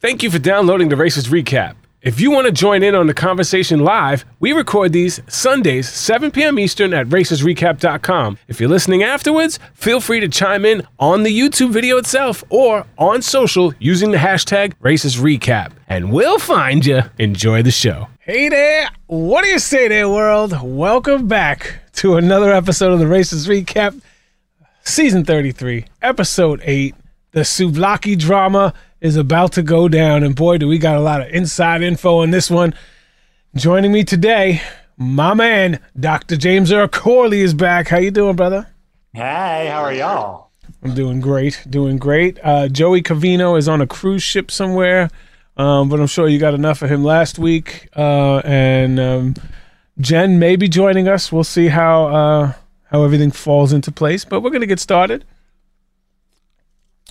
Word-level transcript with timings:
Thank 0.00 0.22
you 0.22 0.30
for 0.30 0.38
downloading 0.38 0.88
the 0.88 0.96
Racist 0.96 1.28
Recap. 1.28 1.74
If 2.00 2.22
you 2.22 2.30
want 2.30 2.46
to 2.46 2.52
join 2.52 2.82
in 2.82 2.94
on 2.94 3.06
the 3.06 3.12
conversation 3.12 3.80
live, 3.80 4.24
we 4.38 4.52
record 4.52 4.94
these 4.94 5.20
Sundays, 5.28 5.90
7 5.90 6.30
p.m. 6.30 6.58
Eastern 6.58 6.94
at 6.94 7.08
racistrecap.com. 7.08 8.38
If 8.48 8.58
you're 8.60 8.70
listening 8.70 9.02
afterwards, 9.02 9.58
feel 9.74 10.00
free 10.00 10.20
to 10.20 10.28
chime 10.28 10.64
in 10.64 10.86
on 10.98 11.22
the 11.22 11.38
YouTube 11.38 11.68
video 11.72 11.98
itself 11.98 12.42
or 12.48 12.86
on 12.96 13.20
social 13.20 13.74
using 13.78 14.10
the 14.10 14.16
hashtag 14.16 14.72
Racist 14.82 15.20
Recap, 15.20 15.72
and 15.86 16.10
we'll 16.10 16.38
find 16.38 16.86
you. 16.86 17.02
Enjoy 17.18 17.62
the 17.62 17.70
show. 17.70 18.08
Hey 18.20 18.48
there, 18.48 18.88
what 19.06 19.44
do 19.44 19.50
you 19.50 19.58
say 19.58 19.86
there, 19.86 20.08
world? 20.08 20.58
Welcome 20.62 21.28
back 21.28 21.80
to 21.96 22.16
another 22.16 22.54
episode 22.54 22.92
of 22.94 23.00
the 23.00 23.04
Racist 23.04 23.46
Recap, 23.46 24.00
season 24.82 25.26
33, 25.26 25.84
episode 26.00 26.62
8. 26.64 26.94
The 27.32 27.42
Souvlaki 27.42 28.18
drama 28.18 28.74
is 29.00 29.16
about 29.16 29.52
to 29.52 29.62
go 29.62 29.88
down, 29.88 30.22
and 30.22 30.34
boy, 30.34 30.58
do 30.58 30.68
we 30.68 30.78
got 30.78 30.96
a 30.96 31.00
lot 31.00 31.20
of 31.20 31.28
inside 31.28 31.82
info 31.82 32.18
on 32.18 32.30
this 32.30 32.50
one. 32.50 32.74
Joining 33.54 33.92
me 33.92 34.04
today, 34.04 34.60
my 34.96 35.34
man, 35.34 35.80
Dr. 35.98 36.36
James 36.36 36.70
Earl 36.70 36.88
Corley 36.88 37.40
is 37.40 37.54
back. 37.54 37.88
How 37.88 37.98
you 37.98 38.10
doing, 38.10 38.36
brother? 38.36 38.68
Hey, 39.14 39.68
how 39.70 39.82
are 39.82 39.92
y'all? 39.92 40.50
I'm 40.82 40.94
doing 40.94 41.20
great, 41.20 41.64
doing 41.68 41.96
great. 41.96 42.38
Uh, 42.42 42.68
Joey 42.68 43.02
Cavino 43.02 43.58
is 43.58 43.68
on 43.68 43.80
a 43.80 43.86
cruise 43.86 44.22
ship 44.22 44.50
somewhere, 44.50 45.10
um, 45.56 45.88
but 45.88 46.00
I'm 46.00 46.06
sure 46.06 46.28
you 46.28 46.38
got 46.38 46.54
enough 46.54 46.82
of 46.82 46.90
him 46.90 47.02
last 47.02 47.38
week. 47.38 47.88
Uh, 47.96 48.38
and 48.44 49.00
um, 49.00 49.34
Jen 49.98 50.38
may 50.38 50.56
be 50.56 50.68
joining 50.68 51.08
us. 51.08 51.32
We'll 51.32 51.44
see 51.44 51.68
how 51.68 52.06
uh, 52.06 52.52
how 52.84 53.02
everything 53.02 53.30
falls 53.30 53.72
into 53.72 53.90
place, 53.90 54.24
but 54.24 54.42
we're 54.42 54.50
gonna 54.50 54.66
get 54.66 54.80
started. 54.80 55.24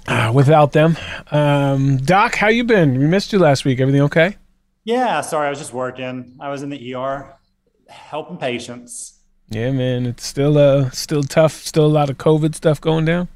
Uh, 0.08 0.32
without 0.34 0.72
them, 0.72 0.98
um, 1.32 1.98
Doc, 1.98 2.36
how 2.36 2.48
you 2.48 2.64
been? 2.64 2.98
We 2.98 3.06
missed 3.06 3.32
you 3.32 3.40
last 3.40 3.66
week. 3.66 3.80
Everything 3.80 4.02
okay? 4.02 4.38
Yeah, 4.84 5.22
sorry, 5.22 5.48
I 5.48 5.50
was 5.50 5.60
just 5.60 5.74
working. 5.74 6.36
I 6.40 6.50
was 6.50 6.64
in 6.64 6.70
the 6.70 6.96
ER 6.96 7.36
helping 7.88 8.38
patients. 8.38 9.20
Yeah, 9.50 9.72
man, 9.72 10.06
it's 10.06 10.26
still 10.26 10.58
uh 10.58 10.90
still 10.92 11.24
tough. 11.24 11.54
Still 11.54 11.86
a 11.86 11.88
lot 11.88 12.10
of 12.10 12.18
COVID 12.18 12.56
stuff 12.56 12.80
going 12.80 13.06
down. 13.06 13.28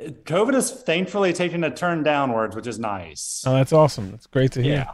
COVID 0.00 0.54
is 0.54 0.70
thankfully 0.70 1.32
taking 1.32 1.62
a 1.62 1.74
turn 1.74 2.02
downwards, 2.02 2.56
which 2.56 2.66
is 2.66 2.78
nice. 2.78 3.44
Oh, 3.46 3.54
that's 3.54 3.72
awesome. 3.72 4.10
That's 4.10 4.26
great 4.26 4.52
to 4.52 4.62
hear. 4.62 4.74
Yeah. 4.74 4.90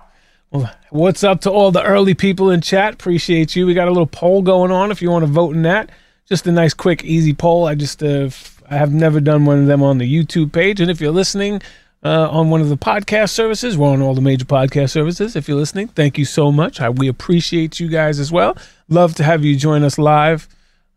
Well, 0.50 0.70
what's 0.90 1.24
up 1.24 1.40
to 1.42 1.50
all 1.50 1.70
the 1.70 1.82
early 1.82 2.14
people 2.14 2.50
in 2.50 2.60
chat? 2.60 2.94
Appreciate 2.94 3.56
you. 3.56 3.66
We 3.66 3.74
got 3.74 3.88
a 3.88 3.90
little 3.90 4.06
poll 4.06 4.42
going 4.42 4.70
on 4.70 4.90
if 4.90 5.00
you 5.00 5.10
want 5.10 5.24
to 5.24 5.30
vote 5.30 5.54
in 5.54 5.62
that. 5.62 5.90
Just 6.28 6.46
a 6.46 6.52
nice, 6.52 6.74
quick, 6.74 7.04
easy 7.04 7.32
poll. 7.32 7.66
I 7.66 7.74
just 7.74 8.02
uh, 8.02 8.28
I 8.72 8.76
have 8.76 8.90
never 8.90 9.20
done 9.20 9.44
one 9.44 9.58
of 9.58 9.66
them 9.66 9.82
on 9.82 9.98
the 9.98 10.10
YouTube 10.10 10.50
page. 10.50 10.80
And 10.80 10.90
if 10.90 10.98
you're 10.98 11.12
listening 11.12 11.60
uh, 12.02 12.30
on 12.30 12.48
one 12.48 12.62
of 12.62 12.70
the 12.70 12.78
podcast 12.78 13.28
services, 13.28 13.76
we're 13.76 13.90
on 13.90 14.00
all 14.00 14.14
the 14.14 14.22
major 14.22 14.46
podcast 14.46 14.92
services. 14.92 15.36
If 15.36 15.46
you're 15.46 15.58
listening, 15.58 15.88
thank 15.88 16.16
you 16.16 16.24
so 16.24 16.50
much. 16.50 16.80
I, 16.80 16.88
we 16.88 17.06
appreciate 17.06 17.78
you 17.78 17.88
guys 17.88 18.18
as 18.18 18.32
well. 18.32 18.56
Love 18.88 19.14
to 19.16 19.24
have 19.24 19.44
you 19.44 19.56
join 19.56 19.82
us 19.82 19.98
live 19.98 20.48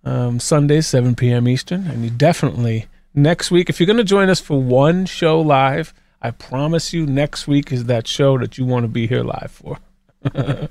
um, 0.05 0.39
Sundays, 0.39 0.87
7 0.87 1.15
p.m. 1.15 1.49
Eastern. 1.49 1.85
And 1.87 2.05
you 2.05 2.09
definitely 2.09 2.85
next 3.13 3.51
week, 3.51 3.69
if 3.69 3.81
you're 3.81 3.87
going 3.87 3.97
to 3.97 4.05
join 4.05 4.29
us 4.29 4.39
for 4.39 4.61
one 4.61 5.05
show 5.05 5.41
live, 5.41 5.93
I 6.21 6.31
promise 6.31 6.93
you 6.93 7.05
next 7.05 7.45
week 7.45 7.73
is 7.73 7.85
that 7.85 8.07
show 8.07 8.37
that 8.37 8.57
you 8.57 8.63
want 8.63 8.85
to 8.85 8.87
be 8.87 9.05
here 9.05 9.23
live 9.23 9.51
for. 9.51 9.79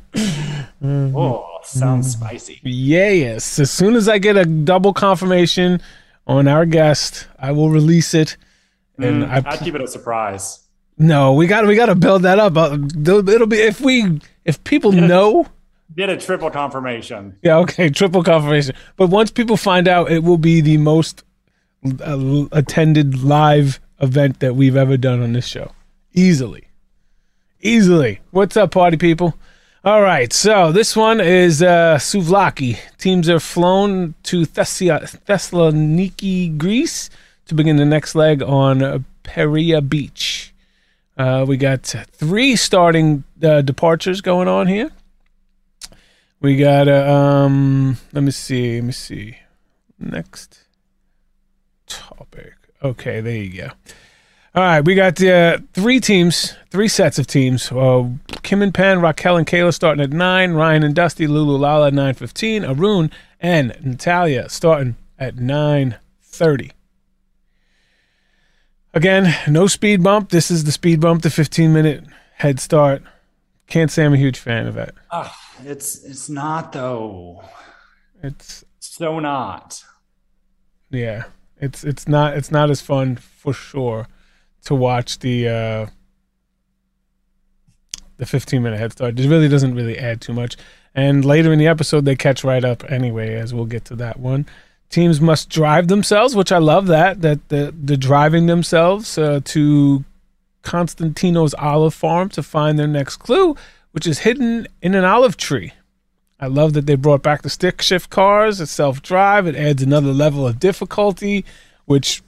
Oh, 0.82 1.46
sounds 1.62 2.12
spicy. 2.12 2.60
Yeah, 2.62 3.08
yes. 3.08 3.58
As 3.58 3.70
soon 3.70 3.94
as 3.94 4.06
I 4.06 4.18
get 4.18 4.36
a 4.36 4.44
double 4.44 4.92
confirmation 4.92 5.80
on 6.26 6.48
our 6.48 6.64
guest, 6.66 7.26
I 7.38 7.52
will 7.52 7.70
release 7.70 8.14
it. 8.14 8.36
And 8.98 9.24
Mm, 9.24 9.28
I 9.28 9.42
I'd 9.50 9.58
keep 9.60 9.74
it 9.74 9.80
a 9.82 9.88
surprise. 9.88 10.60
no, 10.98 11.32
we 11.34 11.46
got 11.46 11.66
we 11.66 11.74
got 11.74 11.86
to 11.86 11.94
build 11.94 12.22
that 12.22 12.38
up. 12.38 12.56
Uh, 12.56 12.78
It'll 12.96 13.46
be 13.46 13.56
if 13.58 13.80
we 13.80 14.20
if 14.44 14.62
people 14.64 14.92
know. 14.92 15.46
Did 15.96 16.08
a 16.10 16.16
triple 16.16 16.50
confirmation. 16.50 17.36
Yeah, 17.42 17.58
okay, 17.58 17.88
triple 18.00 18.22
confirmation. 18.24 18.74
But 18.96 19.10
once 19.10 19.30
people 19.30 19.56
find 19.56 19.86
out, 19.86 20.10
it 20.10 20.22
will 20.24 20.38
be 20.38 20.60
the 20.60 20.76
most 20.78 21.22
uh, 22.00 22.46
attended 22.52 23.22
live 23.22 23.80
event 24.00 24.40
that 24.40 24.54
we've 24.56 24.76
ever 24.76 24.96
done 24.96 25.22
on 25.22 25.32
this 25.34 25.46
show. 25.46 25.72
Easily. 26.12 26.68
Easily. 27.60 28.20
What's 28.30 28.56
up, 28.56 28.70
party 28.72 28.96
people? 28.96 29.34
All 29.84 30.00
right, 30.00 30.32
so 30.32 30.72
this 30.72 30.96
one 30.96 31.20
is 31.20 31.62
uh, 31.62 31.98
Souvlaki. 31.98 32.78
Teams 32.96 33.28
are 33.28 33.38
flown 33.38 34.14
to 34.22 34.46
Thessaloniki, 34.46 35.26
Greece 36.56 37.10
to 37.44 37.54
begin 37.54 37.76
the 37.76 37.84
next 37.84 38.14
leg 38.14 38.42
on 38.42 39.04
Peria 39.24 39.82
Beach. 39.82 40.54
Uh, 41.18 41.44
we 41.46 41.58
got 41.58 41.82
three 41.82 42.56
starting 42.56 43.24
uh, 43.42 43.60
departures 43.60 44.22
going 44.22 44.48
on 44.48 44.68
here. 44.68 44.90
We 46.40 46.56
got 46.56 46.88
uh, 46.88 47.12
um 47.12 47.98
let 48.14 48.24
me 48.24 48.30
see, 48.30 48.76
let 48.76 48.84
me 48.84 48.92
see. 48.92 49.36
Next 49.98 50.60
topic. 51.86 52.54
Okay, 52.82 53.20
there 53.20 53.36
you 53.36 53.52
go. 53.54 53.68
All 54.56 54.62
right, 54.62 54.82
we 54.82 54.94
got 54.94 55.20
uh, 55.20 55.58
three 55.72 55.98
teams, 55.98 56.54
three 56.70 56.86
sets 56.86 57.18
of 57.18 57.26
teams. 57.26 57.72
Uh, 57.72 58.10
Kim 58.44 58.62
and 58.62 58.72
Penn, 58.72 59.00
Raquel 59.00 59.36
and 59.36 59.44
Kayla 59.44 59.74
starting 59.74 60.00
at 60.00 60.10
nine. 60.10 60.52
Ryan 60.52 60.84
and 60.84 60.94
Dusty, 60.94 61.26
Lulu 61.26 61.56
Lala 61.56 61.88
at 61.88 61.94
nine 61.94 62.14
fifteen. 62.14 62.64
Arun 62.64 63.10
and 63.40 63.76
Natalia 63.84 64.48
starting 64.48 64.94
at 65.18 65.38
nine 65.38 65.96
thirty. 66.22 66.70
Again, 68.92 69.34
no 69.48 69.66
speed 69.66 70.04
bump. 70.04 70.30
This 70.30 70.52
is 70.52 70.62
the 70.62 70.70
speed 70.70 71.00
bump, 71.00 71.22
the 71.22 71.30
fifteen 71.30 71.72
minute 71.72 72.04
head 72.36 72.60
start. 72.60 73.02
Can't 73.66 73.90
say 73.90 74.04
I'm 74.04 74.14
a 74.14 74.18
huge 74.18 74.38
fan 74.38 74.68
of 74.68 74.76
it. 74.76 74.94
Ah, 75.10 75.36
it's 75.64 76.04
it's 76.04 76.28
not 76.28 76.70
though. 76.72 77.42
It's 78.22 78.64
So 78.78 79.18
not. 79.18 79.82
Yeah, 80.90 81.24
it's 81.60 81.82
it's 81.82 82.06
not 82.06 82.36
it's 82.36 82.52
not 82.52 82.70
as 82.70 82.80
fun 82.80 83.16
for 83.16 83.52
sure 83.52 84.06
to 84.64 84.74
watch 84.74 85.18
the 85.20 85.48
uh 85.48 85.86
the 88.16 88.26
15 88.26 88.62
minute 88.62 88.78
head 88.78 88.92
start. 88.92 89.18
It 89.18 89.28
really 89.28 89.48
doesn't 89.48 89.74
really 89.74 89.98
add 89.98 90.20
too 90.20 90.32
much. 90.32 90.56
And 90.94 91.24
later 91.24 91.52
in 91.52 91.58
the 91.58 91.66
episode, 91.66 92.04
they 92.04 92.14
catch 92.14 92.44
right 92.44 92.64
up 92.64 92.88
anyway, 92.90 93.34
as 93.34 93.52
we'll 93.52 93.64
get 93.64 93.84
to 93.86 93.96
that 93.96 94.20
one. 94.20 94.46
Teams 94.88 95.20
must 95.20 95.48
drive 95.48 95.88
themselves, 95.88 96.36
which 96.36 96.52
I 96.52 96.58
love 96.58 96.86
that 96.86 97.22
that 97.22 97.48
the 97.48 97.74
the 97.76 97.96
driving 97.96 98.46
themselves 98.46 99.18
uh, 99.18 99.40
to 99.46 100.04
Constantino's 100.62 101.54
olive 101.54 101.94
farm 101.94 102.28
to 102.30 102.42
find 102.42 102.78
their 102.78 102.86
next 102.86 103.16
clue, 103.16 103.56
which 103.92 104.06
is 104.06 104.20
hidden 104.20 104.68
in 104.82 104.94
an 104.94 105.04
olive 105.04 105.36
tree. 105.36 105.72
I 106.40 106.46
love 106.46 106.72
that 106.74 106.86
they 106.86 106.96
brought 106.96 107.22
back 107.22 107.42
the 107.42 107.50
stick 107.50 107.80
shift 107.80 108.10
cars, 108.10 108.60
it's 108.60 108.70
self 108.70 109.02
drive. 109.02 109.46
It 109.46 109.56
adds 109.56 109.82
another 109.82 110.12
level 110.12 110.46
of 110.46 110.58
difficulty, 110.60 111.44
which 111.86 112.22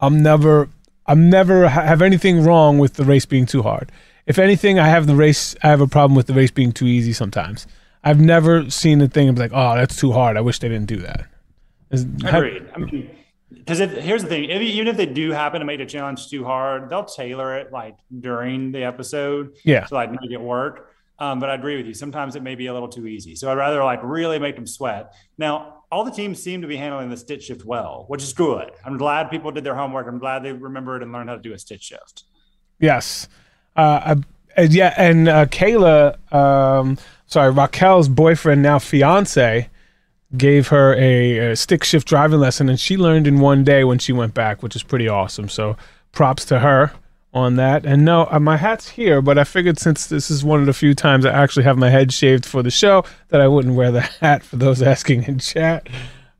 I'm 0.00 0.22
never, 0.22 0.68
I'm 1.12 1.28
never 1.28 1.68
ha- 1.68 1.82
have 1.82 2.00
anything 2.00 2.42
wrong 2.42 2.78
with 2.78 2.94
the 2.94 3.04
race 3.04 3.26
being 3.26 3.44
too 3.44 3.60
hard. 3.62 3.92
If 4.26 4.38
anything, 4.38 4.78
I 4.78 4.88
have 4.88 5.06
the 5.06 5.14
race, 5.14 5.54
I 5.62 5.68
have 5.68 5.82
a 5.82 5.86
problem 5.86 6.16
with 6.16 6.26
the 6.26 6.32
race 6.32 6.50
being 6.50 6.72
too 6.72 6.86
easy 6.86 7.12
sometimes. 7.12 7.66
I've 8.02 8.18
never 8.18 8.70
seen 8.70 9.02
a 9.02 9.08
thing 9.08 9.32
be 9.34 9.38
like, 9.38 9.50
oh, 9.52 9.74
that's 9.74 9.94
too 9.94 10.12
hard. 10.12 10.38
I 10.38 10.40
wish 10.40 10.58
they 10.60 10.70
didn't 10.70 10.86
do 10.86 10.96
that. 10.96 11.26
Is- 11.90 12.04
Agreed. 12.24 12.66
I 12.74 12.78
mean, 12.78 13.10
because 13.50 13.78
here's 13.78 14.22
the 14.22 14.28
thing, 14.30 14.44
if, 14.44 14.62
even 14.62 14.88
if 14.88 14.96
they 14.96 15.04
do 15.04 15.32
happen 15.32 15.60
to 15.60 15.66
make 15.66 15.80
the 15.80 15.84
challenge 15.84 16.30
too 16.30 16.44
hard, 16.44 16.88
they'll 16.88 17.04
tailor 17.04 17.58
it 17.58 17.72
like 17.72 17.96
during 18.20 18.72
the 18.72 18.84
episode 18.84 19.54
yeah. 19.64 19.84
to 19.84 19.94
like 19.94 20.10
make 20.10 20.30
it 20.30 20.40
work. 20.40 20.94
Um, 21.18 21.40
but 21.40 21.50
I 21.50 21.54
agree 21.56 21.76
with 21.76 21.84
you. 21.84 21.92
Sometimes 21.92 22.36
it 22.36 22.42
may 22.42 22.54
be 22.54 22.68
a 22.68 22.72
little 22.72 22.88
too 22.88 23.06
easy. 23.06 23.36
So 23.36 23.52
I'd 23.52 23.58
rather 23.58 23.84
like 23.84 24.00
really 24.02 24.38
make 24.38 24.56
them 24.56 24.66
sweat. 24.66 25.14
Now, 25.36 25.81
all 25.92 26.04
the 26.04 26.10
teams 26.10 26.42
seem 26.42 26.62
to 26.62 26.66
be 26.66 26.76
handling 26.76 27.10
the 27.10 27.16
stitch 27.18 27.44
shift 27.44 27.66
well, 27.66 28.06
which 28.08 28.22
is 28.22 28.32
good. 28.32 28.70
I'm 28.82 28.96
glad 28.96 29.30
people 29.30 29.50
did 29.50 29.62
their 29.62 29.74
homework. 29.74 30.08
I'm 30.08 30.18
glad 30.18 30.42
they 30.42 30.52
remembered 30.52 31.02
and 31.02 31.12
learned 31.12 31.28
how 31.28 31.36
to 31.36 31.42
do 31.42 31.52
a 31.52 31.58
stitch 31.58 31.82
shift. 31.82 32.24
Yes. 32.80 33.28
Uh, 33.76 34.16
I, 34.56 34.62
yeah, 34.62 34.94
and 34.96 35.28
uh, 35.28 35.46
Kayla, 35.46 36.32
um, 36.32 36.96
sorry, 37.26 37.52
Raquel's 37.52 38.08
boyfriend, 38.08 38.62
now 38.62 38.78
fiance, 38.78 39.68
gave 40.34 40.68
her 40.68 40.94
a, 40.94 41.50
a 41.52 41.56
stick 41.56 41.84
shift 41.84 42.08
driving 42.08 42.40
lesson, 42.40 42.70
and 42.70 42.80
she 42.80 42.96
learned 42.96 43.26
in 43.26 43.38
one 43.38 43.62
day 43.62 43.84
when 43.84 43.98
she 43.98 44.14
went 44.14 44.32
back, 44.32 44.62
which 44.62 44.74
is 44.74 44.82
pretty 44.82 45.08
awesome. 45.08 45.50
So 45.50 45.76
props 46.10 46.46
to 46.46 46.60
her 46.60 46.92
on 47.34 47.56
that. 47.56 47.86
And 47.86 48.04
no, 48.04 48.26
uh, 48.30 48.38
my 48.38 48.56
hat's 48.56 48.88
here, 48.90 49.22
but 49.22 49.38
I 49.38 49.44
figured 49.44 49.78
since 49.78 50.06
this 50.06 50.30
is 50.30 50.44
one 50.44 50.60
of 50.60 50.66
the 50.66 50.72
few 50.74 50.94
times 50.94 51.24
I 51.24 51.30
actually 51.32 51.64
have 51.64 51.78
my 51.78 51.88
head 51.90 52.12
shaved 52.12 52.44
for 52.44 52.62
the 52.62 52.70
show, 52.70 53.04
that 53.28 53.40
I 53.40 53.48
wouldn't 53.48 53.74
wear 53.74 53.90
the 53.90 54.00
hat 54.20 54.42
for 54.44 54.56
those 54.56 54.82
asking 54.82 55.24
in 55.24 55.38
chat. 55.38 55.88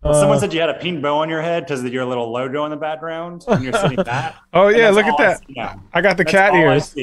Well, 0.03 0.15
Uh, 0.15 0.21
someone 0.21 0.41
said 0.41 0.53
you 0.53 0.61
had 0.61 0.69
a 0.69 0.75
pink 0.75 1.01
bow 1.01 1.19
on 1.19 1.29
your 1.29 1.41
head 1.43 1.65
because 1.65 1.83
of 1.85 1.93
your 1.93 2.05
little 2.05 2.31
logo 2.33 2.65
in 2.65 2.71
the 2.71 2.77
background 2.77 3.45
and 3.49 3.63
you're 3.65 3.73
sitting 3.73 3.97
back. 4.05 4.35
Oh 4.53 4.69
yeah, 4.69 4.91
look 4.91 5.07
at 5.07 5.19
I 5.19 5.23
that. 5.25 5.41
see. 5.47 5.55
I 5.95 6.01
got 6.01 6.17
the 6.17 6.25
That's 6.25 6.31
cat 6.33 6.51
all 6.53 6.57
I 6.69 6.75
ears. 6.75 6.95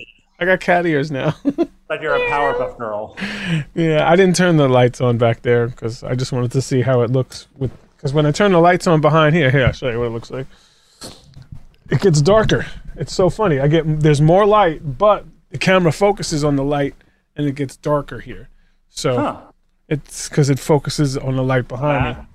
I 0.42 0.46
got 0.46 0.60
cat 0.60 0.86
ears 0.86 1.10
now. 1.12 1.34
but 1.88 2.02
you're 2.02 2.16
a 2.16 2.20
Powerpuff 2.30 2.78
Girl. 2.78 3.18
Yeah, 3.74 4.10
I 4.10 4.16
didn't 4.16 4.36
turn 4.36 4.58
the 4.58 4.68
lights 4.70 5.02
on 5.02 5.18
back 5.18 5.42
there 5.42 5.68
because 5.68 6.04
I 6.04 6.16
just 6.16 6.32
wanted 6.32 6.52
to 6.52 6.62
see 6.62 6.82
how 6.82 7.02
it 7.02 7.10
looks 7.12 7.48
with. 7.58 7.72
Because 7.98 8.14
when 8.14 8.26
I 8.26 8.32
turn 8.32 8.52
the 8.54 8.60
lights 8.60 8.88
on 8.88 9.02
behind 9.02 9.36
here, 9.36 9.52
here 9.52 9.66
I'll 9.66 9.72
show 9.74 9.90
you 9.90 10.00
what 10.00 10.06
it 10.06 10.12
looks 10.12 10.32
like. 10.32 10.48
It 11.90 12.02
gets 12.02 12.22
darker. 12.22 12.66
It's 12.96 13.14
so 13.14 13.30
funny. 13.30 13.60
I 13.60 13.68
get 13.68 14.02
there's 14.02 14.22
more 14.22 14.46
light, 14.46 14.98
but 14.98 15.26
the 15.50 15.58
camera 15.58 15.92
focuses 15.92 16.44
on 16.44 16.56
the 16.56 16.64
light 16.64 16.96
and 17.36 17.48
it 17.48 17.56
gets 17.56 17.76
darker 17.78 18.20
here. 18.20 18.50
So 18.90 19.18
Huh. 19.18 19.38
it's 19.88 20.30
because 20.30 20.50
it 20.50 20.60
focuses 20.60 21.18
on 21.18 21.36
the 21.36 21.44
light 21.44 21.68
behind 21.68 22.06
me. 22.18 22.24
Ah. 22.24 22.26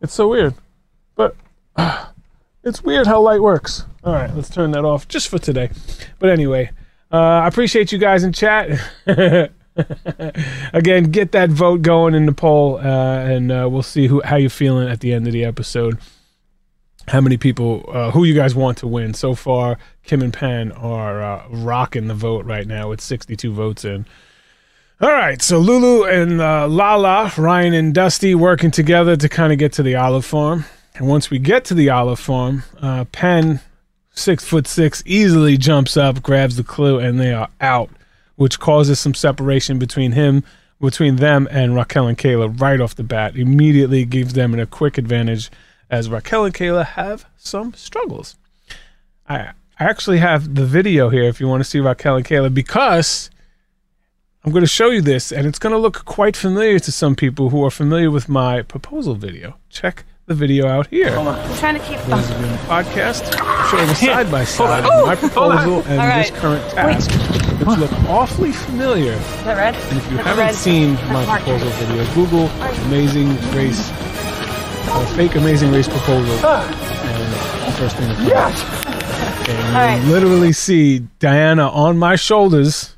It's 0.00 0.14
so 0.14 0.28
weird, 0.28 0.54
but 1.14 1.36
it's 2.64 2.82
weird 2.82 3.06
how 3.06 3.20
light 3.20 3.40
works. 3.42 3.84
All 4.04 4.12
right, 4.12 4.34
let's 4.34 4.50
turn 4.50 4.70
that 4.72 4.84
off 4.84 5.06
just 5.08 5.28
for 5.28 5.38
today. 5.38 5.70
But 6.18 6.30
anyway, 6.30 6.70
uh, 7.12 7.16
I 7.44 7.46
appreciate 7.48 7.92
you 7.92 7.98
guys 7.98 8.24
in 8.24 8.32
chat. 8.32 8.80
Again, 10.72 11.04
get 11.10 11.32
that 11.32 11.50
vote 11.50 11.82
going 11.82 12.14
in 12.14 12.26
the 12.26 12.32
poll, 12.32 12.76
uh, 12.78 12.80
and 12.82 13.50
uh, 13.52 13.68
we'll 13.70 13.82
see 13.82 14.06
who 14.06 14.20
how 14.22 14.36
you 14.36 14.48
feeling 14.48 14.88
at 14.88 15.00
the 15.00 15.12
end 15.12 15.26
of 15.26 15.32
the 15.32 15.44
episode. 15.44 15.98
How 17.08 17.20
many 17.20 17.36
people, 17.36 17.84
uh, 17.88 18.10
who 18.12 18.24
you 18.24 18.34
guys 18.34 18.54
want 18.54 18.78
to 18.78 18.86
win? 18.86 19.14
So 19.14 19.34
far, 19.34 19.78
Kim 20.04 20.22
and 20.22 20.32
Penn 20.32 20.72
are 20.72 21.22
uh, 21.22 21.48
rocking 21.50 22.06
the 22.06 22.14
vote 22.14 22.44
right 22.44 22.66
now 22.66 22.90
with 22.90 23.00
62 23.00 23.52
votes 23.52 23.84
in. 23.84 24.06
All 25.00 25.10
right, 25.10 25.42
so 25.42 25.58
Lulu 25.58 26.04
and 26.04 26.40
uh, 26.40 26.68
Lala, 26.68 27.32
Ryan 27.36 27.74
and 27.74 27.92
Dusty 27.92 28.36
working 28.36 28.70
together 28.70 29.16
to 29.16 29.28
kind 29.28 29.52
of 29.52 29.58
get 29.58 29.72
to 29.72 29.82
the 29.82 29.96
olive 29.96 30.24
farm. 30.24 30.64
And 30.94 31.08
once 31.08 31.28
we 31.28 31.40
get 31.40 31.64
to 31.66 31.74
the 31.74 31.90
olive 31.90 32.20
farm, 32.20 32.62
uh, 32.80 33.06
Penn, 33.06 33.58
six 34.14 34.44
foot 34.44 34.68
six, 34.68 35.02
easily 35.04 35.56
jumps 35.56 35.96
up, 35.96 36.22
grabs 36.22 36.56
the 36.56 36.62
clue, 36.62 37.00
and 37.00 37.18
they 37.18 37.32
are 37.32 37.48
out, 37.60 37.90
which 38.36 38.60
causes 38.60 39.00
some 39.00 39.14
separation 39.14 39.78
between 39.78 40.12
him, 40.12 40.44
between 40.80 41.16
them 41.16 41.48
and 41.50 41.74
Raquel 41.74 42.06
and 42.06 42.18
Kayla 42.18 42.60
right 42.60 42.80
off 42.80 42.94
the 42.94 43.02
bat. 43.02 43.36
Immediately 43.36 44.04
gives 44.04 44.34
them 44.34 44.54
a 44.54 44.66
quick 44.66 44.98
advantage, 44.98 45.50
as 45.92 46.08
Raquel 46.08 46.46
and 46.46 46.54
Kayla 46.54 46.84
have 46.86 47.26
some 47.36 47.74
struggles. 47.74 48.36
I 49.28 49.50
I 49.78 49.84
actually 49.84 50.18
have 50.18 50.54
the 50.54 50.64
video 50.66 51.10
here 51.10 51.24
if 51.24 51.38
you 51.40 51.46
want 51.48 51.60
to 51.62 51.68
see 51.68 51.80
Raquel 51.80 52.16
and 52.16 52.24
Kayla 52.24 52.52
because 52.52 53.30
I'm 54.44 54.50
going 54.52 54.64
to 54.64 54.68
show 54.68 54.90
you 54.90 55.00
this, 55.02 55.30
and 55.30 55.46
it's 55.46 55.58
going 55.60 55.72
to 55.72 55.78
look 55.78 56.04
quite 56.04 56.36
familiar 56.36 56.78
to 56.80 56.90
some 56.90 57.14
people 57.14 57.50
who 57.50 57.64
are 57.64 57.70
familiar 57.70 58.10
with 58.10 58.28
my 58.28 58.62
proposal 58.62 59.14
video. 59.14 59.56
Check 59.70 60.04
the 60.26 60.34
video 60.34 60.66
out 60.66 60.86
here. 60.88 61.10
I'm 61.16 61.56
trying 61.58 61.78
to 61.78 61.84
keep 61.86 61.98
Those 62.00 62.28
of 62.30 62.38
you 62.40 62.46
in 62.46 62.52
the 62.52 62.58
podcast, 62.58 63.22
showing 63.70 63.88
a 63.88 63.94
side 63.94 64.30
by 64.32 64.44
side 64.44 64.84
of 64.84 65.06
my 65.06 65.14
proposal 65.14 65.82
and 65.82 66.00
All 66.00 66.06
right. 66.08 66.26
this 66.30 66.40
current 66.40 66.70
task, 66.72 67.10
which 67.60 67.78
look 67.78 67.92
awfully 68.08 68.52
familiar. 68.52 69.12
Is 69.12 69.44
that 69.44 69.56
red? 69.56 69.74
And 69.74 69.98
if 69.98 70.10
you 70.10 70.16
That's 70.16 70.28
haven't 70.28 70.46
red. 70.46 70.54
seen 70.54 70.94
my 70.94 71.24
Mark. 71.26 71.42
proposal 71.42 71.70
video, 71.70 72.14
Google 72.14 72.46
"Amazing 72.86 73.28
Race" 73.54 73.90
or 74.90 75.06
"Fake 75.16 75.34
Amazing 75.34 75.72
Race 75.72 75.88
Proposal," 75.88 76.46
and 76.46 77.32
the 77.66 77.72
first 77.72 77.96
thing 77.96 78.08
that 78.08 78.16
comes 78.16 78.30
up. 78.30 79.48
And 79.48 79.58
you 79.58 79.74
right. 79.74 80.02
literally 80.12 80.52
see 80.52 81.00
Diana 81.18 81.68
on 81.68 81.98
my 81.98 82.16
shoulders 82.16 82.94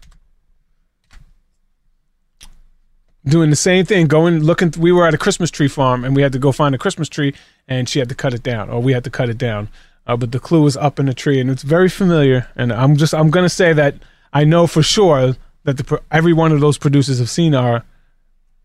doing 3.27 3.49
the 3.51 3.57
same 3.57 3.87
thing 3.87 4.07
going 4.07 4.41
looking 4.41 4.71
we 4.79 4.93
were 4.93 5.07
at 5.07 5.15
a 5.15 5.19
christmas 5.19 5.51
tree 5.51 5.69
farm 5.69 6.05
and 6.05 6.15
we 6.15 6.21
had 6.21 6.31
to 6.31 6.39
go 6.39 6.53
find 6.53 6.75
a 6.75 6.79
christmas 6.79 7.09
tree 7.09 7.33
and 7.67 7.89
she 7.89 7.99
had 7.99 8.09
to 8.09 8.15
cut 8.15 8.35
it 8.35 8.43
down 8.43 8.69
or 8.69 8.81
we 8.81 8.93
had 8.93 9.05
to 9.05 9.11
cut 9.11 9.29
it 9.29 9.39
down. 9.39 9.69
Uh, 10.07 10.17
but 10.17 10.33
the 10.33 10.39
clue 10.39 10.63
was 10.63 10.77
up 10.77 11.01
in 11.01 11.07
the 11.07 11.15
tree 11.15 11.41
and 11.41 11.51
it's 11.51 11.63
very 11.63 11.89
familiar. 11.89 12.49
And 12.57 12.73
i'm 12.73 12.97
just 12.97 13.15
i'm 13.15 13.31
gonna 13.31 13.49
say 13.49 13.73
that 13.73 13.95
i 14.33 14.45
know 14.45 14.67
for 14.67 14.83
sure 14.83 15.37
that 15.65 15.79
the 15.79 16.03
every 16.11 16.33
one 16.33 16.53
of 16.53 16.61
those 16.61 16.79
producers 16.79 17.19
have 17.19 17.31
seen 17.31 17.55
our 17.55 17.85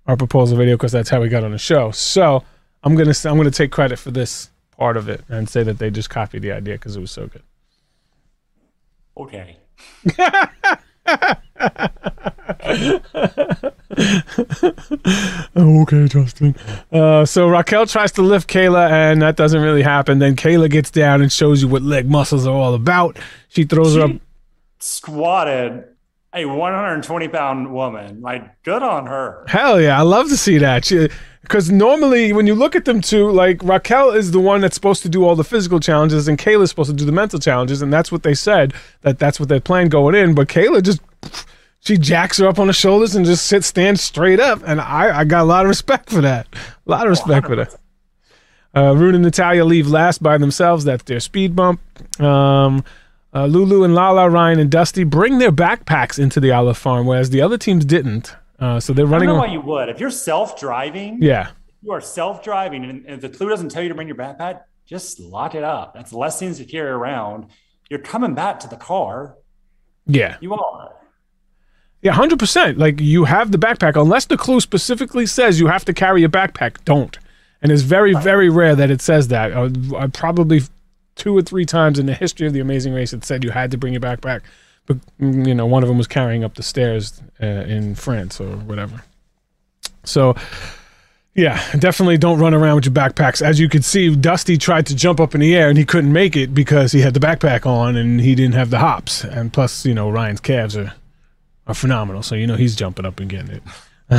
our 0.05 0.17
proposal 0.17 0.57
video 0.57 0.75
because 0.75 0.91
that's 0.91 1.09
how 1.09 1.21
we 1.21 1.29
got 1.29 1.43
on 1.43 1.51
the 1.51 1.57
show. 1.57 1.91
So 1.91 2.43
i'm 2.83 2.95
gonna 2.95 3.13
i'm 3.25 3.37
gonna 3.37 3.51
take 3.51 3.71
credit 3.71 3.99
for 3.99 4.11
this 4.11 4.49
part 4.77 4.97
of 4.97 5.09
it 5.09 5.23
and 5.29 5.49
say 5.49 5.63
that 5.63 5.77
they 5.79 5.89
just 5.89 6.09
copied 6.09 6.41
the 6.41 6.51
idea 6.51 6.75
because 6.75 6.95
it 6.95 7.01
was 7.01 7.11
so 7.11 7.27
good 7.27 7.43
Okay. 9.17 9.57
Okay, 15.57 16.07
Justin. 16.07 16.55
Uh, 16.91 17.25
so 17.25 17.49
Raquel 17.49 17.85
tries 17.85 18.11
to 18.13 18.21
lift 18.21 18.49
Kayla, 18.49 18.89
and 18.89 19.21
that 19.21 19.35
doesn't 19.35 19.61
really 19.61 19.81
happen. 19.81 20.19
Then 20.19 20.35
Kayla 20.35 20.69
gets 20.69 20.91
down 20.91 21.21
and 21.21 21.31
shows 21.31 21.61
you 21.61 21.67
what 21.67 21.81
leg 21.81 22.09
muscles 22.09 22.47
are 22.47 22.55
all 22.55 22.73
about. 22.73 23.17
She 23.49 23.63
throws 23.63 23.95
her 23.95 24.03
up. 24.03 24.11
Squatted 24.79 25.83
a 26.33 26.45
120 26.45 27.27
pound 27.27 27.73
woman. 27.73 28.21
Like, 28.21 28.61
good 28.63 28.83
on 28.83 29.07
her. 29.07 29.45
Hell 29.47 29.81
yeah, 29.81 29.97
I 29.97 30.03
love 30.03 30.29
to 30.29 30.37
see 30.37 30.57
that. 30.59 30.89
Because 31.41 31.71
normally, 31.71 32.33
when 32.33 32.45
you 32.45 32.53
look 32.53 32.75
at 32.75 32.85
them 32.85 33.01
two, 33.01 33.31
like 33.31 33.63
Raquel 33.63 34.11
is 34.11 34.31
the 34.31 34.39
one 34.39 34.61
that's 34.61 34.75
supposed 34.75 35.01
to 35.03 35.09
do 35.09 35.23
all 35.23 35.35
the 35.35 35.43
physical 35.43 35.79
challenges, 35.79 36.27
and 36.27 36.37
Kayla's 36.37 36.69
supposed 36.69 36.91
to 36.91 36.95
do 36.95 37.05
the 37.05 37.11
mental 37.11 37.39
challenges, 37.39 37.81
and 37.81 37.91
that's 37.91 38.11
what 38.11 38.23
they 38.23 38.35
said 38.35 38.73
that 39.01 39.17
that's 39.17 39.39
what 39.39 39.49
they 39.49 39.59
planned 39.59 39.89
going 39.89 40.13
in. 40.15 40.35
But 40.35 40.47
Kayla 40.47 40.83
just 40.83 41.01
she 41.79 41.97
jacks 41.97 42.37
her 42.37 42.47
up 42.47 42.59
on 42.59 42.67
the 42.67 42.73
shoulders 42.73 43.15
and 43.15 43.25
just 43.25 43.45
sits 43.47 43.67
stands 43.67 44.01
straight 44.01 44.39
up, 44.39 44.61
and 44.65 44.79
I 44.79 45.21
I 45.21 45.23
got 45.23 45.41
a 45.41 45.45
lot 45.45 45.65
of 45.65 45.69
respect 45.69 46.09
for 46.11 46.21
that. 46.21 46.47
A 46.53 46.91
lot 46.91 47.05
of 47.05 47.09
respect 47.09 47.47
for 47.47 47.55
that. 47.55 47.75
Uh, 48.75 48.95
Rune 48.95 49.15
and 49.15 49.23
Natalia 49.23 49.65
leave 49.65 49.87
last 49.87 50.21
by 50.21 50.37
themselves. 50.37 50.83
That's 50.83 51.03
their 51.03 51.19
speed 51.19 51.55
bump. 51.55 51.81
Um, 52.21 52.83
uh, 53.33 53.45
Lulu 53.45 53.83
and 53.83 53.93
Lala, 53.93 54.29
Ryan 54.29 54.59
and 54.59 54.71
Dusty 54.71 55.03
bring 55.03 55.37
their 55.39 55.51
backpacks 55.51 56.17
into 56.19 56.39
the 56.39 56.51
olive 56.51 56.77
farm, 56.77 57.05
whereas 57.05 57.29
the 57.29 57.41
other 57.41 57.57
teams 57.57 57.85
didn't. 57.85 58.35
Uh, 58.59 58.79
so 58.79 58.91
they're 58.93 59.05
running. 59.05 59.29
I 59.29 59.33
don't 59.33 59.41
know 59.41 59.47
why 59.47 59.53
you 59.53 59.61
would. 59.61 59.89
If 59.89 59.99
you're 59.99 60.09
self 60.11 60.59
driving, 60.59 61.21
yeah, 61.21 61.51
you 61.81 61.91
are 61.91 62.01
self 62.01 62.43
driving, 62.43 62.83
and 62.83 63.05
if 63.07 63.21
the 63.21 63.29
clue 63.29 63.47
doesn't 63.49 63.69
tell 63.69 63.81
you 63.83 63.89
to 63.89 63.95
bring 63.95 64.07
your 64.07 64.17
backpack, 64.17 64.61
just 64.85 65.19
lock 65.19 65.55
it 65.55 65.63
up. 65.63 65.93
That's 65.93 66.11
less 66.11 66.39
things 66.39 66.57
to 66.57 66.65
carry 66.65 66.89
around. 66.89 67.47
You're 67.89 67.99
coming 67.99 68.33
back 68.35 68.59
to 68.61 68.67
the 68.67 68.75
car. 68.75 69.35
yeah, 70.05 70.37
You 70.41 70.53
are. 70.55 70.91
yeah, 72.01 72.11
hundred 72.11 72.37
percent. 72.39 72.77
Like 72.77 72.99
you 72.99 73.23
have 73.25 73.51
the 73.51 73.57
backpack, 73.57 73.99
unless 73.99 74.25
the 74.25 74.37
clue 74.37 74.59
specifically 74.59 75.25
says 75.25 75.59
you 75.59 75.67
have 75.67 75.85
to 75.85 75.93
carry 75.93 76.23
a 76.23 76.29
backpack. 76.29 76.83
Don't. 76.85 77.17
And 77.61 77.71
it's 77.71 77.81
very, 77.81 78.13
very 78.13 78.49
rare 78.49 78.73
that 78.75 78.89
it 78.89 79.01
says 79.01 79.27
that. 79.29 79.51
Uh, 79.51 79.69
I 79.97 80.07
probably 80.07 80.61
two 81.19 81.37
or 81.37 81.41
three 81.41 81.65
times 81.65 81.99
in 81.99 82.05
the 82.05 82.13
history 82.13 82.47
of 82.47 82.53
the 82.53 82.59
Amazing 82.59 82.93
Race 82.93 83.13
it 83.13 83.23
said 83.23 83.43
you 83.43 83.51
had 83.51 83.69
to 83.71 83.77
bring 83.77 83.93
your 83.93 84.01
backpack, 84.01 84.41
but 84.87 84.97
mm, 85.19 85.47
you 85.47 85.53
know 85.53 85.65
one 85.65 85.83
of 85.83 85.89
them 85.89 85.97
was 85.97 86.07
carrying 86.07 86.43
up 86.43 86.55
the 86.55 86.63
stairs 86.63 87.21
uh, 87.41 87.45
in 87.45 87.95
France 87.95 88.39
or 88.39 88.57
whatever. 88.57 89.03
So. 90.03 90.35
Yeah, 91.35 91.61
definitely 91.77 92.17
don't 92.17 92.39
run 92.39 92.53
around 92.53 92.75
with 92.75 92.85
your 92.85 92.93
backpacks. 92.93 93.41
As 93.41 93.61
you 93.61 93.69
could 93.69 93.85
see, 93.85 94.13
Dusty 94.13 94.57
tried 94.57 94.87
to 94.87 94.95
jump 94.95 95.21
up 95.21 95.33
in 95.35 95.39
the 95.39 95.55
air 95.55 95.69
and 95.69 95.77
he 95.77 95.85
couldn't 95.85 96.11
make 96.11 96.35
it 96.35 96.53
because 96.53 96.91
he 96.91 96.99
had 96.99 97.13
the 97.13 97.19
backpack 97.19 97.65
on 97.65 97.95
and 97.95 98.19
he 98.19 98.35
didn't 98.35 98.55
have 98.55 98.71
the 98.71 98.79
hops. 98.79 99.23
And 99.23 99.53
plus, 99.53 99.85
you 99.85 99.93
know, 99.93 100.09
Ryan's 100.09 100.41
calves 100.41 100.75
are 100.75 100.91
are 101.69 101.75
phenomenal, 101.75 102.23
so 102.23 102.35
you 102.35 102.47
know 102.47 102.55
he's 102.55 102.75
jumping 102.75 103.05
up 103.05 103.19
and 103.19 103.29
getting 103.29 103.51
it. 103.51 103.63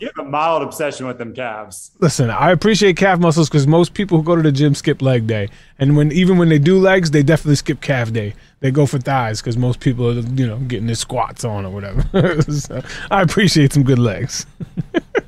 You 0.00 0.08
have 0.16 0.26
a 0.26 0.30
mild 0.30 0.62
obsession 0.62 1.06
with 1.08 1.18
them 1.18 1.34
calves. 1.34 1.90
listen, 1.98 2.30
I 2.30 2.52
appreciate 2.52 2.96
calf 2.96 3.18
muscles 3.18 3.48
because 3.48 3.66
most 3.66 3.92
people 3.92 4.18
who 4.18 4.24
go 4.24 4.36
to 4.36 4.42
the 4.42 4.52
gym 4.52 4.74
skip 4.74 5.02
leg 5.02 5.26
day, 5.26 5.48
and 5.80 5.96
when 5.96 6.12
even 6.12 6.38
when 6.38 6.48
they 6.48 6.60
do 6.60 6.78
legs, 6.78 7.10
they 7.10 7.24
definitely 7.24 7.56
skip 7.56 7.80
calf 7.80 8.12
day. 8.12 8.34
They 8.60 8.70
go 8.70 8.86
for 8.86 8.98
thighs 8.98 9.40
because 9.40 9.56
most 9.56 9.80
people 9.80 10.10
are 10.10 10.20
you 10.20 10.46
know 10.46 10.58
getting 10.58 10.86
their 10.86 10.94
squats 10.94 11.44
on 11.44 11.66
or 11.66 11.70
whatever. 11.70 12.42
so 12.52 12.82
I 13.10 13.22
appreciate 13.22 13.72
some 13.72 13.82
good 13.82 13.98
legs. 13.98 14.46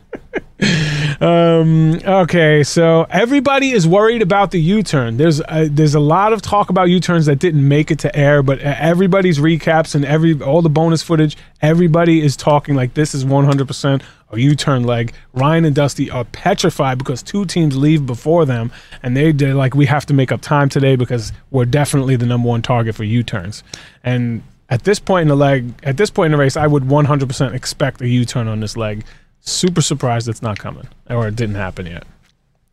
um 1.21 1.95
okay 2.05 2.63
so 2.63 3.07
everybody 3.11 3.71
is 3.71 3.87
worried 3.87 4.23
about 4.23 4.51
the 4.51 4.61
u-turn. 4.61 5.17
There's 5.17 5.41
uh, 5.41 5.69
there's 5.71 5.95
a 5.95 6.01
lot 6.01 6.33
of 6.33 6.43
talk 6.43 6.69
about 6.69 6.91
u-turns 6.91 7.27
that 7.27 7.39
didn't 7.39 7.67
make 7.67 7.91
it 7.91 7.99
to 8.01 8.15
air 8.15 8.43
but 8.43 8.59
everybody's 8.61 9.39
recaps 9.39 9.95
and 9.95 10.05
every 10.05 10.41
all 10.43 10.63
the 10.63 10.69
bonus 10.69 11.03
footage 11.03 11.37
everybody 11.63 12.21
is 12.21 12.37
talking 12.37 12.75
like 12.75 12.95
this 12.95 13.15
is 13.15 13.25
100% 13.25 14.03
a 14.31 14.39
u-turn 14.39 14.85
leg. 14.85 15.15
Ryan 15.33 15.65
and 15.65 15.75
dusty 15.75 16.11
are 16.11 16.25
petrified 16.25 16.99
because 16.99 17.23
two 17.23 17.45
teams 17.45 17.77
leave 17.77 18.07
before 18.07 18.45
them 18.45 18.73
and 19.03 19.17
they, 19.17 19.33
they're 19.33 19.55
like 19.55 19.75
we 19.75 19.87
have 19.87 20.05
to 20.07 20.15
make 20.15 20.33
up 20.33 20.41
time 20.41 20.69
today 20.69 20.97
because 20.97 21.33
we're 21.51 21.65
definitely 21.65 22.17
the 22.17 22.27
number 22.27 22.49
one 22.49 22.63
target 22.63 22.95
for 22.95 23.05
u-turns. 23.05 23.63
And 24.05 24.43
at 24.69 24.85
this 24.85 24.99
point 24.99 25.23
in 25.23 25.29
the 25.29 25.37
leg 25.37 25.73
at 25.85 25.97
this 25.97 26.11
point 26.11 26.27
in 26.27 26.33
the 26.33 26.39
race 26.39 26.57
i 26.57 26.67
would 26.67 26.83
100% 26.83 27.55
expect 27.55 28.01
a 28.01 28.09
u-turn 28.09 28.49
on 28.49 28.59
this 28.59 28.77
leg 28.77 29.05
super 29.47 29.81
surprised 29.81 30.29
it's 30.29 30.43
not 30.43 30.59
coming 30.59 30.89
or 31.09 31.27
it 31.29 31.37
didn't 31.37 31.55
happen 31.55 31.87
yet. 31.87 32.05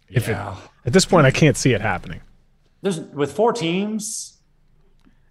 If 0.09 0.27
yeah. 0.27 0.53
it 0.53 0.87
at 0.87 0.93
this 0.93 1.05
point 1.05 1.25
I 1.25 1.31
can't 1.31 1.55
see 1.55 1.73
it 1.73 1.81
happening. 1.81 2.21
There's 2.81 2.99
with 2.99 3.31
four 3.31 3.53
teams. 3.53 4.31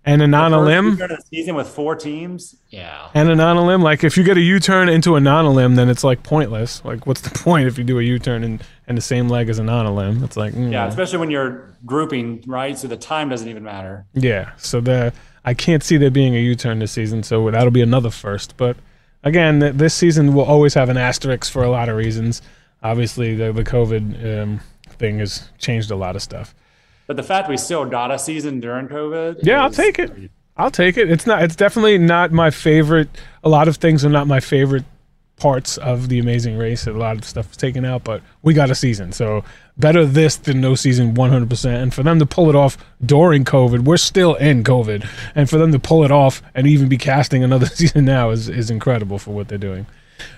And 0.04 0.20
a 0.20 0.26
non 0.26 0.50
first 0.50 0.64
limb 0.64 0.86
U-turn 0.88 1.10
of 1.12 1.18
the 1.18 1.24
season 1.24 1.54
with 1.54 1.68
four 1.68 1.94
teams. 1.94 2.56
Yeah. 2.70 3.10
and 3.14 3.30
a 3.30 3.36
non-elim, 3.36 3.82
like 3.82 4.02
if 4.02 4.16
you 4.16 4.24
get 4.24 4.36
a 4.36 4.40
U 4.40 4.58
turn 4.58 4.88
into 4.88 5.14
a 5.14 5.20
non-elim, 5.20 5.76
then 5.76 5.88
it's 5.88 6.02
like 6.02 6.24
pointless. 6.24 6.84
Like 6.84 7.06
what's 7.06 7.20
the 7.20 7.30
point 7.38 7.68
if 7.68 7.78
you 7.78 7.84
do 7.84 8.00
a 8.00 8.02
U 8.02 8.18
turn 8.18 8.42
and, 8.42 8.62
and 8.88 8.98
the 8.98 9.02
same 9.02 9.28
leg 9.28 9.48
as 9.48 9.60
a 9.60 9.62
non-elim? 9.62 10.24
It's 10.24 10.36
like 10.36 10.54
mm, 10.54 10.72
Yeah, 10.72 10.86
especially 10.86 11.18
when 11.18 11.30
you're 11.30 11.76
grouping, 11.86 12.42
right? 12.48 12.76
So 12.76 12.88
the 12.88 12.96
time 12.96 13.28
doesn't 13.28 13.48
even 13.48 13.62
matter. 13.62 14.06
yeah. 14.14 14.52
So 14.56 14.80
the 14.80 15.12
I 15.44 15.54
can't 15.54 15.82
see 15.84 15.96
there 15.96 16.10
being 16.10 16.34
a 16.34 16.40
U 16.40 16.54
turn 16.56 16.78
this 16.80 16.92
season, 16.92 17.22
so 17.22 17.50
that'll 17.50 17.70
be 17.70 17.82
another 17.82 18.10
first. 18.10 18.56
But 18.56 18.76
again, 19.22 19.60
th- 19.60 19.74
this 19.74 19.94
season 19.94 20.34
will 20.34 20.44
always 20.44 20.74
have 20.74 20.88
an 20.88 20.96
asterisk 20.96 21.50
for 21.50 21.62
a 21.62 21.70
lot 21.70 21.88
of 21.88 21.96
reasons. 21.96 22.42
Obviously, 22.82 23.34
the 23.34 23.52
the 23.52 23.64
COVID 23.64 24.42
um, 24.42 24.60
thing 24.88 25.18
has 25.18 25.48
changed 25.58 25.90
a 25.90 25.96
lot 25.96 26.16
of 26.16 26.22
stuff. 26.22 26.54
But 27.06 27.16
the 27.16 27.22
fact 27.22 27.48
we 27.48 27.56
still 27.56 27.84
got 27.84 28.10
a 28.10 28.18
season 28.18 28.60
during 28.60 28.88
COVID. 28.88 29.40
Yeah, 29.42 29.62
I'll 29.62 29.70
take 29.70 29.98
it. 29.98 30.30
I'll 30.56 30.70
take 30.70 30.96
it. 30.96 31.10
It's 31.10 31.26
not. 31.26 31.42
It's 31.42 31.56
definitely 31.56 31.98
not 31.98 32.32
my 32.32 32.50
favorite. 32.50 33.08
A 33.44 33.48
lot 33.48 33.68
of 33.68 33.76
things 33.76 34.04
are 34.04 34.10
not 34.10 34.26
my 34.26 34.40
favorite 34.40 34.84
parts 35.36 35.76
of 35.78 36.08
the 36.08 36.18
Amazing 36.18 36.56
Race. 36.56 36.86
A 36.86 36.92
lot 36.92 37.16
of 37.16 37.24
stuff 37.24 37.48
was 37.48 37.56
taken 37.56 37.84
out, 37.84 38.04
but 38.04 38.22
we 38.42 38.54
got 38.54 38.70
a 38.70 38.74
season, 38.74 39.12
so 39.12 39.44
better 39.76 40.04
this 40.04 40.36
than 40.36 40.60
no 40.60 40.74
season, 40.74 41.14
one 41.14 41.30
hundred 41.30 41.50
percent. 41.50 41.82
And 41.82 41.94
for 41.94 42.02
them 42.02 42.18
to 42.18 42.26
pull 42.26 42.48
it 42.48 42.56
off 42.56 42.76
during 43.04 43.44
COVID, 43.44 43.84
we're 43.84 43.96
still 43.96 44.34
in 44.34 44.64
COVID, 44.64 45.06
and 45.34 45.48
for 45.48 45.58
them 45.58 45.72
to 45.72 45.78
pull 45.78 46.04
it 46.04 46.10
off 46.10 46.42
and 46.54 46.66
even 46.66 46.88
be 46.88 46.98
casting 46.98 47.42
another 47.42 47.66
season 47.80 48.04
now 48.04 48.30
is 48.30 48.48
is 48.48 48.70
incredible 48.70 49.18
for 49.18 49.32
what 49.32 49.48
they're 49.48 49.58
doing. 49.58 49.86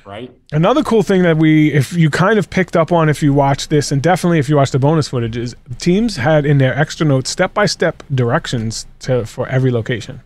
Right. 0.04 0.30
Another 0.52 0.82
cool 0.82 1.02
thing 1.02 1.22
that 1.22 1.36
we, 1.36 1.72
if 1.72 1.92
you 1.92 2.08
kind 2.08 2.38
of 2.38 2.48
picked 2.48 2.76
up 2.76 2.92
on 2.92 3.08
if 3.08 3.22
you 3.22 3.32
watched 3.32 3.70
this, 3.70 3.92
and 3.92 4.02
definitely 4.02 4.38
if 4.38 4.48
you 4.48 4.56
watched 4.56 4.72
the 4.72 4.78
bonus 4.78 5.08
footage, 5.08 5.36
is 5.36 5.54
teams 5.78 6.16
had 6.16 6.46
in 6.46 6.58
their 6.58 6.76
extra 6.78 7.06
notes 7.06 7.30
step 7.30 7.54
by 7.54 7.66
step 7.66 8.02
directions 8.14 8.86
to 9.00 9.26
for 9.26 9.46
every 9.48 9.70
location. 9.70 10.22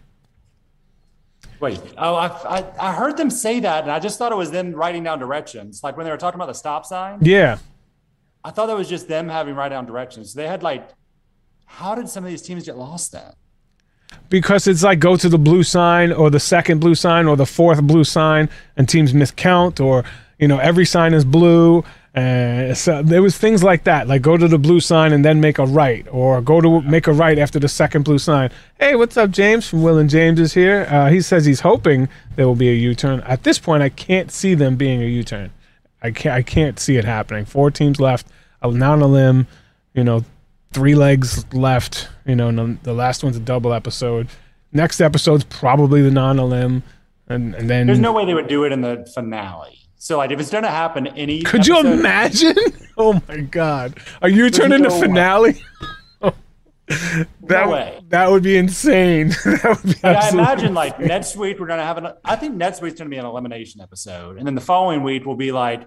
Wait, 1.61 1.81
oh, 1.97 2.15
I, 2.15 2.27
I, 2.59 2.65
I 2.79 2.93
heard 2.93 3.17
them 3.17 3.31
say 3.31 3.59
that, 3.61 3.83
and 3.83 3.91
I 3.91 3.99
just 3.99 4.17
thought 4.17 4.31
it 4.31 4.37
was 4.37 4.53
them 4.53 4.73
writing 4.73 5.03
down 5.03 5.19
directions, 5.19 5.83
like 5.83 5.97
when 5.97 6.05
they 6.05 6.11
were 6.13 6.17
talking 6.17 6.39
about 6.39 6.47
the 6.47 6.55
stop 6.55 6.87
sign. 6.87 7.19
Yeah, 7.21 7.59
I 8.49 8.51
thought 8.51 8.67
that 8.67 8.77
was 8.77 8.89
just 8.89 9.09
them 9.09 9.29
having 9.29 9.55
write 9.55 9.69
down 9.69 9.85
directions. 9.85 10.33
They 10.33 10.49
had 10.49 10.63
like, 10.63 10.89
how 11.67 11.95
did 11.95 12.09
some 12.09 12.25
of 12.25 12.31
these 12.31 12.41
teams 12.41 12.65
get 12.65 12.79
lost 12.79 13.13
then? 13.13 13.35
because 14.31 14.67
it's 14.67 14.83
like 14.83 14.99
go 14.99 15.17
to 15.17 15.29
the 15.29 15.39
blue 15.39 15.63
sign 15.63 16.13
or 16.13 16.31
the 16.31 16.41
second 16.41 16.81
blue 16.81 16.95
sign 16.95 17.27
or 17.27 17.37
the 17.37 17.47
fourth 17.47 17.83
blue 17.83 18.05
sign, 18.05 18.49
and 18.77 18.89
teams 18.89 19.13
miscount, 19.13 19.85
or 19.85 20.05
you 20.39 20.49
know 20.49 20.59
every 20.59 20.87
sign 20.87 21.15
is 21.15 21.25
blue. 21.25 21.85
And 22.15 22.77
so 22.77 23.03
there 23.03 23.23
was 23.23 23.39
things 23.39 23.63
like 23.63 23.85
that, 23.85 24.09
like 24.09 24.23
go 24.23 24.37
to 24.37 24.49
the 24.49 24.59
blue 24.59 24.81
sign 24.81 25.13
and 25.13 25.25
then 25.25 25.41
make 25.41 25.59
a 25.59 25.67
right, 25.67 26.07
or 26.11 26.41
go 26.41 26.61
to 26.61 26.81
make 26.83 27.07
a 27.07 27.13
right 27.13 27.39
after 27.39 27.59
the 27.59 27.69
second 27.69 28.05
blue 28.05 28.19
sign. 28.19 28.51
Hey, 28.81 28.97
what's 28.97 29.17
up, 29.17 29.31
James 29.31 29.69
from 29.69 29.83
Will 29.83 29.99
and 29.99 30.11
James 30.11 30.41
is 30.41 30.55
here. 30.55 30.87
Uh, 30.91 31.11
he 31.11 31.21
says 31.21 31.45
he's 31.45 31.61
hoping 31.61 32.09
there 32.35 32.47
will 32.47 32.57
be 32.57 32.71
a 32.71 32.75
U-turn. 32.75 33.21
At 33.21 33.45
this 33.45 33.59
point, 33.59 33.83
I 33.83 33.89
can't 33.89 34.33
see 34.33 34.55
them 34.55 34.77
being 34.77 35.03
a 35.03 35.07
U-turn. 35.07 35.53
I 36.03 36.11
can't. 36.11 36.35
I 36.35 36.43
can't 36.43 36.79
see 36.79 36.97
it 36.97 37.05
happening. 37.05 37.45
Four 37.45 37.71
teams 37.71 38.01
left. 38.01 38.27
I'm 38.63 38.79
not 38.79 38.93
on 38.93 39.03
a 39.03 39.07
limb. 39.07 39.47
You 39.95 40.05
know, 40.05 40.25
three 40.73 40.95
legs 40.95 41.45
left. 41.53 42.09
You 42.27 42.37
know, 42.37 42.49
and 42.49 42.83
the 42.83 42.93
last 42.93 43.25
one's 43.25 43.37
a 43.37 43.41
double 43.41 43.73
episode. 43.73 44.29
Next 44.73 45.01
episode's 45.01 45.45
probably 45.45 46.03
the 46.03 46.11
non-elim, 46.11 46.83
and 47.29 47.55
and 47.55 47.71
then 47.71 47.87
There's 47.87 47.99
no 47.99 48.13
way 48.13 48.27
they 48.27 48.35
would 48.35 48.49
do 48.49 48.65
it 48.65 48.73
in 48.73 48.83
the 48.83 49.11
finale. 49.15 49.79
So 49.97 50.17
like, 50.17 50.31
if 50.31 50.41
it's 50.41 50.51
to 50.51 50.63
happen 50.63 51.09
any, 51.09 51.43
Could 51.45 51.67
you 51.67 51.79
imagine? 51.81 52.57
Oh 53.01 53.23
my 53.29 53.37
god. 53.37 53.97
Are 54.23 54.29
you 54.29 54.51
turning 54.51 54.83
the 54.83 54.89
no 54.89 54.95
way. 54.97 55.01
finale? 55.01 55.63
that, 57.43 57.69
way. 57.69 58.01
that 58.09 58.29
would 58.29 58.43
be 58.43 58.57
insane. 58.57 59.29
that 59.29 59.81
would 59.85 59.95
be 59.95 60.03
I 60.03 60.31
imagine 60.31 60.75
like 60.75 60.99
next 60.99 61.37
week 61.37 61.61
we're 61.61 61.69
gonna 61.69 61.85
have 61.85 61.99
an. 61.99 62.09
I 62.25 62.35
think 62.35 62.57
next 62.57 62.83
week's 62.83 62.99
gonna 62.99 63.09
be 63.09 63.19
an 63.19 63.25
elimination 63.25 63.81
episode, 63.81 64.37
and 64.37 64.45
then 64.45 64.57
the 64.57 64.61
following 64.61 65.05
week 65.05 65.27
will 65.27 65.37
be 65.37 65.53
like 65.53 65.87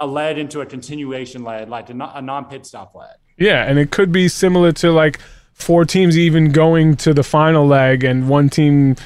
a 0.00 0.06
lead 0.06 0.38
into 0.38 0.60
a 0.60 0.66
continuation 0.66 1.44
lead, 1.44 1.68
like 1.68 1.90
a 1.90 1.94
non- 1.94 2.24
non-pit 2.24 2.66
stop 2.66 2.94
lead. 2.94 3.16
Yeah, 3.38 3.64
and 3.64 3.78
it 3.78 3.90
could 3.90 4.12
be 4.12 4.28
similar 4.28 4.72
to 4.72 4.92
like 4.92 5.20
four 5.52 5.84
teams 5.84 6.18
even 6.18 6.52
going 6.52 6.96
to 6.96 7.14
the 7.14 7.22
final 7.22 7.66
leg 7.66 8.04
and 8.04 8.28
one 8.28 8.48
team, 8.48 8.96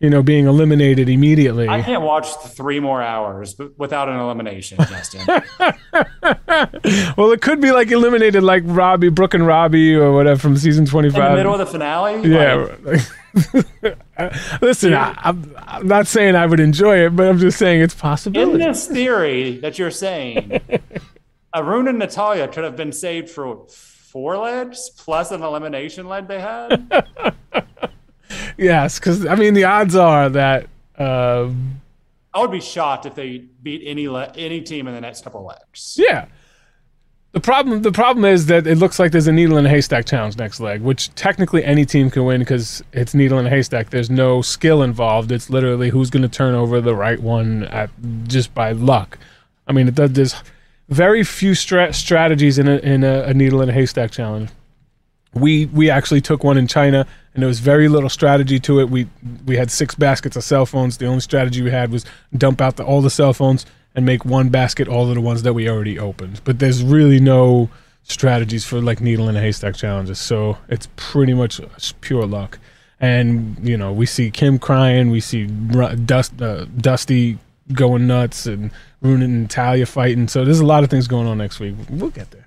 you 0.00 0.08
know, 0.08 0.22
being 0.22 0.46
eliminated 0.46 1.08
immediately. 1.10 1.68
I 1.68 1.82
can't 1.82 2.02
watch 2.02 2.34
three 2.36 2.80
more 2.80 3.02
hours 3.02 3.54
without 3.76 4.08
an 4.08 4.18
elimination, 4.18 4.78
Justin. 4.88 5.26
well, 7.16 7.30
it 7.32 7.42
could 7.42 7.60
be 7.60 7.70
like 7.70 7.90
eliminated 7.90 8.42
like 8.42 8.62
Robbie, 8.66 9.10
Brooke 9.10 9.34
and 9.34 9.46
Robbie 9.46 9.94
or 9.94 10.12
whatever 10.12 10.40
from 10.40 10.56
season 10.56 10.86
twenty-five. 10.86 11.22
In 11.22 11.30
the 11.32 11.36
middle 11.36 11.52
of 11.52 11.58
the 11.58 11.66
finale, 11.66 12.28
Yeah. 12.28 12.66
Like, 12.82 13.00
Listen, 14.62 14.94
I, 14.94 15.14
I'm, 15.18 15.54
I'm 15.58 15.86
not 15.86 16.06
saying 16.06 16.34
I 16.34 16.46
would 16.46 16.60
enjoy 16.60 17.04
it, 17.06 17.14
but 17.14 17.28
I'm 17.28 17.38
just 17.38 17.58
saying 17.58 17.80
it's 17.82 17.94
possible. 17.94 18.40
in 18.40 18.58
this 18.58 18.86
theory 18.88 19.58
that 19.58 19.78
you're 19.78 19.90
saying, 19.90 20.60
Arun 21.54 21.88
and 21.88 21.98
Natalia 21.98 22.48
could 22.48 22.64
have 22.64 22.76
been 22.76 22.92
saved 22.92 23.28
for 23.30 23.66
four 23.68 24.38
leads 24.38 24.90
plus 24.90 25.30
an 25.30 25.42
elimination 25.42 26.08
lead 26.08 26.26
they 26.26 26.40
had. 26.40 26.90
Yes, 28.56 28.98
because 28.98 29.26
I 29.26 29.34
mean 29.34 29.54
the 29.54 29.64
odds 29.64 29.94
are 29.96 30.28
that 30.30 30.66
uh, 30.98 31.50
I 32.34 32.40
would 32.40 32.50
be 32.50 32.60
shocked 32.60 33.06
if 33.06 33.14
they 33.14 33.38
beat 33.62 33.82
any 33.84 34.08
le- 34.08 34.32
any 34.36 34.60
team 34.60 34.86
in 34.86 34.94
the 34.94 35.00
next 35.00 35.24
couple 35.24 35.40
of 35.40 35.46
legs. 35.46 35.96
yeah. 35.98 36.26
The 37.32 37.40
problem 37.40 37.82
the 37.82 37.92
problem 37.92 38.24
is 38.24 38.46
that 38.46 38.66
it 38.66 38.78
looks 38.78 38.98
like 38.98 39.12
there's 39.12 39.28
a 39.28 39.32
needle 39.32 39.56
in 39.56 39.64
a 39.64 39.68
haystack 39.68 40.04
challenge 40.04 40.36
next 40.36 40.58
leg, 40.58 40.80
which 40.82 41.14
technically 41.14 41.64
any 41.64 41.84
team 41.86 42.10
can 42.10 42.24
win 42.24 42.40
because 42.40 42.82
it's 42.92 43.14
needle 43.14 43.38
in 43.38 43.46
a 43.46 43.50
haystack. 43.50 43.90
There's 43.90 44.10
no 44.10 44.42
skill 44.42 44.82
involved. 44.82 45.30
It's 45.30 45.48
literally 45.48 45.90
who's 45.90 46.10
going 46.10 46.22
to 46.24 46.28
turn 46.28 46.56
over 46.56 46.80
the 46.80 46.94
right 46.94 47.20
one 47.20 47.64
at 47.64 47.88
just 48.26 48.52
by 48.52 48.72
luck. 48.72 49.16
I 49.68 49.72
mean, 49.72 49.86
it 49.86 49.94
does, 49.94 50.12
there's 50.12 50.34
very 50.88 51.22
few 51.22 51.54
stra- 51.54 51.92
strategies 51.92 52.58
in 52.58 52.66
a 52.66 52.78
in 52.78 53.04
a, 53.04 53.22
a 53.22 53.32
needle 53.34 53.62
in 53.62 53.68
a 53.68 53.72
haystack 53.72 54.10
challenge. 54.10 54.50
we 55.32 55.66
we 55.66 55.88
actually 55.88 56.20
took 56.20 56.42
one 56.42 56.58
in 56.58 56.66
China, 56.66 57.06
and 57.34 57.42
there 57.42 57.48
was 57.48 57.60
very 57.60 57.88
little 57.88 58.08
strategy 58.08 58.58
to 58.60 58.80
it. 58.80 58.90
We 58.90 59.08
we 59.46 59.56
had 59.56 59.70
six 59.70 59.94
baskets 59.94 60.36
of 60.36 60.44
cell 60.44 60.66
phones. 60.66 60.98
The 60.98 61.06
only 61.06 61.20
strategy 61.20 61.62
we 61.62 61.70
had 61.70 61.92
was 61.92 62.04
dump 62.36 62.60
out 62.60 62.76
the, 62.76 62.84
all 62.84 63.02
the 63.02 63.10
cell 63.10 63.32
phones 63.32 63.66
and 63.94 64.04
make 64.04 64.24
one 64.24 64.48
basket 64.48 64.88
all 64.88 65.08
of 65.08 65.14
the 65.14 65.20
ones 65.20 65.42
that 65.42 65.52
we 65.52 65.68
already 65.68 65.98
opened. 65.98 66.40
But 66.44 66.58
there's 66.58 66.82
really 66.82 67.20
no 67.20 67.70
strategies 68.02 68.64
for 68.64 68.80
like 68.80 69.00
needle 69.00 69.28
in 69.28 69.36
a 69.36 69.40
haystack 69.40 69.76
challenges. 69.76 70.18
So 70.18 70.58
it's 70.68 70.88
pretty 70.96 71.34
much 71.34 71.60
pure 72.00 72.26
luck. 72.26 72.58
And 72.98 73.56
you 73.62 73.76
know, 73.76 73.92
we 73.92 74.06
see 74.06 74.30
Kim 74.30 74.58
crying, 74.58 75.10
we 75.10 75.20
see 75.20 75.46
Dust, 75.46 76.40
uh, 76.42 76.66
Dusty 76.76 77.38
going 77.72 78.06
nuts, 78.06 78.46
and 78.46 78.70
Rune 79.00 79.22
and 79.22 79.48
Talia 79.48 79.86
fighting. 79.86 80.28
So 80.28 80.44
there's 80.44 80.60
a 80.60 80.66
lot 80.66 80.84
of 80.84 80.90
things 80.90 81.06
going 81.06 81.26
on 81.26 81.38
next 81.38 81.60
week. 81.60 81.76
We'll 81.88 82.10
get 82.10 82.30
there. 82.30 82.46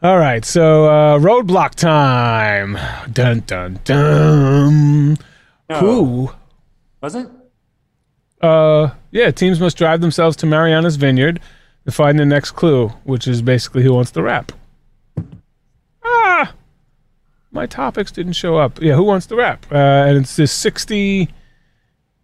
All 0.00 0.16
right, 0.16 0.44
so 0.44 0.84
uh, 0.84 1.18
roadblock 1.18 1.74
time. 1.74 2.78
Dun 3.12 3.40
dun 3.40 3.80
dun. 3.82 5.16
No. 5.68 5.76
Who? 5.80 6.30
Was 7.00 7.16
it? 7.16 7.28
Uh, 8.40 8.90
yeah, 9.10 9.32
teams 9.32 9.58
must 9.58 9.76
drive 9.76 10.00
themselves 10.00 10.36
to 10.36 10.46
Mariana's 10.46 10.94
Vineyard 10.94 11.40
to 11.84 11.90
find 11.90 12.16
the 12.16 12.24
next 12.24 12.52
clue, 12.52 12.88
which 13.02 13.26
is 13.26 13.42
basically 13.42 13.82
who 13.82 13.92
wants 13.92 14.12
the 14.12 14.22
rap. 14.22 14.52
Ah, 16.04 16.54
my 17.50 17.66
topics 17.66 18.12
didn't 18.12 18.34
show 18.34 18.56
up. 18.56 18.80
Yeah, 18.80 18.94
who 18.94 19.02
wants 19.02 19.26
the 19.26 19.34
rap? 19.34 19.66
Uh, 19.68 19.74
and 20.06 20.18
it's 20.18 20.36
this 20.36 20.52
60, 20.52 21.28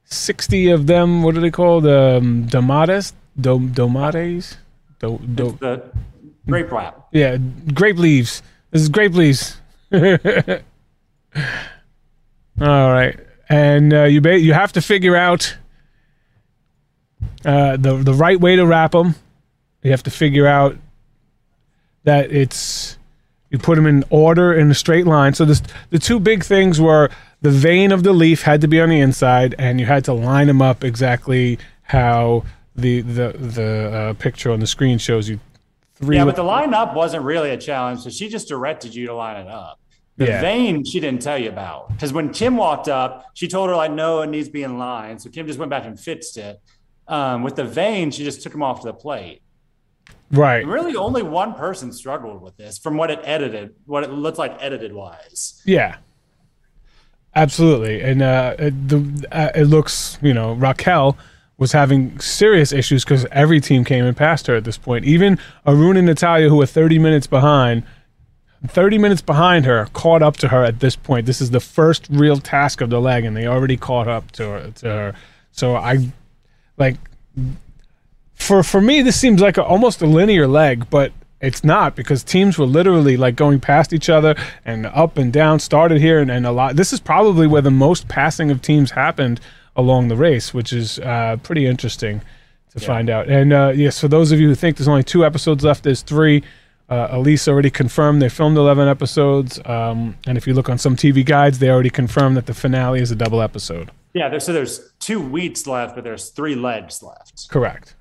60 0.04 0.70
of 0.70 0.86
them. 0.86 1.24
What 1.24 1.36
are 1.36 1.40
they 1.40 1.50
called? 1.50 1.86
Um, 1.88 2.46
Domates? 2.46 3.14
Dom, 3.40 3.72
domates? 3.72 4.58
Do, 5.00 5.18
do, 5.34 5.58
grape 6.48 6.70
wrap. 6.70 7.08
yeah, 7.12 7.36
grape 7.72 7.96
leaves. 7.96 8.42
This 8.70 8.82
is 8.82 8.88
grape 8.88 9.14
leaves. 9.14 9.56
All 9.92 10.12
right, 12.92 13.18
and 13.48 13.92
uh, 13.92 14.04
you 14.04 14.20
ba- 14.20 14.38
you 14.38 14.52
have 14.52 14.72
to 14.72 14.80
figure 14.80 15.16
out 15.16 15.56
uh, 17.44 17.76
the 17.76 17.96
the 17.96 18.14
right 18.14 18.40
way 18.40 18.56
to 18.56 18.64
wrap 18.66 18.92
them. 18.92 19.14
You 19.82 19.90
have 19.90 20.02
to 20.04 20.10
figure 20.10 20.46
out 20.46 20.76
that 22.04 22.30
it's 22.30 22.96
you 23.50 23.58
put 23.58 23.74
them 23.76 23.86
in 23.86 24.04
order 24.10 24.52
in 24.54 24.70
a 24.70 24.74
straight 24.74 25.06
line. 25.06 25.34
So 25.34 25.44
this, 25.44 25.62
the 25.90 25.98
two 25.98 26.18
big 26.20 26.44
things 26.44 26.80
were 26.80 27.10
the 27.42 27.50
vein 27.50 27.92
of 27.92 28.02
the 28.02 28.12
leaf 28.12 28.42
had 28.42 28.60
to 28.62 28.68
be 28.68 28.80
on 28.80 28.88
the 28.88 29.00
inside, 29.00 29.54
and 29.58 29.78
you 29.80 29.86
had 29.86 30.04
to 30.06 30.12
line 30.12 30.46
them 30.46 30.62
up 30.62 30.84
exactly 30.84 31.58
how 31.82 32.44
the 32.76 33.00
the 33.02 33.32
the 33.38 33.92
uh, 33.92 34.12
picture 34.14 34.50
on 34.52 34.60
the 34.60 34.66
screen 34.66 34.98
shows 34.98 35.28
you. 35.28 35.40
Three 35.96 36.16
Yeah, 36.16 36.24
but 36.24 36.36
the 36.36 36.42
lineup 36.42 36.94
wasn't 36.94 37.24
really 37.24 37.50
a 37.50 37.56
challenge, 37.56 38.00
so 38.00 38.10
she 38.10 38.28
just 38.28 38.48
directed 38.48 38.94
you 38.94 39.06
to 39.06 39.14
line 39.14 39.46
it 39.46 39.48
up. 39.48 39.78
The 40.16 40.26
Yeah. 40.26 40.40
vein 40.40 40.84
she 40.84 41.00
didn't 41.00 41.22
tell 41.22 41.38
you 41.38 41.48
about 41.48 41.88
because 41.90 42.12
when 42.12 42.32
Kim 42.32 42.56
walked 42.56 42.88
up, 42.88 43.26
she 43.34 43.48
told 43.48 43.68
her 43.70 43.76
like, 43.76 43.90
no, 43.92 44.22
it 44.22 44.28
needs 44.28 44.48
to 44.48 44.52
be 44.52 44.62
in 44.62 44.78
line. 44.78 45.18
So 45.18 45.30
Kim 45.30 45.46
just 45.46 45.58
went 45.58 45.70
back 45.70 45.84
and 45.84 45.98
fixed 45.98 46.36
it. 46.36 46.60
Um, 47.08 47.42
with 47.42 47.56
the 47.56 47.64
vein, 47.64 48.10
she 48.10 48.24
just 48.24 48.42
took 48.42 48.54
him 48.54 48.62
off 48.62 48.80
to 48.80 48.86
the 48.86 48.94
plate. 48.94 49.40
right. 50.30 50.66
Really, 50.66 50.96
only 50.96 51.22
one 51.22 51.54
person 51.54 51.92
struggled 51.92 52.42
with 52.42 52.56
this 52.56 52.78
from 52.78 52.96
what 52.96 53.10
it 53.10 53.20
edited, 53.24 53.74
what 53.86 54.02
it 54.04 54.10
looked 54.10 54.38
like 54.38 54.56
edited 54.60 54.92
wise. 54.92 55.60
Yeah. 55.64 55.96
Absolutely, 57.36 58.00
and 58.00 58.22
uh, 58.22 58.54
it, 58.58 58.88
the 58.88 59.26
uh, 59.32 59.50
it 59.56 59.64
looks 59.64 60.18
you 60.22 60.32
know 60.32 60.52
Raquel 60.52 61.16
was 61.56 61.72
having 61.72 62.18
serious 62.18 62.72
issues 62.72 63.04
because 63.04 63.26
every 63.30 63.60
team 63.60 63.84
came 63.84 64.04
and 64.04 64.16
passed 64.16 64.46
her 64.48 64.56
at 64.56 64.64
this 64.64 64.76
point. 64.76 65.04
Even 65.04 65.38
Arun 65.66 65.96
and 65.96 66.06
Natalia, 66.06 66.48
who 66.48 66.56
were 66.56 66.66
30 66.66 66.98
minutes 66.98 67.26
behind, 67.28 67.84
30 68.66 68.98
minutes 68.98 69.22
behind 69.22 69.64
her, 69.64 69.86
caught 69.92 70.22
up 70.22 70.36
to 70.38 70.48
her 70.48 70.64
at 70.64 70.80
this 70.80 70.96
point. 70.96 71.26
This 71.26 71.40
is 71.40 71.50
the 71.50 71.60
first 71.60 72.06
real 72.10 72.38
task 72.38 72.80
of 72.80 72.90
the 72.90 73.00
leg, 73.00 73.24
and 73.24 73.36
they 73.36 73.46
already 73.46 73.76
caught 73.76 74.08
up 74.08 74.32
to 74.32 74.42
her. 74.42 74.70
To 74.70 74.86
her. 74.86 75.14
So 75.52 75.76
I, 75.76 76.08
like, 76.76 76.96
for 78.34 78.62
for 78.64 78.80
me, 78.80 79.02
this 79.02 79.20
seems 79.20 79.40
like 79.40 79.56
a, 79.56 79.62
almost 79.62 80.02
a 80.02 80.06
linear 80.06 80.48
leg, 80.48 80.88
but 80.90 81.12
It's 81.40 81.62
not 81.62 81.94
because 81.94 82.24
teams 82.24 82.56
were 82.56 82.64
literally 82.64 83.18
like 83.18 83.36
going 83.36 83.60
past 83.60 83.92
each 83.92 84.08
other 84.08 84.34
and 84.64 84.86
up 84.86 85.18
and 85.18 85.30
down, 85.30 85.60
started 85.60 86.00
here 86.00 86.18
and, 86.18 86.30
and 86.30 86.46
a 86.46 86.52
lot. 86.52 86.76
This 86.76 86.90
is 86.92 87.00
probably 87.00 87.46
where 87.46 87.60
the 87.60 87.70
most 87.70 88.08
passing 88.08 88.50
of 88.50 88.62
teams 88.62 88.92
happened 88.92 89.40
along 89.76 90.08
the 90.08 90.16
race, 90.16 90.52
which 90.54 90.72
is 90.72 90.98
uh, 91.00 91.36
pretty 91.42 91.66
interesting 91.66 92.20
to 92.20 92.80
Yeah. 92.80 92.86
find 92.86 93.10
out. 93.10 93.28
And 93.28 93.52
uh, 93.52 93.72
yes, 93.74 94.00
for 94.00 94.08
those 94.08 94.32
of 94.32 94.40
you 94.40 94.48
who 94.48 94.54
think 94.54 94.76
there's 94.76 94.88
only 94.88 95.02
two 95.04 95.24
episodes 95.24 95.64
left, 95.64 95.84
there's 95.84 96.02
three. 96.02 96.42
Uh, 96.88 97.08
Elise 97.12 97.48
already 97.48 97.70
confirmed 97.70 98.20
they 98.20 98.28
filmed 98.28 98.56
11 98.58 98.86
episodes. 98.88 99.58
Um, 99.64 100.16
and 100.26 100.36
if 100.36 100.46
you 100.46 100.52
look 100.54 100.68
on 100.68 100.76
some 100.78 100.96
TV 100.96 101.24
guides, 101.24 101.58
they 101.58 101.70
already 101.70 101.88
confirmed 101.90 102.36
that 102.36 102.46
the 102.46 102.52
finale 102.54 103.00
is 103.00 103.10
a 103.10 103.16
double 103.16 103.40
episode. 103.40 103.90
Yeah, 104.12 104.28
there's, 104.28 104.44
so 104.44 104.52
there's 104.52 104.92
two 105.00 105.20
weeks 105.20 105.66
left, 105.66 105.94
but 105.94 106.04
there's 106.04 106.28
three 106.30 106.54
legs 106.54 107.02
left. 107.02 107.48
Correct. 107.48 107.94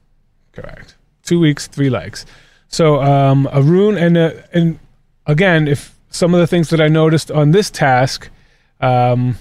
Correct. 0.51 0.96
Two 1.24 1.39
weeks, 1.39 1.65
three 1.68 1.89
legs. 1.89 2.25
So 2.68 3.01
um, 3.01 3.48
Arun 3.53 3.98
and 3.98 4.18
uh, 4.18 4.32
and 4.53 4.80
again, 5.27 5.68
if 5.68 5.96
some 6.10 6.34
of 6.34 6.39
the 6.39 6.48
things 6.48 6.70
that 6.70 6.82
I 6.82 6.88
noticed 6.89 7.32
on 7.32 7.51
this 7.51 7.70
task 7.72 8.30
um, 8.82 9.36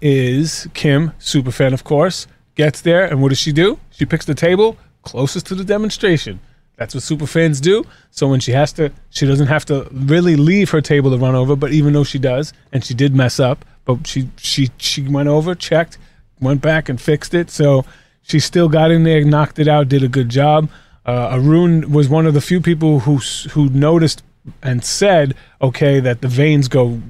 is 0.00 0.68
Kim, 0.74 1.12
super 1.18 1.50
fan 1.50 1.72
of 1.72 1.84
course, 1.84 2.26
gets 2.54 2.80
there 2.80 3.04
and 3.04 3.22
what 3.22 3.28
does 3.28 3.38
she 3.38 3.52
do? 3.52 3.78
She 3.90 4.06
picks 4.06 4.24
the 4.24 4.34
table 4.34 4.76
closest 5.06 5.46
to 5.46 5.54
the 5.54 5.64
demonstration. 5.64 6.40
That's 6.76 6.94
what 6.94 7.02
super 7.02 7.26
fans 7.26 7.60
do. 7.60 7.84
So 8.10 8.28
when 8.28 8.40
she 8.40 8.52
has 8.52 8.72
to, 8.74 8.92
she 9.10 9.24
doesn't 9.24 9.46
have 9.46 9.64
to 9.66 9.88
really 9.92 10.36
leave 10.36 10.70
her 10.70 10.82
table 10.82 11.10
to 11.10 11.16
run 11.16 11.34
over. 11.34 11.56
But 11.56 11.72
even 11.72 11.94
though 11.94 12.04
she 12.04 12.18
does, 12.18 12.52
and 12.72 12.84
she 12.84 12.92
did 12.92 13.14
mess 13.14 13.40
up, 13.40 13.64
but 13.86 14.06
she 14.06 14.28
she 14.36 14.70
she 14.76 15.02
went 15.02 15.28
over, 15.28 15.54
checked, 15.54 15.96
went 16.40 16.60
back 16.60 16.88
and 16.90 17.00
fixed 17.00 17.32
it. 17.32 17.50
So 17.50 17.86
she 18.22 18.40
still 18.40 18.68
got 18.68 18.90
in 18.90 19.04
there, 19.04 19.24
knocked 19.24 19.58
it 19.58 19.68
out, 19.68 19.88
did 19.88 20.02
a 20.02 20.08
good 20.08 20.28
job. 20.28 20.68
Uh, 21.06 21.38
Arun 21.38 21.90
was 21.90 22.08
one 22.08 22.26
of 22.26 22.34
the 22.34 22.40
few 22.40 22.60
people 22.60 23.00
who 23.00 23.16
who 23.50 23.70
noticed 23.70 24.22
and 24.62 24.84
said, 24.84 25.34
okay, 25.62 25.98
that 26.00 26.20
the 26.20 26.28
veins 26.28 26.68
go 26.68 27.00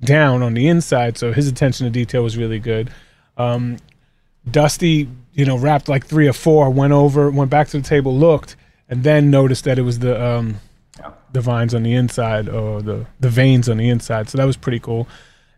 down 0.00 0.42
on 0.42 0.54
the 0.54 0.68
inside. 0.68 1.18
So 1.18 1.32
his 1.32 1.48
attention 1.48 1.84
to 1.86 1.90
detail 1.90 2.22
was 2.22 2.36
really 2.36 2.58
good. 2.58 2.90
Um, 3.36 3.78
Dusty, 4.50 5.08
you 5.32 5.44
know, 5.44 5.58
wrapped 5.58 5.88
like 5.88 6.06
three 6.06 6.28
or 6.28 6.32
four, 6.32 6.70
went 6.70 6.92
over, 6.92 7.30
went 7.30 7.50
back 7.50 7.68
to 7.68 7.78
the 7.78 7.86
table, 7.86 8.16
looked, 8.16 8.56
and 8.88 9.02
then 9.02 9.30
noticed 9.30 9.64
that 9.64 9.78
it 9.78 9.82
was 9.82 9.98
the 9.98 10.24
um, 10.24 10.60
the 11.32 11.40
vines 11.40 11.74
on 11.74 11.82
the 11.82 11.94
inside 11.94 12.48
or 12.48 12.80
the 12.80 13.06
the 13.20 13.28
veins 13.28 13.68
on 13.68 13.76
the 13.76 13.88
inside. 13.88 14.28
So 14.28 14.38
that 14.38 14.44
was 14.44 14.56
pretty 14.56 14.78
cool. 14.78 15.08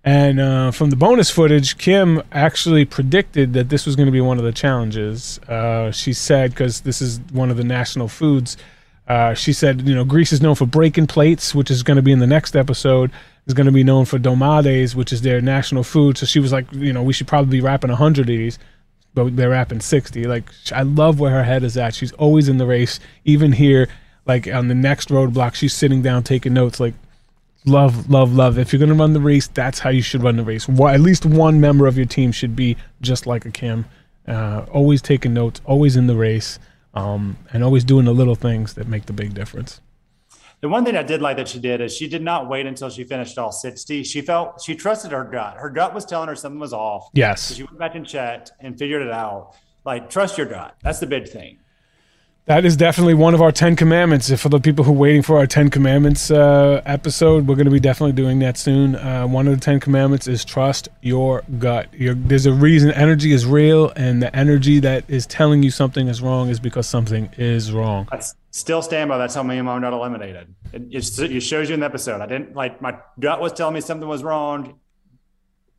And 0.05 0.41
uh, 0.41 0.71
from 0.71 0.91
the 0.91 0.97
bonus 0.97 1.31
footage, 1.31 1.77
Kim 1.77 2.23
actually 2.33 2.85
predicted 2.85 3.53
that 3.53 3.69
this 3.69 3.85
was 3.85 3.95
going 3.95 4.07
to 4.07 4.13
be 4.13 4.21
one 4.23 4.39
of 4.39 4.45
the 4.45 4.53
challenges. 4.53 5.39
Uh, 5.41 5.91
she 5.91 6.13
said, 6.15 6.51
because 6.51 6.81
this 6.83 7.03
is 7.03 7.21
one 7.33 7.51
of 7.51 7.57
the 7.59 7.65
national 7.65 8.09
foods, 8.09 8.57
uh, 9.09 9.35
she 9.35 9.53
said, 9.53 9.89
you 9.89 9.95
know, 9.95 10.05
Greece 10.05 10.33
is 10.33 10.41
known 10.43 10.55
for 10.55 10.67
breaking 10.67 11.07
plates, 11.07 11.55
which 11.55 11.71
is 11.71 11.83
going 11.83 11.97
to 11.97 12.03
be 12.03 12.13
in 12.13 12.19
the 12.19 12.27
next 12.27 12.55
episode. 12.55 13.11
Is 13.47 13.55
going 13.55 13.65
to 13.67 13.73
be 13.73 13.83
known 13.83 14.05
for 14.05 14.19
domades, 14.19 14.95
which 14.95 15.11
is 15.11 15.23
their 15.23 15.41
national 15.41 15.83
food. 15.83 16.19
So 16.19 16.27
she 16.27 16.39
was 16.39 16.53
like, 16.53 16.71
you 16.71 16.93
know, 16.93 17.03
we 17.03 17.15
should 17.15 17.27
probably 17.27 17.51
be 17.59 17.63
wrapping 17.63 17.89
100 17.89 18.21
of 18.21 18.27
these, 18.27 18.59
but 19.15 19.35
they're 19.37 19.49
wrapping 19.49 19.81
60. 19.81 20.25
Like, 20.25 20.51
I 20.75 20.83
love 20.83 21.19
where 21.19 21.31
her 21.31 21.45
head 21.45 21.63
is 21.65 21.79
at. 21.79 21.95
She's 21.95 22.13
always 22.13 22.51
in 22.51 22.59
the 22.59 22.67
race. 22.67 23.01
Even 23.25 23.53
here, 23.53 23.89
like 24.27 24.47
on 24.47 24.69
the 24.69 24.75
next 24.75 25.09
roadblock, 25.09 25.55
she's 25.55 25.73
sitting 25.73 26.03
down 26.03 26.25
taking 26.25 26.53
notes. 26.53 26.79
Like, 26.79 26.93
love, 27.65 28.11
love, 28.11 28.35
love. 28.35 28.59
If 28.59 28.71
you're 28.71 28.79
going 28.81 28.91
to 28.91 28.95
run 28.95 29.15
the 29.15 29.21
race, 29.21 29.47
that's 29.49 29.79
how 29.79 29.89
you 29.89 30.03
should 30.03 30.23
run 30.23 30.37
the 30.37 30.45
race. 30.45 30.69
Wha- 30.69 30.89
At 30.91 31.01
least 31.01 31.25
one 31.25 31.59
member 31.59 31.87
of 31.87 31.97
your 31.97 32.05
team 32.07 32.33
should 32.33 32.55
be 32.55 32.77
just 33.01 33.27
like 33.27 33.47
a 33.47 33.51
Kim, 33.51 33.87
uh, 34.27 34.67
always 34.71 35.01
taking 35.01 35.33
notes, 35.33 35.63
always 35.65 35.97
in 35.97 36.07
the 36.07 36.17
race, 36.17 36.59
um, 36.95 37.37
and 37.53 37.63
always 37.63 37.85
doing 37.85 38.05
the 38.05 38.13
little 38.13 38.35
things 38.35 38.75
that 38.75 38.89
make 38.89 39.07
the 39.07 39.13
big 39.13 39.35
difference. 39.35 39.81
The 40.61 40.69
one 40.69 40.85
thing 40.85 40.97
I 40.97 41.05
did 41.05 41.23
like 41.23 41.37
that 41.37 41.47
she 41.47 41.61
did 41.61 41.81
is 41.81 41.97
she 41.97 42.09
did 42.09 42.23
not 42.23 42.49
wait 42.49 42.67
until 42.67 42.91
she 42.91 43.05
finished 43.05 43.39
all 43.39 43.53
60. 43.53 44.03
She 44.03 44.21
felt 44.23 44.61
she 44.61 44.75
trusted 44.75 45.13
her 45.13 45.23
gut. 45.23 45.57
Her 45.57 45.71
gut 45.71 45.95
was 45.95 46.05
telling 46.05 46.29
her 46.29 46.35
something 46.35 46.59
was 46.59 46.73
off. 46.73 47.05
So 47.05 47.11
Yes, 47.15 47.55
she 47.55 47.63
went 47.63 47.79
back 47.79 47.95
and 47.95 48.05
checked 48.05 48.51
and 48.59 48.77
figured 48.77 49.03
it 49.03 49.13
out. 49.13 49.55
Like, 49.85 50.11
trust 50.11 50.37
your 50.37 50.49
gut. 50.49 50.77
That's 50.83 50.99
the 50.99 51.07
big 51.07 51.29
thing. 51.29 51.59
That 52.49 52.65
is 52.65 52.77
definitely 52.77 53.13
one 53.15 53.35
of 53.35 53.43
our 53.43 53.53
Ten 53.53 53.77
Commandments. 53.77 54.33
For 54.41 54.49
the 54.49 54.59
people 54.59 54.83
who 54.85 54.93
are 54.93 54.97
waiting 54.97 55.23
for 55.23 55.37
our 55.37 55.47
Ten 55.47 55.69
Commandments 55.69 56.31
uh, 56.31 56.83
episode, 56.87 57.47
we're 57.47 57.55
going 57.57 57.67
to 57.67 57.71
be 57.71 57.79
definitely 57.79 58.15
doing 58.15 58.39
that 58.41 58.57
soon. 58.57 58.97
Uh, 58.97 59.27
one 59.27 59.47
of 59.47 59.55
the 59.55 59.61
Ten 59.61 59.79
Commandments 59.81 60.27
is 60.27 60.45
trust 60.45 60.89
your 61.03 61.43
gut. 61.59 61.93
Your, 61.93 62.15
there's 62.15 62.47
a 62.47 62.53
reason 62.53 62.91
energy 62.93 63.33
is 63.33 63.45
real, 63.47 63.91
and 63.97 64.23
the 64.23 64.35
energy 64.35 64.81
that 64.81 65.05
is 65.09 65.27
telling 65.27 65.63
you 65.63 65.71
something 65.71 66.09
is 66.09 66.23
wrong 66.23 66.49
is 66.49 66.59
because 66.59 66.89
something 66.89 67.29
is 67.37 67.71
wrong. 67.71 68.09
I 68.11 68.21
still 68.51 68.81
stand 68.83 69.09
by 69.09 69.19
that's 69.19 69.35
how 69.35 69.43
me 69.43 69.59
and 69.59 69.67
mom 69.67 69.83
got 69.83 69.93
eliminated. 69.93 70.55
It, 70.73 70.83
it's- 70.91 71.19
it 71.19 71.41
shows 71.41 71.69
you 71.69 71.75
in 71.75 71.81
the 71.81 71.87
episode. 71.87 72.21
I 72.23 72.27
didn't 72.27 72.55
like 72.57 72.81
my 72.81 72.97
gut 73.21 73.41
was 73.41 73.53
telling 73.53 73.75
me 73.75 73.83
something 73.83 74.09
was 74.09 74.23
wrong. 74.25 74.79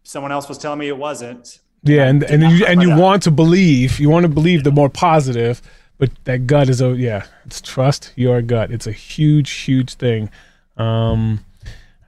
Someone 0.03 0.31
else 0.31 0.47
was 0.47 0.57
telling 0.59 0.79
me 0.79 0.87
it 0.87 0.97
wasn't. 0.97 1.59
Yeah, 1.83 2.05
and 2.07 2.23
and 2.23 2.43
you 2.43 2.65
and 2.65 2.81
you 2.81 2.95
want 2.95 3.23
to 3.23 3.31
believe, 3.31 3.99
you 3.99 4.09
want 4.09 4.23
to 4.23 4.29
believe 4.29 4.63
the 4.65 4.71
more 4.71 4.89
positive, 4.89 5.61
but 5.99 6.09
that 6.23 6.47
gut 6.47 6.69
is 6.69 6.81
a 6.81 6.95
yeah, 6.95 7.25
it's 7.45 7.61
trust 7.61 8.11
your 8.15 8.41
gut. 8.41 8.71
It's 8.71 8.87
a 8.87 8.91
huge, 8.91 9.51
huge 9.51 9.93
thing. 9.93 10.31
Um, 10.77 11.45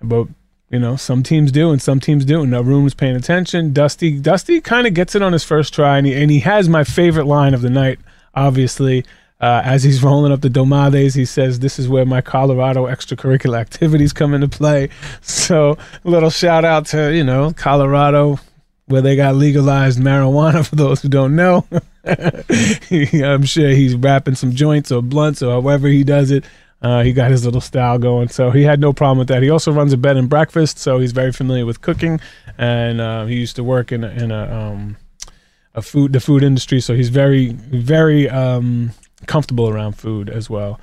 but 0.02 0.28
you 0.72 0.80
know, 0.80 0.96
some 0.96 1.22
teams 1.22 1.52
do 1.52 1.72
and 1.72 1.82
some 1.82 2.00
teams 2.00 2.24
do. 2.24 2.42
And 2.42 2.54
Room's 2.54 2.94
paying 2.94 3.18
attention. 3.18 3.74
Dusty, 3.74 4.18
Dusty 4.18 4.62
kind 4.62 4.88
of 4.88 4.94
gets 4.94 5.14
it 5.14 5.22
on 5.22 5.34
his 5.34 5.44
first 5.44 5.74
try, 5.74 5.98
and 5.98 6.08
he 6.08 6.14
and 6.14 6.32
he 6.32 6.40
has 6.40 6.70
my 6.70 6.84
favorite 6.84 7.26
line 7.26 7.54
of 7.54 7.62
the 7.62 7.70
night. 7.70 8.00
Obviously, 8.34 9.04
uh, 9.42 9.62
as 9.66 9.84
he's 9.84 10.02
rolling 10.02 10.32
up 10.32 10.40
the 10.40 10.50
domades, 10.50 11.14
he 11.14 11.26
says, 11.26 11.60
"This 11.60 11.78
is 11.78 11.90
where 11.90 12.06
my 12.06 12.22
Colorado 12.22 12.86
extracurricular 12.88 13.60
activities 13.60 14.14
come 14.14 14.34
into 14.34 14.48
play." 14.48 14.90
So, 15.22 15.78
little 16.06 16.30
shout 16.30 16.64
out 16.64 16.86
to 16.88 17.14
you 17.14 17.26
know 17.26 17.52
Colorado, 17.52 18.40
where 18.86 19.02
they 19.02 19.18
got 19.18 19.36
legalized 19.36 20.00
marijuana. 20.00 20.66
For 20.70 20.78
those 20.78 21.02
who 21.02 21.10
don't 21.10 21.36
know, 21.36 21.66
I'm 23.24 23.44
sure 23.44 23.70
he's 23.70 23.96
wrapping 23.96 24.36
some 24.36 24.54
joints 24.54 24.92
or 24.92 25.02
blunts 25.02 25.42
or 25.42 25.52
however 25.52 25.88
he 25.88 26.04
does 26.04 26.32
it. 26.32 26.46
Uh, 26.82 27.04
he 27.04 27.14
got 27.14 27.30
his 27.30 27.46
little 27.46 27.62
style 27.62 28.00
going, 28.00 28.28
so 28.28 28.50
he 28.50 28.64
had 28.64 28.80
no 28.80 28.92
problem 28.92 29.20
with 29.20 29.28
that. 29.28 29.44
He 29.44 29.52
also 29.52 29.72
runs 29.72 29.94
a 29.94 29.98
bed 29.98 30.18
and 30.18 30.28
breakfast, 30.28 30.80
so 30.80 30.98
he's 30.98 31.12
very 31.12 31.32
familiar 31.32 31.64
with 31.64 31.82
cooking, 31.82 32.20
and 32.58 33.00
uh, 33.00 33.26
he 33.28 33.36
used 33.36 33.56
to 33.58 33.64
work 33.64 33.92
in 33.92 34.04
a, 34.04 34.10
in 34.10 34.32
a 34.32 34.52
um, 34.52 34.98
a 35.76 35.84
food 35.84 36.12
the 36.12 36.20
food 36.20 36.42
industry, 36.42 36.82
so 36.82 36.96
he's 36.96 37.10
very 37.10 37.50
very 37.52 38.28
um, 38.28 38.94
comfortable 39.28 39.70
around 39.70 39.94
food 39.94 40.28
as 40.28 40.50
well. 40.50 40.80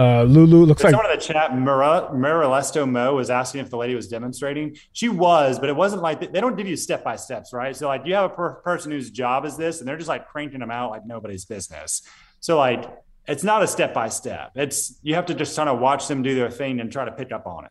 Uh, 0.00 0.22
Lulu 0.22 0.64
looks 0.64 0.82
like 0.82 0.92
Someone 0.92 1.10
in 1.10 1.18
the 1.18 1.22
chat, 1.22 1.54
Mira, 1.54 2.08
Miralesto 2.14 2.90
Mo, 2.90 3.16
was 3.16 3.28
asking 3.28 3.60
if 3.60 3.68
the 3.68 3.76
lady 3.76 3.94
was 3.94 4.08
demonstrating. 4.08 4.74
She 4.92 5.10
was, 5.10 5.58
but 5.58 5.68
it 5.68 5.76
wasn't 5.76 6.00
like 6.00 6.32
they 6.32 6.40
don't 6.40 6.56
give 6.56 6.66
you 6.66 6.76
step 6.76 7.04
by 7.04 7.16
steps, 7.16 7.52
right? 7.52 7.76
So 7.76 7.86
like 7.86 8.06
you 8.06 8.14
have 8.14 8.30
a 8.30 8.34
per- 8.34 8.54
person 8.54 8.92
whose 8.92 9.10
job 9.10 9.44
is 9.44 9.58
this, 9.58 9.80
and 9.80 9.86
they're 9.86 9.98
just 9.98 10.08
like 10.08 10.26
cranking 10.26 10.60
them 10.60 10.70
out 10.70 10.90
like 10.90 11.04
nobody's 11.04 11.44
business. 11.44 12.00
So 12.40 12.56
like 12.56 12.90
it's 13.28 13.44
not 13.44 13.62
a 13.62 13.66
step 13.66 13.92
by 13.92 14.08
step. 14.08 14.52
It's 14.54 14.98
you 15.02 15.14
have 15.16 15.26
to 15.26 15.34
just 15.34 15.54
kind 15.54 15.68
of 15.68 15.80
watch 15.80 16.08
them 16.08 16.22
do 16.22 16.34
their 16.34 16.50
thing 16.50 16.80
and 16.80 16.90
try 16.90 17.04
to 17.04 17.12
pick 17.12 17.30
up 17.30 17.46
on 17.46 17.66
it. 17.66 17.70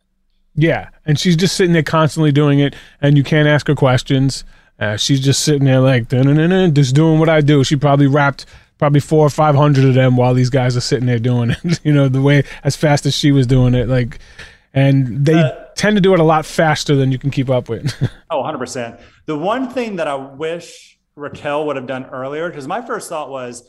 Yeah, 0.54 0.90
and 1.06 1.18
she's 1.18 1.34
just 1.34 1.56
sitting 1.56 1.72
there 1.72 1.82
constantly 1.82 2.30
doing 2.30 2.60
it, 2.60 2.76
and 3.02 3.16
you 3.16 3.24
can't 3.24 3.48
ask 3.48 3.66
her 3.66 3.74
questions. 3.74 4.44
Uh, 4.78 4.96
she's 4.96 5.20
just 5.20 5.42
sitting 5.42 5.64
there 5.64 5.80
like, 5.80 6.08
just 6.08 6.94
doing 6.94 7.18
what 7.18 7.28
I 7.28 7.40
do. 7.40 7.64
She 7.64 7.74
probably 7.74 8.06
wrapped 8.06 8.46
probably 8.80 8.98
four 8.98 9.24
or 9.24 9.30
five 9.30 9.54
hundred 9.54 9.84
of 9.84 9.94
them 9.94 10.16
while 10.16 10.34
these 10.34 10.50
guys 10.50 10.76
are 10.76 10.80
sitting 10.80 11.06
there 11.06 11.20
doing 11.20 11.50
it. 11.50 11.80
you 11.84 11.92
know, 11.92 12.08
the 12.08 12.20
way 12.22 12.42
as 12.64 12.74
fast 12.74 13.06
as 13.06 13.14
she 13.14 13.30
was 13.30 13.46
doing 13.46 13.74
it, 13.74 13.88
like, 13.88 14.18
and 14.74 15.24
they 15.24 15.34
Uh, 15.38 15.52
tend 15.76 15.96
to 15.96 16.00
do 16.00 16.12
it 16.14 16.18
a 16.18 16.24
lot 16.24 16.44
faster 16.44 16.96
than 16.96 17.12
you 17.12 17.18
can 17.18 17.30
keep 17.30 17.48
up 17.48 17.68
with. 17.68 17.92
Oh, 18.30 18.42
100%. 18.42 19.00
The 19.26 19.36
one 19.36 19.68
thing 19.70 19.96
that 19.96 20.08
I 20.08 20.14
wish 20.16 20.98
Raquel 21.14 21.66
would 21.66 21.76
have 21.76 21.86
done 21.86 22.06
earlier, 22.06 22.48
because 22.48 22.66
my 22.66 22.80
first 22.84 23.08
thought 23.08 23.28
was 23.30 23.68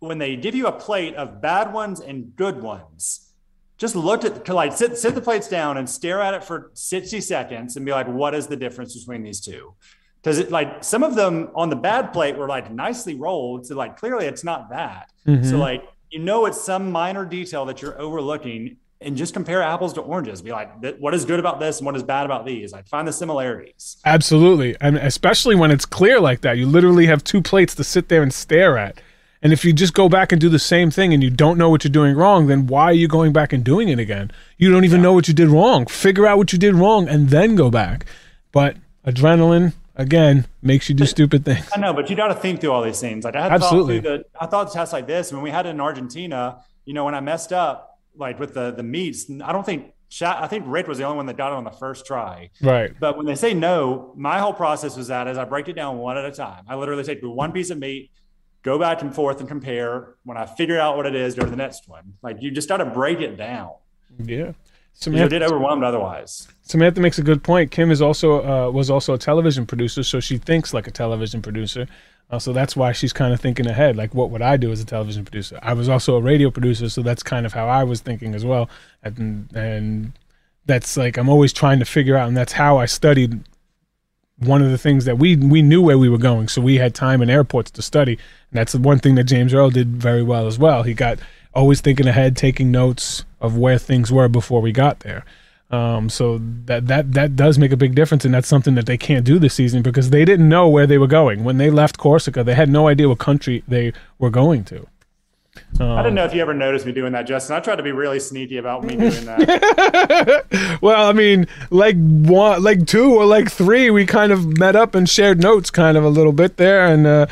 when 0.00 0.18
they 0.18 0.36
give 0.36 0.54
you 0.54 0.66
a 0.66 0.72
plate 0.72 1.14
of 1.14 1.40
bad 1.40 1.72
ones 1.72 2.00
and 2.00 2.34
good 2.36 2.62
ones, 2.62 3.32
just 3.78 3.94
look 3.94 4.24
at 4.24 4.48
like 4.48 4.72
sit, 4.72 4.98
sit 4.98 5.14
the 5.14 5.20
plates 5.20 5.48
down 5.48 5.76
and 5.76 5.88
stare 5.88 6.20
at 6.20 6.34
it 6.34 6.42
for 6.44 6.70
60 6.74 7.20
seconds 7.20 7.76
and 7.76 7.84
be 7.86 7.92
like, 7.92 8.08
what 8.08 8.34
is 8.34 8.46
the 8.46 8.56
difference 8.56 8.98
between 8.98 9.22
these 9.22 9.40
two? 9.40 9.74
Because 10.22 10.38
it 10.38 10.50
like 10.50 10.84
some 10.84 11.02
of 11.02 11.14
them 11.14 11.48
on 11.54 11.70
the 11.70 11.76
bad 11.76 12.12
plate 12.12 12.36
were 12.36 12.48
like 12.48 12.70
nicely 12.70 13.14
rolled. 13.14 13.66
So 13.66 13.74
like 13.74 13.96
clearly 13.96 14.26
it's 14.26 14.44
not 14.44 14.68
that. 14.70 15.10
So 15.26 15.32
Mhm. 15.32 15.58
like 15.58 15.82
you 16.10 16.18
know 16.18 16.44
it's 16.46 16.60
some 16.60 16.90
minor 16.90 17.24
detail 17.24 17.64
that 17.66 17.80
you're 17.80 17.98
overlooking 18.00 18.76
and 19.00 19.16
just 19.16 19.32
compare 19.32 19.62
apples 19.62 19.94
to 19.94 20.00
oranges. 20.02 20.42
Be 20.42 20.50
like, 20.50 20.70
what 20.98 21.14
is 21.14 21.24
good 21.24 21.40
about 21.40 21.58
this 21.58 21.78
and 21.78 21.86
what 21.86 21.96
is 21.96 22.02
bad 22.02 22.26
about 22.26 22.44
these? 22.44 22.70
Like 22.72 22.86
find 22.86 23.08
the 23.08 23.12
similarities. 23.14 23.96
Absolutely. 24.04 24.76
And 24.80 24.98
especially 24.98 25.54
when 25.54 25.70
it's 25.70 25.86
clear 25.86 26.20
like 26.20 26.42
that. 26.42 26.58
You 26.58 26.66
literally 26.66 27.06
have 27.06 27.24
two 27.24 27.40
plates 27.40 27.74
to 27.76 27.84
sit 27.84 28.08
there 28.10 28.22
and 28.22 28.30
stare 28.34 28.76
at. 28.76 29.00
And 29.42 29.54
if 29.54 29.64
you 29.64 29.72
just 29.72 29.94
go 29.94 30.10
back 30.10 30.32
and 30.32 30.40
do 30.40 30.50
the 30.50 30.58
same 30.58 30.90
thing 30.90 31.14
and 31.14 31.22
you 31.22 31.30
don't 31.30 31.56
know 31.56 31.70
what 31.70 31.82
you're 31.82 31.90
doing 31.90 32.14
wrong, 32.14 32.46
then 32.48 32.66
why 32.66 32.84
are 32.84 32.92
you 32.92 33.08
going 33.08 33.32
back 33.32 33.54
and 33.54 33.64
doing 33.64 33.88
it 33.88 33.98
again? 33.98 34.30
You 34.58 34.70
don't 34.70 34.84
even 34.84 35.00
know 35.00 35.14
what 35.14 35.28
you 35.28 35.32
did 35.34 35.48
wrong. 35.48 35.86
Figure 35.86 36.26
out 36.26 36.36
what 36.36 36.52
you 36.52 36.58
did 36.58 36.74
wrong 36.74 37.08
and 37.08 37.30
then 37.30 37.54
go 37.56 37.70
back. 37.70 38.04
But 38.52 38.76
adrenaline, 39.06 39.72
again, 39.96 40.46
makes 40.62 40.88
you 40.88 40.94
do 40.94 41.06
stupid 41.06 41.44
things. 41.44 41.68
I 41.74 41.80
know, 41.80 41.92
but 41.92 42.10
you 42.10 42.16
got 42.16 42.28
to 42.28 42.34
think 42.34 42.60
through 42.60 42.72
all 42.72 42.82
these 42.82 43.00
things. 43.00 43.24
Like 43.24 43.36
I 43.36 43.42
had 43.42 43.52
Absolutely. 43.52 44.00
thought 44.00 44.02
through 44.02 44.18
the, 44.18 44.24
I 44.40 44.46
thought 44.46 44.72
tests 44.72 44.92
like 44.92 45.06
this 45.06 45.32
when 45.32 45.42
we 45.42 45.50
had 45.50 45.66
it 45.66 45.70
in 45.70 45.80
Argentina. 45.80 46.62
You 46.84 46.94
know, 46.94 47.04
when 47.04 47.14
I 47.14 47.20
messed 47.20 47.52
up, 47.52 47.90
like 48.16 48.38
with 48.38 48.54
the 48.54 48.70
the 48.70 48.82
meats. 48.82 49.30
I 49.42 49.52
don't 49.52 49.64
think 49.64 49.92
I 50.22 50.48
think 50.48 50.64
Rick 50.66 50.88
was 50.88 50.98
the 50.98 51.04
only 51.04 51.16
one 51.16 51.26
that 51.26 51.36
got 51.36 51.52
it 51.52 51.56
on 51.56 51.64
the 51.64 51.70
first 51.70 52.04
try. 52.04 52.50
Right. 52.60 52.92
But 52.98 53.16
when 53.16 53.26
they 53.26 53.36
say 53.36 53.54
no, 53.54 54.12
my 54.16 54.40
whole 54.40 54.52
process 54.52 54.96
was 54.96 55.08
that 55.08 55.28
as 55.28 55.38
I 55.38 55.44
break 55.44 55.68
it 55.68 55.74
down 55.74 55.98
one 55.98 56.16
at 56.16 56.24
a 56.24 56.32
time. 56.32 56.64
I 56.68 56.74
literally 56.74 57.04
take 57.04 57.20
one 57.22 57.52
piece 57.52 57.70
of 57.70 57.78
meat, 57.78 58.10
go 58.62 58.78
back 58.78 59.02
and 59.02 59.14
forth 59.14 59.38
and 59.40 59.48
compare. 59.48 60.14
When 60.24 60.36
I 60.36 60.46
figure 60.46 60.78
out 60.78 60.96
what 60.96 61.06
it 61.06 61.14
is, 61.14 61.34
go 61.34 61.44
to 61.44 61.50
the 61.50 61.56
next 61.56 61.88
one. 61.88 62.14
Like 62.22 62.38
you 62.40 62.50
just 62.50 62.68
got 62.68 62.78
to 62.78 62.86
break 62.86 63.20
it 63.20 63.36
down. 63.36 63.72
Yeah. 64.18 64.52
Samantha, 64.92 65.24
you 65.24 65.28
did 65.28 65.42
overwhelmed 65.42 65.84
otherwise. 65.84 66.48
Samantha 66.70 67.00
makes 67.00 67.18
a 67.18 67.22
good 67.22 67.42
point. 67.42 67.72
Kim 67.72 67.90
is 67.90 68.00
also 68.00 68.44
uh, 68.44 68.70
was 68.70 68.90
also 68.90 69.12
a 69.14 69.18
television 69.18 69.66
producer, 69.66 70.04
so 70.04 70.20
she 70.20 70.38
thinks 70.38 70.72
like 70.72 70.86
a 70.86 70.92
television 70.92 71.42
producer. 71.42 71.88
Uh, 72.30 72.38
so 72.38 72.52
that's 72.52 72.76
why 72.76 72.92
she's 72.92 73.12
kind 73.12 73.34
of 73.34 73.40
thinking 73.40 73.66
ahead. 73.66 73.96
Like, 73.96 74.14
what 74.14 74.30
would 74.30 74.40
I 74.40 74.56
do 74.56 74.70
as 74.70 74.80
a 74.80 74.84
television 74.84 75.24
producer? 75.24 75.58
I 75.62 75.72
was 75.72 75.88
also 75.88 76.14
a 76.14 76.20
radio 76.20 76.48
producer, 76.48 76.88
so 76.88 77.02
that's 77.02 77.24
kind 77.24 77.44
of 77.44 77.52
how 77.52 77.66
I 77.66 77.82
was 77.82 78.00
thinking 78.00 78.36
as 78.36 78.44
well. 78.44 78.70
And 79.02 79.50
and 79.52 80.12
that's 80.66 80.96
like 80.96 81.16
I'm 81.16 81.28
always 81.28 81.52
trying 81.52 81.80
to 81.80 81.84
figure 81.84 82.16
out, 82.16 82.28
and 82.28 82.36
that's 82.36 82.52
how 82.52 82.78
I 82.78 82.86
studied. 82.86 83.42
One 84.38 84.62
of 84.62 84.70
the 84.70 84.78
things 84.78 85.06
that 85.06 85.18
we 85.18 85.34
we 85.34 85.62
knew 85.62 85.82
where 85.82 85.98
we 85.98 86.08
were 86.08 86.18
going, 86.18 86.46
so 86.46 86.62
we 86.62 86.76
had 86.76 86.94
time 86.94 87.20
in 87.20 87.28
airports 87.28 87.72
to 87.72 87.82
study. 87.82 88.12
And 88.12 88.58
that's 88.58 88.72
the 88.72 88.78
one 88.78 89.00
thing 89.00 89.16
that 89.16 89.24
James 89.24 89.52
Earl 89.52 89.70
did 89.70 89.88
very 89.88 90.22
well 90.22 90.46
as 90.46 90.56
well. 90.56 90.84
He 90.84 90.94
got 90.94 91.18
always 91.52 91.80
thinking 91.80 92.06
ahead, 92.06 92.36
taking 92.36 92.70
notes 92.70 93.24
of 93.40 93.58
where 93.58 93.76
things 93.76 94.12
were 94.12 94.28
before 94.28 94.62
we 94.62 94.70
got 94.70 95.00
there. 95.00 95.24
Um, 95.70 96.08
so 96.08 96.40
that 96.64 96.88
that 96.88 97.12
that 97.12 97.36
does 97.36 97.56
make 97.56 97.70
a 97.70 97.76
big 97.76 97.94
difference, 97.94 98.24
and 98.24 98.34
that's 98.34 98.48
something 98.48 98.74
that 98.74 98.86
they 98.86 98.98
can't 98.98 99.24
do 99.24 99.38
this 99.38 99.54
season 99.54 99.82
because 99.82 100.10
they 100.10 100.24
didn't 100.24 100.48
know 100.48 100.68
where 100.68 100.86
they 100.86 100.98
were 100.98 101.06
going 101.06 101.44
when 101.44 101.58
they 101.58 101.70
left 101.70 101.96
Corsica. 101.96 102.42
They 102.42 102.54
had 102.54 102.68
no 102.68 102.88
idea 102.88 103.08
what 103.08 103.18
country 103.18 103.62
they 103.68 103.92
were 104.18 104.30
going 104.30 104.64
to. 104.64 104.88
Um, 105.78 105.92
I 105.92 106.02
don't 106.02 106.14
know 106.14 106.24
if 106.24 106.34
you 106.34 106.40
ever 106.42 106.52
noticed 106.52 106.84
me 106.84 106.92
doing 106.92 107.12
that, 107.12 107.26
Justin. 107.26 107.56
I 107.56 107.60
tried 107.60 107.76
to 107.76 107.82
be 107.82 107.92
really 107.92 108.20
sneaky 108.20 108.58
about 108.58 108.84
me 108.84 108.96
doing 108.96 109.24
that. 109.24 110.78
well, 110.82 111.08
I 111.08 111.12
mean, 111.12 111.46
like 111.70 111.96
one, 111.96 112.62
like 112.62 112.86
two, 112.86 113.14
or 113.14 113.24
like 113.24 113.50
three, 113.50 113.90
we 113.90 114.04
kind 114.04 114.30
of 114.30 114.58
met 114.58 114.76
up 114.76 114.94
and 114.94 115.08
shared 115.08 115.40
notes, 115.40 115.70
kind 115.70 115.96
of 115.96 116.04
a 116.04 116.08
little 116.08 116.32
bit 116.32 116.56
there, 116.56 116.86
and 116.86 117.06
uh, 117.06 117.26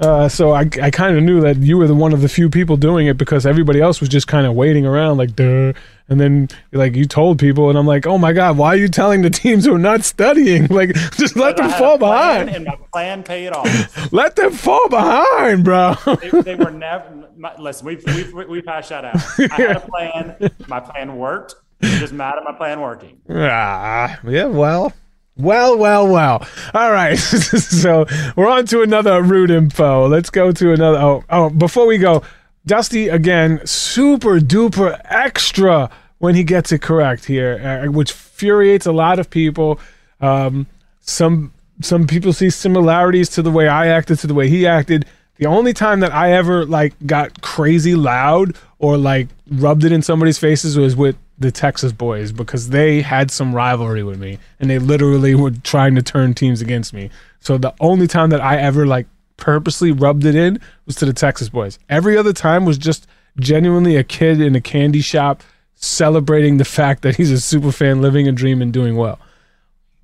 uh, 0.00 0.28
so 0.28 0.52
I, 0.52 0.62
I 0.82 0.90
kind 0.90 1.16
of 1.16 1.22
knew 1.22 1.40
that 1.42 1.58
you 1.58 1.78
were 1.78 1.86
the 1.86 1.94
one 1.94 2.12
of 2.12 2.22
the 2.22 2.28
few 2.28 2.50
people 2.50 2.76
doing 2.76 3.06
it 3.06 3.16
because 3.16 3.46
everybody 3.46 3.80
else 3.80 4.00
was 4.00 4.08
just 4.08 4.26
kind 4.26 4.46
of 4.46 4.54
waiting 4.54 4.86
around, 4.86 5.18
like, 5.18 5.36
duh. 5.36 5.72
And 6.08 6.20
then, 6.20 6.48
like, 6.72 6.94
you 6.94 7.04
told 7.06 7.38
people, 7.38 7.68
and 7.70 7.78
I'm 7.78 7.86
like, 7.86 8.06
oh 8.06 8.18
my 8.18 8.32
God, 8.32 8.58
why 8.58 8.68
are 8.68 8.76
you 8.76 8.88
telling 8.88 9.22
the 9.22 9.30
teams 9.30 9.64
who 9.64 9.74
are 9.74 9.78
not 9.78 10.04
studying? 10.04 10.66
Like, 10.72 10.94
just 11.16 11.36
let 11.36 11.58
them 11.58 11.70
fall 11.70 11.98
behind. 11.98 12.48
And 12.48 12.64
my 12.64 12.76
plan 12.92 13.22
paid 13.22 13.52
off. 13.52 14.12
let 14.12 14.36
them 14.36 14.52
fall 14.52 14.88
behind, 14.88 15.64
bro. 15.64 15.94
they, 16.20 16.30
they 16.40 16.54
were 16.54 16.70
never, 16.70 17.28
my, 17.36 17.54
listen, 17.56 17.86
we've, 17.86 18.02
we've, 18.06 18.32
we've 18.48 18.66
hashed 18.66 18.88
that 18.88 19.04
out. 19.04 19.16
I 19.38 19.54
had 19.54 19.76
a 19.76 19.80
plan. 19.80 20.50
My 20.66 20.80
plan 20.80 21.16
worked. 21.16 21.56
I'm 21.82 21.98
just 21.98 22.12
mad 22.12 22.36
at 22.38 22.44
my 22.44 22.52
plan 22.52 22.80
working. 22.80 23.20
Ah, 23.28 24.18
yeah, 24.26 24.46
well. 24.46 24.92
Well, 25.36 25.78
well, 25.78 26.06
well. 26.06 26.46
All 26.74 26.92
right. 26.92 27.16
so 27.18 28.06
we're 28.36 28.48
on 28.48 28.66
to 28.66 28.82
another 28.82 29.22
route 29.22 29.50
info. 29.50 30.06
Let's 30.06 30.30
go 30.30 30.52
to 30.52 30.72
another. 30.72 30.98
Oh, 30.98 31.24
oh, 31.30 31.50
before 31.50 31.86
we 31.86 31.98
go, 31.98 32.22
Dusty 32.64 33.08
again, 33.08 33.66
super 33.66 34.38
duper 34.38 35.00
extra 35.04 35.90
when 36.18 36.34
he 36.34 36.44
gets 36.44 36.70
it 36.70 36.80
correct 36.80 37.24
here, 37.24 37.84
uh, 37.86 37.90
which 37.90 38.12
infuriates 38.42 38.86
a 38.86 38.92
lot 38.92 39.18
of 39.18 39.30
people. 39.30 39.78
Um, 40.20 40.66
some 41.00 41.52
some 41.80 42.06
people 42.06 42.32
see 42.32 42.50
similarities 42.50 43.28
to 43.30 43.42
the 43.42 43.50
way 43.50 43.68
I 43.68 43.86
acted 43.88 44.18
to 44.20 44.26
the 44.26 44.34
way 44.34 44.48
he 44.48 44.66
acted. 44.66 45.06
The 45.36 45.46
only 45.46 45.72
time 45.72 46.00
that 46.00 46.12
I 46.12 46.32
ever 46.32 46.64
like 46.64 46.94
got 47.06 47.40
crazy 47.40 47.94
loud 47.94 48.56
or 48.78 48.96
like 48.96 49.28
rubbed 49.50 49.84
it 49.84 49.92
in 49.92 50.02
somebody's 50.02 50.38
faces 50.38 50.76
was 50.76 50.94
with 50.94 51.16
the 51.38 51.50
Texas 51.50 51.92
boys 51.92 52.30
because 52.30 52.68
they 52.68 53.02
had 53.02 53.30
some 53.30 53.54
rivalry 53.54 54.02
with 54.02 54.20
me 54.20 54.38
and 54.60 54.70
they 54.70 54.78
literally 54.78 55.34
were 55.34 55.50
trying 55.50 55.94
to 55.96 56.02
turn 56.02 56.34
teams 56.34 56.60
against 56.60 56.92
me. 56.92 57.10
So 57.40 57.58
the 57.58 57.74
only 57.80 58.06
time 58.06 58.30
that 58.30 58.40
I 58.40 58.58
ever 58.58 58.86
like 58.86 59.06
purposely 59.42 59.90
rubbed 59.90 60.24
it 60.24 60.36
in 60.36 60.60
was 60.86 60.94
to 60.94 61.04
the 61.04 61.12
Texas 61.12 61.48
boys. 61.48 61.76
Every 61.88 62.16
other 62.16 62.32
time 62.32 62.64
was 62.64 62.78
just 62.78 63.08
genuinely 63.40 63.96
a 63.96 64.04
kid 64.04 64.40
in 64.40 64.54
a 64.54 64.60
candy 64.60 65.00
shop 65.00 65.42
celebrating 65.74 66.58
the 66.58 66.64
fact 66.64 67.02
that 67.02 67.16
he's 67.16 67.32
a 67.32 67.40
super 67.40 67.72
fan 67.72 68.00
living 68.00 68.28
a 68.28 68.32
dream 68.32 68.62
and 68.62 68.72
doing 68.72 68.94
well. 68.94 69.18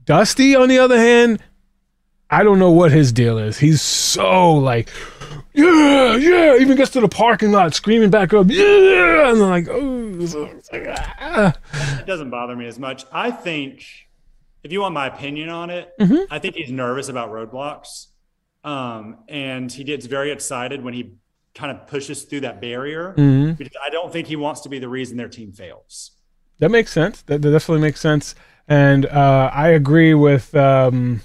Dusty, 0.05 0.57
on 0.57 0.68
the 0.68 0.81
other 0.81 0.98
hand, 0.98 1.40
I 2.29 2.42
don't 2.42 2.59
know 2.59 2.72
what 2.72 2.90
his 2.90 3.12
deal 3.12 3.38
is. 3.38 3.59
He's 3.59 3.81
so 3.81 4.55
like, 4.55 4.90
yeah, 5.53 6.16
yeah, 6.16 6.57
even 6.57 6.77
gets 6.77 6.90
to 6.92 7.01
the 7.01 7.09
parking 7.09 7.53
lot 7.53 7.74
screaming 7.74 8.11
back 8.11 8.35
up, 8.35 8.48
yeah, 8.48 9.31
and 9.31 9.40
I'm 9.40 9.51
like, 9.51 9.68
oh, 9.70 10.61
ah. 11.20 11.55
it 12.01 12.07
doesn't 12.07 12.31
bother 12.31 12.57
me 12.57 12.66
as 12.66 12.81
much. 12.81 13.05
I 13.12 13.31
think, 13.31 13.85
if 14.64 14.72
you 14.72 14.81
want 14.81 14.94
my 14.94 15.07
opinion 15.07 15.48
on 15.48 15.70
it, 15.70 15.92
mm-hmm. 16.01 16.24
I 16.29 16.40
think 16.40 16.57
he's 16.57 16.72
nervous 16.72 17.09
about 17.09 17.31
roadblocks. 17.31 18.09
Um, 18.64 19.18
and 19.28 19.70
he 19.70 19.84
gets 19.84 20.06
very 20.06 20.30
excited 20.30 20.82
when 20.82 20.94
he 20.94 21.14
kind 21.54 21.76
of 21.76 21.86
pushes 21.86 22.22
through 22.24 22.40
that 22.40 22.60
barrier 22.60 23.14
mm-hmm. 23.16 23.52
because 23.52 23.76
I 23.84 23.90
don't 23.90 24.12
think 24.12 24.28
he 24.28 24.36
wants 24.36 24.60
to 24.62 24.68
be 24.68 24.78
the 24.78 24.88
reason 24.88 25.16
their 25.16 25.28
team 25.28 25.52
fails. 25.52 26.12
That 26.58 26.70
makes 26.70 26.92
sense. 26.92 27.22
That, 27.22 27.42
that 27.42 27.50
definitely 27.50 27.82
makes 27.82 28.00
sense. 28.00 28.34
And 28.68 29.06
uh, 29.06 29.50
I 29.52 29.68
agree 29.68 30.14
with 30.14 30.54
um, 30.54 31.22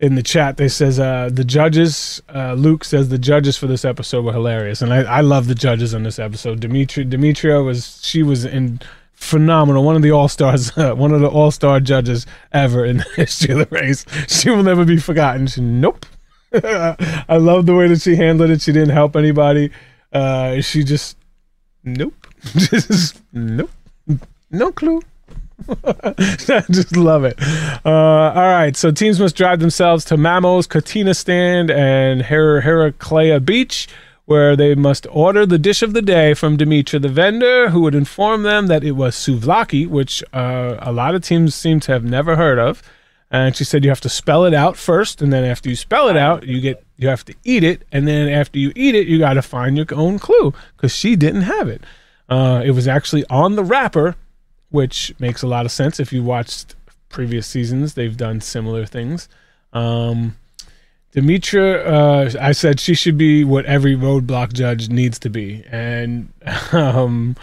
in 0.00 0.14
the 0.14 0.22
chat. 0.22 0.56
They 0.56 0.68
says 0.68 0.98
uh, 0.98 1.30
the 1.32 1.44
judges. 1.44 2.22
Uh, 2.32 2.54
Luke 2.54 2.84
says 2.84 3.08
the 3.08 3.18
judges 3.18 3.56
for 3.56 3.66
this 3.66 3.84
episode 3.84 4.24
were 4.24 4.32
hilarious, 4.32 4.80
and 4.80 4.92
I, 4.92 5.02
I 5.02 5.20
love 5.20 5.46
the 5.46 5.54
judges 5.54 5.94
on 5.94 6.04
this 6.04 6.18
episode. 6.18 6.60
Dimitri 6.60 7.04
Demetria 7.04 7.62
was 7.62 8.00
she 8.02 8.22
was 8.22 8.44
in 8.44 8.80
phenomenal. 9.12 9.84
One 9.84 9.96
of 9.96 10.02
the 10.02 10.10
all 10.10 10.28
stars, 10.28 10.76
uh, 10.78 10.94
one 10.96 11.12
of 11.12 11.20
the 11.20 11.28
all 11.28 11.50
star 11.50 11.80
judges 11.80 12.26
ever 12.52 12.84
in 12.84 12.98
the 12.98 13.06
history 13.16 13.52
of 13.52 13.68
the 13.68 13.76
race. 13.76 14.04
She 14.28 14.50
will 14.50 14.62
never 14.62 14.84
be 14.84 14.98
forgotten. 14.98 15.46
She, 15.46 15.60
nope. 15.60 16.06
I 17.28 17.36
love 17.36 17.66
the 17.66 17.74
way 17.74 17.88
that 17.88 18.00
she 18.00 18.16
handled 18.16 18.50
it. 18.50 18.62
She 18.62 18.72
didn't 18.72 18.90
help 18.90 19.16
anybody. 19.16 19.70
Uh, 20.12 20.60
she 20.60 20.82
just, 20.82 21.16
nope, 21.84 22.14
just 22.56 23.20
nope, 23.32 23.70
no 24.50 24.72
clue. 24.72 25.02
I 25.84 26.64
just 26.70 26.96
love 26.96 27.24
it. 27.24 27.38
Uh, 27.84 27.90
all 28.34 28.48
right, 28.48 28.74
so 28.76 28.90
teams 28.90 29.20
must 29.20 29.36
drive 29.36 29.60
themselves 29.60 30.04
to 30.06 30.16
Mamo's 30.16 30.66
Katina 30.66 31.12
Stand 31.14 31.70
and 31.70 32.22
Her- 32.22 32.62
Heraclea 32.62 33.40
Beach, 33.40 33.88
where 34.24 34.56
they 34.56 34.74
must 34.74 35.06
order 35.10 35.44
the 35.44 35.58
dish 35.58 35.82
of 35.82 35.92
the 35.92 36.02
day 36.02 36.32
from 36.32 36.56
Dimitra, 36.56 37.02
the 37.02 37.08
vendor, 37.08 37.70
who 37.70 37.80
would 37.80 37.94
inform 37.94 38.42
them 38.44 38.68
that 38.68 38.84
it 38.84 38.92
was 38.92 39.14
souvlaki, 39.16 39.86
which 39.86 40.22
uh, 40.32 40.76
a 40.80 40.92
lot 40.92 41.14
of 41.14 41.22
teams 41.22 41.54
seem 41.54 41.80
to 41.80 41.92
have 41.92 42.04
never 42.04 42.36
heard 42.36 42.58
of 42.58 42.82
and 43.30 43.54
she 43.54 43.64
said 43.64 43.84
you 43.84 43.90
have 43.90 44.00
to 44.00 44.08
spell 44.08 44.44
it 44.44 44.54
out 44.54 44.76
first 44.76 45.20
and 45.20 45.32
then 45.32 45.44
after 45.44 45.68
you 45.68 45.76
spell 45.76 46.08
it 46.08 46.16
out 46.16 46.44
you 46.44 46.60
get 46.60 46.84
you 46.96 47.08
have 47.08 47.24
to 47.24 47.34
eat 47.44 47.62
it 47.62 47.82
and 47.92 48.08
then 48.08 48.28
after 48.28 48.58
you 48.58 48.72
eat 48.74 48.94
it 48.94 49.06
you 49.06 49.18
got 49.18 49.34
to 49.34 49.42
find 49.42 49.76
your 49.76 49.86
own 49.92 50.18
clue 50.18 50.52
because 50.76 50.94
she 50.94 51.16
didn't 51.16 51.42
have 51.42 51.68
it. 51.68 51.82
Uh, 52.28 52.62
it 52.64 52.72
was 52.72 52.86
actually 52.88 53.24
on 53.30 53.56
the 53.56 53.64
wrapper 53.64 54.16
which 54.70 55.14
makes 55.18 55.42
a 55.42 55.46
lot 55.46 55.64
of 55.64 55.72
sense. 55.72 55.98
If 55.98 56.12
you 56.12 56.22
watched 56.22 56.74
previous 57.08 57.46
seasons 57.46 57.94
they've 57.94 58.16
done 58.16 58.40
similar 58.40 58.86
things. 58.86 59.28
Um, 59.72 60.36
Demetra, 61.14 61.86
uh, 61.86 62.38
I 62.40 62.52
said 62.52 62.80
she 62.80 62.94
should 62.94 63.16
be 63.16 63.42
what 63.42 63.64
every 63.64 63.96
roadblock 63.96 64.52
judge 64.52 64.90
needs 64.90 65.18
to 65.20 65.30
be, 65.30 65.64
and 65.70 66.30
um, 66.72 67.34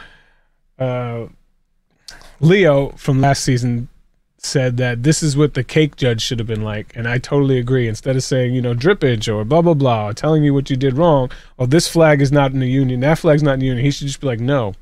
uh, 0.77 1.25
Leo 2.39 2.89
from 2.91 3.21
last 3.21 3.43
season 3.43 3.89
said 4.45 4.77
that 4.77 5.03
this 5.03 5.21
is 5.21 5.35
what 5.35 5.53
the 5.53 5.63
cake 5.63 5.95
judge 5.95 6.21
should 6.21 6.39
have 6.39 6.47
been 6.47 6.63
like, 6.63 6.95
and 6.95 7.07
I 7.07 7.17
totally 7.17 7.57
agree. 7.57 7.87
Instead 7.87 8.15
of 8.15 8.23
saying, 8.23 8.53
you 8.53 8.61
know, 8.61 8.73
drippage 8.73 9.33
or 9.33 9.43
blah 9.43 9.61
blah 9.61 9.73
blah, 9.73 10.09
or 10.09 10.13
telling 10.13 10.43
you 10.43 10.53
what 10.53 10.69
you 10.69 10.75
did 10.75 10.97
wrong, 10.97 11.31
or 11.57 11.67
this 11.67 11.87
flag 11.87 12.21
is 12.21 12.31
not 12.31 12.51
in 12.51 12.59
the 12.59 12.69
union, 12.69 12.99
that 13.01 13.19
flag's 13.19 13.43
not 13.43 13.53
in 13.53 13.59
the 13.59 13.65
union, 13.65 13.83
he 13.83 13.91
should 13.91 14.07
just 14.07 14.21
be 14.21 14.27
like, 14.27 14.39
no, 14.39 14.73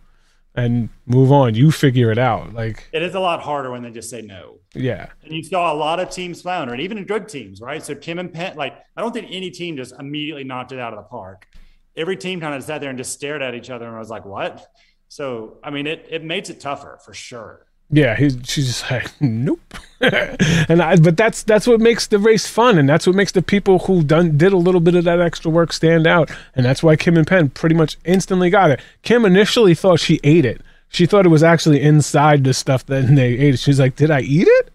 and 0.56 0.90
move 1.06 1.32
on. 1.32 1.56
You 1.56 1.72
figure 1.72 2.12
it 2.12 2.18
out. 2.18 2.54
Like 2.54 2.88
it 2.92 3.02
is 3.02 3.16
a 3.16 3.20
lot 3.20 3.42
harder 3.42 3.72
when 3.72 3.82
they 3.82 3.92
just 3.92 4.10
say 4.10 4.22
no. 4.22 4.60
Yeah, 4.74 5.08
and 5.24 5.34
you 5.34 5.44
saw 5.44 5.74
a 5.74 5.76
lot 5.76 6.00
of 6.00 6.10
teams 6.10 6.42
flounder, 6.42 6.74
and 6.74 6.82
even 6.82 6.98
in 6.98 7.06
good 7.06 7.28
teams, 7.28 7.62
right? 7.62 7.84
So 7.84 7.96
Kim 7.96 8.20
and 8.20 8.32
Penn, 8.32 8.56
like 8.56 8.78
I 8.96 9.02
don't 9.02 9.14
think 9.14 9.28
any 9.30 9.52
team 9.52 9.78
just 9.78 9.94
immediately 10.00 10.44
knocked 10.44 10.72
it 10.72 10.80
out 10.80 10.94
of 10.94 11.00
the 11.00 11.10
park. 11.10 11.48
Every 11.96 12.18
team 12.18 12.40
kind 12.40 12.56
of 12.56 12.64
sat 12.64 12.82
there 12.82 12.90
and 12.90 12.98
just 12.98 13.14
stared 13.14 13.42
at 13.42 13.54
each 13.54 13.70
other 13.70 13.86
and 13.86 13.96
I 13.96 14.00
was 14.00 14.10
like, 14.10 14.26
what? 14.26 14.68
So 15.10 15.60
I 15.64 15.70
mean, 15.70 15.86
it 15.86 16.08
it 16.10 16.24
makes 16.24 16.50
it 16.50 16.60
tougher 16.60 17.00
for 17.06 17.14
sure. 17.14 17.68
Yeah, 17.90 18.16
he's 18.16 18.38
she's 18.44 18.68
just 18.68 18.92
like 18.92 19.10
nope, 19.22 19.60
and 20.02 20.82
I 20.82 20.96
but 20.96 21.16
that's 21.18 21.44
that's 21.44 21.68
what 21.68 21.80
makes 21.80 22.08
the 22.08 22.20
race 22.20 22.48
fun, 22.48 22.78
and 22.78 22.88
that's 22.90 23.06
what 23.06 23.16
makes 23.16 23.32
the 23.32 23.42
people 23.42 23.80
who 23.80 24.04
done 24.04 24.38
did 24.38 24.54
a 24.54 24.58
little 24.58 24.82
bit 24.82 24.96
of 24.96 25.04
that 25.04 25.22
extra 25.22 25.52
work 25.52 25.72
stand 25.74 26.08
out, 26.08 26.32
and 26.56 26.66
that's 26.66 26.82
why 26.82 26.96
Kim 26.96 27.18
and 27.18 27.28
Penn 27.28 27.50
pretty 27.50 27.76
much 27.76 27.98
instantly 28.06 28.50
got 28.50 28.72
it. 28.72 28.82
Kim 29.04 29.26
initially 29.26 29.76
thought 29.76 30.00
she 30.00 30.20
ate 30.24 30.46
it. 30.46 30.62
She 30.90 31.06
thought 31.06 31.26
it 31.26 31.30
was 31.30 31.44
actually 31.44 31.82
inside 31.82 32.44
the 32.44 32.54
stuff 32.54 32.86
that 32.86 33.08
they 33.16 33.34
ate. 33.34 33.60
She's 33.60 33.80
like, 33.80 33.96
"Did 33.96 34.12
I 34.12 34.22
eat 34.22 34.48
it?" 34.48 34.72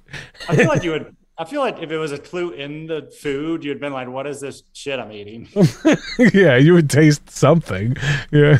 I 0.48 0.56
feel 0.56 0.68
like 0.68 0.82
you 0.82 0.90
would. 0.92 1.14
I 1.40 1.44
feel 1.44 1.60
like 1.60 1.80
if 1.80 1.92
it 1.92 1.98
was 1.98 2.10
a 2.10 2.18
clue 2.18 2.50
in 2.50 2.88
the 2.88 3.12
food, 3.20 3.62
you'd 3.62 3.78
been 3.78 3.92
like, 3.92 4.08
"What 4.08 4.26
is 4.26 4.40
this 4.40 4.64
shit 4.72 4.98
I'm 4.98 5.12
eating?" 5.12 5.48
yeah, 6.34 6.56
you 6.56 6.72
would 6.72 6.90
taste 6.90 7.30
something. 7.30 7.96
Yeah. 8.32 8.58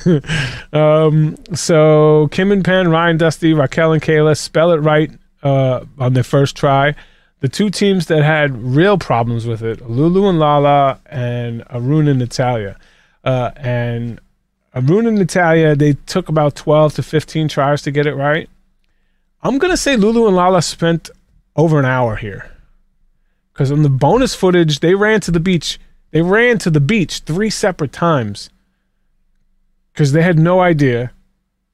Um, 0.73 1.37
so 1.55 2.29
Kim 2.31 2.53
and 2.53 2.65
Penn, 2.65 2.89
Ryan, 2.89 3.17
Dusty, 3.17 3.53
Raquel, 3.53 3.93
and 3.95 4.03
Kayla 4.03 4.37
spell 4.37 4.71
it 4.71 4.77
right 4.77 5.11
uh, 5.43 5.85
on 5.99 6.13
their 6.13 6.23
first 6.23 6.57
try. 6.57 6.95
The 7.41 7.49
two 7.49 7.69
teams 7.69 8.07
that 8.07 8.23
had 8.23 8.57
real 8.57 8.97
problems 8.97 9.45
with 9.45 9.63
it, 9.63 9.89
Lulu 9.89 10.29
and 10.29 10.39
Lala, 10.39 11.01
and 11.07 11.65
Arun 11.71 12.07
and 12.07 12.21
Natalia. 12.21 12.77
Uh, 13.25 13.51
and 13.57 14.21
Arun 14.75 15.07
and 15.07 15.19
Natalia, 15.19 15.75
they 15.75 15.95
took 16.07 16.29
about 16.29 16.55
12 16.55 16.95
to 16.95 17.03
15 17.03 17.49
tries 17.49 17.83
to 17.83 17.91
get 17.91 18.07
it 18.07 18.15
right. 18.15 18.49
I'm 19.43 19.59
to 19.59 19.77
say 19.77 19.97
Lulu 19.97 20.27
and 20.27 20.37
Lala 20.37 20.63
spent 20.63 21.11
over 21.57 21.79
an 21.79 21.85
hour 21.85 22.17
here. 22.17 22.51
Because 23.59 23.73
on 23.73 23.83
the 23.83 23.89
bonus 23.89 24.37
footage, 24.37 24.79
they 24.79 24.95
ran 24.95 25.21
to 25.23 25.33
the 25.33 25.41
beach. 25.41 25.81
They 26.13 26.23
ran 26.23 26.59
to 26.59 26.71
the 26.71 26.79
beach 26.79 27.23
three 27.27 27.51
separate 27.51 27.93
times 27.93 28.51
because 29.93 30.13
they 30.13 30.23
had 30.23 30.39
no 30.39 30.61
idea. 30.61 31.11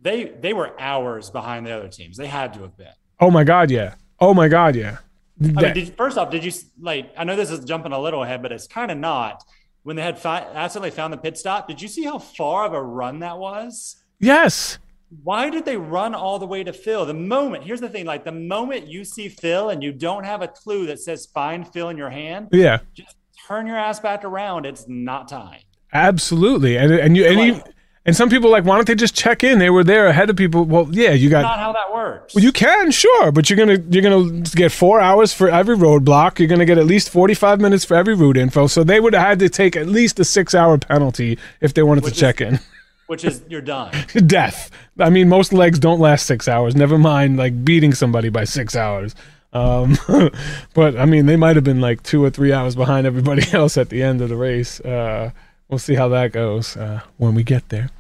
They 0.01 0.25
they 0.25 0.55
were 0.55 0.73
hours 0.81 1.29
behind 1.29 1.66
the 1.66 1.73
other 1.73 1.88
teams. 1.88 2.16
They 2.16 2.27
had 2.27 2.55
to 2.55 2.62
have 2.62 2.75
been. 2.79 2.94
Oh 3.20 3.31
my 3.31 3.44
god, 3.44 3.70
yeah. 3.70 3.97
Oh 4.18 4.33
my 4.33 4.49
god, 4.49 4.77
yeah. 4.77 4.97
I 5.38 5.47
mean, 5.47 5.75
did, 5.75 5.94
first 5.94 6.16
off, 6.16 6.31
did 6.31 6.42
you 6.42 6.53
like? 6.81 7.12
I 7.18 7.25
know 7.25 7.37
this 7.37 7.51
is 7.51 7.62
jumping 7.66 7.92
a 7.92 8.01
little 8.01 8.23
ahead, 8.23 8.40
but 8.40 8.51
it's 8.51 8.66
kind 8.66 8.90
of 8.90 8.97
not. 8.97 9.44
When 9.83 9.97
they 9.97 10.03
had 10.03 10.18
fi- 10.18 10.40
accidentally 10.55 10.90
found 10.90 11.12
the 11.12 11.18
pit 11.18 11.37
stop, 11.37 11.68
did 11.68 11.83
you 11.83 11.88
see 11.88 12.05
how 12.05 12.18
far 12.18 12.64
of 12.64 12.73
a 12.73 12.83
run 12.83 13.18
that 13.18 13.37
was? 13.37 13.97
yes. 14.18 14.79
Why 15.22 15.50
did 15.50 15.64
they 15.64 15.77
run 15.77 16.14
all 16.14 16.38
the 16.38 16.46
way 16.46 16.64
to 16.64 16.72
Phil? 16.72 17.05
The 17.07 17.14
moment, 17.14 17.64
here's 17.64 17.81
the 17.81 17.88
thing 17.88 18.05
like 18.07 18.24
the 18.24 18.33
moment 18.33 18.88
you 18.88 19.05
see 19.05 19.29
Phil 19.29 19.70
and 19.70 19.83
you 19.83 19.92
don't 19.92 20.24
have 20.24 20.42
a 20.42 20.48
clue 20.48 20.87
that 20.87 20.98
says 20.98 21.27
find 21.27 21.66
Phil 21.72 21.88
in 21.90 21.96
your 21.96 22.11
hand, 22.11 22.48
Yeah. 22.53 22.79
just 22.94 23.16
turn 23.46 23.66
your 23.66 23.77
ass 23.77 24.00
back 24.00 24.24
around. 24.24 24.66
It's 24.66 24.87
not 24.88 25.29
time. 25.29 25.61
Absolutely. 25.92 26.77
And 26.77 26.92
and 26.92 27.16
you 27.16 27.24
and 27.24 27.40
you, 27.40 27.62
and 28.07 28.16
some 28.16 28.29
people 28.29 28.50
like 28.50 28.64
why 28.64 28.74
don't 28.77 28.87
they 28.87 28.94
just 28.96 29.14
check 29.14 29.44
in? 29.44 29.59
They 29.61 29.70
were 29.70 29.85
there 29.85 30.09
ahead 30.09 30.29
of 30.29 30.37
people. 30.37 30.64
Well, 30.64 30.88
yeah, 30.90 31.11
you 31.12 31.31
got 31.31 31.42
Not 31.42 31.59
how 31.61 31.72
that 31.72 31.92
works. 31.94 32.35
Well, 32.35 32.42
you 32.42 32.50
can, 32.53 32.90
sure, 32.90 33.31
but 33.31 33.48
you're 33.48 33.57
gonna 33.57 33.79
you're 33.90 34.03
gonna 34.03 34.40
get 34.40 34.72
four 34.72 35.00
hours 35.00 35.33
for 35.33 35.48
every 35.48 35.77
roadblock. 35.77 36.38
You're 36.40 36.48
gonna 36.48 36.64
get 36.64 36.79
at 36.79 36.87
least 36.87 37.11
forty 37.11 37.35
five 37.35 37.61
minutes 37.61 37.85
for 37.85 37.94
every 37.96 38.14
route 38.14 38.37
info. 38.37 38.66
So 38.66 38.83
they 38.83 38.98
would 38.98 39.12
have 39.14 39.22
had 39.24 39.38
to 39.38 39.48
take 39.48 39.77
at 39.77 39.87
least 39.87 40.18
a 40.18 40.24
six 40.24 40.55
hour 40.55 40.77
penalty 40.79 41.38
if 41.61 41.72
they 41.74 41.83
wanted 41.85 42.03
Which 42.05 42.14
to 42.14 42.16
is- 42.16 42.20
check 42.37 42.40
in. 42.40 42.59
Which 43.06 43.24
is 43.24 43.42
you're 43.48 43.60
done. 43.60 43.92
Death. 44.26 44.70
I 44.98 45.10
mean, 45.10 45.28
most 45.28 45.52
legs 45.52 45.78
don't 45.78 46.00
last 46.00 46.26
six 46.26 46.48
hours. 46.48 46.74
Never 46.74 46.98
mind 46.98 47.36
like 47.36 47.64
beating 47.64 47.94
somebody 47.94 48.28
by 48.28 48.44
six 48.44 48.76
hours. 48.76 49.14
Um, 49.52 49.96
but 50.74 50.96
I 50.96 51.04
mean, 51.04 51.26
they 51.26 51.36
might 51.36 51.56
have 51.56 51.64
been 51.64 51.80
like 51.80 52.02
two 52.02 52.22
or 52.24 52.30
three 52.30 52.52
hours 52.52 52.74
behind 52.74 53.06
everybody 53.06 53.44
else 53.52 53.76
at 53.78 53.88
the 53.88 54.02
end 54.02 54.20
of 54.20 54.28
the 54.28 54.36
race. 54.36 54.80
Uh, 54.80 55.30
we'll 55.68 55.78
see 55.78 55.94
how 55.94 56.08
that 56.08 56.32
goes 56.32 56.76
uh, 56.76 57.00
when 57.18 57.34
we 57.34 57.42
get 57.42 57.68
there. 57.68 57.90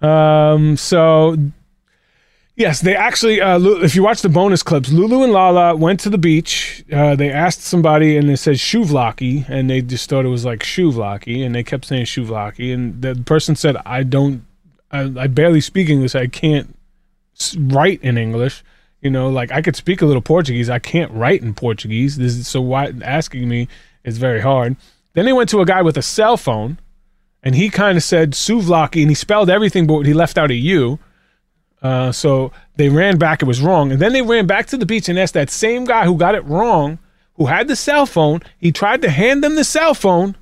Um, 0.00 0.76
so 0.76 1.36
Yes, 2.56 2.80
they 2.80 2.94
actually. 2.94 3.40
Uh, 3.40 3.58
if 3.82 3.96
you 3.96 4.04
watch 4.04 4.22
the 4.22 4.28
bonus 4.28 4.62
clips, 4.62 4.92
Lulu 4.92 5.24
and 5.24 5.32
Lala 5.32 5.74
went 5.74 5.98
to 6.00 6.10
the 6.10 6.18
beach. 6.18 6.84
Uh, 6.92 7.16
they 7.16 7.30
asked 7.30 7.62
somebody, 7.62 8.16
and 8.16 8.28
they 8.28 8.36
said 8.36 8.56
Shuvlaki, 8.56 9.48
and 9.48 9.68
they 9.68 9.82
just 9.82 10.08
thought 10.08 10.24
it 10.24 10.28
was 10.28 10.44
like 10.44 10.60
Shuvlaki, 10.60 11.44
and 11.44 11.52
they 11.52 11.64
kept 11.64 11.84
saying 11.84 12.04
Shuvlaki, 12.04 12.72
and 12.72 13.02
the 13.02 13.16
person 13.16 13.56
said, 13.56 13.76
"I 13.84 14.04
don't, 14.04 14.46
I, 14.92 15.12
I 15.18 15.26
barely 15.26 15.60
speak 15.60 15.88
English. 15.88 16.14
I 16.14 16.28
can't 16.28 16.76
write 17.58 18.00
in 18.02 18.16
English. 18.16 18.62
You 19.00 19.10
know, 19.10 19.28
like 19.28 19.50
I 19.50 19.60
could 19.60 19.74
speak 19.74 20.00
a 20.00 20.06
little 20.06 20.22
Portuguese. 20.22 20.70
I 20.70 20.78
can't 20.78 21.10
write 21.10 21.42
in 21.42 21.54
Portuguese. 21.54 22.18
This 22.18 22.36
is 22.36 22.46
so 22.46 22.60
why 22.60 22.92
asking 23.02 23.48
me 23.48 23.66
is 24.04 24.18
very 24.18 24.40
hard." 24.40 24.76
Then 25.14 25.24
they 25.24 25.32
went 25.32 25.50
to 25.50 25.60
a 25.60 25.66
guy 25.66 25.82
with 25.82 25.96
a 25.96 26.02
cell 26.02 26.36
phone, 26.36 26.78
and 27.42 27.56
he 27.56 27.68
kind 27.68 27.96
of 27.96 28.04
said 28.04 28.32
Suvlaki, 28.32 29.00
and 29.02 29.10
he 29.10 29.14
spelled 29.16 29.50
everything, 29.50 29.88
but 29.88 30.06
he 30.06 30.14
left 30.14 30.38
out 30.38 30.52
a 30.52 30.54
U. 30.54 31.00
Uh, 31.84 32.10
so 32.10 32.50
they 32.76 32.88
ran 32.88 33.18
back, 33.18 33.42
it 33.42 33.44
was 33.44 33.60
wrong. 33.60 33.92
And 33.92 34.00
then 34.00 34.14
they 34.14 34.22
ran 34.22 34.46
back 34.46 34.66
to 34.68 34.78
the 34.78 34.86
beach 34.86 35.08
and 35.10 35.18
asked 35.18 35.34
that 35.34 35.50
same 35.50 35.84
guy 35.84 36.06
who 36.06 36.16
got 36.16 36.34
it 36.34 36.44
wrong, 36.46 36.98
who 37.34 37.44
had 37.44 37.68
the 37.68 37.76
cell 37.76 38.06
phone. 38.06 38.40
He 38.58 38.72
tried 38.72 39.02
to 39.02 39.10
hand 39.10 39.44
them 39.44 39.54
the 39.54 39.64
cell 39.64 39.92
phone. 39.92 40.34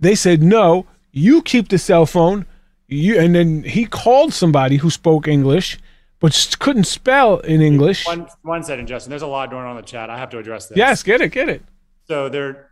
They 0.00 0.16
said, 0.16 0.42
no, 0.42 0.84
you 1.12 1.42
keep 1.42 1.68
the 1.68 1.78
cell 1.78 2.06
phone. 2.06 2.44
You, 2.88 3.18
and 3.20 3.36
then 3.36 3.62
he 3.62 3.86
called 3.86 4.34
somebody 4.34 4.76
who 4.76 4.90
spoke 4.90 5.28
English, 5.28 5.78
but 6.18 6.56
couldn't 6.58 6.84
spell 6.84 7.38
in 7.38 7.60
English. 7.60 8.04
One 8.06 8.26
one 8.42 8.62
second, 8.62 8.88
Justin. 8.88 9.10
There's 9.10 9.22
a 9.22 9.26
lot 9.26 9.50
going 9.50 9.64
on 9.64 9.70
in 9.70 9.76
the 9.76 9.82
chat. 9.88 10.10
I 10.10 10.18
have 10.18 10.30
to 10.30 10.38
address 10.38 10.66
this. 10.66 10.76
Yes, 10.76 11.02
get 11.02 11.20
it, 11.20 11.30
get 11.30 11.48
it. 11.48 11.62
So 12.06 12.28
there, 12.28 12.70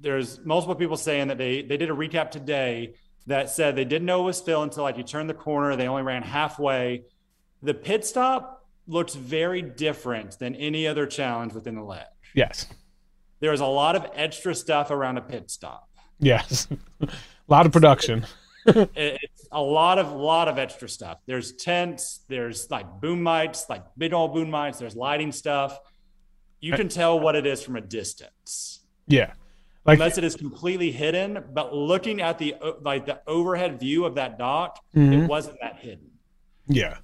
there's 0.00 0.44
multiple 0.44 0.74
people 0.74 0.96
saying 0.96 1.28
that 1.28 1.38
they 1.38 1.62
they 1.62 1.76
did 1.76 1.88
a 1.88 1.94
recap 1.94 2.30
today 2.30 2.94
that 3.26 3.48
said 3.48 3.74
they 3.74 3.84
didn't 3.84 4.06
know 4.06 4.20
it 4.22 4.24
was 4.24 4.40
Phil 4.40 4.62
until 4.62 4.82
like 4.82 4.98
you 4.98 5.02
turned 5.02 5.30
the 5.30 5.34
corner. 5.34 5.76
They 5.76 5.88
only 5.88 6.02
ran 6.02 6.22
halfway. 6.22 7.04
The 7.64 7.74
pit 7.74 8.04
stop 8.04 8.66
looks 8.86 9.14
very 9.14 9.62
different 9.62 10.38
than 10.38 10.54
any 10.54 10.86
other 10.86 11.06
challenge 11.06 11.52
within 11.54 11.74
the 11.74 11.82
ledge. 11.82 12.06
Yes, 12.34 12.66
There's 13.40 13.60
a 13.60 13.66
lot 13.66 13.96
of 13.96 14.06
extra 14.14 14.54
stuff 14.54 14.90
around 14.90 15.16
a 15.18 15.22
pit 15.22 15.50
stop. 15.50 15.88
yes. 16.18 16.68
a 17.00 17.08
lot 17.48 17.66
of 17.66 17.72
production. 17.72 18.26
It- 18.66 18.90
It's 19.22 19.46
a 19.52 19.60
lot 19.60 19.98
of 19.98 20.10
lot 20.12 20.48
of 20.48 20.58
extra 20.58 20.88
stuff. 20.88 21.18
There's 21.26 21.52
tents. 21.52 22.20
There's 22.28 22.70
like 22.70 22.86
boom 23.00 23.20
mics, 23.22 23.68
like 23.68 23.84
big 23.98 24.12
old 24.14 24.32
boom 24.34 24.50
mics. 24.50 24.78
There's 24.78 24.96
lighting 24.96 25.32
stuff. 25.32 25.78
You 26.60 26.72
can 26.72 26.88
tell 26.88 27.20
what 27.20 27.36
it 27.36 27.44
is 27.46 27.62
from 27.62 27.76
a 27.76 27.80
distance. 27.82 28.80
Yeah. 29.06 29.34
Like, 29.84 29.96
unless 29.98 30.16
it 30.16 30.24
is 30.24 30.34
completely 30.34 30.90
hidden. 30.92 31.44
But 31.52 31.74
looking 31.74 32.22
at 32.22 32.38
the 32.38 32.54
like 32.80 33.04
the 33.04 33.20
overhead 33.26 33.78
view 33.78 34.06
of 34.06 34.14
that 34.14 34.38
dock, 34.38 34.78
Mhm. 34.96 35.24
it 35.24 35.26
wasn't 35.28 35.58
that 35.60 35.78
hidden. 35.80 36.10
yeah. 36.66 36.96